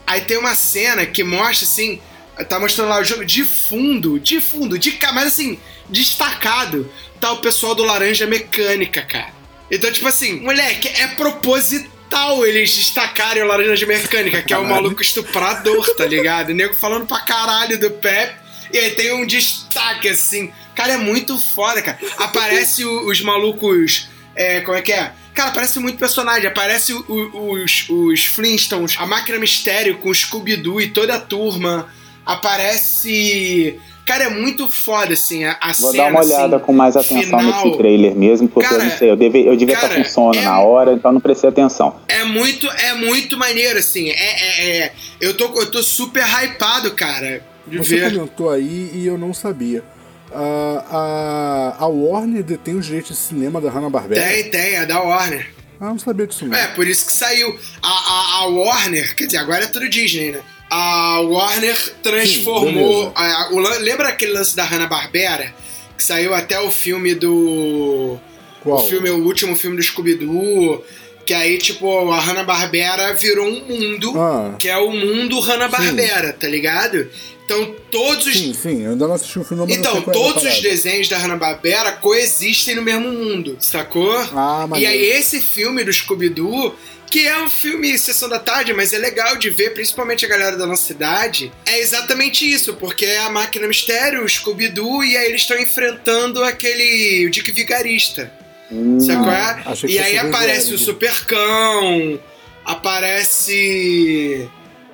Aí 0.07 0.20
tem 0.22 0.36
uma 0.38 0.55
cena 0.55 1.07
que 1.07 1.22
mostra 1.22 1.64
assim. 1.66 2.01
Tá 2.48 2.59
mostrando 2.59 2.88
lá 2.88 2.98
o 3.01 3.05
jogo 3.05 3.24
de 3.24 3.44
fundo, 3.44 4.18
de 4.18 4.40
fundo, 4.40 4.78
de 4.78 4.98
mas 5.12 5.26
assim, 5.26 5.59
destacado, 5.90 6.90
tá 7.20 7.32
o 7.32 7.38
pessoal 7.38 7.74
do 7.74 7.84
Laranja 7.84 8.26
Mecânica, 8.26 9.03
cara. 9.03 9.28
Então, 9.70 9.92
tipo 9.92 10.09
assim, 10.09 10.40
moleque, 10.40 10.88
é 10.88 11.07
proposital 11.09 12.44
eles 12.46 12.74
destacarem 12.74 13.42
o 13.42 13.46
Laranja 13.46 13.86
Mecânica, 13.86 14.42
que 14.42 14.53
é 14.53 14.59
o 14.59 14.66
maluco 14.66 15.03
estuprador, 15.03 15.94
tá 15.96 16.07
ligado? 16.07 16.48
O 16.51 16.55
nego 16.55 16.74
falando 16.74 17.07
pra 17.07 17.20
caralho 17.20 17.78
do 17.78 17.90
Pep. 17.90 18.34
E 18.72 18.78
aí 18.78 18.90
tem 18.92 19.12
um 19.12 19.26
destaque, 19.26 20.09
assim. 20.09 20.51
Cara, 20.74 20.94
é 20.94 20.96
muito 20.96 21.36
foda, 21.38 21.82
cara. 21.82 21.98
Aparece 22.18 22.84
o- 22.84 23.07
os 23.09 23.20
malucos. 23.20 24.09
É, 24.34 24.61
como 24.61 24.78
é 24.78 24.82
que 24.82 24.92
é? 24.92 25.12
Cara, 25.35 25.51
aparece 25.51 25.78
muito 25.78 25.99
personagem. 25.99 26.47
Aparece 26.47 26.93
o- 26.93 27.05
o- 27.09 27.53
os, 27.62 27.87
os 27.89 28.24
Flintstones, 28.26 28.97
a 28.99 29.07
Máquina 29.07 29.39
Mistério 29.39 29.99
com 29.99 30.11
o 30.11 30.14
Scooby-Doo 30.14 30.81
e 30.81 30.89
toda 30.89 31.14
a 31.14 31.20
turma. 31.20 31.89
Aparece. 32.26 33.78
Cara, 34.07 34.24
é 34.24 34.28
muito 34.28 34.68
foda, 34.68 35.12
assim, 35.14 35.45
a, 35.45 35.57
a 35.61 35.72
Vou 35.72 35.93
cena. 35.93 36.05
dar 36.05 36.11
uma 36.11 36.20
olhada 36.24 36.57
assim, 36.57 36.64
com 36.64 36.72
mais 36.72 36.97
atenção 36.97 37.39
final. 37.39 37.64
nesse 37.64 37.78
trailer 37.78 38.14
mesmo, 38.16 38.49
porque 38.49 38.68
Cara, 38.68 38.83
eu 38.83 38.89
não 38.89 38.99
sei, 38.99 39.11
eu, 39.11 39.16
deve, 39.16 39.47
eu 39.47 39.57
devia 39.57 39.76
cara, 39.76 39.87
estar 40.01 40.03
com 40.03 40.11
sono 40.11 40.35
é- 40.37 40.43
na 40.43 40.59
hora, 40.61 40.93
então 40.95 41.12
não 41.12 41.20
prestei 41.20 41.49
atenção. 41.49 42.01
É 42.09 42.24
muito, 42.24 42.68
é 42.68 42.95
muito 42.95 43.37
maneiro, 43.39 43.78
assim. 43.78 44.09
É, 44.09 44.14
é, 44.14 44.78
é- 44.78 44.93
eu, 45.20 45.37
tô, 45.37 45.45
eu 45.61 45.70
tô 45.70 45.81
super 45.83 46.24
hypado, 46.24 46.91
cara, 46.93 47.41
de 47.66 47.78
Você 47.78 48.01
ver. 48.01 48.12
comentou 48.14 48.51
aí 48.51 48.91
e 48.95 49.07
eu 49.07 49.16
não 49.16 49.33
sabia. 49.33 49.85
A, 50.33 51.76
a 51.81 51.87
Warner 51.87 52.43
detém 52.43 52.76
os 52.76 52.87
direitos 52.87 53.11
de 53.16 53.16
cinema 53.22 53.61
da 53.61 53.70
Hanna-Barbera. 53.70 54.22
Tem, 54.22 54.51
tem, 54.51 54.74
é 54.76 54.87
da 54.87 55.01
Warner. 55.01 55.51
Ah, 55.81 55.87
não 55.89 55.99
sabia 55.99 56.26
disso 56.26 56.47
não. 56.47 56.57
É, 56.57 56.68
por 56.68 56.87
isso 56.87 57.07
que 57.07 57.12
saiu. 57.12 57.59
A, 57.83 57.89
a, 57.89 58.37
a 58.43 58.47
Warner, 58.47 59.14
quer 59.16 59.24
dizer, 59.26 59.39
agora 59.39 59.64
é 59.64 59.66
tudo 59.66 59.89
Disney, 59.89 60.33
né? 60.33 60.41
A 60.70 61.20
Warner 61.20 61.76
transformou. 62.03 63.07
Sim, 63.07 63.12
a- 63.16 63.49
o 63.51 63.59
lembra 63.59 64.09
aquele 64.09 64.33
lance 64.33 64.55
da 64.55 64.64
Hanna-Barbera? 64.64 65.53
Que 65.97 66.03
saiu 66.03 66.33
até 66.35 66.61
o 66.61 66.70
filme 66.70 67.14
do. 67.14 68.18
Qual? 68.62 68.85
O 68.85 68.89
filme, 68.89 69.11
o 69.11 69.24
último 69.24 69.57
filme 69.57 69.76
do 69.76 69.83
Scooby-Doo. 69.83 70.85
Que 71.26 71.35
aí, 71.35 71.59
tipo, 71.59 72.11
a 72.11 72.18
Hanna-Barbera 72.20 73.14
virou 73.14 73.47
um 73.47 73.61
mundo. 73.66 74.12
Ah. 74.18 74.55
Que 74.59 74.68
é 74.68 74.76
o 74.78 74.91
mundo 74.93 75.39
Hanna-Barbera, 75.41 76.33
tá 76.33 76.47
ligado? 76.49 77.09
Então 77.51 77.74
todos 77.90 78.26
os. 78.26 78.36
Sim, 78.36 78.55
sim, 78.55 78.84
eu 78.84 78.92
ainda 78.92 79.09
não 79.09 79.14
assisti 79.14 79.40
o 79.40 79.44
filme, 79.44 79.66
mas 79.66 79.76
Então, 79.76 79.98
é 79.98 80.01
todos 80.03 80.44
os 80.44 80.61
desenhos 80.61 81.09
da 81.09 81.18
Hanna-Barbera 81.18 81.92
coexistem 81.92 82.76
no 82.76 82.82
mesmo 82.82 83.11
mundo, 83.11 83.57
sacou? 83.59 84.16
Ah, 84.32 84.62
e 84.66 84.68
maneiro. 84.68 84.92
aí 84.92 85.05
esse 85.18 85.40
filme 85.40 85.82
do 85.82 85.92
Scooby-Doo, 85.92 86.76
que 87.11 87.26
é 87.26 87.42
um 87.42 87.51
filme 87.51 87.98
Sessão 87.98 88.28
da 88.28 88.38
Tarde, 88.38 88.72
mas 88.72 88.92
é 88.92 88.98
legal 88.98 89.36
de 89.36 89.51
ver, 89.51 89.74
principalmente 89.74 90.24
a 90.24 90.28
galera 90.28 90.57
da 90.57 90.64
nossa 90.64 90.86
cidade, 90.86 91.53
é 91.66 91.80
exatamente 91.80 92.48
isso, 92.48 92.74
porque 92.74 93.05
é 93.05 93.18
a 93.18 93.30
Máquina 93.30 93.66
Mistério, 93.66 94.24
o 94.24 94.28
Scooby-Doo, 94.28 95.03
e 95.03 95.16
aí 95.16 95.26
eles 95.26 95.40
estão 95.40 95.59
enfrentando 95.59 96.44
aquele 96.44 97.26
o 97.26 97.30
Dick 97.30 97.51
Vigarista, 97.51 98.32
Hum, 98.72 98.98
é? 99.11 99.88
E 99.88 99.98
aí 99.98 100.16
o 100.16 100.28
aparece 100.28 100.68
o 100.68 100.74
Herring. 100.74 100.84
Supercão, 100.84 102.20
aparece 102.64 104.48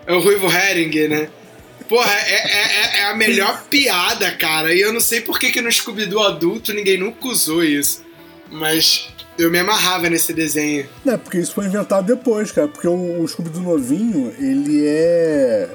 é 0.06 0.14
o 0.14 0.20
Ruivo 0.20 0.46
Herring, 0.46 1.08
né? 1.08 1.28
Porra, 1.88 2.12
é, 2.12 2.34
é- 2.34 2.96
é- 2.96 3.00
é 3.00 3.04
a 3.04 3.14
melhor 3.14 3.64
piada, 3.70 4.30
cara. 4.32 4.74
E 4.74 4.80
eu 4.80 4.92
não 4.92 5.00
sei 5.00 5.20
por 5.20 5.38
que, 5.38 5.50
que 5.50 5.60
no 5.60 5.70
Scooby-Doo 5.70 6.22
adulto 6.22 6.72
ninguém 6.72 6.98
nunca 6.98 7.28
usou 7.28 7.62
isso. 7.64 8.04
Mas 8.50 9.08
eu 9.38 9.50
me 9.50 9.58
amarrava 9.58 10.08
nesse 10.08 10.32
desenho. 10.32 10.88
É, 11.06 11.16
porque 11.16 11.38
isso 11.38 11.52
foi 11.54 11.66
inventado 11.66 12.06
depois, 12.06 12.50
cara. 12.52 12.68
Porque 12.68 12.86
o, 12.88 13.22
o 13.22 13.28
Scooby 13.28 13.50
do 13.50 13.60
novinho, 13.60 14.34
ele 14.38 14.84
é. 14.86 15.68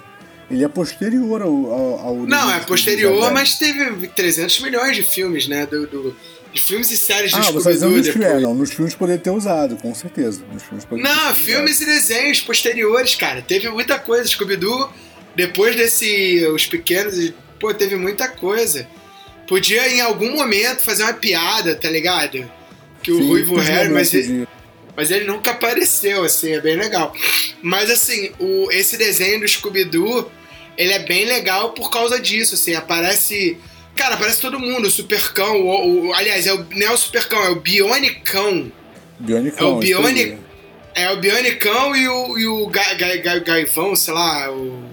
Ele 0.50 0.66
é 0.66 0.68
posterior 0.68 1.42
ao. 1.42 1.50
ao, 1.72 2.00
ao 2.08 2.16
Não, 2.28 2.52
é 2.52 2.60
posterior, 2.60 3.12
Scooby-Doo. 3.12 3.34
mas 3.34 3.58
teve 3.58 4.08
300 4.10 4.60
milhões 4.60 4.96
de 4.96 5.04
filmes, 5.04 5.48
né? 5.48 5.66
Do, 5.66 5.88
do- 5.88 6.16
de 6.54 6.62
filmes 6.62 6.92
e 6.92 6.98
séries 6.98 7.32
do 7.32 7.38
Ah, 7.38 7.44
você 7.44 7.52
tá 7.52 7.60
Scooby-Doo 7.60 7.90
nos 7.98 8.08
filmes. 8.10 8.28
É, 8.28 8.40
não, 8.42 8.54
nos 8.54 8.72
filmes 8.74 8.94
poderia 8.94 9.22
ter 9.22 9.30
usado, 9.30 9.78
com 9.78 9.96
certeza. 9.96 10.42
Nos 10.52 10.64
filmes 10.64 10.86
Não, 10.92 11.34
filmes 11.34 11.80
e 11.80 11.86
desenhos 11.86 12.42
posteriores, 12.42 13.16
cara. 13.16 13.42
Teve 13.42 13.70
muita 13.70 13.98
coisa. 13.98 14.28
Scooby-Doo, 14.28 14.92
depois 15.36 15.76
desse. 15.76 16.46
Os 16.48 16.66
pequenos, 16.66 17.34
pô, 17.60 17.74
teve 17.74 17.96
muita 17.96 18.28
coisa. 18.28 18.88
Podia 19.48 19.88
em 19.90 20.00
algum 20.02 20.32
momento 20.32 20.82
fazer 20.82 21.04
uma 21.04 21.14
piada, 21.14 21.76
tá 21.76 21.90
ligado? 21.90 22.50
Que 23.04 23.12
o 23.12 23.18
Sim, 23.18 23.28
Ruivo 23.28 23.56
Harry, 23.58 23.90
mas 23.90 24.14
ele, 24.14 24.48
mas 24.96 25.12
ele 25.12 25.26
nunca 25.26 25.52
apareceu, 25.52 26.24
assim, 26.24 26.54
é 26.54 26.62
bem 26.62 26.76
legal. 26.78 27.14
Mas 27.62 27.90
assim, 27.90 28.32
o, 28.40 28.72
esse 28.72 28.96
desenho 28.98 29.40
do 29.42 29.48
Scooby-Doo, 29.48 30.32
ele 30.78 30.94
é 30.94 31.00
bem 31.00 31.26
legal 31.26 31.72
por 31.74 31.90
causa 31.90 32.20
disso, 32.20 32.56
assim, 32.56 32.76
aparece. 32.76 33.58
Cara, 33.96 34.16
aparece 34.16 34.40
todo 34.40 34.58
mundo, 34.60 34.88
o 34.88 34.92
Supercão, 34.92 35.60
o, 35.62 36.08
o- 36.10 36.14
aliás, 36.14 36.48
é 36.48 36.54
o, 36.54 36.66
não 36.72 36.88
é 36.88 36.92
o 36.92 36.98
Supercão, 36.98 37.44
é 37.44 37.50
o 37.50 37.56
Bionicão. 37.56 38.72
Bionicão. 39.20 39.68
É 39.68 39.72
o. 39.72 39.78
Bionic- 39.80 40.38
É 40.96 41.12
o 41.12 41.18
Bionicão 41.18 41.96
e 41.96 42.08
o, 42.08 42.38
e 42.38 42.48
o 42.48 42.68
Ga- 42.68 42.94
Ga- 42.94 43.16
Ga- 43.18 43.40
Gaivão, 43.40 43.96
sei 43.96 44.14
lá, 44.14 44.50
o 44.52 44.84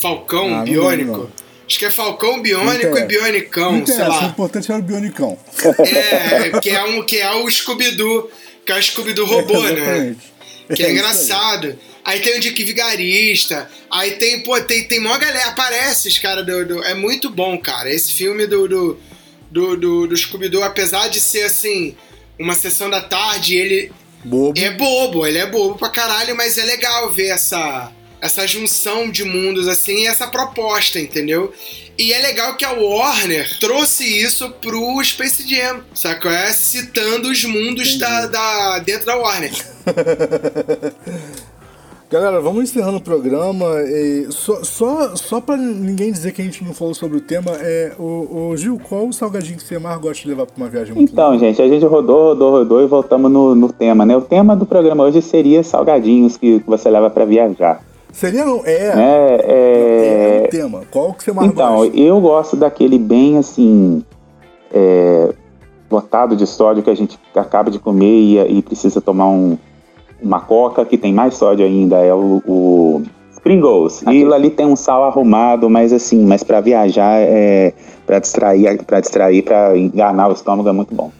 Falcão 0.00 0.54
Ah, 0.60 0.62
Biônico. 0.62 1.10
lembro. 1.12 1.32
Acho 1.66 1.78
que 1.78 1.84
é 1.84 1.90
Falcão 1.90 2.42
Biônico 2.42 2.98
e 2.98 3.04
Bionicão, 3.04 3.72
Não 3.78 3.86
sei 3.86 3.94
interessa, 3.94 4.18
o 4.18 4.22
lá. 4.22 4.26
importante 4.28 4.72
era 4.72 4.80
o 4.80 4.82
Bionicão. 4.82 5.38
É, 5.78 6.58
que 6.60 6.70
é, 6.70 6.82
um, 6.82 7.02
que 7.04 7.18
é 7.18 7.30
o 7.32 7.48
Scooby-Doo, 7.48 8.28
que 8.66 8.72
é 8.72 8.76
o 8.78 8.82
Scooby-Doo 8.82 9.24
robô, 9.26 9.62
né? 9.62 9.70
Exatamente. 9.72 10.18
Que 10.74 10.82
é, 10.82 10.86
aí. 10.86 10.92
engraçado. 10.92 11.78
Aí. 12.04 12.18
tem 12.20 12.36
o 12.36 12.40
Dick 12.40 12.64
Vigarista, 12.64 13.70
aí 13.90 14.12
tem, 14.12 14.40
pô, 14.42 14.60
tem, 14.62 14.82
tem 14.84 14.98
mó 15.00 15.16
galera, 15.16 15.48
aparece 15.50 16.08
os 16.08 16.18
caras 16.18 16.44
do, 16.44 16.64
do- 16.66 16.82
É 16.84 16.94
muito 16.94 17.30
bom, 17.30 17.56
cara. 17.58 17.92
Esse 17.92 18.12
filme 18.14 18.46
do, 18.48 18.66
do, 18.66 19.00
do, 19.50 19.76
do, 19.76 20.06
do 20.08 20.16
Scooby-Doo, 20.16 20.64
apesar 20.64 21.08
de 21.08 21.20
ser, 21.20 21.42
assim, 21.44 21.94
uma 22.38 22.54
sessão 22.54 22.90
da 22.90 23.00
tarde, 23.00 23.54
ele 23.56 23.92
Bobo. 24.24 24.58
é 24.58 24.70
bobo, 24.70 25.24
ele 25.26 25.38
é 25.38 25.46
bobo 25.46 25.76
pra 25.78 25.88
caralho, 25.88 26.34
mas 26.36 26.58
é 26.58 26.64
legal 26.64 27.10
ver 27.12 27.28
essa, 27.28 27.92
essa 28.20 28.46
junção 28.46 29.10
de 29.10 29.24
mundos 29.24 29.66
assim 29.68 30.02
e 30.02 30.06
essa 30.06 30.26
proposta, 30.26 30.98
entendeu? 31.00 31.52
E 31.98 32.12
é 32.12 32.18
legal 32.18 32.56
que 32.56 32.64
a 32.64 32.72
Warner 32.72 33.58
trouxe 33.58 34.04
isso 34.04 34.50
pro 34.62 35.02
Space 35.04 35.46
Jam, 35.48 35.80
sacou? 35.94 36.30
É 36.30 36.52
citando 36.52 37.28
os 37.28 37.44
mundos 37.44 37.98
da, 37.98 38.26
da- 38.26 38.78
dentro 38.78 39.06
da 39.06 39.16
Warner. 39.16 39.52
Galera, 42.10 42.40
vamos 42.40 42.64
encerrando 42.64 42.96
o 42.96 43.00
programa. 43.00 43.66
E 43.86 44.26
só, 44.30 44.64
só, 44.64 45.14
só 45.14 45.40
pra 45.40 45.56
ninguém 45.56 46.10
dizer 46.10 46.32
que 46.32 46.42
a 46.42 46.44
gente 46.44 46.64
não 46.64 46.74
falou 46.74 46.92
sobre 46.92 47.18
o 47.18 47.20
tema, 47.20 47.52
é 47.60 47.92
o, 47.96 48.48
o 48.50 48.56
Gil, 48.56 48.80
qual 48.82 49.06
o 49.06 49.12
salgadinho 49.12 49.56
que 49.56 49.62
você 49.62 49.78
mais 49.78 49.96
gosta 50.00 50.20
de 50.24 50.28
levar 50.28 50.44
pra 50.46 50.56
uma 50.56 50.68
viagem 50.68 50.92
muito 50.92 51.12
Então, 51.12 51.38
gente, 51.38 51.62
a 51.62 51.68
gente 51.68 51.84
rodou, 51.84 52.30
rodou, 52.30 52.50
rodou 52.50 52.82
e 52.82 52.86
voltamos 52.88 53.30
no, 53.30 53.54
no 53.54 53.72
tema, 53.72 54.04
né? 54.04 54.16
O 54.16 54.22
tema 54.22 54.56
do 54.56 54.66
programa 54.66 55.04
hoje 55.04 55.22
seria 55.22 55.62
salgadinhos 55.62 56.36
que 56.36 56.60
você 56.66 56.90
leva 56.90 57.08
pra 57.10 57.24
viajar. 57.24 57.80
Seria 58.12 58.44
não? 58.44 58.62
É, 58.64 58.94
Né? 58.94 59.36
é, 59.42 60.40
É, 60.42 60.46
o 60.46 60.50
tema. 60.50 60.82
Qual 60.90 61.12
que 61.14 61.24
você 61.24 61.32
mais 61.32 61.48
Então, 61.50 61.76
gosta? 61.76 61.96
eu 61.96 62.20
gosto 62.20 62.56
daquele 62.56 62.98
bem 62.98 63.38
assim. 63.38 64.04
é, 64.72 65.32
lotado 65.90 66.36
de 66.36 66.46
sódio 66.46 66.82
que 66.82 66.90
a 66.90 66.94
gente 66.94 67.18
acaba 67.34 67.70
de 67.70 67.78
comer 67.78 68.06
e, 68.20 68.58
e 68.58 68.62
precisa 68.62 69.00
tomar 69.00 69.28
um, 69.28 69.58
uma 70.22 70.40
coca 70.40 70.84
que 70.84 70.96
tem 70.96 71.12
mais 71.12 71.34
sódio 71.34 71.64
ainda. 71.66 71.96
É 71.98 72.14
o, 72.14 72.40
o 72.46 73.02
Pringles. 73.42 74.02
Aquilo 74.06 74.34
ali 74.34 74.50
tem 74.50 74.66
um 74.66 74.76
sal 74.76 75.02
arrumado, 75.04 75.68
mas 75.70 75.92
assim, 75.92 76.24
mas 76.26 76.42
para 76.42 76.60
viajar 76.60 77.18
é. 77.20 77.72
Pra 78.06 78.18
distrair, 78.18 78.82
para 78.84 79.00
distrair, 79.00 79.42
para 79.42 79.76
enganar 79.78 80.28
o 80.28 80.32
estômago 80.32 80.68
é 80.68 80.72
muito 80.72 80.92
bom. 80.94 81.10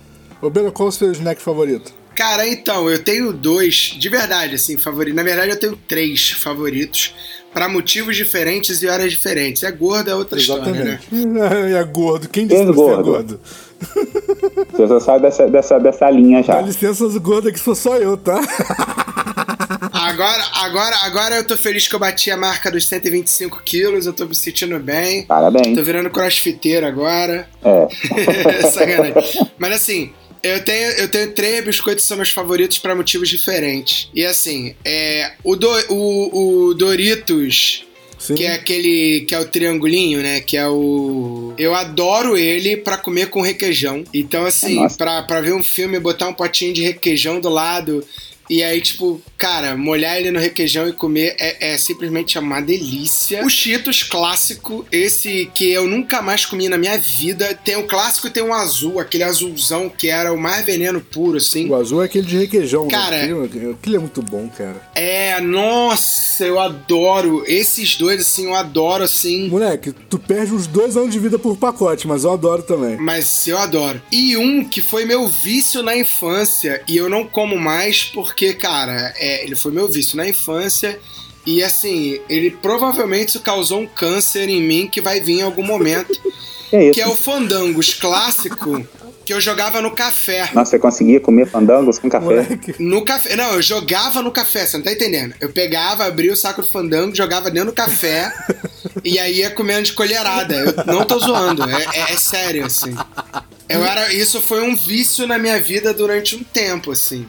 Ô, 0.43 0.51
Bela, 0.51 0.71
qual 0.73 0.89
o 0.89 0.93
seu 0.93 1.11
snack 1.13 1.41
favorito? 1.41 1.93
Cara, 2.21 2.47
então, 2.47 2.91
eu 2.91 3.03
tenho 3.03 3.33
dois, 3.33 3.97
de 3.99 4.09
verdade, 4.11 4.57
assim, 4.57 4.77
favoritos. 4.77 5.17
Na 5.17 5.23
verdade, 5.23 5.53
eu 5.53 5.59
tenho 5.59 5.75
três 5.75 6.33
favoritos, 6.33 7.15
pra 7.51 7.67
motivos 7.67 8.15
diferentes 8.15 8.83
e 8.83 8.87
horas 8.87 9.11
diferentes. 9.11 9.63
É 9.63 9.73
gordo, 9.73 10.11
é 10.11 10.15
outra 10.15 10.39
história, 10.39 10.71
né? 10.71 11.01
Exatamente. 11.11 11.75
É 11.75 11.83
gordo. 11.85 12.29
Quem 12.29 12.47
disse 12.47 12.61
que 12.67 12.73
você 12.73 12.91
é 12.93 13.03
gordo? 13.03 13.05
gordo? 13.05 13.41
Você 14.73 14.87
só 14.87 15.01
sai 15.01 15.21
dessa, 15.21 15.49
dessa, 15.49 15.79
dessa 15.79 16.11
linha 16.11 16.43
já. 16.43 16.57
Dá 16.57 16.61
licença, 16.61 17.03
os 17.07 17.17
gordos 17.17 17.51
que 17.53 17.59
sou 17.59 17.75
só 17.75 17.97
eu, 17.97 18.19
tá? 18.19 18.39
Agora, 19.93 20.45
agora, 20.55 20.97
agora 21.05 21.37
eu 21.37 21.47
tô 21.47 21.57
feliz 21.57 21.87
que 21.87 21.95
eu 21.95 21.99
bati 21.99 22.31
a 22.31 22.37
marca 22.37 22.71
dos 22.71 22.87
125 22.87 23.63
quilos, 23.65 24.07
eu 24.07 24.13
tô 24.13 24.27
me 24.27 24.35
sentindo 24.35 24.79
bem. 24.79 25.23
Tô 25.23 25.29
Parabéns. 25.29 25.79
virando 25.79 26.11
crossfiteiro 26.11 26.87
agora. 26.87 27.49
É. 27.63 27.87
Sacanagem. 28.71 29.49
Mas 29.59 29.73
assim, 29.75 30.13
eu 30.43 30.65
tenho, 30.65 30.91
eu 30.93 31.09
tenho 31.09 31.33
três 31.33 31.65
biscoitos 31.65 32.05
que 32.05 32.09
são 32.09 32.17
meus 32.17 32.31
favoritos 32.31 32.79
pra 32.79 32.95
motivos 32.95 33.29
diferentes. 33.29 34.09
E 34.15 34.25
assim, 34.25 34.75
é, 34.85 35.33
o, 35.45 35.57
do- 35.57 35.69
o, 35.93 36.69
o 36.69 36.75
Doritos, 36.75 37.85
Sim. 38.19 38.35
que 38.35 38.45
é 38.45 38.53
aquele 38.55 39.23
que 39.27 39.35
é 39.35 39.41
o 39.41 39.45
triangulinho, 39.47 40.21
né? 40.23 40.41
Que 40.41 40.57
é 40.57 40.69
o. 40.69 41.55
Eu 41.59 41.75
adoro 41.75 42.37
ele 42.37 42.77
pra 42.77 42.97
comer 42.97 43.29
com 43.31 43.41
requeijão. 43.41 44.05
Então, 44.13 44.45
assim, 44.47 44.75
Nossa. 44.77 44.97
pra, 44.97 45.23
pra 45.23 45.41
ver 45.41 45.55
um 45.55 45.63
filme, 45.63 45.99
botar 45.99 46.29
um 46.29 46.35
potinho 46.35 46.73
de 46.73 46.83
requeijão 46.83 47.41
do 47.41 47.49
lado. 47.49 48.05
E 48.51 48.63
aí, 48.65 48.81
tipo, 48.81 49.23
cara, 49.39 49.77
molhar 49.77 50.17
ele 50.19 50.33
no 50.33 50.41
requeijão 50.41 50.89
e 50.89 50.93
comer 50.93 51.37
é, 51.39 51.73
é 51.75 51.79
simplesmente 51.79 52.37
uma 52.37 52.61
delícia. 52.61 53.45
O 53.45 53.49
Cheetos 53.49 54.03
clássico, 54.03 54.85
esse 54.91 55.49
que 55.55 55.71
eu 55.71 55.87
nunca 55.87 56.21
mais 56.21 56.45
comi 56.45 56.69
na 56.69 56.77
minha 56.77 56.99
vida. 56.99 57.55
Tem 57.65 57.77
o 57.77 57.87
clássico 57.87 58.27
e 58.27 58.31
tem 58.31 58.43
um 58.43 58.53
azul, 58.53 58.99
aquele 58.99 59.23
azulzão 59.23 59.89
que 59.89 60.09
era 60.09 60.33
o 60.33 60.37
mais 60.39 60.67
veneno 60.67 61.01
puro, 61.01 61.37
assim. 61.39 61.69
O 61.71 61.77
azul 61.77 62.03
é 62.03 62.07
aquele 62.07 62.27
de 62.27 62.37
requeijão. 62.39 62.87
né? 62.87 62.91
Cara- 62.91 63.21
Aquilo, 63.23 63.45
aquilo 63.73 63.97
é 63.97 63.99
muito 64.01 64.21
bom, 64.23 64.49
cara. 64.49 64.83
É, 64.97 65.41
nossa, 65.41 66.45
eu 66.45 66.59
adoro. 66.59 67.45
Esses 67.47 67.97
dois, 67.97 68.21
assim, 68.21 68.47
eu 68.47 68.55
adoro, 68.55 69.05
assim. 69.05 69.49
Moleque, 69.49 69.93
tu 69.93 70.19
perde 70.19 70.53
uns 70.53 70.67
dois 70.67 70.97
anos 70.97 71.13
de 71.13 71.19
vida 71.21 71.39
por 71.39 71.57
pacote, 71.57 72.09
mas 72.09 72.25
eu 72.25 72.33
adoro 72.33 72.63
também. 72.63 72.97
Mas 72.97 73.47
eu 73.47 73.59
adoro. 73.59 74.03
E 74.11 74.37
um 74.37 74.65
que 74.65 74.83
foi 74.83 75.05
meu 75.05 75.29
vício 75.29 75.83
na 75.83 75.97
infância 75.97 76.83
e 76.89 76.97
eu 76.97 77.09
não 77.09 77.25
como 77.25 77.57
mais 77.59 78.03
porque, 78.05 78.40
cara, 78.55 79.13
é, 79.17 79.45
ele 79.45 79.55
foi 79.57 79.73
meu 79.73 79.89
vício 79.89 80.17
na 80.17 80.29
infância 80.29 80.99
e 81.47 81.63
assim, 81.63 82.21
ele 82.29 82.51
provavelmente 82.51 83.39
causou 83.39 83.81
um 83.81 83.87
câncer 83.87 84.49
em 84.49 84.63
mim 84.63 84.89
que 84.91 85.01
vai 85.01 85.21
vir 85.21 85.39
em 85.41 85.43
algum 85.43 85.63
momento, 85.65 86.21
Que 86.69 86.77
é 86.77 86.85
isso? 86.85 86.93
que 86.93 87.01
é 87.01 87.07
o 87.09 87.17
Fandangos 87.17 87.95
clássico 87.95 88.87
que 89.25 89.35
eu 89.35 89.41
jogava 89.41 89.81
no 89.81 89.93
café. 89.93 90.51
Nossa, 90.53 90.71
você 90.73 90.79
conseguia 90.79 91.21
comer 91.21 91.47
fandangos 91.47 91.99
com 92.01 92.09
café? 92.09 92.25
Moleque. 92.25 92.75
No 92.83 93.05
café. 93.05 93.37
Não, 93.37 93.53
eu 93.55 93.63
jogava 93.63 94.23
no 94.23 94.33
café, 94.33 94.67
você 94.67 94.77
não 94.77 94.83
tá 94.85 94.91
entendendo. 94.93 95.35
Eu 95.41 95.51
pegava, 95.53 96.05
abria 96.05 96.33
o 96.33 96.37
saco 96.37 96.63
do 96.63 96.67
fandango, 96.67 97.15
jogava 97.15 97.49
dentro 97.51 97.71
do 97.71 97.75
café 97.75 98.33
e 99.05 99.19
aí 99.21 99.37
ia 99.39 99.51
comendo 99.51 99.83
de 99.85 99.93
colherada. 99.93 100.57
Eu 100.57 100.85
não 100.95 101.05
tô 101.05 101.19
zoando, 101.21 101.63
é, 101.69 101.85
é- 101.95 102.13
é 102.13 102.17
sério, 102.17 102.65
assim. 102.67 102.93
Eu 103.69 103.85
era, 103.85 104.13
isso 104.13 104.41
foi 104.41 104.63
um 104.63 104.75
vício 104.75 105.29
na 105.29 105.39
minha 105.39 105.61
vida 105.63 105.95
durante 105.95 106.35
um 106.35 106.43
tempo, 106.43 106.91
assim. 106.91 107.25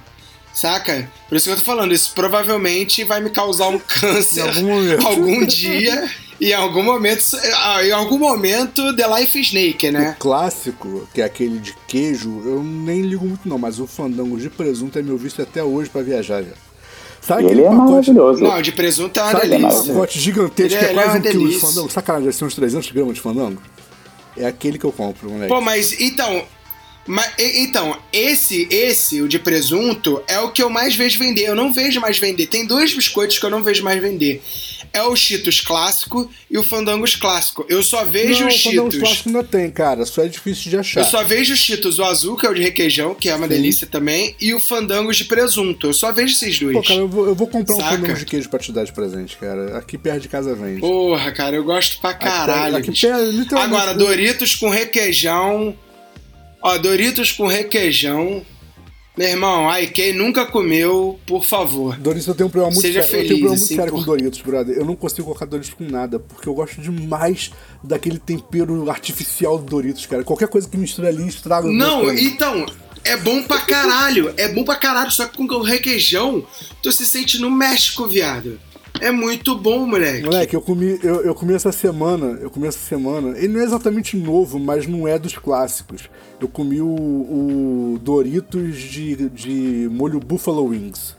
Saca? 0.54 1.10
Por 1.30 1.36
isso 1.36 1.46
que 1.48 1.52
eu 1.54 1.58
tô 1.58 1.64
falando, 1.64 1.94
isso 1.94 2.12
provavelmente 2.14 3.04
vai 3.04 3.22
me 3.22 3.30
causar 3.30 3.68
um 3.70 3.80
câncer 3.88 4.42
Em 4.46 4.48
algum 4.50 4.68
momento. 4.68 5.08
algum 5.08 5.46
dia. 5.46 6.10
E 6.40 6.50
em 6.50 6.54
algum 6.54 6.82
momento, 6.82 7.24
ah, 7.64 7.86
em 7.86 7.92
algum 7.92 8.18
momento, 8.18 8.96
The 8.96 9.20
Life 9.20 9.40
Snake, 9.42 9.92
né? 9.92 10.16
O 10.18 10.20
clássico, 10.20 11.08
que 11.14 11.22
é 11.22 11.26
aquele 11.26 11.60
de 11.60 11.76
queijo, 11.88 12.42
eu 12.44 12.64
nem 12.64 13.02
ligo 13.04 13.24
muito 13.28 13.48
não, 13.48 13.60
mas 13.60 13.80
o 13.80 13.86
fandango 13.86 14.36
de 14.40 14.50
presunto 14.50 14.98
é 14.98 15.04
meu 15.04 15.18
vício 15.18 15.44
até 15.44 15.64
hoje 15.64 15.90
pra 15.92 16.02
viajar, 16.02 16.42
já. 16.42 16.54
Sabe 17.22 17.44
E 17.44 17.46
aquele 17.46 17.62
ele 17.62 17.68
é 17.68 17.70
pacote, 17.70 17.92
maravilhoso. 17.92 18.44
Não, 18.44 18.60
de 18.60 18.72
presunto 18.72 19.20
é 19.20 19.24
uma 19.24 19.32
sabe 19.34 19.46
aquele 19.46 19.68
delícia. 19.68 19.94
pacote 19.94 20.20
gigantesco 20.20 20.80
que 20.80 20.84
Ele 20.84 20.86
é- 20.86 20.88
é 20.88 20.92
é 20.92 20.94
quase 20.96 21.10
uma 21.10 21.18
um 21.20 21.22
quilo 21.32 21.50
de 21.50 21.60
fandango? 21.60 21.92
Sacanagem, 21.92 22.26
deve 22.26 22.38
ser 22.38 22.46
uns 22.46 22.56
300 22.56 22.92
gramas 22.92 23.14
de 23.14 23.22
fandango? 23.22 23.62
É 24.36 24.46
aquele 24.48 24.80
que 24.80 24.86
eu 24.86 24.92
compro, 24.92 25.30
moleque. 25.30 25.54
Pô, 25.54 25.62
mas 25.62 26.02
então. 26.02 26.44
Mas, 27.08 27.34
então, 27.38 27.98
esse, 28.14 28.68
esse, 28.70 29.22
o 29.22 29.28
de 29.28 29.40
presunto, 29.40 30.22
é 30.28 30.40
o 30.40 30.52
que 30.52 30.62
eu 30.62 30.70
mais 30.70 30.96
vejo 30.96 31.18
vender. 31.18 31.48
Eu 31.48 31.56
não 31.56 31.74
vejo 31.74 32.00
mais 32.00 32.20
vender. 32.20 32.48
Tem 32.48 32.66
dois 32.66 32.94
biscoitos 32.94 33.40
que 33.40 33.46
eu 33.46 33.50
não 33.50 33.64
vejo 33.64 33.84
mais 33.84 34.00
vender. 34.02 34.42
É 34.94 35.02
o 35.04 35.16
Cheetos 35.16 35.62
clássico 35.62 36.30
e 36.50 36.58
o 36.58 36.64
Fandangos 36.64 37.16
clássico. 37.16 37.66
Eu 37.70 37.82
só 37.82 38.04
vejo 38.04 38.42
não, 38.42 38.48
o 38.48 38.52
Cheetos. 38.52 39.00
clássico 39.00 39.30
ainda 39.30 39.44
tem, 39.44 39.72
cara, 39.72 40.06
só 40.06 40.24
é 40.24 40.28
difícil 40.28 40.70
de 40.70 40.78
achar. 40.78 41.00
Eu 41.02 41.06
só 41.06 41.24
vejo 41.24 41.54
os 41.54 41.60
Cheetos, 41.60 41.98
o 41.98 42.04
azul, 42.04 42.36
que 42.36 42.46
é 42.46 42.50
o 42.50 42.54
de 42.54 42.62
requeijão, 42.62 43.16
que 43.16 43.30
é 43.30 43.36
uma 43.36 43.48
delícia 43.48 43.88
também, 43.88 44.36
e 44.40 44.54
o 44.54 44.60
Fandangos 44.60 45.18
de 45.18 45.26
presunto. 45.26 45.88
Eu 45.88 45.94
só 45.94 46.12
vejo 46.12 46.34
esses 46.34 46.60
dois. 46.60 46.76
Pô, 46.76 46.84
cara, 46.84 47.00
eu 47.00 47.08
vou, 47.08 47.26
eu 47.26 47.36
vou 47.36 47.48
comprar 47.48 47.76
um 47.76 47.80
Saca? 47.80 47.92
fandango 47.92 48.20
de 48.20 48.26
queijo 48.26 48.50
pra 48.50 48.60
te 48.60 48.72
dar 48.72 48.84
de 48.84 48.92
presente, 48.92 49.38
cara. 49.38 49.78
Aqui 49.78 49.98
perto 49.98 50.22
de 50.22 50.28
casa 50.28 50.54
vende. 50.54 50.82
Porra, 50.82 51.32
cara, 51.32 51.56
eu 51.56 51.64
gosto 51.64 52.00
pra 52.02 52.14
caralho. 52.14 52.76
aqui 52.78 52.92
bicho. 52.92 53.08
pé, 53.08 53.24
literalmente, 53.24 53.76
Agora, 53.76 53.94
Doritos 53.94 54.56
com 54.56 54.70
requeijão. 54.70 55.76
Ó, 56.62 56.78
Doritos 56.78 57.32
com 57.32 57.48
requeijão. 57.48 58.46
Meu 59.18 59.28
irmão, 59.28 59.70
ai, 59.70 59.88
quem 59.88 60.14
nunca 60.14 60.46
comeu, 60.46 61.20
por 61.28 61.44
favor. 61.44 61.98
Doritos, 61.98 62.28
eu 62.28 62.34
tenho 62.36 62.48
um 62.48 62.52
problema 62.52 62.72
muito 62.74 62.86
Seja 62.86 63.04
sério. 63.04 63.26
eu 63.26 63.28
tenho 63.28 63.36
um 63.36 63.40
feliz, 63.40 63.40
problema 63.42 63.60
muito 63.60 63.76
sério 63.76 63.92
por- 63.92 64.00
com 64.00 64.06
Doritos, 64.06 64.42
brother. 64.42 64.78
Eu 64.78 64.86
não 64.86 64.96
consigo 64.96 65.24
colocar 65.26 65.46
Doritos 65.46 65.74
com 65.74 65.84
nada, 65.84 66.18
porque 66.18 66.48
eu 66.48 66.54
gosto 66.54 66.80
demais 66.82 67.52
daquele 67.84 68.18
tempero 68.18 68.90
artificial 68.90 69.58
do 69.58 69.66
Doritos, 69.66 70.06
cara. 70.06 70.24
Qualquer 70.24 70.48
coisa 70.48 70.70
que 70.70 70.78
mistura 70.78 71.10
ali 71.10 71.28
estraga 71.28 71.68
o 71.68 71.74
Não, 71.74 72.12
então, 72.14 72.66
é 73.04 73.18
bom 73.18 73.44
pra 73.44 73.60
caralho. 73.60 74.34
É 74.38 74.48
bom 74.48 74.64
pra 74.64 74.76
caralho, 74.78 75.12
só 75.12 75.26
que 75.28 75.36
com 75.38 75.44
o 75.44 75.62
requeijão, 75.62 76.46
tu 76.82 76.92
se 76.94 77.06
sente 77.06 77.38
no 77.40 77.52
México, 77.52 78.08
viado. 78.08 78.60
É 79.02 79.12
muito 79.12 79.56
bom, 79.56 79.88
moleque. 79.88 80.24
Moleque, 80.24 80.56
eu 80.56 80.62
comi, 80.62 81.00
eu, 81.02 81.24
eu 81.24 81.34
comi 81.34 81.56
essa 81.56 81.72
semana, 81.72 82.38
eu 82.40 82.52
comi 82.52 82.68
essa 82.68 82.78
semana, 82.78 83.36
ele 83.36 83.50
não 83.50 83.60
é 83.60 83.64
exatamente 83.64 84.16
novo, 84.16 84.60
mas 84.60 84.86
não 84.86 85.08
é 85.08 85.18
dos 85.18 85.36
clássicos. 85.36 86.08
Eu 86.40 86.48
comi 86.48 86.80
o, 86.82 86.88
o 86.88 88.00
Doritos 88.00 88.78
de, 88.78 89.28
de 89.30 89.90
molho 89.92 90.20
Buffalo 90.20 90.66
Wings. 90.66 91.16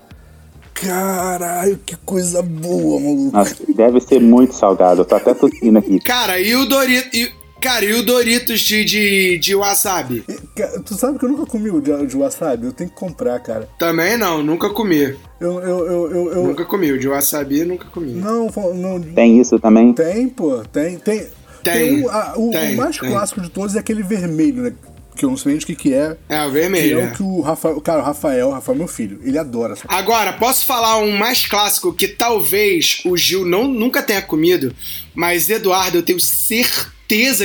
Caralho, 0.72 1.78
que 1.84 1.96
coisa 1.96 2.40
boa, 2.40 3.00
maluco. 3.00 3.36
Nossa, 3.36 3.56
deve 3.74 4.00
ser 4.00 4.20
muito 4.20 4.54
salgado. 4.54 5.02
Eu 5.02 5.04
tô 5.04 5.16
até 5.16 5.34
tossindo 5.34 5.78
aqui. 5.78 5.98
Cara, 6.00 6.40
e 6.40 6.54
o 6.54 6.64
Doritos. 6.66 7.12
E, 7.12 7.32
cara, 7.62 7.84
e 7.84 7.93
o 7.94 8.02
Doritos 8.02 8.60
de, 8.60 8.84
de, 8.84 9.39
de 9.39 9.55
wasabi? 9.55 10.24
Ca- 10.56 10.80
Tu 10.84 10.94
sabe 10.94 11.18
que 11.18 11.24
eu 11.24 11.28
nunca 11.30 11.47
comi 11.47 11.70
o 11.70 11.80
de, 11.80 12.06
de 12.06 12.16
wasabi? 12.16 12.66
Eu 12.66 12.72
tenho 12.72 12.90
que 12.90 12.97
comprar, 12.97 13.39
cara. 13.40 13.68
Também 13.78 14.16
não, 14.18 14.43
nunca 14.43 14.68
comi. 14.70 15.01
Eu, 15.40 15.60
eu, 15.60 15.60
eu, 15.62 16.10
eu, 16.10 16.32
eu- 16.32 16.44
Nunca 16.48 16.64
comi. 16.64 16.93
O 16.93 16.98
de 16.98 17.09
wasabi 17.09 17.64
nunca 17.64 17.86
comi. 17.86 18.12
Não, 18.12 18.48
não. 18.74 19.01
Tem 19.01 19.40
isso 19.40 19.59
também? 19.59 19.93
Tem, 19.93 20.28
pô, 20.28 20.62
tem, 20.72 20.98
tem. 20.98 21.26
Tem, 21.62 22.02
um, 22.05 22.10
a- 22.10 22.34
o, 22.36 22.48
o 22.48 22.52
tem, 22.52 22.74
mais 22.74 22.98
tem. 22.98 23.09
clássico 23.09 23.40
de 23.40 23.48
todos 23.48 23.76
é 23.76 23.78
aquele 23.78 24.02
vermelho, 24.02 24.62
né? 24.64 24.72
Que 25.14 25.26
eu 25.26 25.30
não 25.30 25.36
sei 25.36 25.52
nem 25.52 25.62
o 25.62 25.64
que, 25.66 25.76
que 25.76 25.93
é. 25.93 26.16
É, 26.28 26.40
o 26.43 26.47
Que 26.47 26.52
vermelho. 26.52 26.98
é 26.98 27.05
né? 27.05 27.12
o 27.12 27.14
que 27.16 27.22
o 27.22 27.40
Rafael. 27.43 27.80
Cara, 27.82 28.01
o 28.01 28.05
Rafael, 28.05 28.48
o 28.48 28.51
Rafael 28.52 28.74
é 28.74 28.78
meu 28.78 28.89
filho. 28.89 29.20
Ele 29.22 29.39
adora 29.39 29.74
essa 29.74 29.84
Agora, 29.86 30.32
posso 30.32 30.64
falar 30.64 30.97
um 30.98 31.10
mais 31.16 31.47
clássico 31.47 31.93
que 31.93 32.09
talvez 32.09 33.02
o 33.05 33.16
Gil 33.16 33.44
não, 33.44 33.68
nunca 33.68 34.02
tenha 34.02 34.22
comido, 34.22 34.74
mas 35.14 35.51
Eduardo, 35.51 35.98
eu 35.98 36.02
tenho 36.02 36.18
certeza 36.18 36.90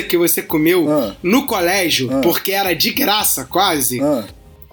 que 0.03 0.17
você 0.17 0.41
comeu 0.41 0.89
Ah. 0.91 1.15
no 1.21 1.45
colégio, 1.45 2.09
Ah. 2.11 2.21
porque 2.21 2.51
era 2.51 2.73
de 2.73 2.91
graça 2.91 3.45
quase. 3.45 4.01
Ah, 4.01 4.23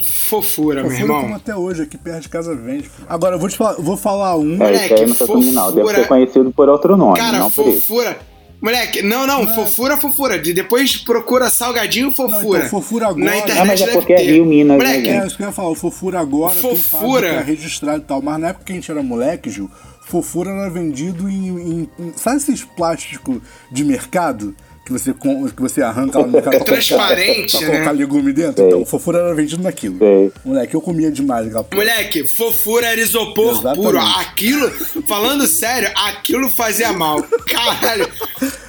Fofura, 0.02 0.82
meu 0.82 0.90
Fofura 0.90 1.02
irmão. 1.04 1.22
como 1.22 1.34
até 1.36 1.54
hoje, 1.56 1.82
aqui 1.82 1.96
perto 1.96 2.22
de 2.22 2.28
casa 2.28 2.54
vende. 2.54 2.90
Agora, 3.08 3.36
eu 3.36 3.38
vou 3.38 3.48
te 3.48 3.56
falar, 3.56 3.74
vou 3.78 3.96
falar 3.96 4.36
um. 4.36 4.54
É, 4.54 4.58
Moleque, 4.58 5.06
não 5.06 5.16
comigo, 5.26 5.52
não. 5.52 5.66
Deve 5.68 5.80
fofura. 5.82 6.02
ser 6.02 6.08
conhecido 6.08 6.52
por 6.52 6.68
outro 6.68 6.96
nome, 6.96 7.16
Cara, 7.18 7.38
não 7.38 7.48
fofura. 7.48 8.18
Moleque, 8.60 9.02
não, 9.02 9.26
não, 9.26 9.54
fofura, 9.54 9.96
fofura. 9.96 10.38
De- 10.38 10.52
Depois 10.52 10.96
procura 10.96 11.48
salgadinho 11.50 12.10
fofura. 12.12 12.58
então, 12.60 12.70
fofura 12.70 13.08
agora. 13.08 13.24
Na 13.24 13.36
internet 13.36 13.60
Ah, 13.60 13.64
mas 13.64 13.80
é 13.80 13.86
porque 13.92 14.12
é. 14.14 14.22
Rio, 14.22 14.44
Minas, 14.44 14.78
né, 14.78 14.84
Moleque, 14.84 15.08
É, 15.08 15.26
isso 15.26 15.36
que 15.36 15.42
eu 15.42 15.46
ia 15.46 15.52
falar, 15.52 15.68
o 15.70 15.74
Fofura 15.74 16.20
agora 16.20 16.54
tem 16.54 16.76
Fofura. 16.76 17.28
fábrica 17.28 17.40
registrada 17.42 17.98
e 17.98 18.02
tal. 18.02 18.22
Mas 18.22 18.40
na 18.40 18.48
época 18.48 18.64
que 18.64 18.72
a 18.72 18.74
gente 18.74 18.90
era 18.90 19.02
moleque, 19.02 19.50
Gil, 19.50 19.70
Fofura 20.06 20.50
era 20.50 20.70
vendido 20.70 21.28
em. 21.28 21.48
em- 21.48 21.88
em- 21.98 22.12
sabe 22.16 22.38
esses 22.38 22.62
plásticos 22.64 23.38
de 23.70 23.84
mercado? 23.84 24.54
Que 24.84 24.92
você, 24.92 25.14
com- 25.14 25.48
que 25.48 25.62
você 25.62 25.80
arranca 25.80 26.18
lá 26.18 26.26
no 26.26 26.32
mercado 26.32 26.50
pra 26.56 26.58
colocar- 26.64 26.72
transparente, 26.84 27.56
pra 27.56 27.60
né? 27.68 27.72
colocar 27.72 27.90
legume 27.92 28.32
dentro? 28.34 28.56
Sei. 28.56 28.66
Então, 28.66 28.82
o 28.82 28.84
Fofura 28.84 29.18
era 29.18 29.34
vendido 29.34 29.62
naquilo. 29.62 29.98
Sei. 29.98 30.30
Moleque, 30.44 30.74
eu 30.74 30.80
comia 30.82 31.10
demais 31.10 31.46
aquela 31.46 31.64
porra. 31.64 31.82
Moleque, 31.82 32.26
fofura 32.26 32.86
era 32.88 33.00
isopor 33.00 33.52
Exatamente. 33.52 33.82
puro. 33.82 33.98
Aquilo, 33.98 34.70
falando 35.08 35.46
sério, 35.46 35.90
aquilo 35.94 36.50
fazia 36.50 36.92
mal. 36.92 37.22
Caralho. 37.46 38.06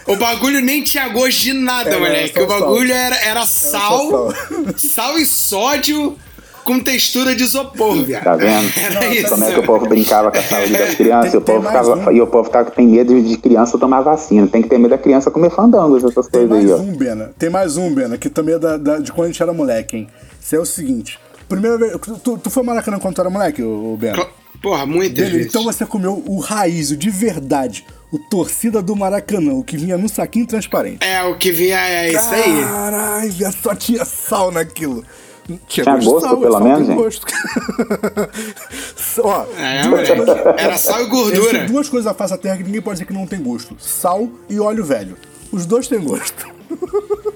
O 0.08 0.16
bagulho 0.16 0.62
nem 0.62 0.82
tinha 0.84 1.10
gosto 1.10 1.42
de 1.42 1.52
nada, 1.52 1.90
Era 1.90 2.00
moleque. 2.00 2.40
O 2.40 2.48
bagulho 2.48 2.88
sal. 2.90 2.98
era, 2.98 3.16
era 3.18 3.46
só 3.46 3.80
sal, 3.80 4.34
sal 4.78 5.18
e 5.20 5.26
sódio 5.26 6.18
com 6.66 6.80
textura 6.82 7.34
de 7.36 7.44
isopor, 7.44 8.04
viado. 8.04 8.24
Tá 8.26 8.36
vendo? 8.36 8.70
Era 8.78 9.08
isso. 9.14 9.30
Como 9.30 9.44
é 9.46 9.54
que 9.54 9.60
o 9.60 9.64
povo 9.64 9.88
brincava 9.88 10.32
com 10.32 10.38
a 10.38 10.42
saúde 10.42 10.74
das 10.78 10.96
crianças? 10.96 11.32
Tem- 11.32 11.40
o 11.40 11.44
povo 11.44 11.62
tem 11.62 11.72
mais 11.74 11.88
ficava, 11.88 12.10
um. 12.10 12.14
E 12.14 12.22
o 12.22 12.28
povo 12.28 12.50
tá, 12.50 12.66
tem 12.66 12.88
medo 12.88 13.22
de 13.22 13.38
criança 13.38 13.78
tomar 13.78 14.02
vacina. 14.02 14.46
Tem 14.48 14.62
que 14.62 14.68
ter 14.68 14.78
medo 14.78 14.90
da 14.90 14.98
criança 14.98 15.32
comer 15.32 15.52
fandangos, 15.52 16.04
essas 16.04 16.28
Tem 16.28 16.48
coisas 16.48 16.58
aí, 16.72 16.78
mais 16.78 16.82
ó. 16.82 16.84
um, 16.84 16.98
Bena. 16.98 17.32
Tem 17.40 17.50
mais 17.50 17.78
um, 17.78 17.94
Bena, 17.94 18.18
que 18.18 18.30
também 18.30 18.56
é 18.56 18.60
da, 18.60 18.76
da- 18.78 18.98
de 19.00 19.12
quando 19.14 19.26
a 19.26 19.32
gente 19.32 19.42
era 19.42 19.54
moleque, 19.54 19.96
hein? 19.96 20.08
Isso 20.42 20.56
é 20.56 20.60
o 20.60 20.66
seguinte. 20.66 21.18
Primeira 21.48 21.78
vez. 21.78 21.94
Tu, 22.24 22.38
tu 22.40 22.50
foi 22.50 22.64
Maracanã 22.64 22.98
quando 23.00 23.14
tu 23.16 23.22
era 23.22 23.30
moleque, 23.30 23.62
ô 23.64 23.96
Bena? 23.96 24.26
Porra, 24.62 24.86
muitas 24.86 25.14
Beleza, 25.14 25.34
vezes. 25.34 25.50
então 25.50 25.64
você 25.64 25.86
comeu 25.86 26.24
o 26.26 26.40
raiz, 26.40 26.90
o 26.90 26.98
de 26.98 27.12
verdade, 27.12 27.86
o 28.12 28.18
torcida 28.18 28.82
do 28.82 28.96
Maracanã, 28.96 29.54
o 29.54 29.64
que 29.64 29.78
vinha 29.78 29.96
num 29.98 30.08
saquinho 30.08 30.48
transparente. 30.48 31.06
É, 31.06 31.22
o 31.24 31.38
que 31.38 31.52
vinha 31.52 31.78
é 31.78 32.12
isso 32.12 32.30
aí. 32.34 32.64
Caralho, 32.64 33.32
só 33.62 33.76
tinha 33.76 34.04
sal 34.06 34.52
naquilo. 34.52 35.04
Tinha, 35.48 35.60
Tinha 35.68 35.96
gosto, 35.98 36.38
pelo 36.40 36.52
sal 36.54 36.62
menos, 36.64 36.78
tem 36.80 36.88
gente? 36.88 36.96
gosto. 37.04 37.26
Ó, 39.24 39.46
É, 39.60 39.82
duas 39.84 40.10
moleque. 40.10 40.16
coisas- 40.26 40.46
Era 40.58 40.78
sal 40.78 41.00
e 41.00 41.04
Existem 41.04 41.20
gordura. 41.42 41.66
duas 41.68 41.90
coisas 41.90 42.06
da 42.06 42.14
face 42.14 42.32
da 42.34 42.38
terra 42.38 42.58
que 42.58 42.64
ninguém 42.64 42.82
pode 42.82 42.96
dizer 42.96 43.06
que 43.06 43.14
não 43.14 43.28
tem 43.28 43.42
gosto: 43.44 43.76
sal 43.80 44.28
e 44.50 44.60
óleo 44.60 44.84
velho. 44.84 45.16
Os 45.52 45.66
dois 45.68 45.88
têm 45.88 46.00
gosto. 46.00 46.48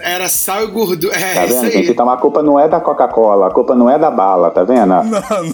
Era 0.00 0.28
sal 0.28 0.64
e 0.64 0.66
gordura. 0.66 1.14
É, 1.16 1.34
Tá 1.34 1.46
vendo, 1.46 1.70
gente? 1.70 1.90
Então 1.90 2.10
a 2.10 2.16
culpa 2.16 2.42
não 2.42 2.58
é 2.58 2.68
da 2.68 2.80
Coca-Cola, 2.80 3.46
a 3.46 3.50
culpa 3.52 3.74
não 3.74 3.88
é 3.88 3.96
da 3.98 4.10
bala, 4.10 4.50
tá 4.50 4.64
vendo? 4.64 4.86
Não, 4.86 5.04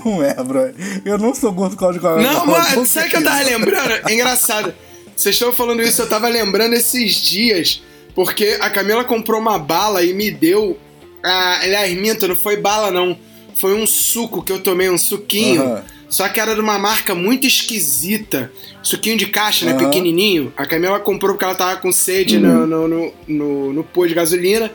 não 0.05 0.23
é, 0.25 0.35
bro. 0.43 0.71
Eu 1.05 1.19
não 1.19 1.35
sou 1.35 1.53
gordo 1.53 1.73
por 1.77 1.81
causa 1.81 1.95
de 1.95 2.01
Coca-Cola. 2.01 2.27
Não, 2.33 2.41
com 2.41 2.47
mano, 2.53 2.87
sabe 2.87 3.09
o 3.09 3.11
que 3.11 3.17
eu 3.19 3.25
tava 3.25 3.43
lembrando? 3.43 3.93
É 4.09 4.13
engraçado. 4.15 4.73
Vocês 5.15 5.35
estão 5.35 5.53
falando 5.53 5.83
isso, 5.83 6.01
eu 6.01 6.09
tava 6.09 6.29
lembrando 6.29 6.73
esses 6.75 7.17
dias, 7.17 7.83
porque 8.15 8.57
a 8.61 8.71
Camila 8.71 9.05
comprou 9.05 9.39
uma 9.41 9.59
bala 9.59 10.03
e 10.03 10.15
me 10.15 10.31
deu. 10.31 10.79
Ah, 11.23 11.61
aliás, 11.63 11.97
minto, 11.97 12.29
não 12.29 12.37
foi 12.37 12.57
bala, 12.57 12.91
não. 12.91 13.17
Foi 13.55 13.75
um 13.75 13.87
suco 13.87 14.43
que 14.43 14.53
eu 14.53 14.61
tomei, 14.61 14.89
um 14.89 14.99
suquinho. 14.99 15.63
Aham. 15.63 15.85
Só 16.09 16.27
que 16.29 16.41
era 16.41 16.55
de 16.55 16.61
uma 16.61 16.79
marca 16.79 17.15
muito 17.15 17.47
esquisita. 17.47 18.51
Suquinho 18.83 19.17
de 19.17 19.27
caixa, 19.27 19.67
né? 19.67 19.75
Pequenininho. 19.75 20.53
A 20.57 20.65
Camila 20.65 20.99
comprou 20.99 21.35
porque 21.35 21.45
ela 21.45 21.55
tava 21.55 21.77
com 21.77 21.93
sede 21.93 22.39
no, 22.39 22.67
no, 22.67 22.89
no, 22.89 23.13
no, 23.27 23.73
no 23.75 23.85
posto 23.85 24.09
de 24.09 24.15
gasolina. 24.15 24.71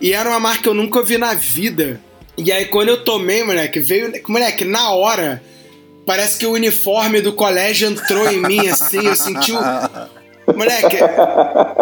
E 0.00 0.12
era 0.12 0.28
uma 0.28 0.40
marca 0.40 0.64
que 0.64 0.68
eu 0.68 0.74
nunca 0.74 1.02
vi 1.02 1.16
na 1.16 1.32
vida. 1.32 2.00
E 2.36 2.52
aí, 2.52 2.66
quando 2.66 2.90
eu 2.90 3.02
tomei, 3.02 3.42
moleque, 3.42 3.80
veio. 3.80 4.12
Moleque, 4.28 4.64
na 4.64 4.90
hora. 4.90 5.42
Parece 6.04 6.36
que 6.36 6.44
o 6.44 6.52
uniforme 6.52 7.22
do 7.22 7.32
colégio 7.32 7.88
entrou 7.88 8.30
em 8.30 8.42
mim, 8.42 8.68
assim. 8.68 9.06
Eu 9.06 9.16
senti 9.16 9.52
o. 9.52 9.58
Moleque, 10.54 10.98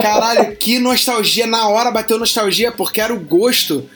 caralho, 0.01 0.55
que 0.55 0.79
nostalgia. 0.79 1.49
Na 1.49 1.67
hora 1.69 1.91
bateu 1.91 2.17
nostalgia, 2.17 2.71
porque 2.71 3.01
era 3.01 3.13
o 3.13 3.19
gosto 3.19 3.91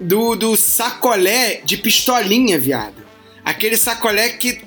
do, 0.00 0.34
do 0.36 0.56
sacolé 0.56 1.60
de 1.64 1.76
pistolinha, 1.76 2.58
viado. 2.58 3.06
Aquele 3.44 3.76
sacolé 3.76 4.30
que, 4.30 4.60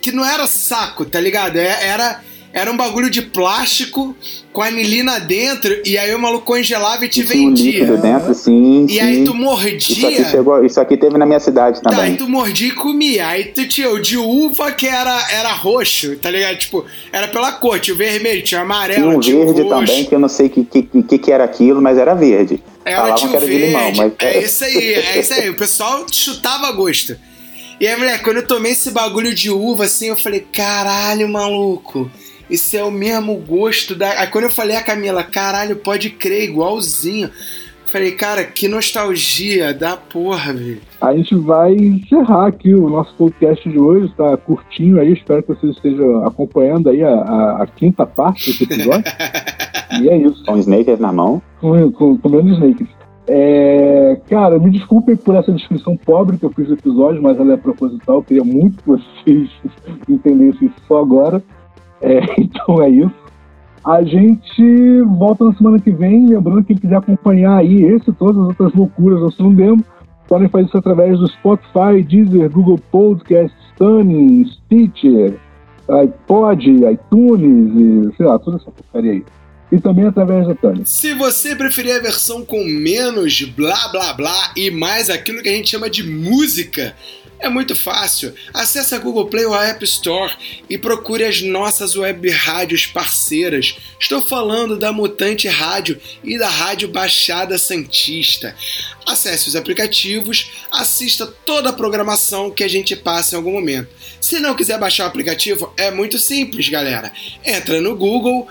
que 0.00 0.12
não 0.12 0.24
era 0.24 0.46
saco, 0.46 1.04
tá 1.04 1.20
ligado? 1.20 1.56
É- 1.56 1.86
Era, 1.86 2.22
era 2.58 2.72
um 2.72 2.76
bagulho 2.76 3.10
de 3.10 3.20
plástico 3.20 4.16
com 4.50 4.62
anilina 4.62 5.20
dentro, 5.20 5.76
e 5.84 5.98
aí 5.98 6.14
o 6.14 6.18
maluco 6.18 6.46
congelava 6.46 7.04
e 7.04 7.08
te 7.10 7.22
Tinha 7.22 7.46
um 7.46 7.50
líquido 7.50 7.92
vendia. 7.92 7.96
dentro, 7.98 8.32
sim, 8.34 8.86
E 8.88 8.94
sim. 8.94 9.00
aí 9.00 9.24
tu 9.24 9.34
Isso 9.34 9.92
aqui, 9.92 10.00
mordia. 10.00 10.24
chegou, 10.30 10.64
isso 10.64 10.80
aqui 10.80 10.96
teve 10.96 11.18
na 11.18 11.26
minha 11.26 11.38
cidade 11.38 11.82
Tá, 11.82 11.90
também. 11.90 12.12
aí 12.12 12.16
tu 12.16 12.26
mordia 12.26 12.68
e 12.68 12.72
comia. 12.72 13.26
Aí 13.28 13.44
tu 13.44 13.68
tinha 13.68 13.90
o 13.90 14.00
de 14.00 14.16
uva 14.16 14.72
que 14.72 14.86
era, 14.86 15.30
era 15.30 15.52
roxo, 15.52 16.16
tá 16.16 16.30
ligado? 16.30 16.56
Tipo, 16.56 16.86
era 17.12 17.28
pela 17.28 17.52
cor, 17.52 17.78
tinha 17.78 17.94
o 17.94 17.98
vermelho, 17.98 18.42
tinha 18.42 18.60
o 18.60 18.64
amarelo, 18.64 19.02
Tinha 19.02 19.16
um 19.16 19.20
tinha 19.20 19.36
o 19.36 19.44
verde 19.44 19.60
roxo. 19.60 19.86
também, 19.86 20.04
que 20.06 20.14
eu 20.14 20.18
não 20.18 20.28
sei 20.28 20.46
o 20.46 20.50
que, 20.50 20.64
que, 20.64 21.02
que, 21.02 21.18
que 21.18 21.30
era 21.30 21.44
aquilo, 21.44 21.82
mas 21.82 21.98
era 21.98 22.14
verde. 22.14 22.62
Era 22.82 22.96
Falavam 23.02 23.28
que 23.28 23.36
era 23.36 23.44
de 23.46 23.52
verde. 23.52 23.66
limão, 23.66 23.92
mas 23.94 24.12
É 24.20 24.42
isso 24.42 24.64
aí, 24.64 24.94
é 24.94 25.20
isso 25.20 25.34
aí. 25.34 25.50
O 25.50 25.56
pessoal 25.56 26.06
chutava 26.10 26.68
a 26.68 26.72
gosto. 26.72 27.14
E 27.78 27.86
aí, 27.86 27.94
moleque, 27.98 28.24
quando 28.24 28.38
eu 28.38 28.46
tomei 28.46 28.72
esse 28.72 28.90
bagulho 28.90 29.34
de 29.34 29.50
uva, 29.50 29.84
assim, 29.84 30.06
eu 30.06 30.16
falei, 30.16 30.40
caralho, 30.40 31.28
maluco. 31.28 32.10
Isso 32.50 32.76
é 32.76 32.84
o 32.84 32.90
mesmo 32.90 33.34
gosto 33.36 33.94
da. 33.94 34.20
Aí 34.20 34.26
quando 34.28 34.44
eu 34.44 34.50
falei 34.50 34.76
a 34.76 34.82
Camila, 34.82 35.22
caralho, 35.22 35.76
pode 35.76 36.10
crer, 36.10 36.44
igualzinho. 36.44 37.30
Falei, 37.86 38.10
cara, 38.12 38.42
que 38.44 38.66
nostalgia 38.66 39.72
da 39.72 39.96
porra, 39.96 40.52
velho. 40.52 40.80
A 41.00 41.14
gente 41.16 41.34
vai 41.36 41.72
encerrar 41.72 42.48
aqui 42.48 42.74
o 42.74 42.90
nosso 42.90 43.14
podcast 43.14 43.66
de 43.68 43.78
hoje, 43.78 44.12
tá 44.16 44.36
curtinho 44.36 45.00
aí, 45.00 45.12
espero 45.12 45.40
que 45.42 45.48
vocês 45.54 45.76
estejam 45.76 46.26
acompanhando 46.26 46.90
aí 46.90 47.02
a, 47.02 47.08
a- 47.14 47.62
a 47.62 47.66
quinta 47.68 48.04
parte 48.04 48.50
desse 48.50 48.64
episódio. 48.64 49.04
e 50.02 50.08
é 50.08 50.16
isso, 50.18 50.44
com 50.44 50.56
Snakers 50.58 50.98
na 50.98 51.12
mão. 51.12 51.40
com, 51.60 51.90
com, 51.92 52.18
comendo 52.18 52.50
snakes. 52.54 52.88
É, 53.28 54.20
cara, 54.28 54.58
me 54.58 54.70
desculpem 54.70 55.16
por 55.16 55.34
essa 55.36 55.52
descrição 55.52 55.96
pobre 55.96 56.38
que 56.38 56.44
eu 56.44 56.50
fiz 56.50 56.66
do 56.68 56.74
episódio, 56.74 57.22
mas 57.22 57.38
ela 57.38 57.52
é 57.54 57.56
proposital, 57.56 58.16
eu 58.16 58.22
queria 58.22 58.44
muito 58.44 58.82
que 58.82 58.88
vocês 58.88 59.48
entendessem 60.08 60.68
isso 60.68 60.76
só 60.88 60.98
agora. 60.98 61.42
É, 62.00 62.20
então 62.40 62.82
é 62.82 62.88
isso. 62.88 63.26
A 63.84 64.02
gente 64.02 65.02
volta 65.16 65.44
na 65.44 65.54
semana 65.54 65.78
que 65.78 65.92
vem, 65.92 66.26
lembrando 66.26 66.62
que 66.62 66.74
quem 66.74 66.76
quiser 66.76 66.96
acompanhar 66.96 67.58
aí 67.58 67.84
esse 67.84 68.10
e 68.10 68.12
todas 68.12 68.36
as 68.36 68.48
outras 68.48 68.74
loucuras 68.74 69.36
do 69.36 69.44
Não 69.44 69.54
Demo, 69.54 69.84
podem 70.26 70.48
fazer 70.48 70.66
isso 70.66 70.76
através 70.76 71.18
do 71.20 71.28
Spotify, 71.28 72.02
Deezer, 72.02 72.50
Google 72.50 72.80
Podcasts, 72.90 73.56
Tuning, 73.76 74.44
Stitcher, 74.44 75.38
iPod, 75.88 76.84
iTunes 76.84 77.74
e 77.76 78.16
sei 78.16 78.26
lá, 78.26 78.38
toda 78.40 78.56
essa 78.56 78.72
porcaria 78.72 79.12
aí. 79.12 79.24
E 79.70 79.80
também 79.80 80.06
através 80.06 80.46
da 80.46 80.54
Tânia. 80.54 80.84
Se 80.86 81.12
você 81.14 81.56
preferir 81.56 81.96
a 81.96 82.00
versão 82.00 82.44
com 82.44 82.64
menos 82.64 83.42
blá 83.42 83.88
blá 83.88 84.12
blá 84.12 84.52
e 84.56 84.70
mais 84.70 85.10
aquilo 85.10 85.42
que 85.42 85.48
a 85.48 85.52
gente 85.52 85.70
chama 85.70 85.90
de 85.90 86.04
música, 86.04 86.94
é 87.38 87.48
muito 87.48 87.76
fácil. 87.76 88.32
Acesse 88.54 88.94
a 88.94 88.98
Google 88.98 89.26
Play 89.26 89.44
ou 89.44 89.54
a 89.54 89.66
App 89.66 89.84
Store 89.84 90.32
e 90.70 90.78
procure 90.78 91.24
as 91.24 91.42
nossas 91.42 91.94
web 91.94 92.28
rádios 92.30 92.86
parceiras. 92.86 93.76
Estou 94.00 94.20
falando 94.20 94.76
da 94.76 94.92
Mutante 94.92 95.46
Rádio 95.46 96.00
e 96.24 96.38
da 96.38 96.48
Rádio 96.48 96.88
Baixada 96.88 97.58
Santista. 97.58 98.54
Acesse 99.04 99.48
os 99.48 99.56
aplicativos, 99.56 100.50
assista 100.70 101.26
toda 101.26 101.70
a 101.70 101.74
programação 101.74 102.50
que 102.50 102.64
a 102.64 102.68
gente 102.68 102.96
passa 102.96 103.34
em 103.34 103.38
algum 103.38 103.52
momento. 103.52 103.88
Se 104.20 104.40
não 104.40 104.56
quiser 104.56 104.78
baixar 104.78 105.04
o 105.04 105.08
aplicativo, 105.08 105.72
é 105.76 105.90
muito 105.90 106.18
simples, 106.18 106.68
galera. 106.68 107.12
Entra 107.44 107.80
no 107.80 107.94
Google 107.94 108.48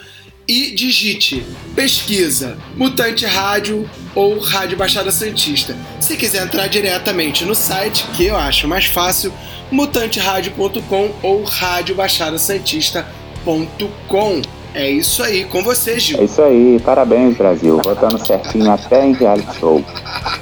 e 0.48 0.72
digite 0.72 1.46
pesquisa 1.76 2.58
Mutante 2.76 3.26
Rádio 3.26 3.90
ou 4.14 4.38
Rádio 4.40 4.78
Baixada 4.78 5.12
Santista. 5.12 5.76
Se 6.00 6.16
quiser 6.16 6.44
entrar 6.44 6.68
diretamente 6.68 7.44
no 7.46 7.56
site, 7.56 8.06
que 8.16 8.26
eu 8.26 8.38
acho 8.38 8.68
mais 8.68 8.86
fácil, 8.86 9.34
mutanteradio.com 9.72 11.10
ou 11.22 11.44
radiobaixadasantista.com. 11.44 14.42
É 14.74 14.90
isso 14.92 15.24
aí, 15.24 15.46
com 15.46 15.64
você, 15.64 15.92
É 15.92 16.00
Gil. 16.00 16.22
isso 16.24 16.42
aí, 16.42 16.82
parabéns 16.84 17.38
Brasil, 17.38 17.80
votando 17.82 18.18
certinho 18.26 18.70
até 18.70 19.08
em 19.08 19.14
reality 19.14 19.58
show. 19.58 19.82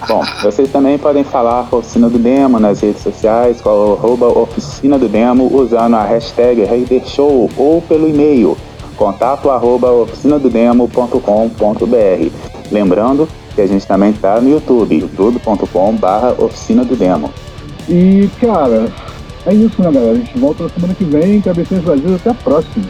Bom, 0.07 0.23
vocês 0.41 0.71
também 0.71 0.97
podem 0.97 1.23
falar 1.23 1.67
com 1.69 1.75
a 1.75 1.79
Oficina 1.79 2.09
do 2.09 2.17
Demo 2.17 2.59
nas 2.59 2.81
redes 2.81 3.03
sociais, 3.03 3.61
com 3.61 3.69
a 3.69 4.27
Oficina 4.39 4.97
do 4.97 5.07
Demo, 5.07 5.55
usando 5.55 5.95
a 5.95 6.03
hashtag 6.03 6.63
Show 7.05 7.47
ou 7.55 7.79
pelo 7.83 8.09
e-mail 8.09 8.57
contato 8.93 9.49
arroba 9.49 9.91
oficinadodemo.com.br. 9.91 12.31
Lembrando 12.71 13.27
que 13.55 13.61
a 13.61 13.67
gente 13.67 13.85
também 13.85 14.11
está 14.11 14.39
no 14.41 14.49
YouTube, 14.49 14.99
youtube.com 14.99 15.95
barra 15.95 16.33
oficina 16.37 16.83
do 16.83 16.95
demo. 16.95 17.31
E, 17.87 18.29
cara, 18.39 18.91
é 19.45 19.53
isso, 19.53 19.81
né, 19.81 19.91
galera? 19.91 20.13
A 20.13 20.15
gente 20.15 20.37
volta 20.37 20.63
na 20.63 20.69
semana 20.69 20.93
que 20.93 21.03
vem. 21.03 21.41
Cabecinhas 21.41 21.83
Brasil, 21.83 22.15
até 22.15 22.29
a 22.29 22.33
próxima. 22.33 22.85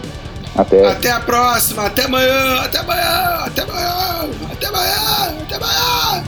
Até. 0.55 0.88
Até 0.88 1.11
a 1.11 1.19
próxima, 1.19 1.88
até 1.88 2.03
amanhã, 2.03 2.61
até 2.61 2.77
amanhã, 2.77 3.43
até 3.45 3.63
amanhã, 3.63 4.30
até 4.51 4.67
amanhã, 4.67 5.35
até 5.41 5.55
amanhã. 5.55 6.23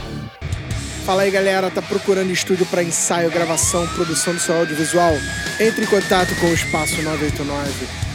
Fala 1.06 1.22
aí 1.22 1.30
galera, 1.30 1.69
tá 1.69 1.84
procurando 1.84 2.31
estúdio 2.31 2.65
para 2.65 2.81
ensaio, 2.81 3.30
gravação, 3.30 3.85
produção 3.89 4.34
do 4.34 4.39
seu 4.39 4.57
audiovisual? 4.57 5.14
Entre 5.60 5.84
em 5.84 5.88
contato 5.88 6.34
com 6.39 6.47
o 6.47 6.53
Espaço 6.53 6.99
989. 7.03 8.15